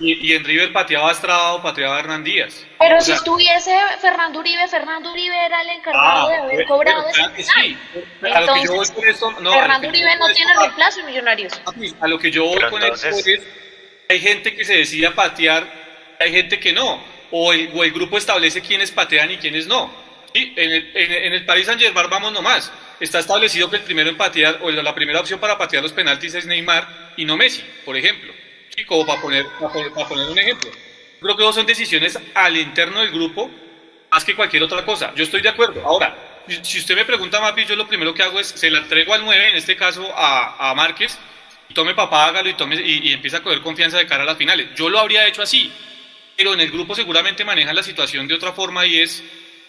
Y, 0.00 0.26
y 0.26 0.32
en 0.34 0.44
River 0.44 0.72
pateaba 0.72 1.12
Estrada 1.12 1.52
o 1.52 1.62
pateaba 1.62 2.00
Hernán 2.00 2.24
Díaz. 2.24 2.66
Pero 2.80 3.00
si 3.00 3.12
estuviese 3.12 3.76
Fernando 4.00 4.40
Uribe, 4.40 4.66
Fernando 4.66 5.12
Uribe 5.12 5.46
era 5.46 5.62
el 5.62 5.68
encargado 5.70 6.26
ah, 6.26 6.30
de 6.30 6.36
haber 6.36 6.66
cobrado 6.66 7.06
ese 7.08 7.22
penal. 7.30 7.78
Entonces, 8.22 8.92
Fernando 8.92 9.88
Uribe 9.88 10.16
no 10.16 10.28
tiene 10.34 10.52
reemplazo 10.54 11.00
en 11.00 11.06
Millonarios. 11.06 11.52
A 12.00 12.08
lo 12.08 12.18
que 12.18 12.30
yo 12.32 12.44
voy 12.44 12.60
con 12.70 12.82
esto 12.82 13.08
es, 13.08 13.42
hay 14.08 14.20
gente 14.20 14.56
que 14.56 14.64
se 14.64 14.78
decide 14.78 15.06
a 15.06 15.14
patear, 15.14 15.64
hay 16.18 16.32
gente 16.32 16.58
que 16.58 16.72
no. 16.72 17.00
O 17.30 17.52
el, 17.52 17.70
o 17.74 17.84
el 17.84 17.92
grupo 17.92 18.18
establece 18.18 18.60
quiénes 18.62 18.90
patean 18.90 19.30
y 19.30 19.38
quiénes 19.38 19.66
no. 19.66 20.03
¿Sí? 20.34 20.52
En, 20.56 20.72
el, 20.72 20.90
en, 20.94 21.12
en 21.12 21.32
el 21.32 21.44
Paris 21.44 21.66
Saint 21.66 21.80
Germain 21.80 22.10
vamos 22.10 22.32
nomás 22.32 22.72
está 23.00 23.18
establecido 23.18 23.70
que 23.70 23.76
el 23.76 23.82
primero 23.82 24.10
en 24.10 24.16
patear, 24.16 24.58
o 24.62 24.70
la 24.70 24.94
primera 24.94 25.20
opción 25.20 25.38
para 25.40 25.58
patear 25.58 25.82
los 25.82 25.92
penaltis 25.92 26.34
es 26.34 26.46
Neymar 26.46 27.12
y 27.16 27.24
no 27.24 27.36
Messi, 27.36 27.64
por 27.84 27.96
ejemplo. 27.96 28.32
Sí, 28.76 28.84
como 28.84 29.06
para 29.06 29.20
poner, 29.20 29.46
para 29.58 30.08
poner, 30.08 30.28
un 30.28 30.38
ejemplo. 30.38 30.70
Creo 31.20 31.36
que 31.36 31.52
son 31.52 31.66
decisiones 31.66 32.18
al 32.34 32.56
interno 32.56 33.00
del 33.00 33.10
grupo 33.10 33.50
más 34.10 34.24
que 34.24 34.34
cualquier 34.34 34.62
otra 34.62 34.84
cosa. 34.84 35.12
Yo 35.14 35.24
estoy 35.24 35.40
de 35.40 35.48
acuerdo. 35.48 35.84
Ahora, 35.84 36.42
si 36.62 36.78
usted 36.78 36.94
me 36.94 37.04
pregunta, 37.04 37.40
Mapi, 37.40 37.64
yo 37.64 37.76
lo 37.76 37.86
primero 37.86 38.14
que 38.14 38.22
hago 38.22 38.38
es, 38.38 38.48
se 38.48 38.70
la 38.70 38.78
entrego 38.78 39.14
al 39.14 39.24
9, 39.24 39.50
en 39.50 39.56
este 39.56 39.76
caso 39.76 40.08
a, 40.14 40.70
a 40.70 40.74
Márquez, 40.74 41.18
y 41.68 41.74
tome 41.74 41.94
papá, 41.94 42.26
hágalo 42.26 42.48
y, 42.48 42.54
tome, 42.54 42.76
y, 42.76 43.08
y 43.08 43.12
empieza 43.12 43.38
a 43.38 43.42
coger 43.42 43.60
confianza 43.60 43.98
de 43.98 44.06
cara 44.06 44.22
a 44.22 44.26
las 44.26 44.36
finales. 44.36 44.68
Yo 44.76 44.88
lo 44.88 44.98
habría 44.98 45.26
hecho 45.26 45.42
así, 45.42 45.72
pero 46.36 46.54
en 46.54 46.60
el 46.60 46.70
grupo 46.70 46.94
seguramente 46.94 47.44
manejan 47.44 47.74
la 47.74 47.82
situación 47.82 48.28
de 48.28 48.34
otra 48.34 48.52
forma 48.52 48.86
y 48.86 49.00
es, 49.00 49.24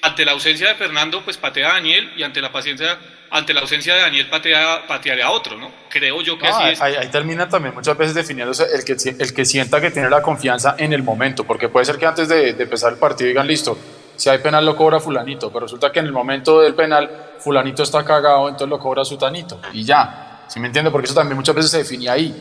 ante 0.06 0.26
la 0.26 0.34
ausencia 0.34 0.68
de 0.70 0.76
Fernando, 0.76 1.24
pues 1.24 1.38
patea 1.38 1.72
a 1.72 1.74
Daniel, 1.74 2.12
y 2.16 2.24
ante 2.24 2.42
la 2.42 2.52
paciencia 2.52 2.98
ante 3.32 3.54
la 3.54 3.62
ausencia 3.62 3.96
de 3.96 4.02
Daniel 4.02 4.30
patea, 4.30 4.88
patearía 4.88 5.26
a 5.26 5.32
otro, 5.32 5.58
¿no? 5.58 5.70
Creo 5.90 6.22
yo 6.22 6.38
que 6.38 6.48
así 6.48 6.70
es. 6.70 6.82
Ahí, 6.82 7.10
termina 7.10 7.50
también 7.50 7.74
muchas 7.74 7.98
veces 7.98 8.14
definiéndose 8.14 8.66
el 8.74 8.86
que, 8.86 8.94
el 8.94 9.34
que 9.34 9.46
sienta 9.46 9.82
que 9.82 9.92
tiene 9.92 10.10
la 10.10 10.22
confianza 10.22 10.76
en 10.78 10.94
el 10.94 11.04
momento, 11.04 11.44
porque 11.44 11.68
puede 11.68 11.86
ser 11.86 11.98
que 11.98 12.06
antes 12.06 12.30
de, 12.30 12.50
empezar 12.50 12.94
el 12.94 13.00
partido 13.00 13.28
digan, 13.28 13.48
listo, 13.48 13.78
si 14.16 14.30
hay 14.30 14.38
penal 14.38 14.66
lo 14.66 14.76
cobra 14.76 15.00
fulanito, 15.00 15.52
pero 15.52 15.66
resulta 15.66 15.92
que 15.92 16.00
en 16.00 16.06
el 16.06 16.12
momento 16.14 16.62
del 16.62 16.76
penal 16.76 17.10
fulanito 17.40 17.84
está 17.84 18.06
cagado, 18.06 18.48
entonces 18.48 18.70
lo 18.70 18.80
cobra 18.80 19.04
sutanito, 19.04 19.60
y 19.74 19.84
ya, 19.84 20.46
¿sí 20.48 20.60
me 20.60 20.68
entiende? 20.68 20.92
Porque 20.92 21.06
eso 21.06 21.16
también 21.16 21.36
muchas 21.36 21.56
veces 21.56 21.72
se 21.72 21.80
definía 21.80 22.14
ahí. 22.14 22.34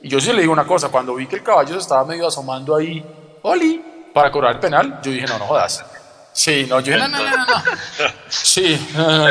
Y 0.00 0.08
yo 0.08 0.20
sí 0.20 0.32
le 0.32 0.40
digo 0.40 0.52
una 0.52 0.66
cosa, 0.66 0.88
cuando 0.88 1.14
vi 1.14 1.26
que 1.26 1.36
el 1.36 1.42
caballo 1.42 1.74
se 1.74 1.80
estaba 1.80 2.04
medio 2.04 2.26
asomando 2.28 2.76
ahí, 2.76 3.04
Oli, 3.42 3.82
para 4.14 4.30
cobrar 4.30 4.54
el 4.54 4.60
penal, 4.60 5.00
yo 5.02 5.10
dije, 5.10 5.26
no, 5.26 5.38
no 5.38 5.44
jodas, 5.44 5.84
Sí, 6.32 6.66
no, 6.68 6.80
yo 6.80 6.96
no, 6.96 7.08
no, 7.08 7.18
no, 7.18 7.36
no. 7.36 7.44
Sí, 8.28 8.76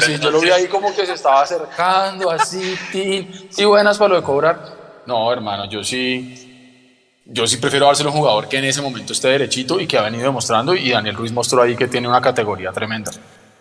sí, 0.02 0.20
yo 0.20 0.32
lo 0.32 0.40
vi 0.40 0.52
ahí 0.52 0.68
como 0.68 0.96
que 0.96 1.06
se 1.06 1.14
estaba 1.14 1.42
acercando, 1.42 2.30
así, 2.30 2.78
tin, 2.92 3.50
sí, 3.52 3.66
buenas 3.66 3.98
para 3.98 4.10
lo 4.10 4.16
de 4.18 4.24
cobrar. 4.24 5.02
No, 5.08 5.32
hermano, 5.34 5.66
yo 5.66 5.84
sí, 5.84 7.20
yo 7.26 7.48
sí 7.48 7.58
prefiero 7.58 7.88
dárselo 7.88 8.10
a 8.10 8.14
un 8.14 8.20
jugador 8.20 8.48
que 8.48 8.58
en 8.58 8.66
ese 8.66 8.82
momento 8.84 9.14
esté 9.14 9.30
derechito 9.30 9.80
y 9.80 9.88
que 9.88 9.98
ha 9.98 10.04
venido 10.04 10.26
demostrando, 10.26 10.76
y 10.76 10.92
Daniel 10.92 11.16
Ruiz 11.16 11.32
mostró 11.32 11.64
ahí 11.64 11.76
que 11.76 11.88
tiene 11.88 12.08
una 12.08 12.22
categoría 12.22 12.72
tremenda. 12.72 13.12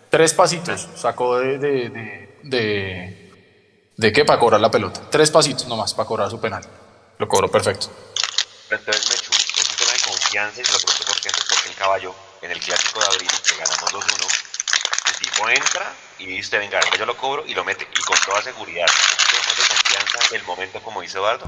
Tres 0.09 0.33
pasitos 0.33 0.87
sacó 0.95 1.39
de, 1.39 1.57
de, 1.57 1.89
de, 1.89 2.37
de, 2.43 3.31
de 3.97 4.11
qué 4.13 4.23
para 4.23 4.39
cobrar 4.39 4.61
la 4.61 4.69
pelota. 4.69 5.01
Tres 5.09 5.31
pasitos 5.31 5.67
nomás 5.67 5.93
para 5.95 6.07
cobrar 6.07 6.29
su 6.29 6.39
penal. 6.39 6.63
Lo 7.17 7.27
cobró 7.27 7.49
perfecto. 7.49 7.87
Entonces, 8.69 9.09
Mechu, 9.09 9.31
es 9.31 9.69
un 9.69 9.75
tema 9.77 9.91
de 9.93 9.99
confianza 10.07 10.61
y 10.61 10.65
se 10.65 10.71
lo 10.71 10.77
pregunto 10.77 11.03
porque 11.07 11.29
porque 11.49 11.69
el 11.69 11.75
caballo 11.75 12.15
en 12.41 12.51
el 12.51 12.59
clásico 12.59 12.99
de 12.99 13.05
abril, 13.05 13.29
que 13.29 13.55
ganamos 13.55 13.93
2-1, 13.93 14.41
el 15.07 15.15
tipo 15.15 15.49
entra 15.49 15.93
y 16.17 16.25
dice, 16.25 16.57
venga, 16.57 16.79
yo 16.97 17.05
lo 17.05 17.15
cobro 17.15 17.43
y 17.45 17.53
lo 17.53 17.63
mete, 17.63 17.87
y 17.95 18.01
con 18.01 18.17
toda 18.25 18.41
seguridad. 18.41 18.85
más 18.85 19.57
de 19.57 19.63
confianza, 19.67 20.35
el 20.35 20.43
momento, 20.43 20.81
como 20.81 21.01
dice 21.01 21.17
Eduardo. 21.17 21.47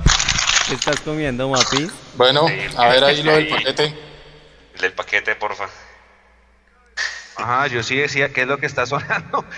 ¿Qué 0.67 0.75
estás 0.75 0.99
comiendo, 1.01 1.49
Mapi? 1.49 1.89
Bueno, 2.15 2.47
a 2.77 2.87
ver 2.87 3.03
ahí 3.03 3.23
lo 3.23 3.31
del 3.33 3.49
paquete. 3.49 3.95
El 4.75 4.81
del 4.81 4.93
paquete, 4.93 5.35
porfa. 5.35 5.67
Ajá, 7.35 7.67
yo 7.67 7.81
sí 7.81 7.95
decía, 7.95 8.31
¿qué 8.31 8.41
es 8.41 8.47
lo 8.47 8.57
que 8.57 8.65
está 8.65 8.85
sonando? 8.85 9.45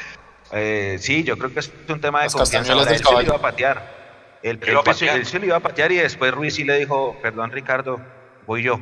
Eh, 0.51 0.99
sí, 1.01 1.23
yo 1.23 1.38
creo 1.39 1.51
que 1.51 1.59
es 1.59 1.71
un 1.89 1.99
tema 1.99 2.21
de 2.21 2.29
confianza. 2.29 2.71
Ahora, 2.73 2.91
él 2.91 2.97
se 2.99 3.11
lo 3.11 3.21
iba 3.21 3.36
a 3.36 3.41
patear. 3.41 4.39
Él, 4.43 4.59
él, 4.61 5.25
se 5.25 5.39
lo 5.39 5.45
iba 5.47 5.57
a 5.57 5.59
patear 5.59 5.91
y 5.91 5.95
después 5.95 6.31
Ruiz 6.31 6.53
sí 6.53 6.63
le 6.63 6.77
dijo, 6.77 7.17
perdón 7.19 7.51
Ricardo, 7.51 7.99
voy 8.45 8.61
yo 8.61 8.79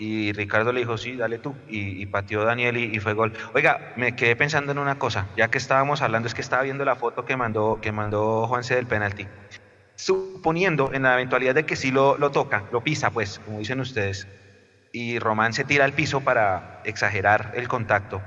y 0.00 0.32
Ricardo 0.32 0.72
le 0.72 0.80
dijo, 0.80 0.96
sí, 0.96 1.14
dale 1.14 1.36
tú, 1.36 1.54
y, 1.68 2.06
pateó 2.06 2.42
Daniel 2.42 2.78
y, 2.78 2.98
fue 3.00 3.12
gol. 3.12 3.34
Oiga, 3.52 3.92
me 3.96 4.16
quedé 4.16 4.34
pensando 4.34 4.72
en 4.72 4.78
una 4.78 4.98
cosa, 4.98 5.26
ya 5.36 5.48
que 5.48 5.58
estábamos 5.58 6.00
hablando, 6.00 6.26
es 6.26 6.32
que 6.32 6.40
estaba 6.40 6.62
viendo 6.62 6.86
la 6.86 6.96
foto 6.96 7.26
que 7.26 7.36
mandó, 7.36 7.78
que 7.82 7.92
mandó 7.92 8.46
Juanse 8.46 8.74
del 8.76 8.86
penalti. 8.86 9.28
Suponiendo 9.96 10.90
en 10.94 11.02
la 11.02 11.12
eventualidad 11.12 11.54
de 11.54 11.66
que 11.66 11.76
sí 11.76 11.90
lo, 11.90 12.16
lo 12.16 12.30
toca, 12.30 12.64
lo 12.72 12.82
pisa, 12.82 13.10
pues, 13.10 13.40
como 13.40 13.58
dicen 13.58 13.78
ustedes, 13.78 14.26
y 14.90 15.18
Román 15.18 15.52
se 15.52 15.64
tira 15.64 15.84
al 15.84 15.92
piso 15.92 16.22
para 16.22 16.80
exagerar 16.86 17.52
el 17.54 17.68
contacto, 17.68 18.22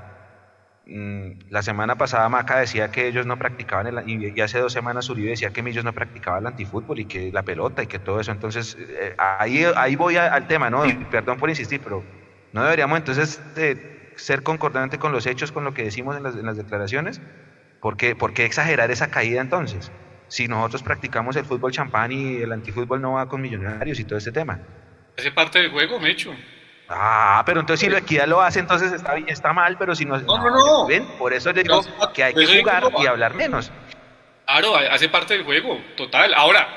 la 0.86 1.62
semana 1.62 1.96
pasada 1.96 2.28
Maca 2.28 2.58
decía 2.58 2.90
que 2.90 3.08
ellos 3.08 3.24
no 3.24 3.38
practicaban, 3.38 3.86
el, 3.86 4.08
y, 4.08 4.40
hace 4.40 4.58
dos 4.58 4.72
semanas 4.72 5.08
Uribe 5.08 5.30
decía 5.30 5.50
que 5.50 5.60
ellos 5.60 5.84
no 5.84 5.92
practicaban 5.94 6.40
el 6.40 6.48
antifútbol 6.48 6.98
y 7.00 7.06
que 7.06 7.32
la 7.32 7.42
pelota 7.42 7.82
y 7.82 7.86
que 7.86 7.98
todo 7.98 8.20
eso. 8.20 8.32
Entonces, 8.32 8.76
eh, 8.78 9.14
ahí, 9.16 9.64
ahí 9.76 9.96
voy 9.96 10.16
al 10.16 10.46
tema, 10.46 10.68
¿no? 10.68 10.82
Perdón 11.10 11.38
por 11.38 11.48
insistir, 11.48 11.80
pero 11.82 12.04
no 12.52 12.62
deberíamos 12.62 12.98
entonces 12.98 13.40
ser 14.16 14.42
concordante 14.42 14.98
con 14.98 15.12
los 15.12 15.26
hechos, 15.26 15.52
con 15.52 15.64
lo 15.64 15.72
que 15.72 15.84
decimos 15.84 16.16
en 16.16 16.22
las, 16.22 16.36
en 16.36 16.44
las 16.44 16.56
declaraciones. 16.56 17.20
¿Por 17.80 17.96
qué, 17.96 18.14
¿Por 18.14 18.32
qué 18.32 18.44
exagerar 18.44 18.90
esa 18.90 19.10
caída 19.10 19.40
entonces? 19.40 19.90
Si 20.28 20.48
nosotros 20.48 20.82
practicamos 20.82 21.36
el 21.36 21.44
fútbol 21.44 21.72
champán 21.72 22.12
y 22.12 22.36
el 22.36 22.52
antifútbol 22.52 23.00
no 23.00 23.12
va 23.12 23.28
con 23.28 23.40
millonarios 23.40 24.00
y 24.00 24.04
todo 24.04 24.18
este 24.18 24.32
tema. 24.32 24.60
Hace 25.16 25.30
parte 25.30 25.60
del 25.60 25.70
juego, 25.70 26.00
Mecho. 26.00 26.34
Ah, 26.88 27.42
pero 27.46 27.60
entonces 27.60 27.86
si 27.86 27.90
la 27.90 27.98
equidad 27.98 28.26
lo 28.26 28.42
hace, 28.42 28.60
entonces 28.60 28.92
está, 28.92 29.16
está 29.26 29.52
mal, 29.52 29.76
pero 29.78 29.94
si 29.94 30.04
no... 30.04 30.18
No, 30.18 30.38
no, 30.38 30.50
no. 30.50 30.86
¿Ven? 30.86 31.06
Por 31.18 31.32
eso 31.32 31.52
le 31.52 31.62
digo 31.62 31.82
que 32.12 32.24
hay 32.24 32.34
que 32.34 32.60
jugar 32.60 32.90
y 33.02 33.06
hablar 33.06 33.34
menos. 33.34 33.70
Claro, 34.46 34.76
hace 34.76 35.08
parte 35.08 35.34
del 35.34 35.44
juego, 35.44 35.80
total. 35.96 36.34
Ahora, 36.34 36.68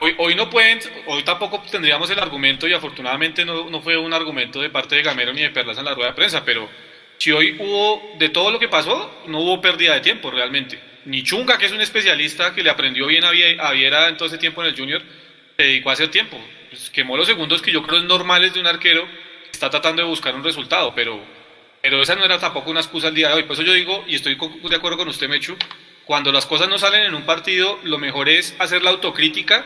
hoy, 0.00 0.14
hoy 0.18 0.34
no 0.36 0.48
pueden, 0.48 0.78
hoy 1.06 1.24
tampoco 1.24 1.60
tendríamos 1.70 2.08
el 2.10 2.18
argumento, 2.20 2.68
y 2.68 2.74
afortunadamente 2.74 3.44
no, 3.44 3.68
no 3.68 3.80
fue 3.80 3.96
un 3.96 4.12
argumento 4.12 4.60
de 4.60 4.70
parte 4.70 4.94
de 4.94 5.02
Gamero 5.02 5.32
ni 5.32 5.42
de 5.42 5.50
Perlas 5.50 5.78
en 5.78 5.84
la 5.84 5.94
rueda 5.94 6.10
de 6.10 6.14
prensa, 6.14 6.44
pero 6.44 6.68
si 7.18 7.32
hoy 7.32 7.56
hubo, 7.58 8.16
de 8.18 8.28
todo 8.28 8.50
lo 8.50 8.58
que 8.58 8.68
pasó, 8.68 9.22
no 9.26 9.40
hubo 9.40 9.60
pérdida 9.60 9.94
de 9.94 10.00
tiempo 10.00 10.30
realmente. 10.30 10.78
Ni 11.06 11.22
Chunga, 11.22 11.58
que 11.58 11.66
es 11.66 11.72
un 11.72 11.80
especialista 11.80 12.54
que 12.54 12.62
le 12.62 12.70
aprendió 12.70 13.06
bien 13.06 13.24
a 13.24 13.30
Viera 13.72 14.08
en 14.08 14.16
todo 14.16 14.28
ese 14.28 14.38
tiempo 14.38 14.62
en 14.62 14.68
el 14.68 14.76
Junior, 14.76 15.02
se 15.56 15.62
dedicó 15.62 15.90
a 15.90 15.94
hacer 15.94 16.10
tiempo. 16.10 16.38
Pues 16.70 16.90
quemó 16.90 17.16
los 17.16 17.26
segundos 17.26 17.62
que 17.62 17.72
yo 17.72 17.82
creo 17.82 18.02
normales 18.02 18.54
de 18.54 18.60
un 18.60 18.66
arquero 18.66 19.06
que 19.06 19.25
está 19.56 19.70
tratando 19.70 20.02
de 20.02 20.08
buscar 20.08 20.34
un 20.34 20.44
resultado, 20.44 20.94
pero, 20.94 21.18
pero 21.82 22.02
esa 22.02 22.14
no 22.14 22.24
era 22.24 22.38
tampoco 22.38 22.70
una 22.70 22.80
excusa 22.80 23.08
al 23.08 23.14
día 23.14 23.28
de 23.28 23.34
hoy. 23.34 23.42
Por 23.44 23.54
eso 23.54 23.62
yo 23.62 23.72
digo, 23.72 24.04
y 24.06 24.14
estoy 24.14 24.36
de 24.36 24.76
acuerdo 24.76 24.98
con 24.98 25.08
usted, 25.08 25.28
Mechu, 25.28 25.56
cuando 26.04 26.30
las 26.30 26.46
cosas 26.46 26.68
no 26.68 26.78
salen 26.78 27.04
en 27.04 27.14
un 27.14 27.24
partido, 27.24 27.78
lo 27.82 27.98
mejor 27.98 28.28
es 28.28 28.54
hacer 28.58 28.82
la 28.82 28.90
autocrítica 28.90 29.64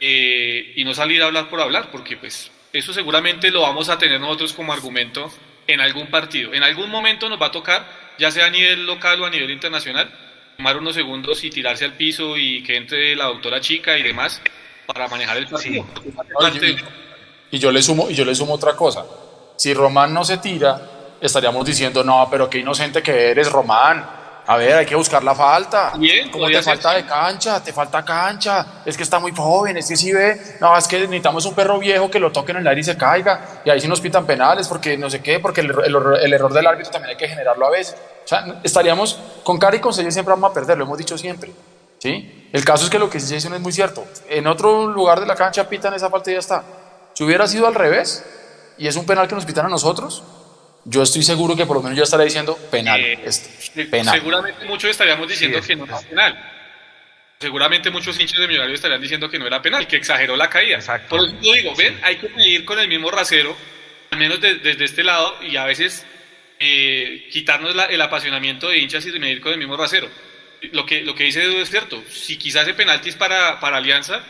eh, 0.00 0.72
y 0.76 0.84
no 0.84 0.94
salir 0.94 1.22
a 1.22 1.26
hablar 1.26 1.48
por 1.48 1.60
hablar, 1.60 1.90
porque 1.90 2.16
pues 2.16 2.50
eso 2.72 2.92
seguramente 2.92 3.50
lo 3.50 3.62
vamos 3.62 3.88
a 3.88 3.98
tener 3.98 4.20
nosotros 4.20 4.52
como 4.52 4.72
argumento 4.72 5.32
en 5.66 5.80
algún 5.80 6.08
partido. 6.08 6.52
En 6.52 6.64
algún 6.64 6.90
momento 6.90 7.28
nos 7.28 7.40
va 7.40 7.46
a 7.46 7.52
tocar, 7.52 7.86
ya 8.18 8.30
sea 8.30 8.46
a 8.46 8.50
nivel 8.50 8.84
local 8.84 9.22
o 9.22 9.26
a 9.26 9.30
nivel 9.30 9.50
internacional, 9.50 10.12
tomar 10.56 10.76
unos 10.76 10.94
segundos 10.94 11.42
y 11.44 11.50
tirarse 11.50 11.84
al 11.84 11.94
piso 11.94 12.36
y 12.36 12.62
que 12.62 12.76
entre 12.76 13.14
la 13.14 13.26
doctora 13.26 13.60
chica 13.60 13.96
y 13.96 14.02
demás 14.02 14.42
para 14.86 15.08
manejar 15.08 15.36
el 15.36 15.46
partido. 15.46 15.86
Y, 17.50 17.58
yo 17.58 17.70
le 17.70 17.82
sumo, 17.82 18.08
y 18.10 18.14
yo 18.14 18.24
le 18.24 18.34
sumo 18.34 18.54
otra 18.54 18.74
cosa. 18.74 19.04
Si 19.56 19.74
Román 19.74 20.14
no 20.14 20.24
se 20.24 20.38
tira, 20.38 20.80
estaríamos 21.20 21.64
diciendo, 21.66 22.02
no, 22.02 22.28
pero 22.30 22.48
qué 22.48 22.58
inocente 22.58 23.02
que 23.02 23.30
eres, 23.30 23.50
Román. 23.50 24.20
A 24.46 24.56
ver, 24.56 24.74
hay 24.78 24.86
que 24.86 24.96
buscar 24.96 25.22
la 25.22 25.34
falta. 25.34 25.92
Bien, 25.96 26.28
¿Cómo 26.30 26.46
te 26.46 26.60
falta 26.60 26.94
de 26.94 27.06
cancha? 27.06 27.62
Te 27.62 27.72
falta 27.72 28.04
cancha. 28.04 28.82
Es 28.84 28.96
que 28.96 29.04
está 29.04 29.20
muy 29.20 29.32
joven, 29.32 29.76
es 29.76 29.86
que 29.88 29.96
si 29.96 30.12
ve. 30.12 30.56
No, 30.60 30.76
es 30.76 30.88
que 30.88 30.98
necesitamos 30.98 31.44
un 31.44 31.54
perro 31.54 31.78
viejo 31.78 32.10
que 32.10 32.18
lo 32.18 32.32
toque 32.32 32.50
en 32.50 32.58
el 32.58 32.66
aire 32.66 32.80
y 32.80 32.84
se 32.84 32.96
caiga. 32.96 33.62
Y 33.64 33.70
ahí 33.70 33.80
sí 33.80 33.86
nos 33.86 34.00
pitan 34.00 34.26
penales 34.26 34.66
porque 34.66 34.96
no 34.96 35.08
sé 35.08 35.20
qué, 35.20 35.38
porque 35.38 35.60
el, 35.60 35.70
el, 35.70 36.32
error 36.32 36.52
del 36.52 36.66
árbitro 36.66 36.90
también 36.90 37.10
hay 37.10 37.16
que 37.16 37.28
generarlo 37.28 37.66
a 37.66 37.70
veces. 37.70 37.96
O 38.24 38.26
sea, 38.26 38.60
estaríamos 38.64 39.20
con 39.44 39.56
cara 39.56 39.76
y 39.76 39.78
con 39.78 39.94
sello 39.94 40.10
siempre 40.10 40.32
vamos 40.32 40.50
a 40.50 40.54
perder, 40.54 40.78
lo 40.78 40.84
hemos 40.84 40.98
dicho 40.98 41.16
siempre. 41.16 41.52
¿sí? 41.98 42.48
El 42.52 42.64
caso 42.64 42.84
es 42.84 42.90
que 42.90 42.98
lo 42.98 43.08
que 43.08 43.18
dice 43.18 43.34
Jason 43.34 43.54
es 43.54 43.60
muy 43.60 43.72
cierto. 43.72 44.04
En 44.28 44.46
otro 44.46 44.88
lugar 44.88 45.20
de 45.20 45.26
la 45.26 45.36
cancha 45.36 45.68
pitan 45.68 45.94
esa 45.94 46.10
falta 46.10 46.30
y 46.30 46.34
ya 46.34 46.40
está. 46.40 46.64
Si 47.20 47.24
hubiera 47.24 47.46
sido 47.46 47.66
al 47.66 47.74
revés 47.74 48.24
y 48.78 48.86
es 48.86 48.96
un 48.96 49.04
penal 49.04 49.28
que 49.28 49.34
nos 49.34 49.44
pitan 49.44 49.66
a 49.66 49.68
nosotros, 49.68 50.22
yo 50.86 51.02
estoy 51.02 51.22
seguro 51.22 51.54
que 51.54 51.66
por 51.66 51.76
lo 51.76 51.82
menos 51.82 51.98
ya 51.98 52.04
estaría 52.04 52.24
diciendo 52.24 52.56
penal. 52.70 52.98
Eh, 52.98 53.18
este, 53.26 53.84
penal. 53.84 54.18
Seguramente 54.18 54.64
muchos 54.64 54.90
estaríamos 54.90 55.28
diciendo 55.28 55.60
que 55.60 55.76
no 55.76 55.84
era 55.84 56.00
penal. 56.00 56.52
Seguramente 57.38 57.90
muchos 57.90 58.18
hinchas 58.18 58.40
de 58.40 58.48
Millonarios 58.48 58.76
estarían 58.76 59.02
diciendo 59.02 59.28
que 59.28 59.38
no 59.38 59.46
era 59.46 59.60
penal, 59.60 59.86
que 59.86 59.96
exageró 59.96 60.34
la 60.34 60.48
caída. 60.48 60.78
Por 61.10 61.26
eso 61.26 61.36
yo 61.42 61.52
digo, 61.52 61.74
ven, 61.76 62.00
hay 62.02 62.16
que 62.16 62.30
medir 62.30 62.64
con 62.64 62.78
el 62.78 62.88
mismo 62.88 63.10
rasero, 63.10 63.54
al 64.12 64.18
menos 64.18 64.40
desde 64.40 64.82
este 64.82 65.04
lado, 65.04 65.36
y 65.42 65.58
a 65.58 65.66
veces 65.66 66.06
eh, 66.58 67.28
quitarnos 67.30 67.76
el 67.90 68.00
apasionamiento 68.00 68.70
de 68.70 68.78
hinchas 68.78 69.04
y 69.04 69.18
medir 69.18 69.42
con 69.42 69.52
el 69.52 69.58
mismo 69.58 69.76
rasero. 69.76 70.08
Lo 70.72 70.86
que, 70.86 71.02
lo 71.02 71.14
que 71.14 71.24
dice 71.24 71.42
Edu 71.42 71.58
es 71.58 71.68
cierto. 71.68 72.02
Si 72.08 72.38
quizás 72.38 72.62
ese 72.62 72.72
penalti 72.72 73.12
para, 73.12 73.60
para 73.60 73.76
Alianza, 73.76 74.24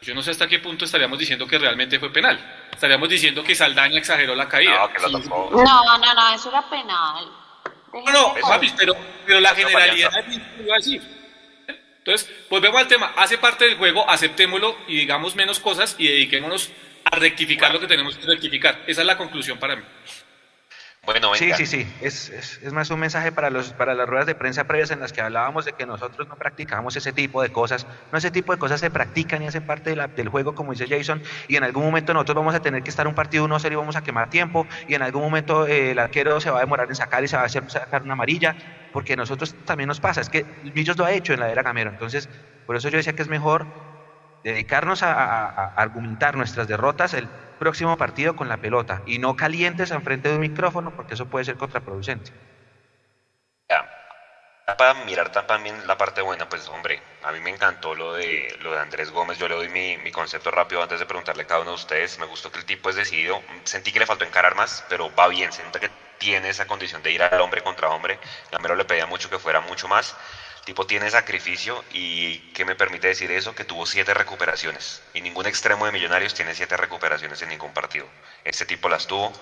yo 0.00 0.14
no 0.14 0.22
sé 0.22 0.30
hasta 0.30 0.46
qué 0.46 0.58
punto 0.58 0.84
estaríamos 0.84 1.18
diciendo 1.18 1.46
que 1.46 1.58
realmente 1.58 1.98
fue 1.98 2.12
penal. 2.12 2.38
Estaríamos 2.72 3.08
diciendo 3.08 3.42
que 3.42 3.54
Saldaña 3.54 3.98
exageró 3.98 4.34
la 4.34 4.48
caída. 4.48 4.88
No, 5.10 5.50
no, 5.50 5.98
no, 5.98 6.14
no, 6.14 6.34
eso 6.34 6.48
era 6.48 6.68
penal. 6.68 7.26
No, 7.92 8.12
no, 8.12 8.34
pero, 8.76 8.94
pero 9.24 9.40
la 9.40 9.54
generalidad 9.54 10.10
es 10.18 10.72
así. 10.78 11.00
Entonces, 11.98 12.30
volvemos 12.48 12.80
al 12.80 12.86
tema. 12.86 13.14
Hace 13.16 13.38
parte 13.38 13.64
del 13.64 13.76
juego, 13.76 14.08
aceptémoslo 14.08 14.76
y 14.86 14.96
digamos 14.96 15.34
menos 15.34 15.58
cosas 15.58 15.96
y 15.98 16.06
dediquémonos 16.06 16.70
a 17.04 17.16
rectificar 17.16 17.72
lo 17.72 17.80
que 17.80 17.86
tenemos 17.86 18.16
que 18.16 18.26
rectificar. 18.26 18.82
Esa 18.86 19.00
es 19.00 19.06
la 19.06 19.16
conclusión 19.16 19.58
para 19.58 19.76
mí. 19.76 19.82
Bueno, 21.06 21.32
Sí, 21.36 21.52
sí, 21.54 21.66
sí. 21.66 21.96
Es, 22.00 22.30
es, 22.30 22.60
es, 22.60 22.72
más 22.72 22.90
un 22.90 22.98
mensaje 22.98 23.30
para, 23.30 23.48
los, 23.48 23.72
para 23.72 23.94
las 23.94 24.08
ruedas 24.08 24.26
de 24.26 24.34
prensa 24.34 24.64
previas 24.64 24.90
en 24.90 24.98
las 24.98 25.12
que 25.12 25.20
hablábamos 25.20 25.64
de 25.64 25.72
que 25.72 25.86
nosotros 25.86 26.26
no 26.26 26.34
practicamos 26.34 26.96
ese 26.96 27.12
tipo 27.12 27.40
de 27.42 27.50
cosas. 27.50 27.86
No 28.10 28.18
ese 28.18 28.32
tipo 28.32 28.52
de 28.52 28.58
cosas 28.58 28.80
se 28.80 28.90
practican 28.90 29.40
y 29.40 29.46
hacen 29.46 29.64
parte 29.64 29.90
de 29.90 29.96
la, 29.96 30.08
del 30.08 30.28
juego, 30.28 30.56
como 30.56 30.72
dice 30.72 30.86
Jason. 30.88 31.22
Y 31.46 31.54
en 31.54 31.62
algún 31.62 31.84
momento 31.84 32.12
nosotros 32.12 32.34
vamos 32.34 32.56
a 32.56 32.60
tener 32.60 32.82
que 32.82 32.90
estar 32.90 33.06
un 33.06 33.14
partido 33.14 33.46
1-0 33.46 33.70
y 33.70 33.74
vamos 33.76 33.94
a 33.94 34.02
quemar 34.02 34.30
tiempo. 34.30 34.66
Y 34.88 34.94
en 34.94 35.02
algún 35.02 35.22
momento 35.22 35.68
eh, 35.68 35.92
el 35.92 35.98
arquero 36.00 36.40
se 36.40 36.50
va 36.50 36.58
a 36.58 36.62
demorar 36.62 36.88
en 36.88 36.96
sacar 36.96 37.22
y 37.22 37.28
se 37.28 37.36
va 37.36 37.42
a 37.42 37.46
hacer 37.46 37.70
sacar 37.70 38.02
una 38.02 38.14
amarilla. 38.14 38.56
Porque 38.92 39.12
a 39.12 39.16
nosotros 39.16 39.54
también 39.64 39.86
nos 39.86 40.00
pasa. 40.00 40.20
Es 40.20 40.28
que 40.28 40.44
Millos 40.74 40.98
lo 40.98 41.04
ha 41.04 41.12
hecho 41.12 41.32
en 41.32 41.38
la 41.40 41.52
era 41.52 41.62
Gamero. 41.62 41.90
Entonces, 41.90 42.28
por 42.66 42.74
eso 42.74 42.88
yo 42.88 42.96
decía 42.96 43.12
que 43.12 43.22
es 43.22 43.28
mejor 43.28 43.66
dedicarnos 44.42 45.04
a, 45.04 45.12
a 45.12 45.74
argumentar 45.76 46.36
nuestras 46.36 46.66
derrotas. 46.66 47.14
El, 47.14 47.28
próximo 47.58 47.96
partido 47.96 48.36
con 48.36 48.48
la 48.48 48.58
pelota 48.58 49.02
y 49.06 49.18
no 49.18 49.36
calientes 49.36 49.90
enfrente 49.90 50.28
de 50.28 50.34
un 50.36 50.40
micrófono 50.40 50.94
porque 50.94 51.14
eso 51.14 51.26
puede 51.26 51.44
ser 51.44 51.56
contraproducente. 51.56 52.32
Ya. 53.68 53.88
Para 54.78 54.94
mirar 55.04 55.30
también 55.30 55.86
la 55.86 55.96
parte 55.96 56.22
buena, 56.22 56.48
pues 56.48 56.68
hombre, 56.68 57.00
a 57.22 57.30
mí 57.30 57.38
me 57.40 57.50
encantó 57.50 57.94
lo 57.94 58.14
de, 58.14 58.56
lo 58.62 58.72
de 58.72 58.80
Andrés 58.80 59.12
Gómez, 59.12 59.38
yo 59.38 59.46
le 59.46 59.54
doy 59.54 59.68
mi, 59.68 59.96
mi 59.98 60.10
concepto 60.10 60.50
rápido 60.50 60.82
antes 60.82 60.98
de 60.98 61.06
preguntarle 61.06 61.44
a 61.44 61.46
cada 61.46 61.60
uno 61.60 61.70
de 61.70 61.76
ustedes, 61.76 62.18
me 62.18 62.26
gustó 62.26 62.50
que 62.50 62.58
el 62.58 62.64
tipo 62.64 62.90
es 62.90 62.96
decidido, 62.96 63.40
sentí 63.62 63.92
que 63.92 64.00
le 64.00 64.06
faltó 64.06 64.24
encarar 64.24 64.56
más, 64.56 64.84
pero 64.88 65.14
va 65.14 65.28
bien, 65.28 65.52
siento 65.52 65.78
que 65.78 65.88
tiene 66.18 66.48
esa 66.48 66.66
condición 66.66 67.00
de 67.02 67.12
ir 67.12 67.22
al 67.22 67.40
hombre 67.40 67.62
contra 67.62 67.90
hombre, 67.90 68.18
Gamero 68.50 68.74
le 68.74 68.84
pedía 68.84 69.06
mucho 69.06 69.30
que 69.30 69.38
fuera 69.38 69.60
mucho 69.60 69.86
más, 69.86 70.16
tipo 70.66 70.84
tiene 70.84 71.10
sacrificio 71.10 71.84
y 71.90 72.40
¿qué 72.52 72.64
me 72.64 72.74
permite 72.74 73.06
decir 73.06 73.30
eso? 73.30 73.54
Que 73.54 73.64
tuvo 73.64 73.86
siete 73.86 74.12
recuperaciones 74.14 75.00
y 75.14 75.20
ningún 75.20 75.46
extremo 75.46 75.86
de 75.86 75.92
Millonarios 75.92 76.34
tiene 76.34 76.54
siete 76.54 76.76
recuperaciones 76.76 77.40
en 77.42 77.50
ningún 77.50 77.72
partido. 77.72 78.12
Este 78.44 78.66
tipo 78.66 78.88
las 78.88 79.06
tuvo, 79.06 79.32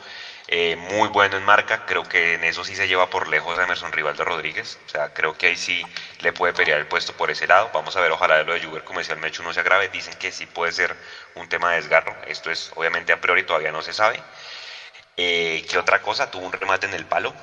eh, 0.48 0.76
muy 0.76 1.08
bueno 1.08 1.38
en 1.38 1.42
marca, 1.42 1.78
creo 1.86 2.04
que 2.04 2.34
en 2.34 2.44
eso 2.44 2.62
sí 2.62 2.76
se 2.76 2.86
lleva 2.88 3.08
por 3.08 3.26
lejos 3.28 3.58
a 3.58 3.64
Emerson 3.64 3.90
Rivaldo 3.92 4.22
Rodríguez, 4.24 4.78
o 4.86 4.88
sea, 4.90 5.08
creo 5.14 5.32
que 5.34 5.46
ahí 5.46 5.56
sí 5.56 5.88
le 6.20 6.32
puede 6.34 6.52
pelear 6.52 6.78
el 6.78 6.86
puesto 6.86 7.14
por 7.14 7.30
ese 7.30 7.46
lado. 7.46 7.70
Vamos 7.72 7.96
a 7.96 8.00
ver, 8.00 8.12
ojalá 8.12 8.36
de 8.36 8.44
lo 8.44 8.52
de 8.52 8.62
Juber, 8.62 8.84
como 8.84 8.98
decía 9.00 9.14
el 9.14 9.20
Mecho, 9.20 9.42
no 9.42 9.52
se 9.54 9.60
agrave, 9.60 9.88
dicen 9.88 10.14
que 10.16 10.30
sí 10.30 10.46
puede 10.46 10.72
ser 10.72 10.98
un 11.34 11.48
tema 11.48 11.70
de 11.70 11.76
desgarro, 11.76 12.18
esto 12.22 12.50
es 12.50 12.70
obviamente 12.74 13.12
a 13.14 13.20
priori 13.20 13.44
todavía 13.44 13.72
no 13.72 13.82
se 13.82 13.94
sabe. 13.94 14.24
Eh, 15.16 15.64
¿Qué 15.68 15.78
otra 15.78 16.00
cosa? 16.00 16.26
Tuvo 16.28 16.46
un 16.46 16.52
remate 16.52 16.86
en 16.86 16.94
el 16.94 17.06
palo, 17.06 17.36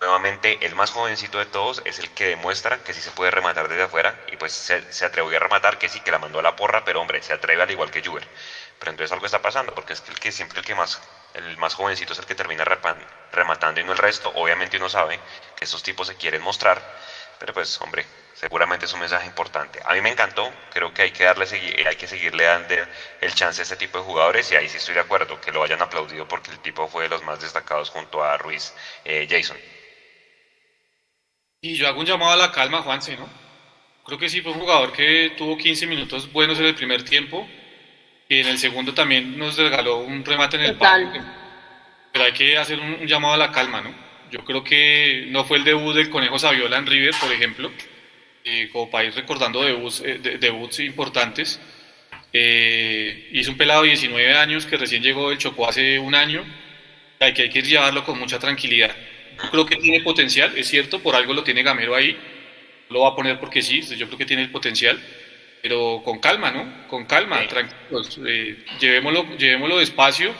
Nuevamente, 0.00 0.58
el 0.60 0.74
más 0.74 0.90
jovencito 0.90 1.38
de 1.38 1.46
todos 1.46 1.80
es 1.84 1.98
el 1.98 2.10
que 2.12 2.26
demuestra 2.26 2.78
que 2.78 2.92
sí 2.92 3.00
se 3.00 3.12
puede 3.12 3.30
rematar 3.30 3.66
desde 3.68 3.82
afuera 3.84 4.18
y 4.26 4.36
pues 4.36 4.52
se, 4.52 4.84
se 4.92 5.04
atrevió 5.06 5.34
a 5.36 5.40
rematar, 5.40 5.78
que 5.78 5.88
sí, 5.88 6.00
que 6.00 6.10
la 6.10 6.18
mandó 6.18 6.38
a 6.38 6.42
la 6.42 6.54
porra, 6.54 6.84
pero 6.84 7.00
hombre, 7.00 7.22
se 7.22 7.32
atreve 7.32 7.62
al 7.62 7.70
igual 7.70 7.90
que 7.90 8.02
Juber. 8.02 8.28
Pero 8.78 8.90
entonces 8.90 9.10
algo 9.12 9.24
está 9.26 9.38
pasando, 9.40 9.72
porque 9.72 9.94
es 9.94 10.02
que, 10.02 10.10
el 10.12 10.18
que 10.18 10.32
siempre 10.32 10.58
el 10.60 10.64
que 10.66 10.74
más, 10.74 11.00
el 11.32 11.56
más 11.56 11.72
jovencito 11.74 12.12
es 12.12 12.18
el 12.18 12.26
que 12.26 12.34
termina 12.34 12.64
rematando 13.32 13.80
y 13.80 13.84
no 13.84 13.92
el 13.92 13.98
resto. 13.98 14.30
Obviamente 14.34 14.76
uno 14.76 14.88
sabe 14.90 15.22
que 15.54 15.64
estos 15.64 15.82
tipos 15.82 16.06
se 16.08 16.16
quieren 16.16 16.42
mostrar, 16.42 16.86
pero 17.38 17.52
pues 17.54 17.80
hombre, 17.80 18.06
seguramente 18.32 18.84
es 18.86 18.92
un 18.92 19.00
mensaje 19.00 19.26
importante. 19.26 19.80
A 19.84 19.94
mí 19.94 20.00
me 20.02 20.10
encantó, 20.10 20.58
creo 20.68 20.92
que 20.92 21.02
hay 21.02 21.10
que 21.12 21.24
darle 21.24 21.46
hay 21.86 21.96
que 21.96 22.06
seguirle 22.08 22.44
dando 22.44 22.74
el 23.20 23.34
chance 23.34 23.62
a 23.62 23.64
este 23.64 23.76
tipo 23.78 23.96
de 23.98 24.04
jugadores 24.04 24.50
y 24.50 24.56
ahí 24.56 24.68
sí 24.68 24.76
estoy 24.76 24.94
de 24.94 25.00
acuerdo, 25.00 25.40
que 25.40 25.52
lo 25.52 25.62
hayan 25.62 25.80
aplaudido 25.82 26.26
porque 26.26 26.50
el 26.50 26.60
tipo 26.60 26.86
fue 26.88 27.04
de 27.04 27.08
los 27.08 27.22
más 27.22 27.40
destacados 27.40 27.88
junto 27.90 28.22
a 28.22 28.36
Ruiz 28.38 28.74
eh, 29.04 29.26
Jason. 29.28 29.58
Y 31.66 31.74
yo 31.74 31.88
hago 31.88 31.98
un 31.98 32.06
llamado 32.06 32.30
a 32.30 32.36
la 32.36 32.52
calma, 32.52 32.80
Juanse, 32.82 33.16
¿no? 33.16 33.28
Creo 34.04 34.16
que 34.16 34.28
sí 34.28 34.40
fue 34.40 34.52
un 34.52 34.60
jugador 34.60 34.92
que 34.92 35.32
tuvo 35.36 35.58
15 35.58 35.88
minutos 35.88 36.30
buenos 36.32 36.60
en 36.60 36.66
el 36.66 36.76
primer 36.76 37.02
tiempo 37.02 37.44
y 38.28 38.38
en 38.38 38.46
el 38.46 38.58
segundo 38.58 38.94
también 38.94 39.36
nos 39.36 39.58
regaló 39.58 39.98
un 39.98 40.24
remate 40.24 40.58
en 40.58 40.62
el 40.62 40.76
palo. 40.76 41.10
Pero 42.12 42.24
hay 42.24 42.30
que 42.30 42.56
hacer 42.56 42.78
un, 42.78 43.04
llamado 43.08 43.34
a 43.34 43.36
la 43.36 43.50
calma, 43.50 43.80
¿no? 43.80 43.92
Yo 44.30 44.44
creo 44.44 44.62
que 44.62 45.26
no 45.30 45.42
fue 45.44 45.58
el 45.58 45.64
debut 45.64 45.92
del 45.92 46.08
Conejo 46.08 46.38
Saviola 46.38 46.78
en 46.78 46.86
River, 46.86 47.14
por 47.20 47.32
ejemplo, 47.32 47.72
eh, 48.44 48.68
como 48.72 49.02
ir 49.02 49.12
recordando 49.12 49.64
debuts, 49.64 50.02
eh, 50.06 50.38
debuts 50.38 50.78
importantes. 50.78 51.60
Eh, 52.32 53.30
hizo 53.32 53.50
un 53.50 53.56
pelado 53.56 53.82
de 53.82 53.88
19 53.88 54.36
años 54.36 54.66
que 54.66 54.76
recién 54.76 55.02
llegó 55.02 55.30
del 55.30 55.38
Chocó 55.38 55.68
hace 55.68 55.98
un 55.98 56.14
año. 56.14 56.44
Hay 57.18 57.34
que, 57.34 57.42
hay 57.42 57.50
que 57.50 57.62
llevarlo 57.62 58.04
con 58.04 58.20
mucha 58.20 58.38
tranquilidad 58.38 58.94
creo 59.50 59.66
que 59.66 59.76
tiene 59.76 60.00
potencial, 60.00 60.56
es 60.56 60.68
cierto, 60.68 61.00
por 61.00 61.14
algo 61.14 61.34
lo 61.34 61.42
tiene 61.42 61.62
Gamero 61.62 61.94
ahí, 61.94 62.16
lo 62.88 63.02
va 63.02 63.10
a 63.10 63.16
poner 63.16 63.38
porque 63.38 63.62
sí, 63.62 63.82
yo 63.82 64.06
creo 64.06 64.18
que 64.18 64.26
tiene 64.26 64.42
el 64.42 64.50
potencial, 64.50 65.00
pero 65.62 66.02
con 66.04 66.18
calma, 66.18 66.50
¿no? 66.50 66.88
Con 66.88 67.06
calma, 67.06 67.46
tranquilos, 67.46 68.20
eh, 68.26 68.64
llevémoslo, 68.80 69.36
llevémoslo 69.36 69.78
despacio 69.78 70.32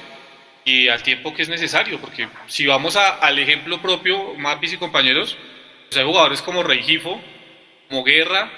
y 0.64 0.88
al 0.88 1.02
tiempo 1.02 1.32
que 1.34 1.42
es 1.42 1.48
necesario, 1.48 2.00
porque 2.00 2.28
si 2.46 2.66
vamos 2.66 2.96
al 2.96 3.38
ejemplo 3.38 3.80
propio, 3.80 4.34
Mapis 4.34 4.74
y 4.74 4.76
compañeros, 4.76 5.36
pues 5.86 5.96
hay 5.96 6.04
jugadores 6.04 6.42
como 6.42 6.62
Rey 6.62 6.82
Gifo, 6.82 7.20
como 7.88 8.02
Guerra, 8.02 8.50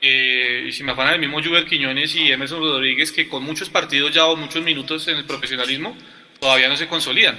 eh, 0.00 0.66
y 0.68 0.72
si 0.72 0.82
me 0.82 0.92
afanan 0.92 1.14
el 1.14 1.20
mismo 1.20 1.42
Juber 1.42 1.66
Quiñones 1.66 2.14
y 2.14 2.30
Emerson 2.30 2.60
Rodríguez, 2.60 3.10
que 3.12 3.28
con 3.28 3.42
muchos 3.42 3.70
partidos 3.70 4.12
ya 4.12 4.26
o 4.26 4.36
muchos 4.36 4.62
minutos 4.62 5.08
en 5.08 5.16
el 5.16 5.24
profesionalismo, 5.24 5.96
todavía 6.40 6.68
no 6.68 6.76
se 6.76 6.86
consolidan. 6.86 7.38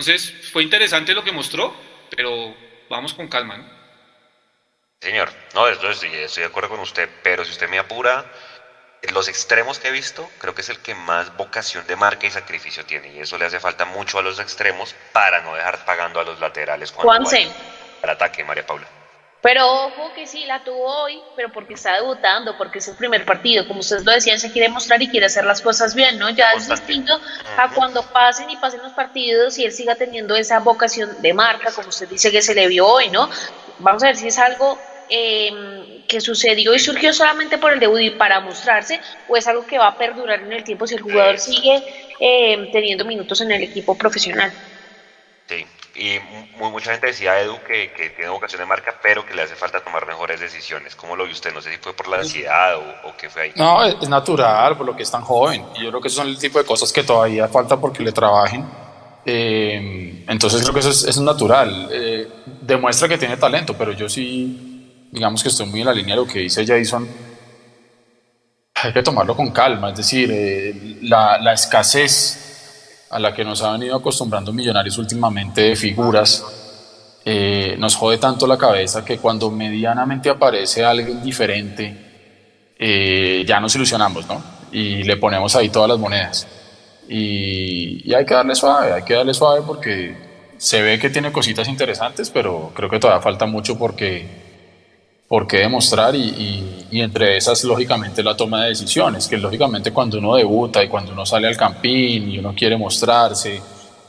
Entonces, 0.00 0.32
fue 0.50 0.62
interesante 0.62 1.12
lo 1.12 1.22
que 1.22 1.30
mostró, 1.30 1.76
pero 2.16 2.56
vamos 2.88 3.12
con 3.12 3.28
calma. 3.28 3.58
¿no? 3.58 3.64
Señor, 4.98 5.30
no, 5.54 5.68
estoy 5.68 6.08
de 6.08 6.44
acuerdo 6.46 6.70
con 6.70 6.80
usted, 6.80 7.06
pero 7.22 7.44
si 7.44 7.50
usted 7.50 7.68
me 7.68 7.78
apura, 7.78 8.24
los 9.12 9.28
extremos 9.28 9.78
que 9.78 9.88
he 9.88 9.90
visto, 9.90 10.26
creo 10.38 10.54
que 10.54 10.62
es 10.62 10.70
el 10.70 10.78
que 10.78 10.94
más 10.94 11.36
vocación 11.36 11.86
de 11.86 11.96
marca 11.96 12.26
y 12.26 12.30
sacrificio 12.30 12.86
tiene. 12.86 13.12
Y 13.12 13.20
eso 13.20 13.36
le 13.36 13.44
hace 13.44 13.60
falta 13.60 13.84
mucho 13.84 14.18
a 14.18 14.22
los 14.22 14.38
extremos 14.38 14.94
para 15.12 15.42
no 15.42 15.54
dejar 15.54 15.84
pagando 15.84 16.18
a 16.18 16.24
los 16.24 16.40
laterales 16.40 16.92
cuando 16.92 17.12
Juanse. 17.12 17.52
al 18.02 18.08
ataque, 18.08 18.42
María 18.42 18.66
Paula. 18.66 18.88
Pero 19.42 19.86
ojo 19.86 20.12
que 20.14 20.26
sí 20.26 20.44
la 20.44 20.62
tuvo 20.62 20.84
hoy, 21.02 21.22
pero 21.34 21.50
porque 21.50 21.74
está 21.74 21.94
debutando, 21.94 22.56
porque 22.58 22.78
es 22.78 22.88
el 22.88 22.96
primer 22.96 23.24
partido. 23.24 23.66
Como 23.66 23.80
ustedes 23.80 24.04
lo 24.04 24.12
decían, 24.12 24.38
se 24.38 24.50
quiere 24.50 24.68
mostrar 24.68 25.00
y 25.02 25.08
quiere 25.08 25.26
hacer 25.26 25.44
las 25.44 25.62
cosas 25.62 25.94
bien, 25.94 26.18
¿no? 26.18 26.28
Ya 26.30 26.52
es 26.52 26.68
distinto 26.68 27.18
a 27.56 27.72
cuando 27.72 28.02
pasen 28.02 28.50
y 28.50 28.56
pasen 28.56 28.82
los 28.82 28.92
partidos 28.92 29.58
y 29.58 29.64
él 29.64 29.72
siga 29.72 29.94
teniendo 29.94 30.36
esa 30.36 30.58
vocación 30.60 31.22
de 31.22 31.32
marca, 31.32 31.72
como 31.72 31.88
usted 31.88 32.08
dice 32.08 32.30
que 32.30 32.42
se 32.42 32.54
le 32.54 32.68
vio 32.68 32.86
hoy, 32.86 33.08
¿no? 33.08 33.30
Vamos 33.78 34.02
a 34.02 34.06
ver 34.08 34.16
si 34.16 34.26
es 34.26 34.38
algo 34.38 34.78
eh, 35.08 35.50
que 36.06 36.20
sucedió 36.20 36.74
y 36.74 36.78
surgió 36.78 37.12
solamente 37.12 37.58
por 37.58 37.72
el 37.72 37.80
debut 37.80 38.00
y 38.00 38.10
para 38.10 38.40
mostrarse, 38.40 39.00
o 39.26 39.36
es 39.36 39.46
algo 39.46 39.66
que 39.66 39.78
va 39.78 39.88
a 39.88 39.96
perdurar 39.96 40.40
en 40.40 40.52
el 40.52 40.64
tiempo 40.64 40.86
si 40.86 40.94
el 40.94 41.00
jugador 41.00 41.38
sigue 41.38 41.82
eh, 42.20 42.68
teniendo 42.70 43.04
minutos 43.04 43.40
en 43.40 43.50
el 43.52 43.62
equipo 43.62 43.96
profesional. 43.96 44.52
Sí, 45.48 45.66
y 45.94 46.18
mucha 46.58 46.92
gente 46.92 47.08
decía, 47.08 47.40
Edu, 47.40 47.58
que, 47.66 47.90
tiene 48.16 48.30
vocación 48.30 48.60
de 48.60 48.66
marca, 48.66 48.94
pero 49.02 49.26
que 49.26 49.34
le 49.34 49.42
hace 49.42 49.56
falta 49.56 49.80
tomar 49.80 50.06
mejores 50.06 50.40
decisiones. 50.40 50.94
¿Cómo 50.94 51.16
lo 51.16 51.24
vio 51.24 51.32
usted? 51.32 51.52
No 51.52 51.60
sé 51.60 51.72
si 51.72 51.78
fue 51.78 51.92
por 51.94 52.08
la 52.08 52.18
ansiedad 52.18 52.76
o, 52.76 53.16
qué 53.18 53.28
fue 53.28 53.42
ahí. 53.42 53.52
No, 53.56 53.84
es 53.84 54.08
natural, 54.08 54.76
por 54.76 54.86
lo 54.86 54.96
que 54.96 55.02
es 55.02 55.10
tan 55.10 55.22
joven. 55.22 55.64
Y 55.76 55.82
yo 55.82 55.90
creo 55.90 56.00
que 56.00 56.08
esos 56.08 56.18
son 56.18 56.28
el 56.28 56.38
tipo 56.38 56.58
de 56.58 56.64
cosas 56.64 56.92
que 56.92 57.02
todavía 57.02 57.48
falta 57.48 57.76
porque 57.76 58.02
le 58.02 58.12
trabajen. 58.12 58.64
Eh, 59.24 60.24
entonces 60.28 60.62
creo 60.62 60.72
que 60.72 60.80
eso 60.80 61.08
es, 61.08 61.20
natural. 61.20 61.88
Eh, 61.90 62.28
demuestra 62.62 63.08
que 63.08 63.18
tiene 63.18 63.36
talento, 63.36 63.76
pero 63.76 63.92
yo 63.92 64.08
sí, 64.08 65.08
digamos 65.10 65.42
que 65.42 65.48
estoy 65.48 65.66
muy 65.66 65.80
en 65.80 65.86
la 65.86 65.94
línea 65.94 66.14
de 66.14 66.22
lo 66.22 66.26
que 66.26 66.38
dice 66.40 66.64
Jason. 66.64 67.08
Hay 68.76 68.92
que 68.92 69.02
tomarlo 69.02 69.36
con 69.36 69.50
calma, 69.50 69.90
es 69.90 69.96
decir, 69.98 70.30
eh, 70.32 70.98
la, 71.02 71.38
la 71.38 71.52
escasez 71.52 72.39
a 73.10 73.18
la 73.18 73.34
que 73.34 73.44
nos 73.44 73.62
han 73.62 73.78
venido 73.78 73.96
acostumbrando 73.96 74.52
Millonarios 74.52 74.96
últimamente 74.98 75.62
de 75.62 75.76
figuras, 75.76 76.44
eh, 77.24 77.74
nos 77.78 77.96
jode 77.96 78.18
tanto 78.18 78.46
la 78.46 78.56
cabeza 78.56 79.04
que 79.04 79.18
cuando 79.18 79.50
medianamente 79.50 80.30
aparece 80.30 80.84
alguien 80.84 81.22
diferente, 81.22 82.72
eh, 82.78 83.44
ya 83.46 83.60
nos 83.60 83.74
ilusionamos, 83.74 84.26
¿no? 84.26 84.42
Y 84.72 85.02
le 85.02 85.16
ponemos 85.16 85.54
ahí 85.56 85.68
todas 85.68 85.90
las 85.90 85.98
monedas. 85.98 86.46
Y, 87.08 88.08
y, 88.08 88.14
hay 88.14 88.24
que 88.24 88.34
darle 88.34 88.54
suave, 88.54 88.92
hay 88.92 89.02
que 89.02 89.14
darle 89.14 89.34
suave 89.34 89.62
porque 89.66 90.16
se 90.56 90.80
ve 90.80 90.98
que 90.98 91.10
tiene 91.10 91.32
cositas 91.32 91.66
interesantes, 91.66 92.30
pero 92.30 92.70
creo 92.74 92.88
que 92.88 93.00
todavía 93.00 93.20
falta 93.20 93.46
mucho 93.46 93.76
porque 93.76 94.39
por 95.30 95.46
qué 95.46 95.58
demostrar 95.58 96.16
y, 96.16 96.88
y, 96.90 97.00
entre 97.00 97.36
esas 97.36 97.62
lógicamente 97.62 98.20
la 98.20 98.36
toma 98.36 98.64
de 98.64 98.70
decisiones, 98.70 99.28
que 99.28 99.38
lógicamente 99.38 99.92
cuando 99.92 100.18
uno 100.18 100.34
debuta 100.34 100.82
y 100.82 100.88
cuando 100.88 101.12
uno 101.12 101.24
sale 101.24 101.46
al 101.46 101.56
campín 101.56 102.28
y 102.28 102.40
uno 102.40 102.52
quiere 102.52 102.76
mostrarse 102.76 103.62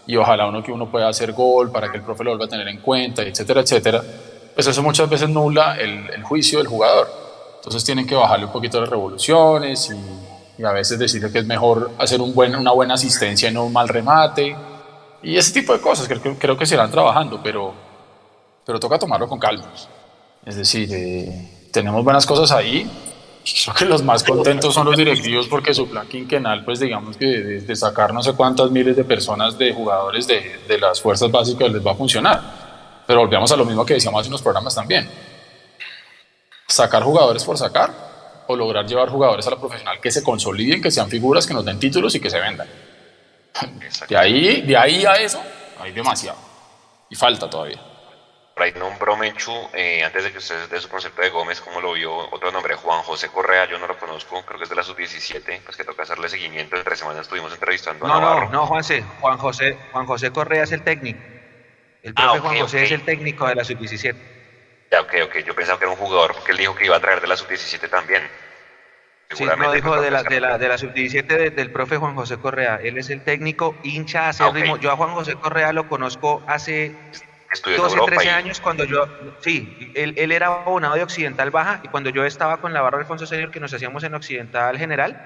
y 0.07 0.15
ojalá 0.15 0.47
uno 0.47 0.63
que 0.63 0.71
uno 0.71 0.89
pueda 0.89 1.07
hacer 1.09 1.33
gol 1.33 1.69
para 1.71 1.91
que 1.91 1.97
el 1.97 2.03
profe 2.03 2.23
lo 2.23 2.31
vuelva 2.31 2.45
a 2.45 2.47
tener 2.47 2.67
en 2.69 2.79
cuenta, 2.79 3.21
etcétera, 3.21 3.61
etcétera, 3.61 4.01
pues 4.55 4.65
eso 4.65 4.81
muchas 4.81 5.07
veces 5.07 5.29
nula 5.29 5.75
el, 5.79 6.09
el 6.09 6.23
juicio 6.23 6.57
del 6.57 6.65
jugador. 6.65 7.07
Entonces 7.57 7.83
tienen 7.85 8.07
que 8.07 8.15
bajarle 8.15 8.45
un 8.45 8.51
poquito 8.51 8.81
las 8.81 8.89
revoluciones 8.89 9.91
y, 9.91 10.59
y, 10.59 10.65
a 10.65 10.71
veces 10.71 10.97
decirle 10.97 11.31
que 11.31 11.37
es 11.37 11.45
mejor 11.45 11.91
hacer 11.99 12.19
un 12.19 12.33
buen, 12.33 12.55
una 12.55 12.71
buena 12.71 12.95
asistencia 12.95 13.51
y 13.51 13.53
no 13.53 13.65
un 13.65 13.73
mal 13.73 13.87
remate 13.87 14.55
y 15.21 15.37
ese 15.37 15.53
tipo 15.53 15.71
de 15.71 15.81
cosas 15.81 16.07
creo, 16.07 16.35
creo 16.39 16.57
que 16.57 16.65
se 16.65 16.73
irán 16.73 16.89
trabajando, 16.89 17.39
pero, 17.43 17.75
pero 18.65 18.79
toca 18.79 18.97
tomarlo 18.97 19.27
con 19.27 19.37
calma. 19.37 19.71
Es 20.45 20.55
decir, 20.55 20.89
eh, 20.91 21.67
tenemos 21.71 22.03
buenas 22.03 22.25
cosas 22.25 22.51
ahí. 22.51 22.89
Creo 23.43 23.75
que 23.75 23.85
los 23.85 24.03
más 24.03 24.23
contentos 24.23 24.73
son 24.73 24.85
los 24.85 24.97
directivos 24.97 25.47
porque 25.47 25.73
su 25.73 25.89
plan 25.89 26.07
quinquenal, 26.07 26.63
pues 26.63 26.79
digamos 26.79 27.17
que 27.17 27.25
de, 27.25 27.75
sacar 27.75 28.13
no 28.13 28.21
sé 28.21 28.33
cuántas 28.33 28.69
miles 28.69 28.95
de 28.95 29.03
personas, 29.03 29.57
de 29.57 29.73
jugadores 29.73 30.27
de, 30.27 30.59
de, 30.67 30.77
las 30.77 31.01
fuerzas 31.01 31.31
básicas 31.31 31.71
les 31.71 31.85
va 31.85 31.91
a 31.91 31.95
funcionar. 31.95 32.41
Pero 33.07 33.21
volvemos 33.21 33.51
a 33.51 33.55
lo 33.55 33.65
mismo 33.65 33.83
que 33.85 33.95
decíamos 33.95 34.25
en 34.25 34.31
los 34.31 34.41
programas 34.41 34.75
también. 34.75 35.09
Sacar 36.67 37.03
jugadores 37.03 37.43
por 37.43 37.57
sacar 37.57 37.91
o 38.47 38.55
lograr 38.55 38.85
llevar 38.85 39.09
jugadores 39.09 39.45
a 39.47 39.51
la 39.51 39.57
profesional 39.57 39.99
que 39.99 40.11
se 40.11 40.23
consoliden, 40.23 40.81
que 40.81 40.91
sean 40.91 41.09
figuras, 41.09 41.47
que 41.47 41.53
nos 41.53 41.65
den 41.65 41.79
títulos 41.79 42.13
y 42.13 42.19
que 42.19 42.29
se 42.29 42.39
vendan. 42.39 42.67
De 44.07 44.17
ahí, 44.17 44.61
de 44.61 44.77
ahí 44.77 45.03
a 45.03 45.15
eso 45.15 45.41
hay 45.79 45.91
demasiado. 45.91 46.37
Y 47.09 47.15
falta 47.15 47.49
todavía 47.49 47.90
ahí 48.61 48.73
nombró 48.73 49.15
Menchu, 49.15 49.69
eh, 49.73 50.03
antes 50.03 50.23
de 50.23 50.31
que 50.31 50.37
usted 50.37 50.69
dé 50.69 50.79
su 50.79 50.89
concepto 50.89 51.21
de 51.21 51.29
Gómez, 51.29 51.61
como 51.61 51.81
lo 51.81 51.93
vio, 51.93 52.13
otro 52.31 52.51
nombre, 52.51 52.75
Juan 52.75 53.01
José 53.01 53.29
Correa, 53.29 53.65
yo 53.65 53.77
no 53.77 53.87
lo 53.87 53.97
conozco, 53.97 54.43
creo 54.43 54.57
que 54.57 54.63
es 54.63 54.69
de 54.69 54.75
la 54.75 54.83
sub-17, 54.83 55.61
pues 55.63 55.77
que 55.77 55.83
toca 55.83 56.03
hacerle 56.03 56.29
seguimiento, 56.29 56.75
en 56.75 56.83
tres 56.83 56.99
semanas 56.99 57.23
estuvimos 57.23 57.53
entrevistando 57.53 58.05
a 58.05 58.07
no, 58.07 58.19
No, 58.19 58.49
no, 58.49 58.65
Juanse, 58.67 59.03
Juan 59.19 59.37
José, 59.37 59.77
Juan 59.91 60.05
José 60.05 60.31
Correa 60.31 60.63
es 60.63 60.71
el 60.71 60.83
técnico, 60.83 61.19
el 62.03 62.13
profe 62.13 62.37
ah, 62.37 62.41
Juan 62.41 62.59
José 62.59 62.83
es 62.83 62.91
el 62.91 63.03
técnico 63.03 63.47
de 63.47 63.55
la 63.55 63.63
sub-17. 63.63 64.15
Ya, 64.91 65.01
ok, 65.01 65.13
ok, 65.25 65.37
yo 65.45 65.55
pensaba 65.55 65.79
que 65.79 65.85
era 65.85 65.93
un 65.93 65.99
jugador, 65.99 66.33
porque 66.33 66.51
él 66.51 66.57
dijo 66.57 66.75
que 66.75 66.85
iba 66.85 66.97
a 66.97 66.99
traer 66.99 67.21
de 67.21 67.27
la 67.27 67.37
sub-17 67.37 67.89
también. 67.89 68.23
Sí, 69.33 69.45
no 69.45 69.71
dijo 69.71 70.01
de 70.01 70.11
la, 70.11 70.23
de 70.23 70.41
la, 70.41 70.57
de 70.57 70.67
la 70.67 70.77
sub-17 70.77 71.53
del 71.53 71.71
profe 71.71 71.95
Juan 71.95 72.15
José 72.15 72.37
Correa. 72.37 72.79
Él 72.83 72.97
es 72.97 73.09
el 73.09 73.21
técnico 73.21 73.73
hincha 73.83 74.29
ah, 74.29 74.77
Yo 74.81 74.91
a 74.91 74.97
Juan 74.97 75.13
José 75.13 75.35
Correa 75.35 75.71
lo 75.71 75.87
conozco 75.87 76.43
hace 76.47 76.93
12, 77.59 77.97
13 78.05 78.29
años 78.29 78.61
cuando 78.61 78.85
yo, 78.85 79.07
sí, 79.39 79.91
él, 79.93 80.13
él, 80.17 80.31
era 80.31 80.47
abonado 80.47 80.95
de 80.95 81.03
Occidental 81.03 81.51
Baja 81.51 81.81
y 81.83 81.89
cuando 81.89 82.09
yo 82.09 82.23
estaba 82.23 82.61
con 82.61 82.73
la 82.73 82.81
barra 82.81 82.99
Alfonso 82.99 83.25
Señor 83.25 83.51
que 83.51 83.59
nos 83.59 83.73
hacíamos 83.73 84.03
en 84.03 84.13
Occidental 84.15 84.77
General, 84.77 85.21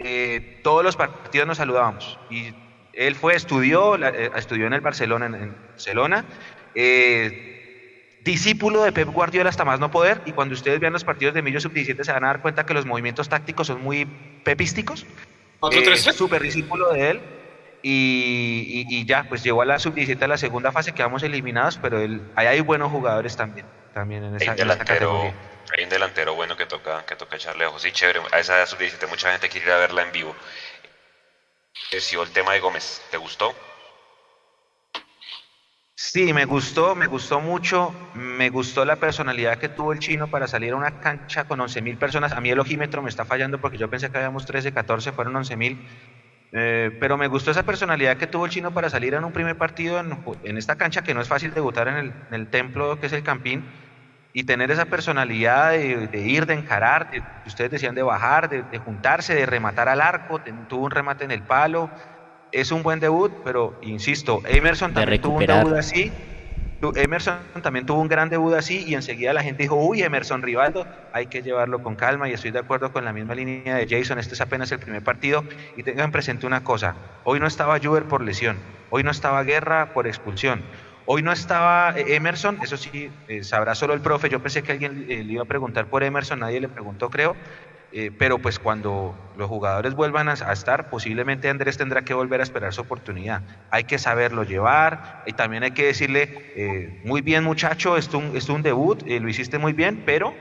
eh, 0.00 0.58
todos 0.62 0.82
los 0.82 0.96
partidos 0.96 1.46
nos 1.46 1.58
saludábamos. 1.58 2.18
Y 2.30 2.54
él 2.92 3.14
fue, 3.14 3.36
estudió, 3.36 3.96
eh, 3.96 4.30
estudió 4.34 4.66
en 4.66 4.72
el 4.72 4.80
Barcelona, 4.80 5.26
en, 5.26 5.54
Barcelona, 5.72 6.24
eh, 6.74 8.18
discípulo 8.24 8.82
de 8.82 8.92
Pep 8.92 9.08
Guardiola 9.08 9.50
hasta 9.50 9.64
más 9.64 9.78
no 9.78 9.90
poder, 9.90 10.22
y 10.26 10.32
cuando 10.32 10.54
ustedes 10.54 10.80
vean 10.80 10.92
los 10.92 11.04
partidos 11.04 11.34
de 11.34 11.42
Millo 11.42 11.60
Sub-17 11.60 12.02
se 12.02 12.12
van 12.12 12.24
a 12.24 12.28
dar 12.28 12.42
cuenta 12.42 12.66
que 12.66 12.74
los 12.74 12.86
movimientos 12.86 13.28
tácticos 13.28 13.68
son 13.68 13.82
muy 13.82 14.06
pepísticos. 14.42 15.06
súper 16.16 16.42
discípulo 16.42 16.92
de 16.92 17.10
él. 17.10 17.20
Y, 17.82 19.04
ya, 19.06 19.24
pues 19.24 19.42
llegó 19.42 19.62
a 19.62 19.64
la 19.64 19.78
sub-17 19.78 20.22
a 20.22 20.28
la 20.28 20.36
segunda 20.36 20.72
fase, 20.72 20.92
quedamos 20.92 21.22
eliminados, 21.22 21.78
pero 21.78 21.98
ahí 22.34 22.46
hay 22.46 22.60
buenos 22.60 22.90
jugadores 22.90 23.36
también, 23.36 23.66
también 23.92 24.24
en 24.24 24.36
esa, 24.36 24.52
hay 24.52 24.56
delantero, 24.56 25.34
Hay 25.76 25.84
un 25.84 25.90
delantero 25.90 26.34
bueno 26.34 26.56
que 26.56 26.66
toca, 26.66 27.04
que 27.06 27.16
toca 27.16 27.36
echarle 27.36 27.66
ojos. 27.66 27.82
Sí, 27.82 27.92
chévere, 27.92 28.20
a 28.32 28.38
esa 28.38 28.66
sub-17 28.66 29.08
mucha 29.08 29.30
gente 29.30 29.48
quiere 29.48 29.66
ir 29.66 29.72
a 29.72 29.78
verla 29.78 30.02
en 30.02 30.12
vivo. 30.12 30.34
El 31.92 32.30
tema 32.30 32.52
de 32.52 32.60
Gómez, 32.60 33.00
¿te 33.10 33.16
gustó? 33.16 33.54
Sí, 35.94 36.32
me 36.32 36.44
gustó, 36.44 36.94
me 36.94 37.06
gustó 37.06 37.40
mucho, 37.40 37.94
me 38.14 38.48
gustó 38.48 38.84
la 38.84 38.96
personalidad 38.96 39.58
que 39.58 39.68
tuvo 39.68 39.92
el 39.92 39.98
chino 39.98 40.28
para 40.28 40.48
salir 40.48 40.72
a 40.72 40.76
una 40.76 40.90
cancha 40.92 41.44
con 41.44 41.60
11.000 41.60 41.98
personas. 41.98 42.32
A 42.32 42.40
mí 42.40 42.50
el 42.50 42.58
ojímetro 42.58 43.02
me 43.02 43.10
está 43.10 43.24
fallando 43.24 43.58
porque 43.58 43.76
yo 43.76 43.88
pensé 43.88 44.08
que 44.08 44.16
habíamos 44.18 44.46
13, 44.46 44.72
14, 44.72 45.12
fueron 45.12 45.34
11.000 45.34 45.78
eh, 46.52 46.96
pero 46.98 47.16
me 47.16 47.28
gustó 47.28 47.50
esa 47.50 47.62
personalidad 47.62 48.16
que 48.16 48.26
tuvo 48.26 48.46
el 48.46 48.50
chino 48.50 48.72
para 48.72 48.90
salir 48.90 49.14
en 49.14 49.24
un 49.24 49.32
primer 49.32 49.56
partido 49.56 50.00
en, 50.00 50.56
esta 50.58 50.76
cancha 50.76 51.02
que 51.02 51.14
no 51.14 51.20
es 51.20 51.28
fácil 51.28 51.54
debutar 51.54 51.88
en 51.88 51.96
el, 51.96 52.12
en 52.28 52.34
el, 52.34 52.48
templo 52.48 52.98
que 52.98 53.06
es 53.06 53.12
el 53.12 53.22
Campín 53.22 53.64
y 54.32 54.44
tener 54.44 54.70
esa 54.70 54.84
personalidad 54.84 55.72
de, 55.72 56.20
ir, 56.20 56.46
de 56.46 56.54
encarar, 56.54 57.10
ustedes 57.46 57.70
decían 57.70 57.94
de 57.94 58.02
bajar, 58.02 58.48
de, 58.48 58.78
juntarse, 58.78 59.34
de 59.34 59.46
rematar 59.46 59.88
al 59.88 60.00
arco, 60.00 60.40
tuvo 60.68 60.84
un 60.84 60.90
remate 60.90 61.24
en 61.24 61.32
el 61.32 61.42
palo, 61.42 61.90
es 62.52 62.70
un 62.70 62.82
buen 62.82 63.00
debut, 63.00 63.32
pero 63.44 63.78
insisto, 63.82 64.40
Emerson 64.46 64.94
también 64.94 65.20
tuvo 65.20 65.38
un 65.38 65.46
debut 65.46 65.74
así 65.74 66.12
Emerson 66.94 67.40
también 67.62 67.84
tuvo 67.84 68.00
un 68.00 68.08
gran 68.08 68.30
debut 68.30 68.54
así 68.54 68.84
y 68.86 68.94
enseguida 68.94 69.32
la 69.32 69.42
gente 69.42 69.62
dijo, 69.62 69.76
uy, 69.76 70.02
Emerson 70.02 70.42
Rivaldo, 70.42 70.86
hay 71.12 71.26
que 71.26 71.42
llevarlo 71.42 71.82
con 71.82 71.94
calma 71.94 72.28
y 72.28 72.32
estoy 72.32 72.50
de 72.50 72.58
acuerdo 72.58 72.90
con 72.92 73.04
la 73.04 73.12
misma 73.12 73.34
línea 73.34 73.76
de 73.76 73.86
Jason, 73.86 74.18
este 74.18 74.34
es 74.34 74.40
apenas 74.40 74.72
el 74.72 74.78
primer 74.78 75.02
partido. 75.02 75.44
Y 75.76 75.82
tengan 75.82 76.10
presente 76.10 76.46
una 76.46 76.64
cosa, 76.64 76.96
hoy 77.24 77.38
no 77.38 77.46
estaba 77.46 77.78
Juber 77.78 78.04
por 78.04 78.22
lesión, 78.22 78.58
hoy 78.88 79.02
no 79.02 79.10
estaba 79.10 79.42
Guerra 79.42 79.92
por 79.92 80.06
expulsión, 80.06 80.62
hoy 81.04 81.22
no 81.22 81.32
estaba 81.32 81.92
eh, 81.98 82.14
Emerson, 82.14 82.58
eso 82.62 82.76
sí, 82.76 83.10
eh, 83.28 83.44
sabrá 83.44 83.74
solo 83.74 83.92
el 83.94 84.00
profe, 84.00 84.30
yo 84.30 84.40
pensé 84.40 84.62
que 84.62 84.72
alguien 84.72 85.04
eh, 85.08 85.22
le 85.24 85.32
iba 85.34 85.42
a 85.42 85.46
preguntar 85.46 85.86
por 85.86 86.02
Emerson, 86.02 86.40
nadie 86.40 86.60
le 86.60 86.68
preguntó 86.68 87.10
creo, 87.10 87.36
eh, 87.92 88.12
pero 88.16 88.38
pues 88.38 88.60
cuando 88.60 89.16
los 89.36 89.48
jugadores 89.48 89.94
vuelvan 89.94 90.28
a, 90.28 90.34
estar, 90.34 90.90
posiblemente 90.90 91.48
Andrés 91.48 91.76
tendrá 91.76 92.02
que 92.02 92.14
volver 92.14 92.40
a 92.40 92.44
esperar 92.44 92.72
su 92.72 92.82
oportunidad. 92.82 93.42
Hay 93.70 93.84
que 93.84 93.98
saberlo 93.98 94.44
llevar 94.44 95.24
y 95.26 95.32
también 95.32 95.64
hay 95.64 95.72
que 95.72 95.86
decirle, 95.86 96.52
eh, 96.54 97.00
muy 97.04 97.20
bien 97.20 97.42
muchacho, 97.42 97.96
esto 97.96 98.22
es 98.34 98.48
un 98.48 98.62
debut, 98.62 99.02
eh, 99.06 99.18
lo 99.18 99.28
hiciste 99.28 99.58
muy 99.58 99.72
bien, 99.72 100.04
pero 100.06 100.34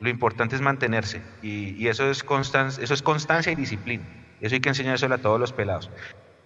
lo 0.00 0.08
importante 0.08 0.56
es 0.56 0.60
mantenerse 0.60 1.22
y, 1.42 1.86
eso, 1.86 2.10
es 2.10 2.24
constancia, 2.24 2.82
eso 2.82 2.94
es 2.94 3.02
constancia 3.02 3.52
y 3.52 3.54
disciplina. 3.54 4.04
Eso 4.40 4.56
hay 4.56 4.60
que 4.60 4.68
enseñárselo 4.68 5.14
a 5.14 5.18
todos 5.18 5.38
los 5.38 5.52
pelados. 5.52 5.90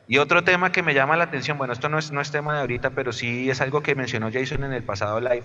Y 0.06 0.18
otro 0.18 0.44
tema 0.44 0.72
que 0.72 0.82
me 0.82 0.94
llama 0.94 1.16
la 1.16 1.24
atención, 1.24 1.58
bueno, 1.58 1.72
esto 1.72 1.88
no 1.88 1.98
es, 1.98 2.12
no 2.12 2.20
es 2.20 2.30
tema 2.30 2.54
de 2.54 2.60
ahorita, 2.60 2.90
pero 2.90 3.12
sí 3.12 3.50
es 3.50 3.60
algo 3.60 3.82
que 3.82 3.94
mencionó 3.94 4.30
Jason 4.32 4.62
en 4.64 4.72
el 4.72 4.82
pasado 4.82 5.20
live. 5.20 5.44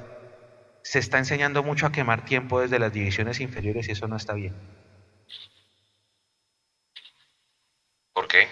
Se 0.83 0.99
está 0.99 1.17
enseñando 1.17 1.63
mucho 1.63 1.85
a 1.85 1.91
quemar 1.91 2.25
tiempo 2.25 2.59
desde 2.59 2.79
las 2.79 2.91
divisiones 2.91 3.39
inferiores 3.39 3.87
y 3.87 3.93
eso 3.93 4.07
no 4.07 4.17
está 4.17 4.33
bien. 4.33 4.53
¿Por 8.13 8.27
qué? 8.27 8.47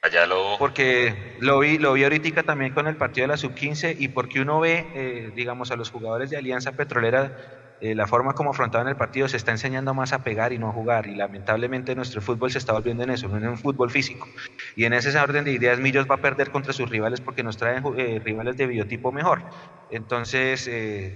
Allá 0.00 0.26
lo... 0.26 0.56
Porque 0.58 1.36
lo 1.40 1.58
vi, 1.58 1.78
lo 1.78 1.92
vi 1.92 2.04
ahorita 2.04 2.42
también 2.44 2.72
con 2.72 2.86
el 2.86 2.96
partido 2.96 3.24
de 3.24 3.28
la 3.28 3.36
sub-15 3.36 3.96
y 3.98 4.08
porque 4.08 4.40
uno 4.40 4.60
ve, 4.60 4.86
eh, 4.94 5.32
digamos, 5.34 5.70
a 5.70 5.76
los 5.76 5.90
jugadores 5.90 6.30
de 6.30 6.36
Alianza 6.36 6.72
Petrolera, 6.72 7.32
eh, 7.80 7.94
la 7.94 8.06
forma 8.06 8.34
como 8.34 8.50
afrontaban 8.50 8.88
el 8.88 8.96
partido 8.96 9.28
se 9.28 9.36
está 9.36 9.52
enseñando 9.52 9.94
más 9.94 10.12
a 10.12 10.22
pegar 10.22 10.52
y 10.52 10.58
no 10.58 10.68
a 10.68 10.72
jugar 10.72 11.06
y 11.06 11.14
lamentablemente 11.14 11.94
nuestro 11.94 12.20
fútbol 12.20 12.50
se 12.50 12.58
está 12.58 12.72
volviendo 12.72 13.02
en 13.04 13.10
eso, 13.10 13.28
no 13.28 13.36
en 13.36 13.48
un 13.48 13.58
fútbol 13.58 13.90
físico. 13.90 14.26
Y 14.76 14.84
en 14.84 14.92
ese 14.92 15.16
orden 15.18 15.44
de 15.44 15.52
ideas 15.52 15.78
Millos 15.78 16.06
va 16.10 16.16
a 16.16 16.20
perder 16.20 16.50
contra 16.50 16.72
sus 16.72 16.88
rivales 16.88 17.20
porque 17.20 17.42
nos 17.42 17.56
traen 17.56 17.84
eh, 17.96 18.20
rivales 18.24 18.56
de 18.56 18.66
biotipo 18.66 19.12
mejor. 19.12 19.44
Entonces, 19.88 20.68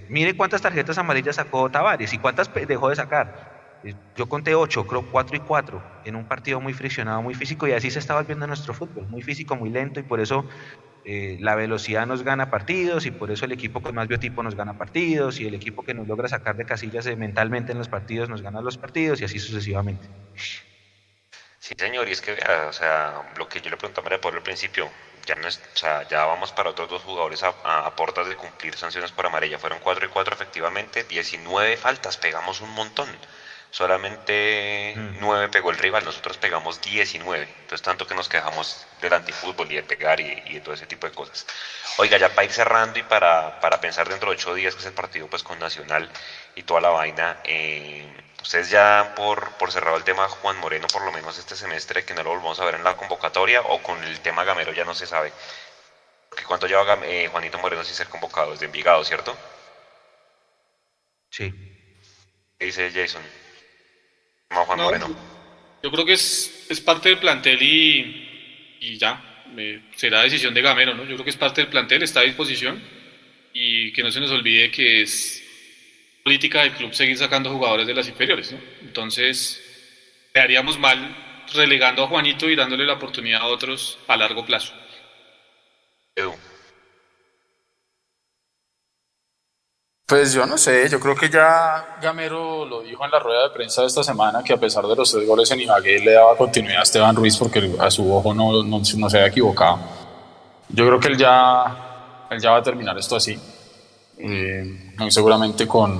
mire 0.09 0.35
cuántas 0.35 0.61
tarjetas 0.61 0.97
amarillas 0.97 1.35
sacó 1.35 1.69
Tavares 1.69 2.13
y 2.13 2.19
cuántas 2.19 2.51
dejó 2.67 2.89
de 2.89 2.95
sacar. 2.95 3.53
Yo 4.15 4.29
conté 4.29 4.55
ocho, 4.55 4.87
creo 4.87 5.09
cuatro 5.11 5.35
y 5.35 5.41
cuatro, 5.41 5.83
en 6.05 6.15
un 6.15 6.25
partido 6.25 6.61
muy 6.61 6.73
friccionado, 6.73 7.21
muy 7.21 7.33
físico, 7.35 7.67
y 7.67 7.73
así 7.73 7.91
se 7.91 7.99
estaba 7.99 8.23
viendo 8.23 8.47
nuestro 8.47 8.73
fútbol, 8.73 9.07
muy 9.09 9.21
físico, 9.21 9.57
muy 9.57 9.69
lento, 9.69 9.99
y 9.99 10.03
por 10.03 10.21
eso 10.21 10.47
eh, 11.05 11.37
la 11.39 11.55
velocidad 11.55 12.05
nos 12.05 12.23
gana 12.23 12.49
partidos, 12.49 13.05
y 13.05 13.11
por 13.11 13.31
eso 13.31 13.45
el 13.45 13.51
equipo 13.51 13.81
con 13.81 13.95
más 13.95 14.07
biotipo 14.07 14.43
nos 14.43 14.55
gana 14.55 14.77
partidos, 14.77 15.39
y 15.39 15.47
el 15.47 15.53
equipo 15.53 15.83
que 15.83 15.93
nos 15.93 16.07
logra 16.07 16.27
sacar 16.27 16.55
de 16.55 16.65
casillas 16.65 17.05
eh, 17.07 17.15
mentalmente 17.15 17.71
en 17.71 17.77
los 17.77 17.87
partidos 17.87 18.29
nos 18.29 18.41
gana 18.41 18.61
los 18.61 18.77
partidos, 18.77 19.21
y 19.21 19.25
así 19.25 19.39
sucesivamente. 19.39 20.07
Sí, 21.59 21.75
señor, 21.77 22.07
y 22.09 22.11
es 22.11 22.21
que, 22.21 22.33
o 22.33 22.73
sea, 22.73 23.33
lo 23.37 23.47
que 23.47 23.61
yo 23.61 23.69
le 23.69 23.77
preguntaba 23.77 24.17
por 24.19 24.35
el 24.35 24.41
principio, 24.41 24.89
ya, 25.25 25.35
no 25.35 25.47
es, 25.47 25.61
o 25.73 25.77
sea, 25.77 26.07
ya 26.09 26.25
vamos 26.25 26.51
para 26.51 26.69
otros 26.69 26.89
dos 26.89 27.01
jugadores 27.03 27.43
a, 27.43 27.53
a, 27.63 27.93
de 28.27 28.35
cumplir 28.35 28.75
sanciones 28.75 29.11
por 29.11 29.25
amarilla. 29.25 29.57
Fueron 29.57 29.79
cuatro 29.79 30.05
y 30.05 30.09
cuatro 30.09 30.33
efectivamente, 30.35 31.05
19 31.05 31.77
faltas, 31.77 32.17
pegamos 32.17 32.59
un 32.61 32.71
montón 32.71 33.07
solamente 33.73 34.93
mm. 34.95 35.17
nueve 35.19 35.49
pegó 35.49 35.71
el 35.71 35.79
rival, 35.79 36.05
nosotros 36.05 36.37
pegamos 36.37 36.79
19. 36.79 37.41
Entonces, 37.41 37.81
tanto 37.81 38.05
que 38.05 38.13
nos 38.13 38.29
quejamos 38.29 38.85
del 39.01 39.13
antifútbol 39.13 39.71
y 39.71 39.75
de 39.77 39.83
pegar 39.83 40.19
y, 40.19 40.53
de 40.53 40.61
todo 40.61 40.75
ese 40.75 40.85
tipo 40.85 41.07
de 41.07 41.13
cosas. 41.13 41.47
Oiga, 41.97 42.19
ya 42.19 42.29
para 42.29 42.45
ir 42.45 42.51
cerrando 42.51 42.99
y 42.99 43.03
para, 43.03 43.59
para 43.59 43.81
pensar 43.81 44.07
dentro 44.07 44.29
de 44.29 44.35
ocho 44.35 44.53
días, 44.53 44.75
que 44.75 44.81
es 44.81 44.85
el 44.85 44.93
partido 44.93 45.25
pues 45.27 45.41
con 45.41 45.57
Nacional 45.57 46.07
y 46.53 46.61
toda 46.61 46.81
la 46.81 46.89
vaina, 46.89 47.39
eh, 47.45 48.05
ustedes 48.43 48.69
ya 48.69 49.13
por, 49.15 49.53
por 49.53 49.71
cerrado 49.71 49.97
el 49.97 50.03
tema 50.03 50.29
Juan 50.29 50.59
Moreno, 50.59 50.85
por 50.93 51.03
lo 51.03 51.11
menos 51.11 51.39
este 51.39 51.55
semestre, 51.55 52.05
que 52.05 52.13
no 52.13 52.21
lo 52.21 52.29
volvamos 52.29 52.59
a 52.59 52.65
ver 52.65 52.75
en 52.75 52.83
la 52.83 52.95
convocatoria, 52.95 53.61
o 53.61 53.81
con 53.81 54.03
el 54.03 54.19
tema 54.19 54.43
Gamero 54.43 54.71
ya 54.71 54.85
no 54.85 54.93
se 54.93 55.07
sabe. 55.07 55.33
Porque 56.29 56.45
cuánto 56.45 56.67
lleva 56.67 56.99
eh, 57.05 57.27
Juanito 57.27 57.57
Moreno 57.57 57.83
sin 57.83 57.95
ser 57.95 58.07
convocado, 58.07 58.51
desde 58.51 58.65
Envigado, 58.65 59.03
¿cierto? 59.03 59.35
Sí. 61.31 61.51
¿Qué 62.59 62.65
dice 62.65 62.91
Jason? 62.93 63.42
Yo 65.81 65.91
creo 65.91 66.05
que 66.05 66.13
es, 66.13 66.67
es 66.69 66.79
parte 66.79 67.09
del 67.09 67.17
plantel 67.19 67.61
y, 67.61 68.77
y 68.79 68.97
ya, 68.97 69.45
será 69.95 70.21
decisión 70.21 70.53
de 70.53 70.61
Gamero, 70.61 70.93
¿no? 70.93 71.03
Yo 71.03 71.15
creo 71.15 71.23
que 71.23 71.29
es 71.29 71.37
parte 71.37 71.61
del 71.61 71.69
plantel, 71.69 72.03
está 72.03 72.21
a 72.21 72.23
disposición 72.23 72.81
y 73.53 73.91
que 73.93 74.03
no 74.03 74.11
se 74.11 74.19
nos 74.19 74.31
olvide 74.31 74.71
que 74.71 75.01
es 75.01 75.43
política 76.23 76.61
del 76.61 76.71
club 76.71 76.93
seguir 76.93 77.17
sacando 77.17 77.51
jugadores 77.51 77.85
de 77.85 77.93
las 77.93 78.07
inferiores, 78.07 78.51
¿no? 78.51 78.59
Entonces, 78.81 79.61
le 80.33 80.41
haríamos 80.41 80.79
mal 80.79 81.15
relegando 81.53 82.03
a 82.03 82.07
Juanito 82.07 82.49
y 82.49 82.55
dándole 82.55 82.85
la 82.85 82.93
oportunidad 82.93 83.41
a 83.41 83.45
otros 83.45 83.99
a 84.07 84.17
largo 84.17 84.45
plazo. 84.45 84.73
Edu. 86.15 86.52
Pues 90.13 90.31
yo 90.31 90.45
no 90.45 90.59
sé, 90.59 90.87
yo 90.91 90.99
creo 90.99 91.15
que 91.15 91.27
ya 91.27 91.97
Gamero 91.99 92.67
lo 92.67 92.83
dijo 92.83 93.03
en 93.03 93.09
la 93.09 93.17
rueda 93.17 93.45
de 93.45 93.49
prensa 93.49 93.81
de 93.81 93.87
esta 93.87 94.03
semana 94.03 94.43
que 94.43 94.53
a 94.53 94.57
pesar 94.57 94.85
de 94.85 94.95
los 94.95 95.11
tres 95.11 95.27
goles 95.27 95.49
en 95.49 95.61
Ibagué 95.61 95.97
le 96.01 96.11
daba 96.11 96.37
continuidad 96.37 96.81
a 96.81 96.83
Esteban 96.83 97.15
Ruiz 97.15 97.35
porque 97.35 97.71
a 97.79 97.89
su 97.89 98.13
ojo 98.13 98.31
no, 98.31 98.61
no, 98.61 98.85
se 98.85 98.95
había 99.17 99.25
equivocado. 99.25 99.79
Yo 100.69 100.85
creo 100.85 100.99
que 100.99 101.07
él 101.07 101.17
ya, 101.17 102.27
él 102.29 102.39
ya 102.39 102.51
va 102.51 102.57
a 102.57 102.61
terminar 102.61 102.95
esto 102.95 103.15
así. 103.15 103.39
Eh, 104.19 104.93
seguramente 105.09 105.67
con, 105.67 105.99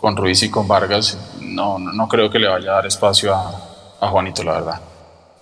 con, 0.00 0.16
Ruiz 0.16 0.42
y 0.44 0.50
con 0.50 0.66
Vargas 0.66 1.36
no, 1.42 1.78
no, 1.78 2.08
creo 2.08 2.30
que 2.30 2.38
le 2.38 2.48
vaya 2.48 2.70
a 2.70 2.74
dar 2.76 2.86
espacio 2.86 3.34
a, 3.34 3.98
a 4.00 4.08
Juanito, 4.08 4.42
la 4.44 4.52
verdad. 4.52 4.80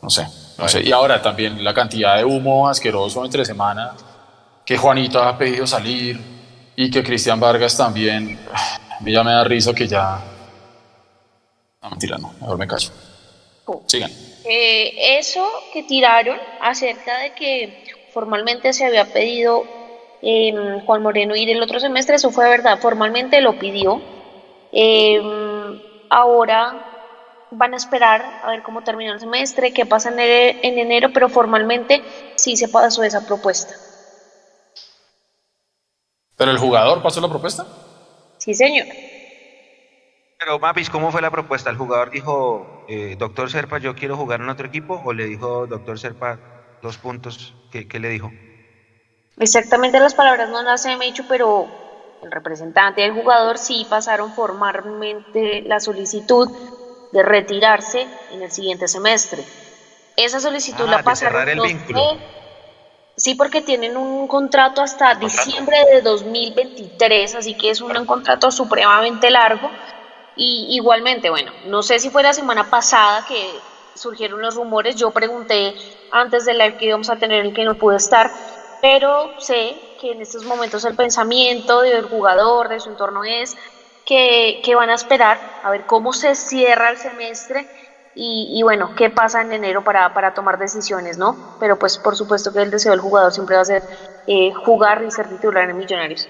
No 0.02 0.10
sé, 0.10 0.26
no 0.58 0.66
sé. 0.68 0.82
Y 0.82 0.90
ahora 0.90 1.22
también 1.22 1.62
la 1.62 1.72
cantidad 1.72 2.16
de 2.16 2.24
humo 2.24 2.68
asqueroso 2.68 3.24
entre 3.24 3.44
semana 3.44 3.92
que 4.64 4.76
Juanito 4.76 5.22
ha 5.22 5.38
pedido 5.38 5.64
salir 5.64 6.30
y 6.81 6.90
que 6.90 7.02
Cristian 7.02 7.39
Vargas 7.39 7.77
también, 7.77 8.39
ya 9.05 9.23
me 9.23 9.32
da 9.32 9.44
risa 9.44 9.74
que 9.74 9.86
ya... 9.86 10.19
No, 11.82 11.90
mentira, 11.90 12.16
no, 12.16 12.32
mejor 12.40 12.57
me 12.57 12.66
caso. 12.66 12.90
Sigan. 13.86 14.11
Eh, 14.44 15.19
eso 15.19 15.47
que 15.74 15.82
tiraron 15.82 16.39
acerca 16.61 17.19
de 17.19 17.35
que 17.35 17.85
formalmente 18.15 18.73
se 18.73 18.86
había 18.86 19.05
pedido 19.12 19.65
em, 20.23 20.81
Juan 20.86 21.02
Moreno 21.02 21.36
ir 21.36 21.51
el 21.51 21.62
otro 21.62 21.81
semestre, 21.81 22.16
eso 22.16 22.31
fue 22.31 22.48
verdad, 22.48 22.78
formalmente 22.81 23.43
lo 23.43 23.59
pidió. 23.59 24.01
Em, 24.73 25.78
ahora 26.09 26.86
van 27.51 27.74
a 27.74 27.77
esperar 27.77 28.40
a 28.43 28.51
ver 28.52 28.62
cómo 28.62 28.82
termina 28.82 29.12
el 29.12 29.20
semestre, 29.20 29.73
qué 29.73 29.85
pasa 29.85 30.09
en, 30.09 30.19
en 30.19 30.78
enero, 30.78 31.11
pero 31.12 31.28
formalmente 31.28 32.02
sí 32.36 32.57
se 32.57 32.69
pasó 32.69 33.02
esa 33.02 33.27
propuesta. 33.27 33.74
¿Pero 36.40 36.52
el 36.52 36.58
jugador 36.58 37.02
pasó 37.02 37.20
la 37.20 37.28
propuesta? 37.28 37.66
Sí, 38.38 38.54
señor. 38.54 38.86
Pero 40.38 40.58
Mapis, 40.58 40.88
¿cómo 40.88 41.12
fue 41.12 41.20
la 41.20 41.30
propuesta? 41.30 41.68
¿El 41.68 41.76
jugador 41.76 42.08
dijo, 42.08 42.86
eh, 42.88 43.14
doctor 43.18 43.50
Serpa, 43.50 43.76
yo 43.76 43.94
quiero 43.94 44.16
jugar 44.16 44.40
en 44.40 44.48
otro 44.48 44.66
equipo? 44.66 45.02
¿O 45.04 45.12
le 45.12 45.26
dijo, 45.26 45.66
doctor 45.66 45.98
Serpa, 45.98 46.38
dos 46.80 46.96
puntos? 46.96 47.54
¿Qué, 47.70 47.86
le 48.00 48.08
dijo? 48.08 48.32
Exactamente 49.36 50.00
las 50.00 50.14
palabras 50.14 50.48
no 50.48 50.62
las 50.62 50.86
he 50.86 50.94
hecho, 51.04 51.24
pero 51.28 51.66
el 52.22 52.32
representante 52.32 53.02
del 53.02 53.12
jugador 53.12 53.58
sí 53.58 53.86
pasaron 53.90 54.32
formalmente 54.32 55.60
la 55.66 55.78
solicitud 55.78 56.48
de 57.12 57.22
retirarse 57.22 58.06
en 58.32 58.40
el 58.40 58.50
siguiente 58.50 58.88
semestre. 58.88 59.44
Esa 60.16 60.40
solicitud 60.40 60.86
ah, 60.88 60.90
la 60.90 61.02
pasaron 61.02 61.46
el 61.50 61.60
Sí, 63.20 63.34
porque 63.34 63.60
tienen 63.60 63.98
un 63.98 64.26
contrato 64.26 64.80
hasta 64.80 65.14
diciembre 65.14 65.76
de 65.92 66.01
2023, 66.01 67.34
así 67.34 67.55
que 67.55 67.68
es 67.68 67.82
un 67.82 68.06
contrato 68.06 68.51
supremamente 68.51 69.30
largo. 69.30 69.74
Y 70.34 70.66
igualmente, 70.70 71.28
bueno, 71.28 71.52
no 71.64 71.82
sé 71.82 72.01
si 72.01 72.09
fue 72.10 72.22
la 72.22 72.32
semana 72.32 72.64
pasada 72.64 73.22
que 73.22 73.62
surgieron 73.94 74.40
los 74.40 74.55
rumores, 74.55 74.97
yo 74.97 75.10
pregunté 75.10 75.74
antes 76.10 76.47
del 76.47 76.59
live 76.59 76.76
que 76.76 76.86
íbamos 76.86 77.10
a 77.10 77.16
tener 77.16 77.44
el 77.44 77.52
que 77.52 77.64
no 77.64 77.74
pude 77.74 77.97
estar, 77.97 78.32
pero 78.80 79.32
sé 79.36 79.78
que 79.98 80.12
en 80.12 80.22
estos 80.22 80.44
momentos 80.44 80.84
el 80.84 80.94
pensamiento 80.94 81.82
del 81.82 82.06
jugador, 82.06 82.68
de 82.68 82.80
su 82.80 82.88
entorno 82.88 83.24
es 83.24 83.55
que, 84.06 84.60
que 84.62 84.74
van 84.74 84.88
a 84.90 84.94
esperar 84.94 85.40
a 85.60 85.70
ver 85.70 85.84
cómo 85.84 86.12
se 86.14 86.34
cierra 86.34 86.88
el 86.90 86.97
semestre 86.98 87.68
y, 88.14 88.62
bueno, 88.62 88.90
qué 88.96 89.08
pasa 89.08 89.40
en 89.40 89.52
enero 89.52 89.82
para, 89.82 90.12
para, 90.12 90.32
tomar 90.32 90.58
decisiones, 90.58 91.16
¿no? 91.16 91.36
Pero 91.58 91.76
pues 91.76 91.96
por 91.96 92.16
supuesto 92.16 92.52
que 92.52 92.60
el 92.62 92.70
deseo 92.70 92.92
del 92.92 93.00
jugador 93.00 93.32
siempre 93.32 93.56
va 93.56 93.62
a 93.62 93.64
ser 93.64 93.82
eh, 94.26 94.52
jugar 94.52 95.02
y 95.04 95.10
ser 95.10 95.28
titular 95.28 95.68
en 95.68 95.76
Millonarios. 95.76 96.28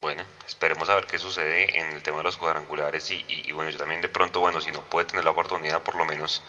Bueno, 0.00 0.24
esperemos 0.46 0.88
a 0.88 0.96
ver 0.96 1.06
qué 1.06 1.18
sucede 1.18 1.78
en 1.78 1.92
el 1.92 2.02
tema 2.02 2.18
de 2.18 2.24
los 2.24 2.36
cuadrangulares 2.36 3.10
y, 3.10 3.24
y, 3.28 3.52
bueno, 3.52 3.70
yo 3.70 3.78
también 3.78 4.00
de 4.00 4.08
pronto, 4.08 4.40
bueno, 4.40 4.60
si 4.60 4.70
no 4.72 4.82
puede 4.82 5.06
tener 5.06 5.24
la 5.24 5.30
oportunidad, 5.30 5.82
por 5.82 5.94
lo 5.96 6.04
menos 6.04 6.42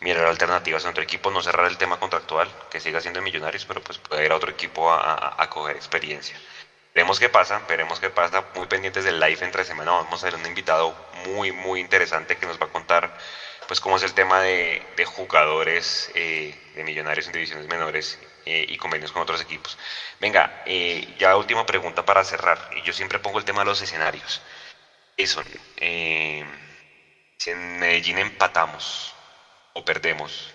mirar 0.00 0.26
alternativas 0.26 0.84
a 0.84 0.90
otro 0.90 1.02
equipo, 1.02 1.30
no 1.30 1.42
cerrar 1.42 1.66
el 1.66 1.78
tema 1.78 1.98
contractual, 1.98 2.48
que 2.70 2.80
siga 2.80 3.00
siendo 3.00 3.22
Millonarios, 3.22 3.64
pero 3.64 3.80
pues 3.80 3.98
puede 3.98 4.24
ir 4.24 4.32
a 4.32 4.36
otro 4.36 4.50
equipo 4.50 4.90
a 4.90 5.46
coger 5.48 5.76
experiencia. 5.76 6.36
Veremos 6.96 7.20
qué 7.20 7.28
pasa, 7.28 7.60
veremos 7.68 8.00
qué 8.00 8.08
pasa. 8.08 8.42
Muy 8.54 8.68
pendientes 8.68 9.04
del 9.04 9.20
live 9.20 9.44
entre 9.44 9.66
semana. 9.66 9.90
Vamos 9.90 10.22
a 10.22 10.30
ver 10.30 10.36
un 10.36 10.46
invitado 10.46 10.96
muy, 11.26 11.52
muy 11.52 11.78
interesante 11.78 12.38
que 12.38 12.46
nos 12.46 12.58
va 12.58 12.64
a 12.64 12.70
contar 12.70 13.18
pues 13.68 13.82
cómo 13.82 13.98
es 13.98 14.02
el 14.02 14.14
tema 14.14 14.40
de, 14.40 14.82
jugadores 15.04 16.10
eh, 16.14 16.58
de 16.74 16.84
millonarios 16.84 17.26
en 17.26 17.34
divisiones 17.34 17.66
menores 17.66 18.18
eh, 18.46 18.64
y 18.66 18.78
convenios 18.78 19.12
con 19.12 19.20
otros 19.20 19.42
equipos. 19.42 19.76
Venga, 20.20 20.62
eh, 20.64 21.14
ya 21.18 21.36
última 21.36 21.66
pregunta 21.66 22.02
para 22.02 22.24
cerrar. 22.24 22.70
Yo 22.82 22.94
siempre 22.94 23.18
pongo 23.18 23.38
el 23.38 23.44
tema 23.44 23.60
de 23.60 23.66
los 23.66 23.82
escenarios. 23.82 24.40
Eso, 25.18 25.42
si 25.76 27.50
en 27.50 27.78
Medellín 27.78 28.16
empatamos 28.16 29.14
o 29.74 29.84
perdemos, 29.84 30.50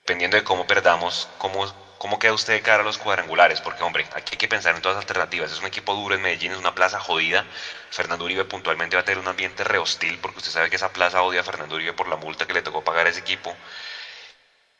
dependiendo 0.00 0.36
de 0.36 0.42
cómo 0.42 0.66
perdamos, 0.66 1.28
cómo 1.38 1.72
¿Cómo 2.00 2.18
queda 2.18 2.32
usted 2.32 2.54
de 2.54 2.62
cara 2.62 2.82
a 2.82 2.86
los 2.86 2.96
cuadrangulares? 2.96 3.60
Porque, 3.60 3.82
hombre, 3.84 4.06
aquí 4.14 4.30
hay 4.32 4.38
que 4.38 4.48
pensar 4.48 4.74
en 4.74 4.80
todas 4.80 4.96
las 4.96 5.02
alternativas. 5.04 5.52
Es 5.52 5.58
un 5.60 5.66
equipo 5.66 5.94
duro 5.94 6.14
en 6.14 6.22
Medellín, 6.22 6.52
es 6.52 6.56
una 6.58 6.74
plaza 6.74 6.98
jodida. 6.98 7.46
Fernando 7.90 8.24
Uribe 8.24 8.46
puntualmente 8.46 8.96
va 8.96 9.02
a 9.02 9.04
tener 9.04 9.18
un 9.18 9.28
ambiente 9.28 9.64
re 9.64 9.76
hostil, 9.78 10.18
porque 10.18 10.38
usted 10.38 10.50
sabe 10.50 10.70
que 10.70 10.76
esa 10.76 10.88
plaza 10.94 11.22
odia 11.22 11.40
a 11.40 11.42
Fernando 11.44 11.74
Uribe 11.74 11.92
por 11.92 12.08
la 12.08 12.16
multa 12.16 12.46
que 12.46 12.54
le 12.54 12.62
tocó 12.62 12.80
pagar 12.82 13.06
a 13.06 13.10
ese 13.10 13.20
equipo. 13.20 13.54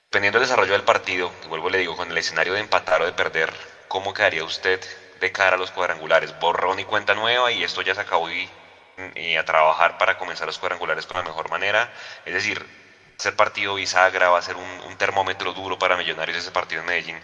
dependiendo 0.04 0.38
del 0.38 0.46
desarrollo 0.48 0.72
del 0.72 0.82
partido, 0.84 1.32
vuelvo 1.48 1.68
le 1.70 1.78
digo, 1.78 1.96
con 1.96 2.10
el 2.10 2.18
escenario 2.18 2.54
de 2.54 2.60
empatar 2.60 3.02
o 3.02 3.04
de 3.04 3.12
perder, 3.12 3.52
¿cómo 3.88 4.12
quedaría 4.14 4.44
usted 4.44 4.80
de 5.20 5.30
cara 5.32 5.56
a 5.56 5.58
los 5.58 5.70
cuadrangulares? 5.70 6.38
Borrón 6.38 6.78
y 6.80 6.84
cuenta 6.84 7.14
nueva 7.14 7.52
y 7.52 7.62
esto 7.64 7.82
ya 7.82 7.94
se 7.94 8.00
acabó 8.00 8.30
y, 8.30 8.50
a 9.38 9.44
trabajar 9.44 9.98
para 9.98 10.16
comenzar 10.16 10.46
los 10.46 10.58
cuadrangulares 10.58 11.06
con 11.06 11.16
la 11.18 11.22
mejor 11.22 11.50
manera. 11.50 11.90
Es 12.24 12.34
decir, 12.34 12.66
ser 13.20 13.36
partido 13.36 13.74
bisagra 13.74 14.28
va 14.28 14.38
a 14.38 14.42
ser 14.42 14.56
un, 14.56 14.96
termómetro 14.98 15.54
duro 15.54 15.78
para 15.78 15.96
Millonarios 15.96 16.36
ese 16.36 16.50
partido 16.50 16.82
en 16.82 16.86
Medellín. 16.88 17.16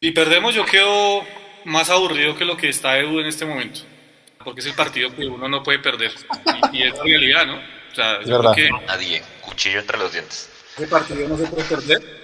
Y 0.00 0.12
perdemos, 0.12 0.54
yo 0.54 0.64
quedo 0.64 1.24
más 1.64 1.90
aburrido 1.90 2.36
que 2.36 2.44
lo 2.44 2.56
que 2.56 2.68
está 2.68 2.96
Edu 2.98 3.18
en 3.18 3.26
este 3.26 3.44
momento, 3.44 3.80
porque 4.44 4.60
es 4.60 4.66
el 4.66 4.74
partido 4.74 5.12
que 5.14 5.26
uno 5.26 5.48
no 5.48 5.64
puede 5.64 5.80
perder. 5.80 6.12
Y, 6.72 6.82
es 6.84 6.96
la 6.96 7.02
realidad, 7.02 7.46
¿no? 7.46 7.56
O 7.56 7.94
sea, 7.94 8.20
es 8.20 8.28
verdad. 8.28 8.54
Nadie, 8.86 9.22
cuchillo 9.40 9.80
entre 9.80 9.98
los 9.98 10.12
dientes. 10.12 10.48
Ese 10.76 10.86
partido 10.86 11.28
no 11.28 11.36
se 11.36 11.46
puede 11.46 11.64
perder 11.64 12.22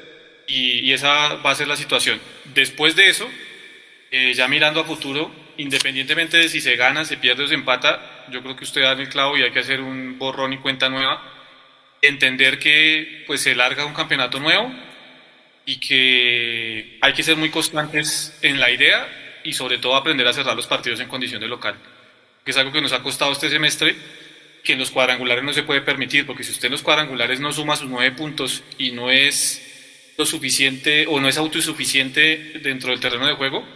y, 0.49 0.93
esa 0.93 1.35
va 1.35 1.51
a 1.51 1.55
ser 1.55 1.69
la 1.69 1.77
situación. 1.77 2.21
Después 2.55 2.97
de 2.97 3.09
eso, 3.09 3.29
eh, 4.11 4.33
ya 4.35 4.49
mirando 4.49 4.81
a 4.81 4.85
futuro, 4.85 5.31
independientemente 5.59 6.39
de 6.39 6.49
si 6.49 6.61
se 6.61 6.77
gana, 6.77 7.05
se 7.05 7.19
pierde 7.19 7.45
o 7.45 7.49
se 7.49 7.55
empata, 7.55 8.27
yo 8.31 8.43
creo 8.43 8.57
que 8.57 8.65
usted 8.65 8.83
da 8.83 8.93
el 8.93 9.09
clavo 9.09 9.37
y 9.37 9.43
hay 9.43 9.51
que 9.51 9.61
hacer 9.61 9.81
un 9.81 10.19
borrón 10.19 10.53
y 10.53 10.59
cuenta 10.59 10.89
nueva. 10.89 11.38
Entender 12.01 12.59
que 12.59 13.25
pues 13.27 13.41
se 13.41 13.55
larga 13.55 13.85
un 13.85 13.95
campeonato 13.95 14.39
nuevo 14.39 14.73
y 15.67 15.79
que 15.81 16.99
hay 17.01 17.13
que 17.13 17.23
ser 17.23 17.37
muy 17.37 17.51
constantes 17.51 18.39
en 18.43 18.59
la 18.59 18.71
idea 18.71 19.41
y 19.45 19.53
sobre 19.53 19.79
todo 19.79 19.97
aprender 19.97 20.27
a 20.27 20.33
cerrar 20.33 20.57
los 20.57 20.67
partidos 20.67 21.01
en 21.01 21.09
condición 21.09 21.41
de 21.41 21.49
local, 21.49 21.75
que 22.45 22.53
es 22.53 22.57
algo 22.57 22.73
que 22.73 22.81
nos 22.81 22.93
ha 22.93 23.03
costado 23.03 23.33
este 23.33 23.51
semestre, 23.51 23.95
que 24.65 24.73
en 24.73 24.79
los 24.79 24.91
cuadrangulares 24.91 25.45
no 25.45 25.53
se 25.53 25.63
puede 25.63 25.81
permitir, 25.83 26.25
porque 26.25 26.43
si 26.43 26.53
usted 26.53 26.67
en 26.67 26.73
los 26.73 26.83
cuadrangulares 26.83 27.41
no 27.41 27.53
suma 27.53 27.77
sus 27.77 27.89
nueve 27.89 28.17
puntos 28.17 28.63
y 28.79 28.93
no 28.93 29.11
es 29.11 30.15
lo 30.17 30.25
suficiente 30.27 31.07
o 31.07 31.21
no 31.21 31.29
es 31.29 31.37
autosuficiente 31.37 32.61
dentro 32.63 32.91
del 32.91 33.01
terreno 33.01 33.27
de 33.27 33.35
juego, 33.35 33.67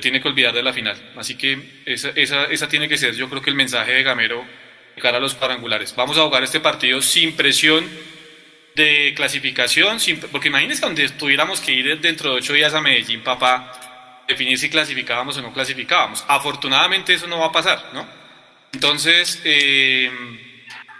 tiene 0.00 0.20
que 0.20 0.28
olvidar 0.28 0.54
de 0.54 0.62
la 0.62 0.72
final. 0.72 0.96
Así 1.16 1.36
que 1.36 1.82
esa, 1.86 2.10
esa, 2.14 2.44
esa 2.44 2.68
tiene 2.68 2.88
que 2.88 2.96
ser, 2.98 3.14
yo 3.14 3.28
creo 3.28 3.42
que 3.42 3.50
el 3.50 3.56
mensaje 3.56 3.92
de 3.92 4.02
Gamero 4.02 4.44
cara 4.98 5.18
a 5.18 5.20
los 5.20 5.34
cuadrangulares. 5.34 5.94
Vamos 5.96 6.18
a 6.18 6.22
jugar 6.22 6.42
este 6.42 6.60
partido 6.60 7.00
sin 7.02 7.34
presión 7.34 7.88
de 8.74 9.12
clasificación, 9.14 9.98
sin, 9.98 10.20
porque 10.20 10.48
imagínense 10.48 10.82
donde 10.82 11.08
tuviéramos 11.10 11.60
que 11.60 11.72
ir 11.72 12.00
dentro 12.00 12.30
de 12.30 12.36
ocho 12.36 12.52
días 12.52 12.74
a 12.74 12.80
Medellín, 12.80 13.22
papá, 13.22 14.24
definir 14.28 14.58
si 14.58 14.70
clasificábamos 14.70 15.36
o 15.36 15.42
no 15.42 15.52
clasificábamos. 15.52 16.24
Afortunadamente 16.28 17.14
eso 17.14 17.26
no 17.26 17.38
va 17.38 17.46
a 17.46 17.52
pasar, 17.52 17.90
¿no? 17.92 18.06
Entonces, 18.72 19.40
eh, 19.44 20.10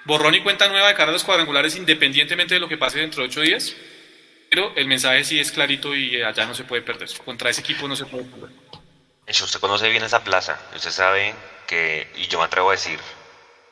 borrón 0.05 0.35
y 0.35 0.41
cuenta 0.41 0.69
nueva 0.69 0.89
de 0.89 0.95
cara 0.95 1.11
a 1.11 1.13
los 1.13 1.23
cuadrangulares 1.23 1.77
independientemente 1.77 2.55
de 2.55 2.61
lo 2.61 2.69
que 2.69 2.79
pase 2.79 2.99
dentro 2.99 3.23
de 3.23 3.29
ocho 3.29 3.43
días. 3.43 3.77
Pero 4.51 4.73
el 4.77 4.87
mensaje 4.87 5.25
sí 5.25 5.39
es 5.39 5.53
clarito 5.53 5.95
y 5.95 6.23
allá 6.23 6.47
no 6.47 6.55
se 6.55 6.65
puede 6.65 6.83
perder. 6.83 7.09
Contra 7.25 7.51
ese 7.51 7.61
equipo 7.61 7.87
no 7.87 7.95
se 7.95 8.07
puede 8.07 8.25
perder. 8.25 8.51
Usted 9.29 9.61
conoce 9.61 9.91
bien 9.91 10.03
esa 10.03 10.25
plaza. 10.25 10.59
Usted 10.75 10.91
sabe 10.91 11.35
que, 11.67 12.09
y 12.17 12.27
yo 12.29 12.39
me 12.39 12.47
atrevo 12.47 12.71
a 12.71 12.73
decir, 12.73 12.99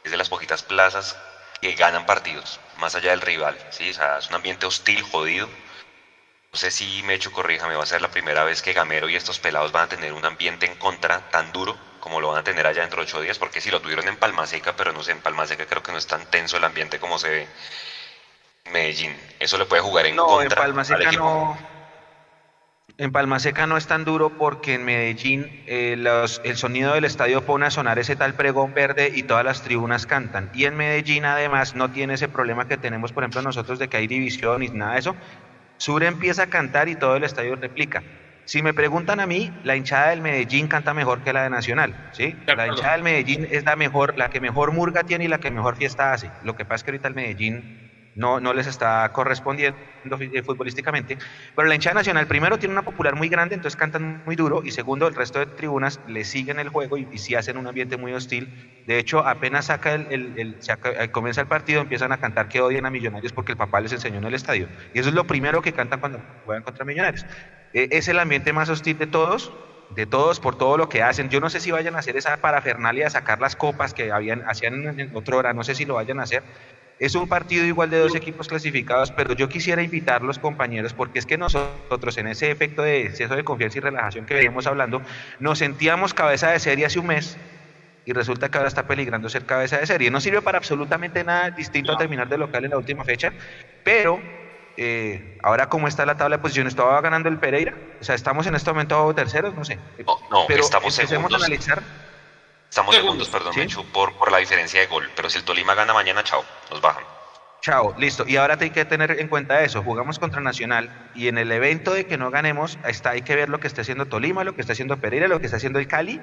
es 0.06 0.10
de 0.10 0.16
las 0.16 0.28
poquitas 0.28 0.62
plazas 0.62 1.16
que 1.60 1.74
ganan 1.74 2.04
partidos, 2.04 2.60
más 2.78 2.94
allá 2.94 3.10
del 3.10 3.20
rival. 3.20 3.58
¿sí? 3.70 3.90
O 3.90 3.94
sea, 3.94 4.18
es 4.18 4.28
un 4.28 4.36
ambiente 4.36 4.66
hostil, 4.66 5.02
jodido. 5.02 5.48
No 6.52 6.58
sé 6.58 6.70
si 6.70 7.02
me 7.02 7.14
echo 7.14 7.30
corrija, 7.32 7.68
me 7.68 7.76
va 7.76 7.82
a 7.82 7.86
ser 7.86 8.00
la 8.00 8.08
primera 8.08 8.44
vez 8.44 8.62
que 8.62 8.72
Gamero 8.72 9.08
y 9.08 9.16
estos 9.16 9.38
pelados 9.38 9.72
van 9.72 9.84
a 9.84 9.88
tener 9.88 10.12
un 10.12 10.24
ambiente 10.24 10.64
en 10.64 10.74
contra 10.76 11.20
tan 11.30 11.52
duro 11.52 11.76
como 12.00 12.20
lo 12.20 12.28
van 12.28 12.38
a 12.38 12.44
tener 12.44 12.66
allá 12.66 12.82
dentro 12.82 12.98
de 12.98 13.02
ocho 13.02 13.20
días, 13.20 13.36
porque 13.36 13.60
sí 13.60 13.68
lo 13.68 13.80
tuvieron 13.80 14.06
en 14.06 14.16
Palma 14.16 14.46
Seca, 14.46 14.72
pero 14.76 14.92
no 14.92 15.02
sé, 15.02 15.10
en 15.10 15.20
Palma 15.20 15.44
Seca 15.44 15.66
creo 15.66 15.82
que 15.82 15.90
no 15.90 15.98
es 15.98 16.06
tan 16.06 16.24
tenso 16.26 16.56
el 16.56 16.62
ambiente 16.62 17.00
como 17.00 17.18
se 17.18 17.28
ve 17.28 17.48
Medellín. 18.70 19.20
Eso 19.40 19.58
le 19.58 19.66
puede 19.66 19.82
jugar 19.82 20.06
en 20.06 20.16
contra. 20.16 20.62
En 20.62 20.66
Palma 20.68 20.84
Seca 20.84 21.10
no. 21.10 21.75
En 22.98 23.12
Palma 23.12 23.38
Seca 23.40 23.66
no 23.66 23.76
es 23.76 23.86
tan 23.86 24.06
duro 24.06 24.30
porque 24.38 24.72
en 24.72 24.84
Medellín 24.86 25.46
eh, 25.66 26.02
el 26.44 26.56
sonido 26.56 26.94
del 26.94 27.04
estadio 27.04 27.44
pone 27.44 27.66
a 27.66 27.70
sonar 27.70 27.98
ese 27.98 28.16
tal 28.16 28.32
pregón 28.32 28.72
verde 28.72 29.12
y 29.14 29.22
todas 29.24 29.44
las 29.44 29.60
tribunas 29.60 30.06
cantan. 30.06 30.48
Y 30.54 30.64
en 30.64 30.78
Medellín 30.78 31.26
además 31.26 31.74
no 31.74 31.90
tiene 31.90 32.14
ese 32.14 32.28
problema 32.28 32.68
que 32.68 32.78
tenemos, 32.78 33.12
por 33.12 33.22
ejemplo, 33.22 33.42
nosotros 33.42 33.78
de 33.78 33.88
que 33.88 33.98
hay 33.98 34.06
división 34.06 34.62
y 34.62 34.68
nada 34.68 34.94
de 34.94 35.00
eso. 35.00 35.16
Sur 35.76 36.04
empieza 36.04 36.44
a 36.44 36.46
cantar 36.46 36.88
y 36.88 36.96
todo 36.96 37.16
el 37.16 37.24
estadio 37.24 37.56
replica. 37.56 38.02
Si 38.46 38.62
me 38.62 38.72
preguntan 38.72 39.20
a 39.20 39.26
mí, 39.26 39.52
la 39.62 39.76
hinchada 39.76 40.08
del 40.08 40.22
Medellín 40.22 40.66
canta 40.66 40.94
mejor 40.94 41.20
que 41.20 41.34
la 41.34 41.42
de 41.42 41.50
Nacional, 41.50 41.94
¿sí? 42.12 42.34
La 42.46 42.66
hinchada 42.66 42.92
del 42.92 43.02
Medellín 43.02 43.46
es 43.50 43.64
la 43.64 43.76
mejor, 43.76 44.16
la 44.16 44.30
que 44.30 44.40
mejor 44.40 44.72
murga 44.72 45.02
tiene 45.02 45.26
y 45.26 45.28
la 45.28 45.38
que 45.38 45.50
mejor 45.50 45.76
fiesta 45.76 46.14
hace. 46.14 46.30
Lo 46.44 46.56
que 46.56 46.64
pasa 46.64 46.76
es 46.76 46.84
que 46.84 46.90
ahorita 46.92 47.08
el 47.08 47.14
Medellín 47.14 47.85
no, 48.16 48.40
les 48.54 48.66
está 48.66 49.10
correspondiendo 49.12 49.76
eh, 50.20 50.42
futbolísticamente. 50.42 51.18
Pero 51.54 51.68
la 51.68 51.74
hinchada 51.74 51.94
nacional, 51.94 52.26
primero, 52.26 52.58
tiene 52.58 52.72
una 52.72 52.82
popular 52.82 53.14
muy 53.14 53.28
grande, 53.28 53.54
entonces 53.54 53.76
cantan 53.76 54.22
muy 54.24 54.36
duro, 54.36 54.62
y 54.64 54.70
segundo, 54.70 55.06
el 55.06 55.14
resto 55.14 55.38
de 55.38 55.46
tribunas 55.46 56.00
le 56.08 56.24
siguen 56.24 56.58
el 56.58 56.70
juego 56.70 56.96
y, 56.96 57.18
sí 57.18 57.34
hacen 57.34 57.58
un 57.58 57.66
ambiente 57.66 57.96
muy 57.96 58.12
hostil. 58.12 58.48
De 58.86 58.98
hecho, 58.98 59.26
apenas 59.26 59.66
saca 59.66 59.94
el, 59.94 60.34
eh, 60.36 61.08
comienza 61.10 61.42
el 61.42 61.46
partido, 61.46 61.82
empiezan 61.82 62.12
a 62.12 62.18
cantar 62.18 62.48
que 62.48 62.60
odian 62.60 62.86
a 62.86 62.90
Millonarios 62.90 63.32
porque 63.32 63.52
el 63.52 63.58
papá 63.58 63.80
les 63.80 63.92
enseñó 63.92 64.18
en 64.18 64.24
el 64.24 64.34
estadio. 64.34 64.68
Y 64.94 65.00
eso 65.00 65.10
es 65.10 65.14
lo 65.14 65.24
primero 65.24 65.60
que 65.60 65.72
cantan 65.72 66.00
cuando 66.00 66.20
juegan 66.44 66.62
contra 66.62 66.84
Millonarios. 66.84 67.26
E, 67.74 67.88
es 67.92 68.08
el 68.08 68.18
ambiente 68.18 68.52
más 68.52 68.70
hostil 68.70 68.96
de 68.96 69.06
todos, 69.06 69.52
de 69.90 70.06
todos 70.06 70.40
por 70.40 70.56
todo 70.56 70.76
lo 70.76 70.88
que 70.88 71.02
hacen. 71.02 71.28
Yo 71.28 71.40
no 71.40 71.50
sé 71.50 71.60
si 71.60 71.70
vayan 71.70 71.96
a 71.96 71.98
hacer 71.98 72.16
esa 72.16 72.36
parafernalia 72.38 73.04
de 73.04 73.10
sacar 73.10 73.40
las 73.40 73.56
copas 73.56 73.94
que 73.94 74.10
habían, 74.10 74.42
hacían 74.48 74.98
en 74.98 75.14
otra 75.14 75.36
hora, 75.36 75.52
no 75.52 75.64
sé 75.64 75.74
si 75.74 75.84
lo 75.84 75.94
vayan 75.94 76.20
a 76.20 76.24
hacer, 76.24 76.42
es 76.98 77.14
un 77.14 77.28
partido 77.28 77.64
igual 77.64 77.90
de 77.90 77.98
dos 77.98 78.14
equipos 78.14 78.48
clasificados, 78.48 79.10
pero 79.10 79.34
yo 79.34 79.48
quisiera 79.48 79.82
invitar 79.82 80.22
los 80.22 80.38
compañeros, 80.38 80.94
porque 80.94 81.18
es 81.18 81.26
que 81.26 81.36
nosotros 81.36 82.16
en 82.16 82.26
ese 82.26 82.50
efecto 82.50 82.82
de 82.82 83.02
exceso 83.02 83.36
de 83.36 83.44
confianza 83.44 83.78
y 83.78 83.80
relajación 83.82 84.24
que 84.24 84.34
veníamos 84.34 84.66
hablando, 84.66 85.02
nos 85.38 85.58
sentíamos 85.58 86.14
cabeza 86.14 86.50
de 86.50 86.58
serie 86.58 86.86
hace 86.86 86.98
un 86.98 87.08
mes 87.08 87.36
y 88.06 88.12
resulta 88.12 88.48
que 88.48 88.56
ahora 88.56 88.68
está 88.68 88.86
peligrando 88.86 89.28
ser 89.28 89.44
cabeza 89.44 89.78
de 89.78 89.86
serie. 89.86 90.10
No 90.10 90.20
sirve 90.20 90.40
para 90.40 90.58
absolutamente 90.58 91.22
nada 91.24 91.50
distinto 91.50 91.92
a 91.92 91.98
terminar 91.98 92.28
de 92.28 92.38
local 92.38 92.64
en 92.64 92.70
la 92.70 92.78
última 92.78 93.04
fecha, 93.04 93.32
pero 93.84 94.20
eh, 94.78 95.38
ahora 95.42 95.68
como 95.68 95.88
está 95.88 96.06
la 96.06 96.16
tabla 96.16 96.36
de 96.36 96.42
posiciones, 96.42 96.72
estaba 96.72 97.00
ganando 97.00 97.28
el 97.28 97.38
Pereira, 97.38 97.74
o 98.00 98.04
sea, 98.04 98.14
estamos 98.14 98.46
en 98.46 98.54
este 98.54 98.70
momento 98.70 99.12
terceros, 99.14 99.54
no 99.54 99.64
sé. 99.64 99.78
No, 100.30 100.44
pero 100.46 100.62
estamos 100.62 100.98
empecemos 100.98 101.32
a 101.32 101.36
analizar 101.36 101.82
Estamos 102.68 102.94
segundos, 102.94 103.28
perdón, 103.28 103.54
por, 103.92 104.16
por 104.16 104.30
la 104.30 104.38
diferencia 104.38 104.80
de 104.80 104.86
gol. 104.86 105.08
Pero 105.14 105.30
si 105.30 105.38
el 105.38 105.44
Tolima 105.44 105.74
gana 105.74 105.94
mañana, 105.94 106.22
chao, 106.22 106.44
nos 106.70 106.80
bajan. 106.80 107.04
Chao, 107.62 107.94
listo. 107.98 108.24
Y 108.28 108.36
ahora 108.36 108.56
hay 108.60 108.70
que 108.70 108.84
tener 108.84 109.18
en 109.18 109.28
cuenta 109.28 109.62
eso. 109.64 109.82
Jugamos 109.82 110.18
contra 110.18 110.40
Nacional 110.40 111.10
y 111.14 111.28
en 111.28 111.38
el 111.38 111.50
evento 111.50 111.94
de 111.94 112.06
que 112.06 112.16
no 112.16 112.30
ganemos, 112.30 112.78
está, 112.86 113.10
hay 113.10 113.22
que 113.22 113.34
ver 113.34 113.48
lo 113.48 113.58
que 113.58 113.66
está 113.66 113.80
haciendo 113.80 114.06
Tolima, 114.06 114.44
lo 114.44 114.54
que 114.54 114.60
está 114.60 114.72
haciendo 114.72 114.96
Pereira, 114.98 115.26
lo 115.26 115.40
que 115.40 115.46
está 115.46 115.56
haciendo 115.56 115.78
el 115.78 115.88
Cali, 115.88 116.20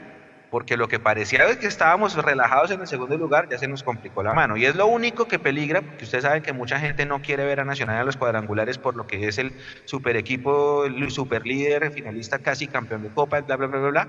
porque 0.52 0.78
lo 0.78 0.88
que 0.88 1.00
parecía 1.00 1.60
que 1.60 1.68
estábamos 1.68 2.16
relajados 2.16 2.72
en 2.72 2.80
el 2.80 2.88
segundo 2.88 3.18
lugar 3.18 3.50
ya 3.50 3.58
se 3.58 3.68
nos 3.68 3.84
complicó 3.84 4.24
la 4.24 4.34
mano. 4.34 4.56
Y 4.56 4.66
es 4.66 4.76
lo 4.76 4.86
único 4.86 5.28
que 5.28 5.40
peligra, 5.40 5.82
porque 5.82 6.06
ustedes 6.06 6.24
saben 6.24 6.44
que 6.44 6.54
mucha 6.54 6.80
gente 6.80 7.06
no 7.06 7.22
quiere 7.22 7.44
ver 7.44 7.60
a 7.60 7.66
Nacional 7.66 8.00
en 8.00 8.06
los 8.06 8.16
cuadrangulares 8.16 8.78
por 8.78 8.96
lo 8.96 9.08
que 9.08 9.28
es 9.28 9.38
el 9.38 9.52
super 9.86 10.16
equipo, 10.16 10.86
el 10.86 11.12
super 11.12 11.46
líder, 11.46 11.92
finalista 11.92 12.40
casi 12.40 12.68
campeón 12.68 13.04
de 13.04 13.10
Copa, 13.10 13.42
bla, 13.42 13.58
bla, 13.58 13.68
bla, 13.68 13.80
bla, 13.80 13.90
bla 13.90 14.08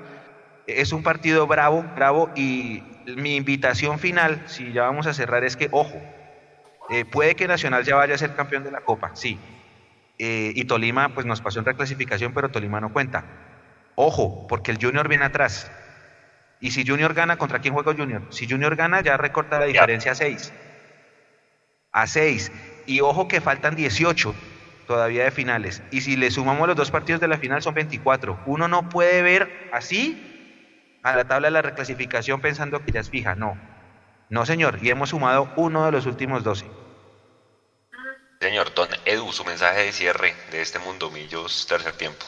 es 0.66 0.92
un 0.92 1.02
partido 1.02 1.46
bravo, 1.46 1.84
bravo, 1.94 2.30
y 2.34 2.82
mi 3.16 3.36
invitación 3.36 3.98
final, 3.98 4.42
si 4.46 4.72
ya 4.72 4.82
vamos 4.82 5.06
a 5.06 5.14
cerrar, 5.14 5.44
es 5.44 5.56
que, 5.56 5.68
ojo, 5.70 6.00
eh, 6.90 7.04
puede 7.04 7.34
que 7.34 7.48
Nacional 7.48 7.84
ya 7.84 7.96
vaya 7.96 8.14
a 8.14 8.18
ser 8.18 8.34
campeón 8.34 8.64
de 8.64 8.70
la 8.70 8.80
Copa, 8.80 9.10
sí. 9.14 9.38
Eh, 10.18 10.52
y 10.54 10.64
Tolima, 10.64 11.10
pues 11.10 11.26
nos 11.26 11.40
pasó 11.40 11.58
en 11.58 11.64
reclasificación, 11.64 12.32
pero 12.32 12.50
Tolima 12.50 12.80
no 12.80 12.92
cuenta. 12.92 13.24
Ojo, 13.94 14.46
porque 14.48 14.70
el 14.70 14.78
Junior 14.80 15.08
viene 15.08 15.24
atrás. 15.24 15.70
Y 16.60 16.70
si 16.70 16.86
Junior 16.86 17.14
gana, 17.14 17.36
¿contra 17.36 17.58
quién 17.58 17.74
juega 17.74 17.94
Junior? 17.94 18.22
Si 18.30 18.48
Junior 18.48 18.76
gana, 18.76 19.02
ya 19.02 19.16
recorta 19.16 19.58
la 19.58 19.66
diferencia 19.66 20.12
a 20.12 20.14
6. 20.14 20.52
A 21.92 22.06
6. 22.06 22.52
Y 22.86 23.00
ojo 23.00 23.28
que 23.28 23.40
faltan 23.40 23.76
18 23.76 24.34
todavía 24.86 25.24
de 25.24 25.30
finales. 25.30 25.82
Y 25.90 26.02
si 26.02 26.16
le 26.16 26.30
sumamos 26.30 26.66
los 26.68 26.76
dos 26.76 26.90
partidos 26.90 27.20
de 27.20 27.28
la 27.28 27.38
final, 27.38 27.62
son 27.62 27.74
24. 27.74 28.40
Uno 28.46 28.68
no 28.68 28.88
puede 28.88 29.22
ver 29.22 29.68
así 29.72 30.33
a 31.04 31.14
la 31.14 31.24
tabla 31.24 31.48
de 31.48 31.52
la 31.52 31.62
reclasificación 31.62 32.40
pensando 32.40 32.82
que 32.82 32.90
ya 32.90 33.00
es 33.00 33.10
fija. 33.10 33.34
No, 33.36 33.56
no 34.30 34.44
señor, 34.46 34.78
y 34.82 34.90
hemos 34.90 35.10
sumado 35.10 35.52
uno 35.56 35.84
de 35.84 35.92
los 35.92 36.06
últimos 36.06 36.42
12. 36.42 36.64
Señor, 38.40 38.74
don 38.74 38.88
Edu, 39.04 39.30
su 39.32 39.44
mensaje 39.44 39.84
de 39.84 39.92
cierre 39.92 40.34
de 40.50 40.60
este 40.60 40.78
Mundo 40.78 41.10
Millos 41.10 41.66
tercer 41.68 41.92
tiempo. 41.92 42.26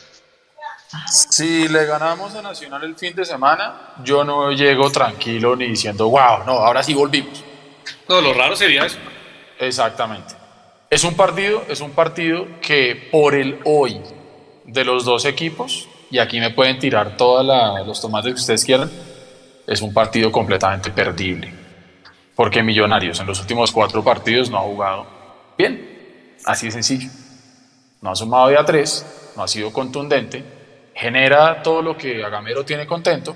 Si 1.10 1.68
le 1.68 1.84
ganamos 1.84 2.34
a 2.36 2.42
Nacional 2.42 2.84
el 2.84 2.96
fin 2.96 3.14
de 3.14 3.24
semana, 3.24 3.94
yo 4.04 4.22
no 4.24 4.52
llego 4.52 4.90
tranquilo 4.90 5.56
ni 5.56 5.68
diciendo, 5.68 6.08
wow, 6.08 6.44
no, 6.46 6.52
ahora 6.52 6.82
sí 6.82 6.94
volvimos. 6.94 7.42
No, 8.08 8.20
lo 8.20 8.32
raro 8.32 8.54
sería 8.54 8.86
eso. 8.86 8.98
Exactamente. 9.58 10.34
Es 10.88 11.02
un 11.02 11.16
partido, 11.16 11.64
es 11.68 11.80
un 11.80 11.90
partido 11.92 12.46
que 12.60 13.08
por 13.10 13.34
el 13.34 13.58
hoy 13.64 14.00
de 14.64 14.84
los 14.84 15.04
dos 15.04 15.24
equipos 15.24 15.88
y 16.10 16.18
aquí 16.18 16.40
me 16.40 16.50
pueden 16.50 16.78
tirar 16.78 17.16
todos 17.16 17.44
los 17.86 18.00
tomates 18.00 18.34
que 18.34 18.40
ustedes 18.40 18.64
quieran, 18.64 18.90
es 19.66 19.82
un 19.82 19.92
partido 19.92 20.30
completamente 20.30 20.90
perdible. 20.90 21.52
Porque 22.34 22.62
Millonarios 22.62 23.18
en 23.20 23.26
los 23.26 23.40
últimos 23.40 23.72
cuatro 23.72 24.04
partidos 24.04 24.50
no 24.50 24.58
ha 24.58 24.62
jugado 24.62 25.06
bien. 25.56 26.36
Así 26.44 26.66
de 26.66 26.72
sencillo. 26.72 27.08
no 28.02 28.10
ha 28.10 28.16
sumado 28.16 28.52
ya 28.52 28.64
tres, 28.64 29.32
no 29.36 29.42
ha 29.42 29.48
sido 29.48 29.72
contundente, 29.72 30.44
genera 30.94 31.62
todo 31.62 31.82
lo 31.82 31.96
que 31.96 32.22
Agamero 32.24 32.64
tiene 32.64 32.86
contento, 32.86 33.34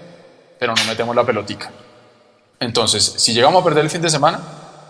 pero 0.59 0.75
no 0.75 0.85
metemos 0.85 1.17
la 1.17 1.25
pelotica. 1.25 1.71
Entonces, 2.61 3.03
si 3.03 3.33
llegamos 3.33 3.63
a 3.63 3.65
perder 3.65 3.85
el 3.85 3.91
fin 3.91 4.03
de 4.03 4.11
semana, 4.11 4.41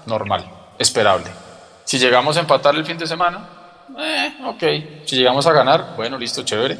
normal, 0.07 0.44
esperable. 0.78 1.27
Si 1.85 1.98
llegamos 1.98 2.36
a 2.36 2.40
empatar 2.40 2.74
el 2.74 2.85
fin 2.85 2.98
de 2.98 3.07
semana, 3.07 3.48
eh, 3.98 4.35
ok. 4.44 5.07
Si 5.07 5.16
llegamos 5.16 5.47
a 5.47 5.52
ganar, 5.52 5.94
bueno, 5.97 6.19
listo, 6.19 6.43
chévere. 6.43 6.78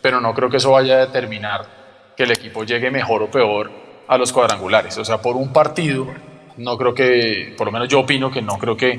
Pero 0.00 0.20
no 0.20 0.34
creo 0.34 0.48
que 0.48 0.58
eso 0.58 0.72
vaya 0.72 0.94
a 0.94 1.06
determinar 1.06 1.66
que 2.16 2.24
el 2.24 2.32
equipo 2.32 2.64
llegue 2.64 2.90
mejor 2.90 3.22
o 3.22 3.30
peor 3.30 3.70
a 4.06 4.18
los 4.18 4.32
cuadrangulares. 4.32 4.96
O 4.98 5.04
sea, 5.04 5.20
por 5.20 5.36
un 5.36 5.52
partido, 5.52 6.06
no 6.56 6.76
creo 6.76 6.94
que, 6.94 7.54
por 7.56 7.66
lo 7.66 7.72
menos 7.72 7.88
yo 7.88 8.00
opino 8.00 8.30
que 8.30 8.42
no 8.42 8.58
creo 8.58 8.76
que 8.76 8.92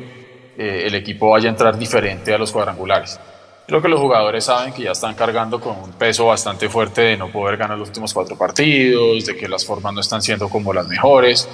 eh, 0.58 0.84
el 0.86 0.96
equipo 0.96 1.32
vaya 1.32 1.50
a 1.50 1.52
entrar 1.52 1.78
diferente 1.78 2.34
a 2.34 2.38
los 2.38 2.52
cuadrangulares. 2.52 3.20
Creo 3.68 3.82
que 3.82 3.88
los 3.88 4.00
jugadores 4.00 4.46
saben 4.46 4.74
que 4.74 4.84
ya 4.84 4.92
están 4.92 5.14
cargando 5.14 5.60
con 5.60 5.78
un 5.78 5.92
peso 5.92 6.26
bastante 6.26 6.70
fuerte 6.70 7.02
de 7.02 7.18
no 7.18 7.32
poder 7.32 7.56
ganar 7.56 7.78
los 7.78 7.90
últimos 7.90 8.14
cuatro 8.14 8.36
partidos, 8.36 9.26
de 9.26 9.38
que 9.38 9.48
las 9.48 9.64
formas 9.64 9.94
no 9.94 10.02
están 10.02 10.22
siendo 10.22 10.50
como 10.50 10.74
las 10.74 10.88
mejores. 10.88 11.48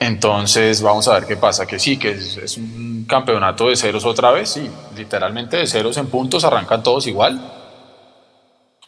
Entonces 0.00 0.82
vamos 0.82 1.06
a 1.08 1.14
ver 1.14 1.26
qué 1.26 1.36
pasa, 1.36 1.64
que 1.64 1.78
sí, 1.78 1.96
que 1.96 2.10
es, 2.10 2.56
un 2.58 3.06
campeonato 3.08 3.68
de 3.68 3.76
ceros 3.76 4.04
otra 4.04 4.32
vez, 4.32 4.50
sí, 4.50 4.68
literalmente 4.96 5.56
de 5.56 5.66
ceros 5.66 5.96
en 5.96 6.08
puntos 6.08 6.44
arrancan 6.44 6.82
todos 6.82 7.06
igual, 7.06 7.40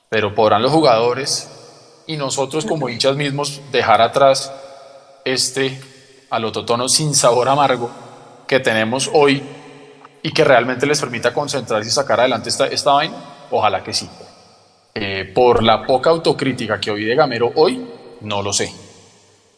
pero 0.09 0.35
podrán 0.35 0.63
los 0.63 0.73
jugadores 0.73 1.51
y 2.07 2.17
nosotros 2.17 2.65
como 2.65 2.89
hinchas 2.91 3.17
mismos 3.17 3.61
dejar 3.73 4.01
atrás 4.01 4.53
este 5.25 5.81
alototono 6.31 6.89
sin 6.89 7.15
sabor 7.15 7.49
amargo 7.49 7.91
que 8.47 8.61
tenemos 8.61 9.11
hoy 9.13 9.43
y 10.23 10.33
que 10.33 10.45
realmente 10.45 10.87
les 10.87 11.01
permita 11.01 11.33
concentrarse 11.33 11.89
y 11.89 11.93
sacar 11.93 12.21
adelante 12.21 12.49
esta, 12.49 12.67
esta 12.67 12.93
vaina? 12.93 13.17
Ojalá 13.51 13.83
que 13.83 13.93
sí. 13.93 14.09
Eh, 14.95 15.31
por 15.35 15.63
la 15.63 15.85
poca 15.85 16.11
autocrítica 16.11 16.81
que 16.81 16.91
oí 16.91 17.05
de 17.05 17.15
Gamero 17.15 17.53
hoy, 17.55 17.87
no 18.23 18.43
lo 18.43 18.53
sé. 18.53 18.73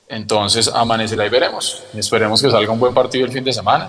Entonces, 0.09 0.69
amanecerá 0.69 1.27
y 1.27 1.29
veremos. 1.29 1.85
Esperemos 1.95 2.43
que 2.43 2.51
salga 2.51 2.73
un 2.73 2.81
buen 2.81 2.95
partido 2.95 3.25
el 3.25 3.33
fin 3.33 3.45
de 3.45 3.53
semana. 3.53 3.89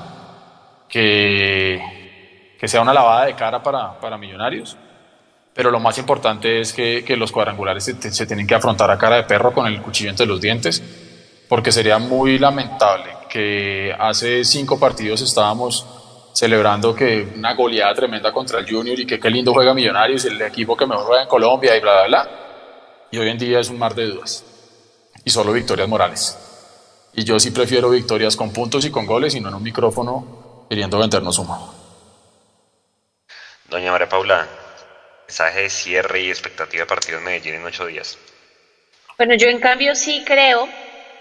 Que, 0.88 2.56
que 2.60 2.68
sea 2.68 2.82
una 2.82 2.94
lavada 2.94 3.26
de 3.26 3.36
cara 3.36 3.64
para, 3.64 4.00
para 4.00 4.18
Millonarios. 4.18 4.78
Pero 5.54 5.72
lo 5.72 5.80
más 5.80 5.98
importante 5.98 6.62
es 6.62 6.74
que, 6.74 7.04
los 7.18 7.32
cuadrangulares 7.32 7.84
se, 7.84 8.12
se, 8.12 8.26
tienen 8.26 8.48
que 8.48 8.56
afrontar 8.56 8.90
a 8.92 8.98
cara 8.98 9.18
de 9.18 9.24
perro 9.24 9.54
con 9.54 9.68
el 9.68 9.82
cuchillo 9.82 10.10
entre 10.10 10.26
los 10.26 10.40
dientes. 10.40 10.82
Porque 11.48 11.72
sería 11.72 11.98
muy 11.98 12.38
lamentable 12.38 13.12
que 13.30 13.96
hace 13.98 14.44
cinco 14.44 14.80
partidos 14.80 15.22
estábamos 15.22 15.86
celebrando 16.34 16.96
que 16.96 17.28
una 17.36 17.54
goleada 17.54 17.94
tremenda 17.94 18.32
contra 18.32 18.60
el 18.60 18.70
Junior 18.70 19.00
y 19.00 19.06
que 19.06 19.20
qué 19.20 19.30
lindo 19.30 19.54
juega 19.54 19.74
Millonarios, 19.74 20.26
el 20.26 20.42
equipo 20.42 20.78
que 20.78 20.86
mejor 20.86 21.06
juega 21.06 21.24
en 21.24 21.28
Colombia 21.28 21.76
y 21.76 21.82
bla, 21.82 21.94
bla, 21.94 22.08
bla. 22.08 22.30
Y 23.12 23.18
hoy 23.18 23.30
en 23.30 23.38
día 23.38 23.60
es 23.60 23.70
un 23.70 23.80
mar 23.80 23.96
de 23.96 24.06
dudas. 24.06 24.46
Y 25.26 25.30
solo 25.32 25.52
victorias 25.52 25.88
morales. 25.88 26.38
Y 27.14 27.24
yo 27.24 27.40
sí 27.40 27.52
prefiero 27.52 27.90
victorias 27.90 28.36
con 28.36 28.54
puntos 28.54 28.86
y 28.86 28.92
con 28.92 29.06
goles 29.06 29.36
y 29.36 29.42
no 29.42 29.50
en 29.50 29.56
un 29.56 29.64
micrófono 29.64 30.66
queriendo 30.70 31.00
vendernos 31.00 31.38
humo. 31.40 31.74
Doña 33.70 33.92
María 33.92 34.08
Paula, 34.08 34.48
mensaje 35.30 35.62
de 35.62 35.70
cierre 35.70 36.22
y 36.22 36.30
expectativa 36.30 36.82
de 36.82 36.88
partido 36.88 37.20
en 37.20 37.24
Medellín 37.24 37.54
en 37.54 37.64
ocho 37.64 37.86
días. 37.86 38.18
Bueno, 39.16 39.36
yo 39.36 39.48
en 39.48 39.60
cambio 39.60 39.94
sí 39.94 40.24
creo 40.26 40.68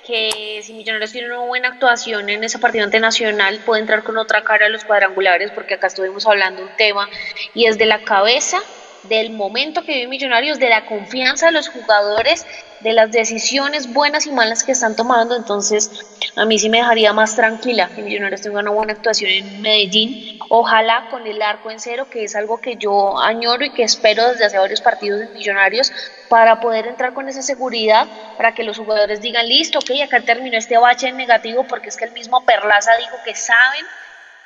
que 0.07 0.63
si 0.65 0.73
Millonarios 0.73 1.13
tiene 1.13 1.27
una 1.29 1.41
buena 1.41 1.69
actuación 1.69 2.31
en 2.31 2.43
ese 2.43 2.59
partido 2.59 2.85
ante 2.85 3.01
Nacional, 3.01 3.61
puede 3.67 3.83
entrar 3.83 4.03
con 4.03 4.17
otra 4.17 4.43
cara 4.43 4.65
a 4.65 4.69
los 4.71 4.85
cuadrangulares, 4.85 5.51
porque 5.51 5.75
acá 5.75 5.89
estuvimos 5.89 6.27
hablando 6.27 6.63
un 6.63 6.75
tema, 6.77 7.11
y 7.53 7.67
es 7.67 7.77
de 7.77 7.85
la 7.85 8.03
cabeza 8.03 8.59
del 9.03 9.29
momento 9.29 9.85
que 9.85 9.93
vive 9.93 10.07
Millonarios, 10.07 10.59
de 10.59 10.71
la 10.71 10.87
confianza 10.87 11.47
de 11.47 11.53
los 11.53 11.69
jugadores, 11.69 12.47
de 12.81 12.93
las 12.93 13.11
decisiones 13.11 13.93
buenas 13.93 14.27
y 14.27 14.33
malas 14.33 14.63
que 14.65 14.73
están 14.73 14.97
tomando. 14.97 15.35
Entonces, 15.37 15.91
a 16.37 16.45
mí 16.45 16.59
sí 16.59 16.69
me 16.69 16.79
dejaría 16.79 17.13
más 17.13 17.35
tranquila 17.35 17.91
que 17.95 18.03
Millonarios 18.03 18.43
tenga 18.43 18.61
una 18.61 18.71
buena 18.71 18.93
actuación 18.93 19.31
en 19.31 19.61
Medellín. 19.61 20.39
Ojalá 20.51 21.09
con 21.11 21.27
el 21.27 21.43
arco 21.43 21.71
en 21.71 21.81
cero, 21.81 22.07
que 22.11 22.25
es 22.25 22.35
algo 22.37 22.61
que 22.61 22.77
yo 22.77 23.19
añoro 23.19 23.65
y 23.65 23.71
que 23.71 23.83
espero 23.83 24.29
desde 24.29 24.47
hace 24.47 24.59
varios 24.59 24.81
partidos 24.81 25.21
de 25.21 25.29
Millonarios, 25.29 25.93
para 26.29 26.61
poder 26.61 26.87
entrar 26.87 27.13
con 27.15 27.29
esa 27.29 27.43
seguridad, 27.43 28.07
para 28.37 28.55
que 28.55 28.63
los 28.63 28.79
jugadores 28.79 29.21
digan, 29.21 29.49
listo, 29.49 29.79
ok, 29.79 29.91
acá 30.05 30.21
terminó 30.21 30.57
este 30.57 30.79
bache 30.79 31.09
en 31.09 31.17
negativo, 31.17 31.65
porque 31.65 31.89
es 31.89 31.97
que 31.97 32.05
el 32.05 32.13
mismo 32.13 32.45
Perlaza 32.45 32.97
dijo 32.97 33.17
que 33.25 33.35
saben 33.35 33.85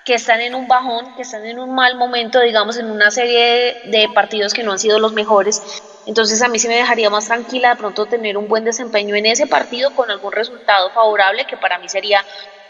que 0.05 0.15
están 0.15 0.41
en 0.41 0.55
un 0.55 0.67
bajón, 0.67 1.15
que 1.15 1.23
están 1.23 1.45
en 1.47 1.59
un 1.59 1.75
mal 1.75 1.97
momento, 1.97 2.41
digamos, 2.41 2.77
en 2.77 2.91
una 2.91 3.11
serie 3.11 3.83
de, 3.85 4.09
partidos 4.13 4.53
que 4.53 4.63
no 4.63 4.73
han 4.73 4.79
sido 4.79 4.99
los 4.99 5.13
mejores. 5.13 5.63
Entonces 6.07 6.43
a 6.43 6.49
mí 6.49 6.59
sí 6.59 6.69
me 6.69 6.77
dejaría 6.77 7.11
más 7.11 7.27
tranquila 7.27 7.71
de 7.71 7.77
pronto 7.77 8.07
tener 8.07 8.37
un 8.37 8.49
buen 8.49 8.65
desempeño 8.65 9.15
en 9.15 9.27
ese 9.27 9.47
partido 9.47 9.91
con 9.93 10.11
algún 10.11 10.33
resultado 10.33 10.91
favorable, 10.91 11.45
que 11.45 11.57
para 11.57 11.79
mí 11.79 11.89
sería 11.89 12.25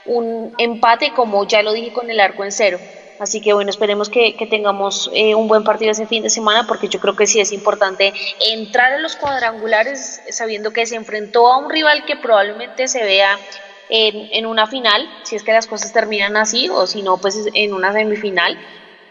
un 0.04 0.52
empate, 0.58 1.12
como 1.12 1.46
ya 1.46 1.62
lo 1.62 1.72
dije 1.72 1.92
con 1.92 2.10
el 2.10 2.20
arco 2.20 2.44
en 2.44 2.52
cero. 2.52 2.78
Así 3.18 3.40
que 3.40 3.52
bueno, 3.52 3.70
esperemos 3.70 4.08
que, 4.08 4.34
tengamos 4.50 5.08
eh, 5.14 5.34
un 5.36 5.46
buen 5.46 5.62
partido 5.62 5.92
ese 5.92 6.06
fin 6.06 6.24
de 6.24 6.30
semana, 6.30 6.66
porque 6.66 6.88
yo 6.88 6.98
creo 6.98 7.14
que 7.14 7.28
sí 7.28 7.40
es 7.40 7.52
importante 7.52 8.12
entrar 8.40 8.92
en 8.94 9.02
los 9.02 9.14
cuadrangulares 9.14 10.20
sabiendo 10.28 10.72
que 10.72 10.86
se 10.86 10.96
enfrentó 10.96 11.46
a 11.46 11.58
un 11.58 11.70
rival 11.70 12.04
que 12.04 12.16
probablemente 12.16 12.88
se 12.88 13.04
vea 13.04 13.38
en, 13.88 14.46
una 14.46 14.66
final, 14.66 15.08
si 15.22 15.36
es 15.36 15.44
que 15.44 15.52
las 15.52 15.66
cosas 15.66 15.92
terminan 15.92 16.36
así, 16.36 16.68
o 16.68 16.86
si 16.86 17.02
no, 17.02 17.18
pues 17.18 17.48
en 17.52 17.74
una 17.74 17.92
semifinal. 17.92 18.58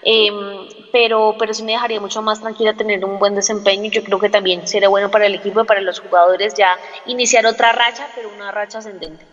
Em, 0.04 0.68
pero, 0.92 1.36
pero 1.38 1.54
sí 1.54 1.64
me 1.64 1.74
dejaría 1.74 2.00
mucho 2.00 2.22
más 2.22 2.40
tranquila 2.40 2.74
tener 2.74 3.04
un 3.06 3.20
buen 3.20 3.36
desempeño. 3.36 3.90
Yo 3.92 4.04
creo 4.04 4.20
que 4.20 4.30
también 4.30 4.68
sería 4.68 4.90
bueno 4.90 5.10
para 5.10 5.26
el 5.28 5.36
equipo 5.36 5.62
y 5.62 5.66
para 5.66 5.82
los 5.82 6.00
jugadores 6.00 6.54
ya 6.56 6.80
iniciar 7.06 7.46
otra 7.46 7.72
racha, 7.74 8.10
pero 8.14 8.30
una 8.30 8.52
racha 8.52 8.80
ascendente. 8.80 9.26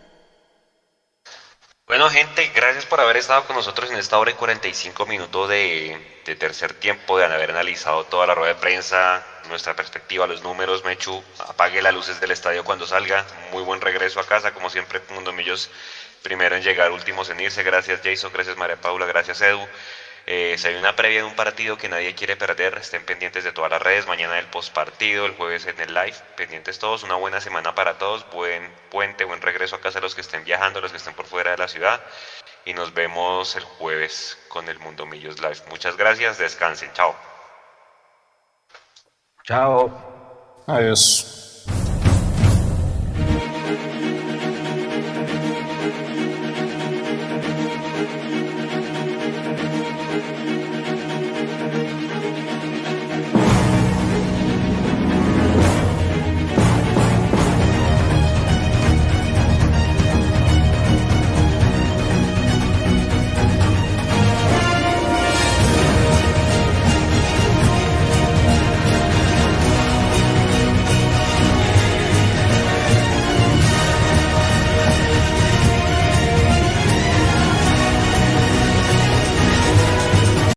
Bueno, 1.86 2.10
gente, 2.10 2.48
gracias 2.48 2.85
por 2.86 3.01
haber 3.01 3.16
estado 3.16 3.44
con 3.44 3.56
nosotros 3.56 3.90
en 3.90 3.97
esta 3.97 4.18
hora 4.18 4.30
y 4.30 4.35
45 4.35 5.06
minutos 5.06 5.48
de, 5.48 6.06
de 6.24 6.36
tercer 6.36 6.74
tiempo, 6.74 7.16
de 7.18 7.24
haber 7.24 7.51
analizado 7.51 8.05
toda 8.05 8.26
la 8.26 8.35
rueda 8.35 8.51
de 8.51 8.60
prensa, 8.60 9.26
nuestra 9.43 9.74
perspectiva, 9.74 10.26
los 10.26 10.43
números. 10.43 10.85
Mechu, 10.85 11.24
apague 11.39 11.80
las 11.80 11.94
luces 11.94 12.20
del 12.20 12.30
estadio 12.30 12.62
cuando 12.62 12.86
salga. 12.86 13.26
Muy 13.51 13.62
buen 13.62 13.80
regreso 13.80 14.20
a 14.20 14.24
casa, 14.26 14.52
como 14.52 14.68
siempre, 14.70 15.01
Mundo 15.09 15.32
Millos 15.32 15.70
primero 16.22 16.56
en 16.56 16.62
llegar, 16.62 16.90
últimos 16.93 17.30
en 17.30 17.40
irse. 17.40 17.62
Gracias, 17.62 18.01
Jason. 18.05 18.32
Gracias, 18.32 18.56
María 18.56 18.76
Paula. 18.76 19.06
Gracias, 19.06 19.40
Edu. 19.40 19.70
Eh, 20.30 20.59
se 20.59 20.68
hay 20.68 20.74
una 20.74 20.94
previa 20.94 21.20
de 21.20 21.24
un 21.24 21.34
partido 21.34 21.78
que 21.78 21.88
nadie 21.88 22.14
quiere 22.14 22.36
perder. 22.36 22.76
Estén 22.76 23.02
pendientes 23.02 23.44
de 23.44 23.52
todas 23.52 23.70
las 23.70 23.80
redes. 23.80 24.06
Mañana 24.06 24.38
el 24.38 24.44
postpartido, 24.44 25.24
el 25.24 25.32
jueves 25.32 25.64
en 25.64 25.80
el 25.80 25.94
live. 25.94 26.14
Pendientes 26.36 26.78
todos. 26.78 27.02
Una 27.02 27.14
buena 27.14 27.40
semana 27.40 27.74
para 27.74 27.96
todos. 27.96 28.28
Buen 28.30 28.70
puente, 28.90 29.24
buen 29.24 29.40
regreso 29.40 29.76
a 29.76 29.80
casa 29.80 30.00
a 30.00 30.02
los 30.02 30.14
que 30.14 30.20
estén 30.20 30.44
viajando, 30.44 30.82
los 30.82 30.90
que 30.90 30.98
estén 30.98 31.14
por 31.14 31.24
fuera 31.24 31.52
de 31.52 31.56
la 31.56 31.66
ciudad. 31.66 32.02
Y 32.66 32.74
nos 32.74 32.92
vemos 32.92 33.56
el 33.56 33.64
jueves 33.64 34.36
con 34.48 34.68
el 34.68 34.78
Mundo 34.80 35.06
Millos 35.06 35.40
Live. 35.40 35.62
Muchas 35.70 35.96
gracias. 35.96 36.36
Descansen. 36.36 36.92
Chao. 36.92 37.16
Chao. 39.44 40.64
Adiós. 40.66 41.38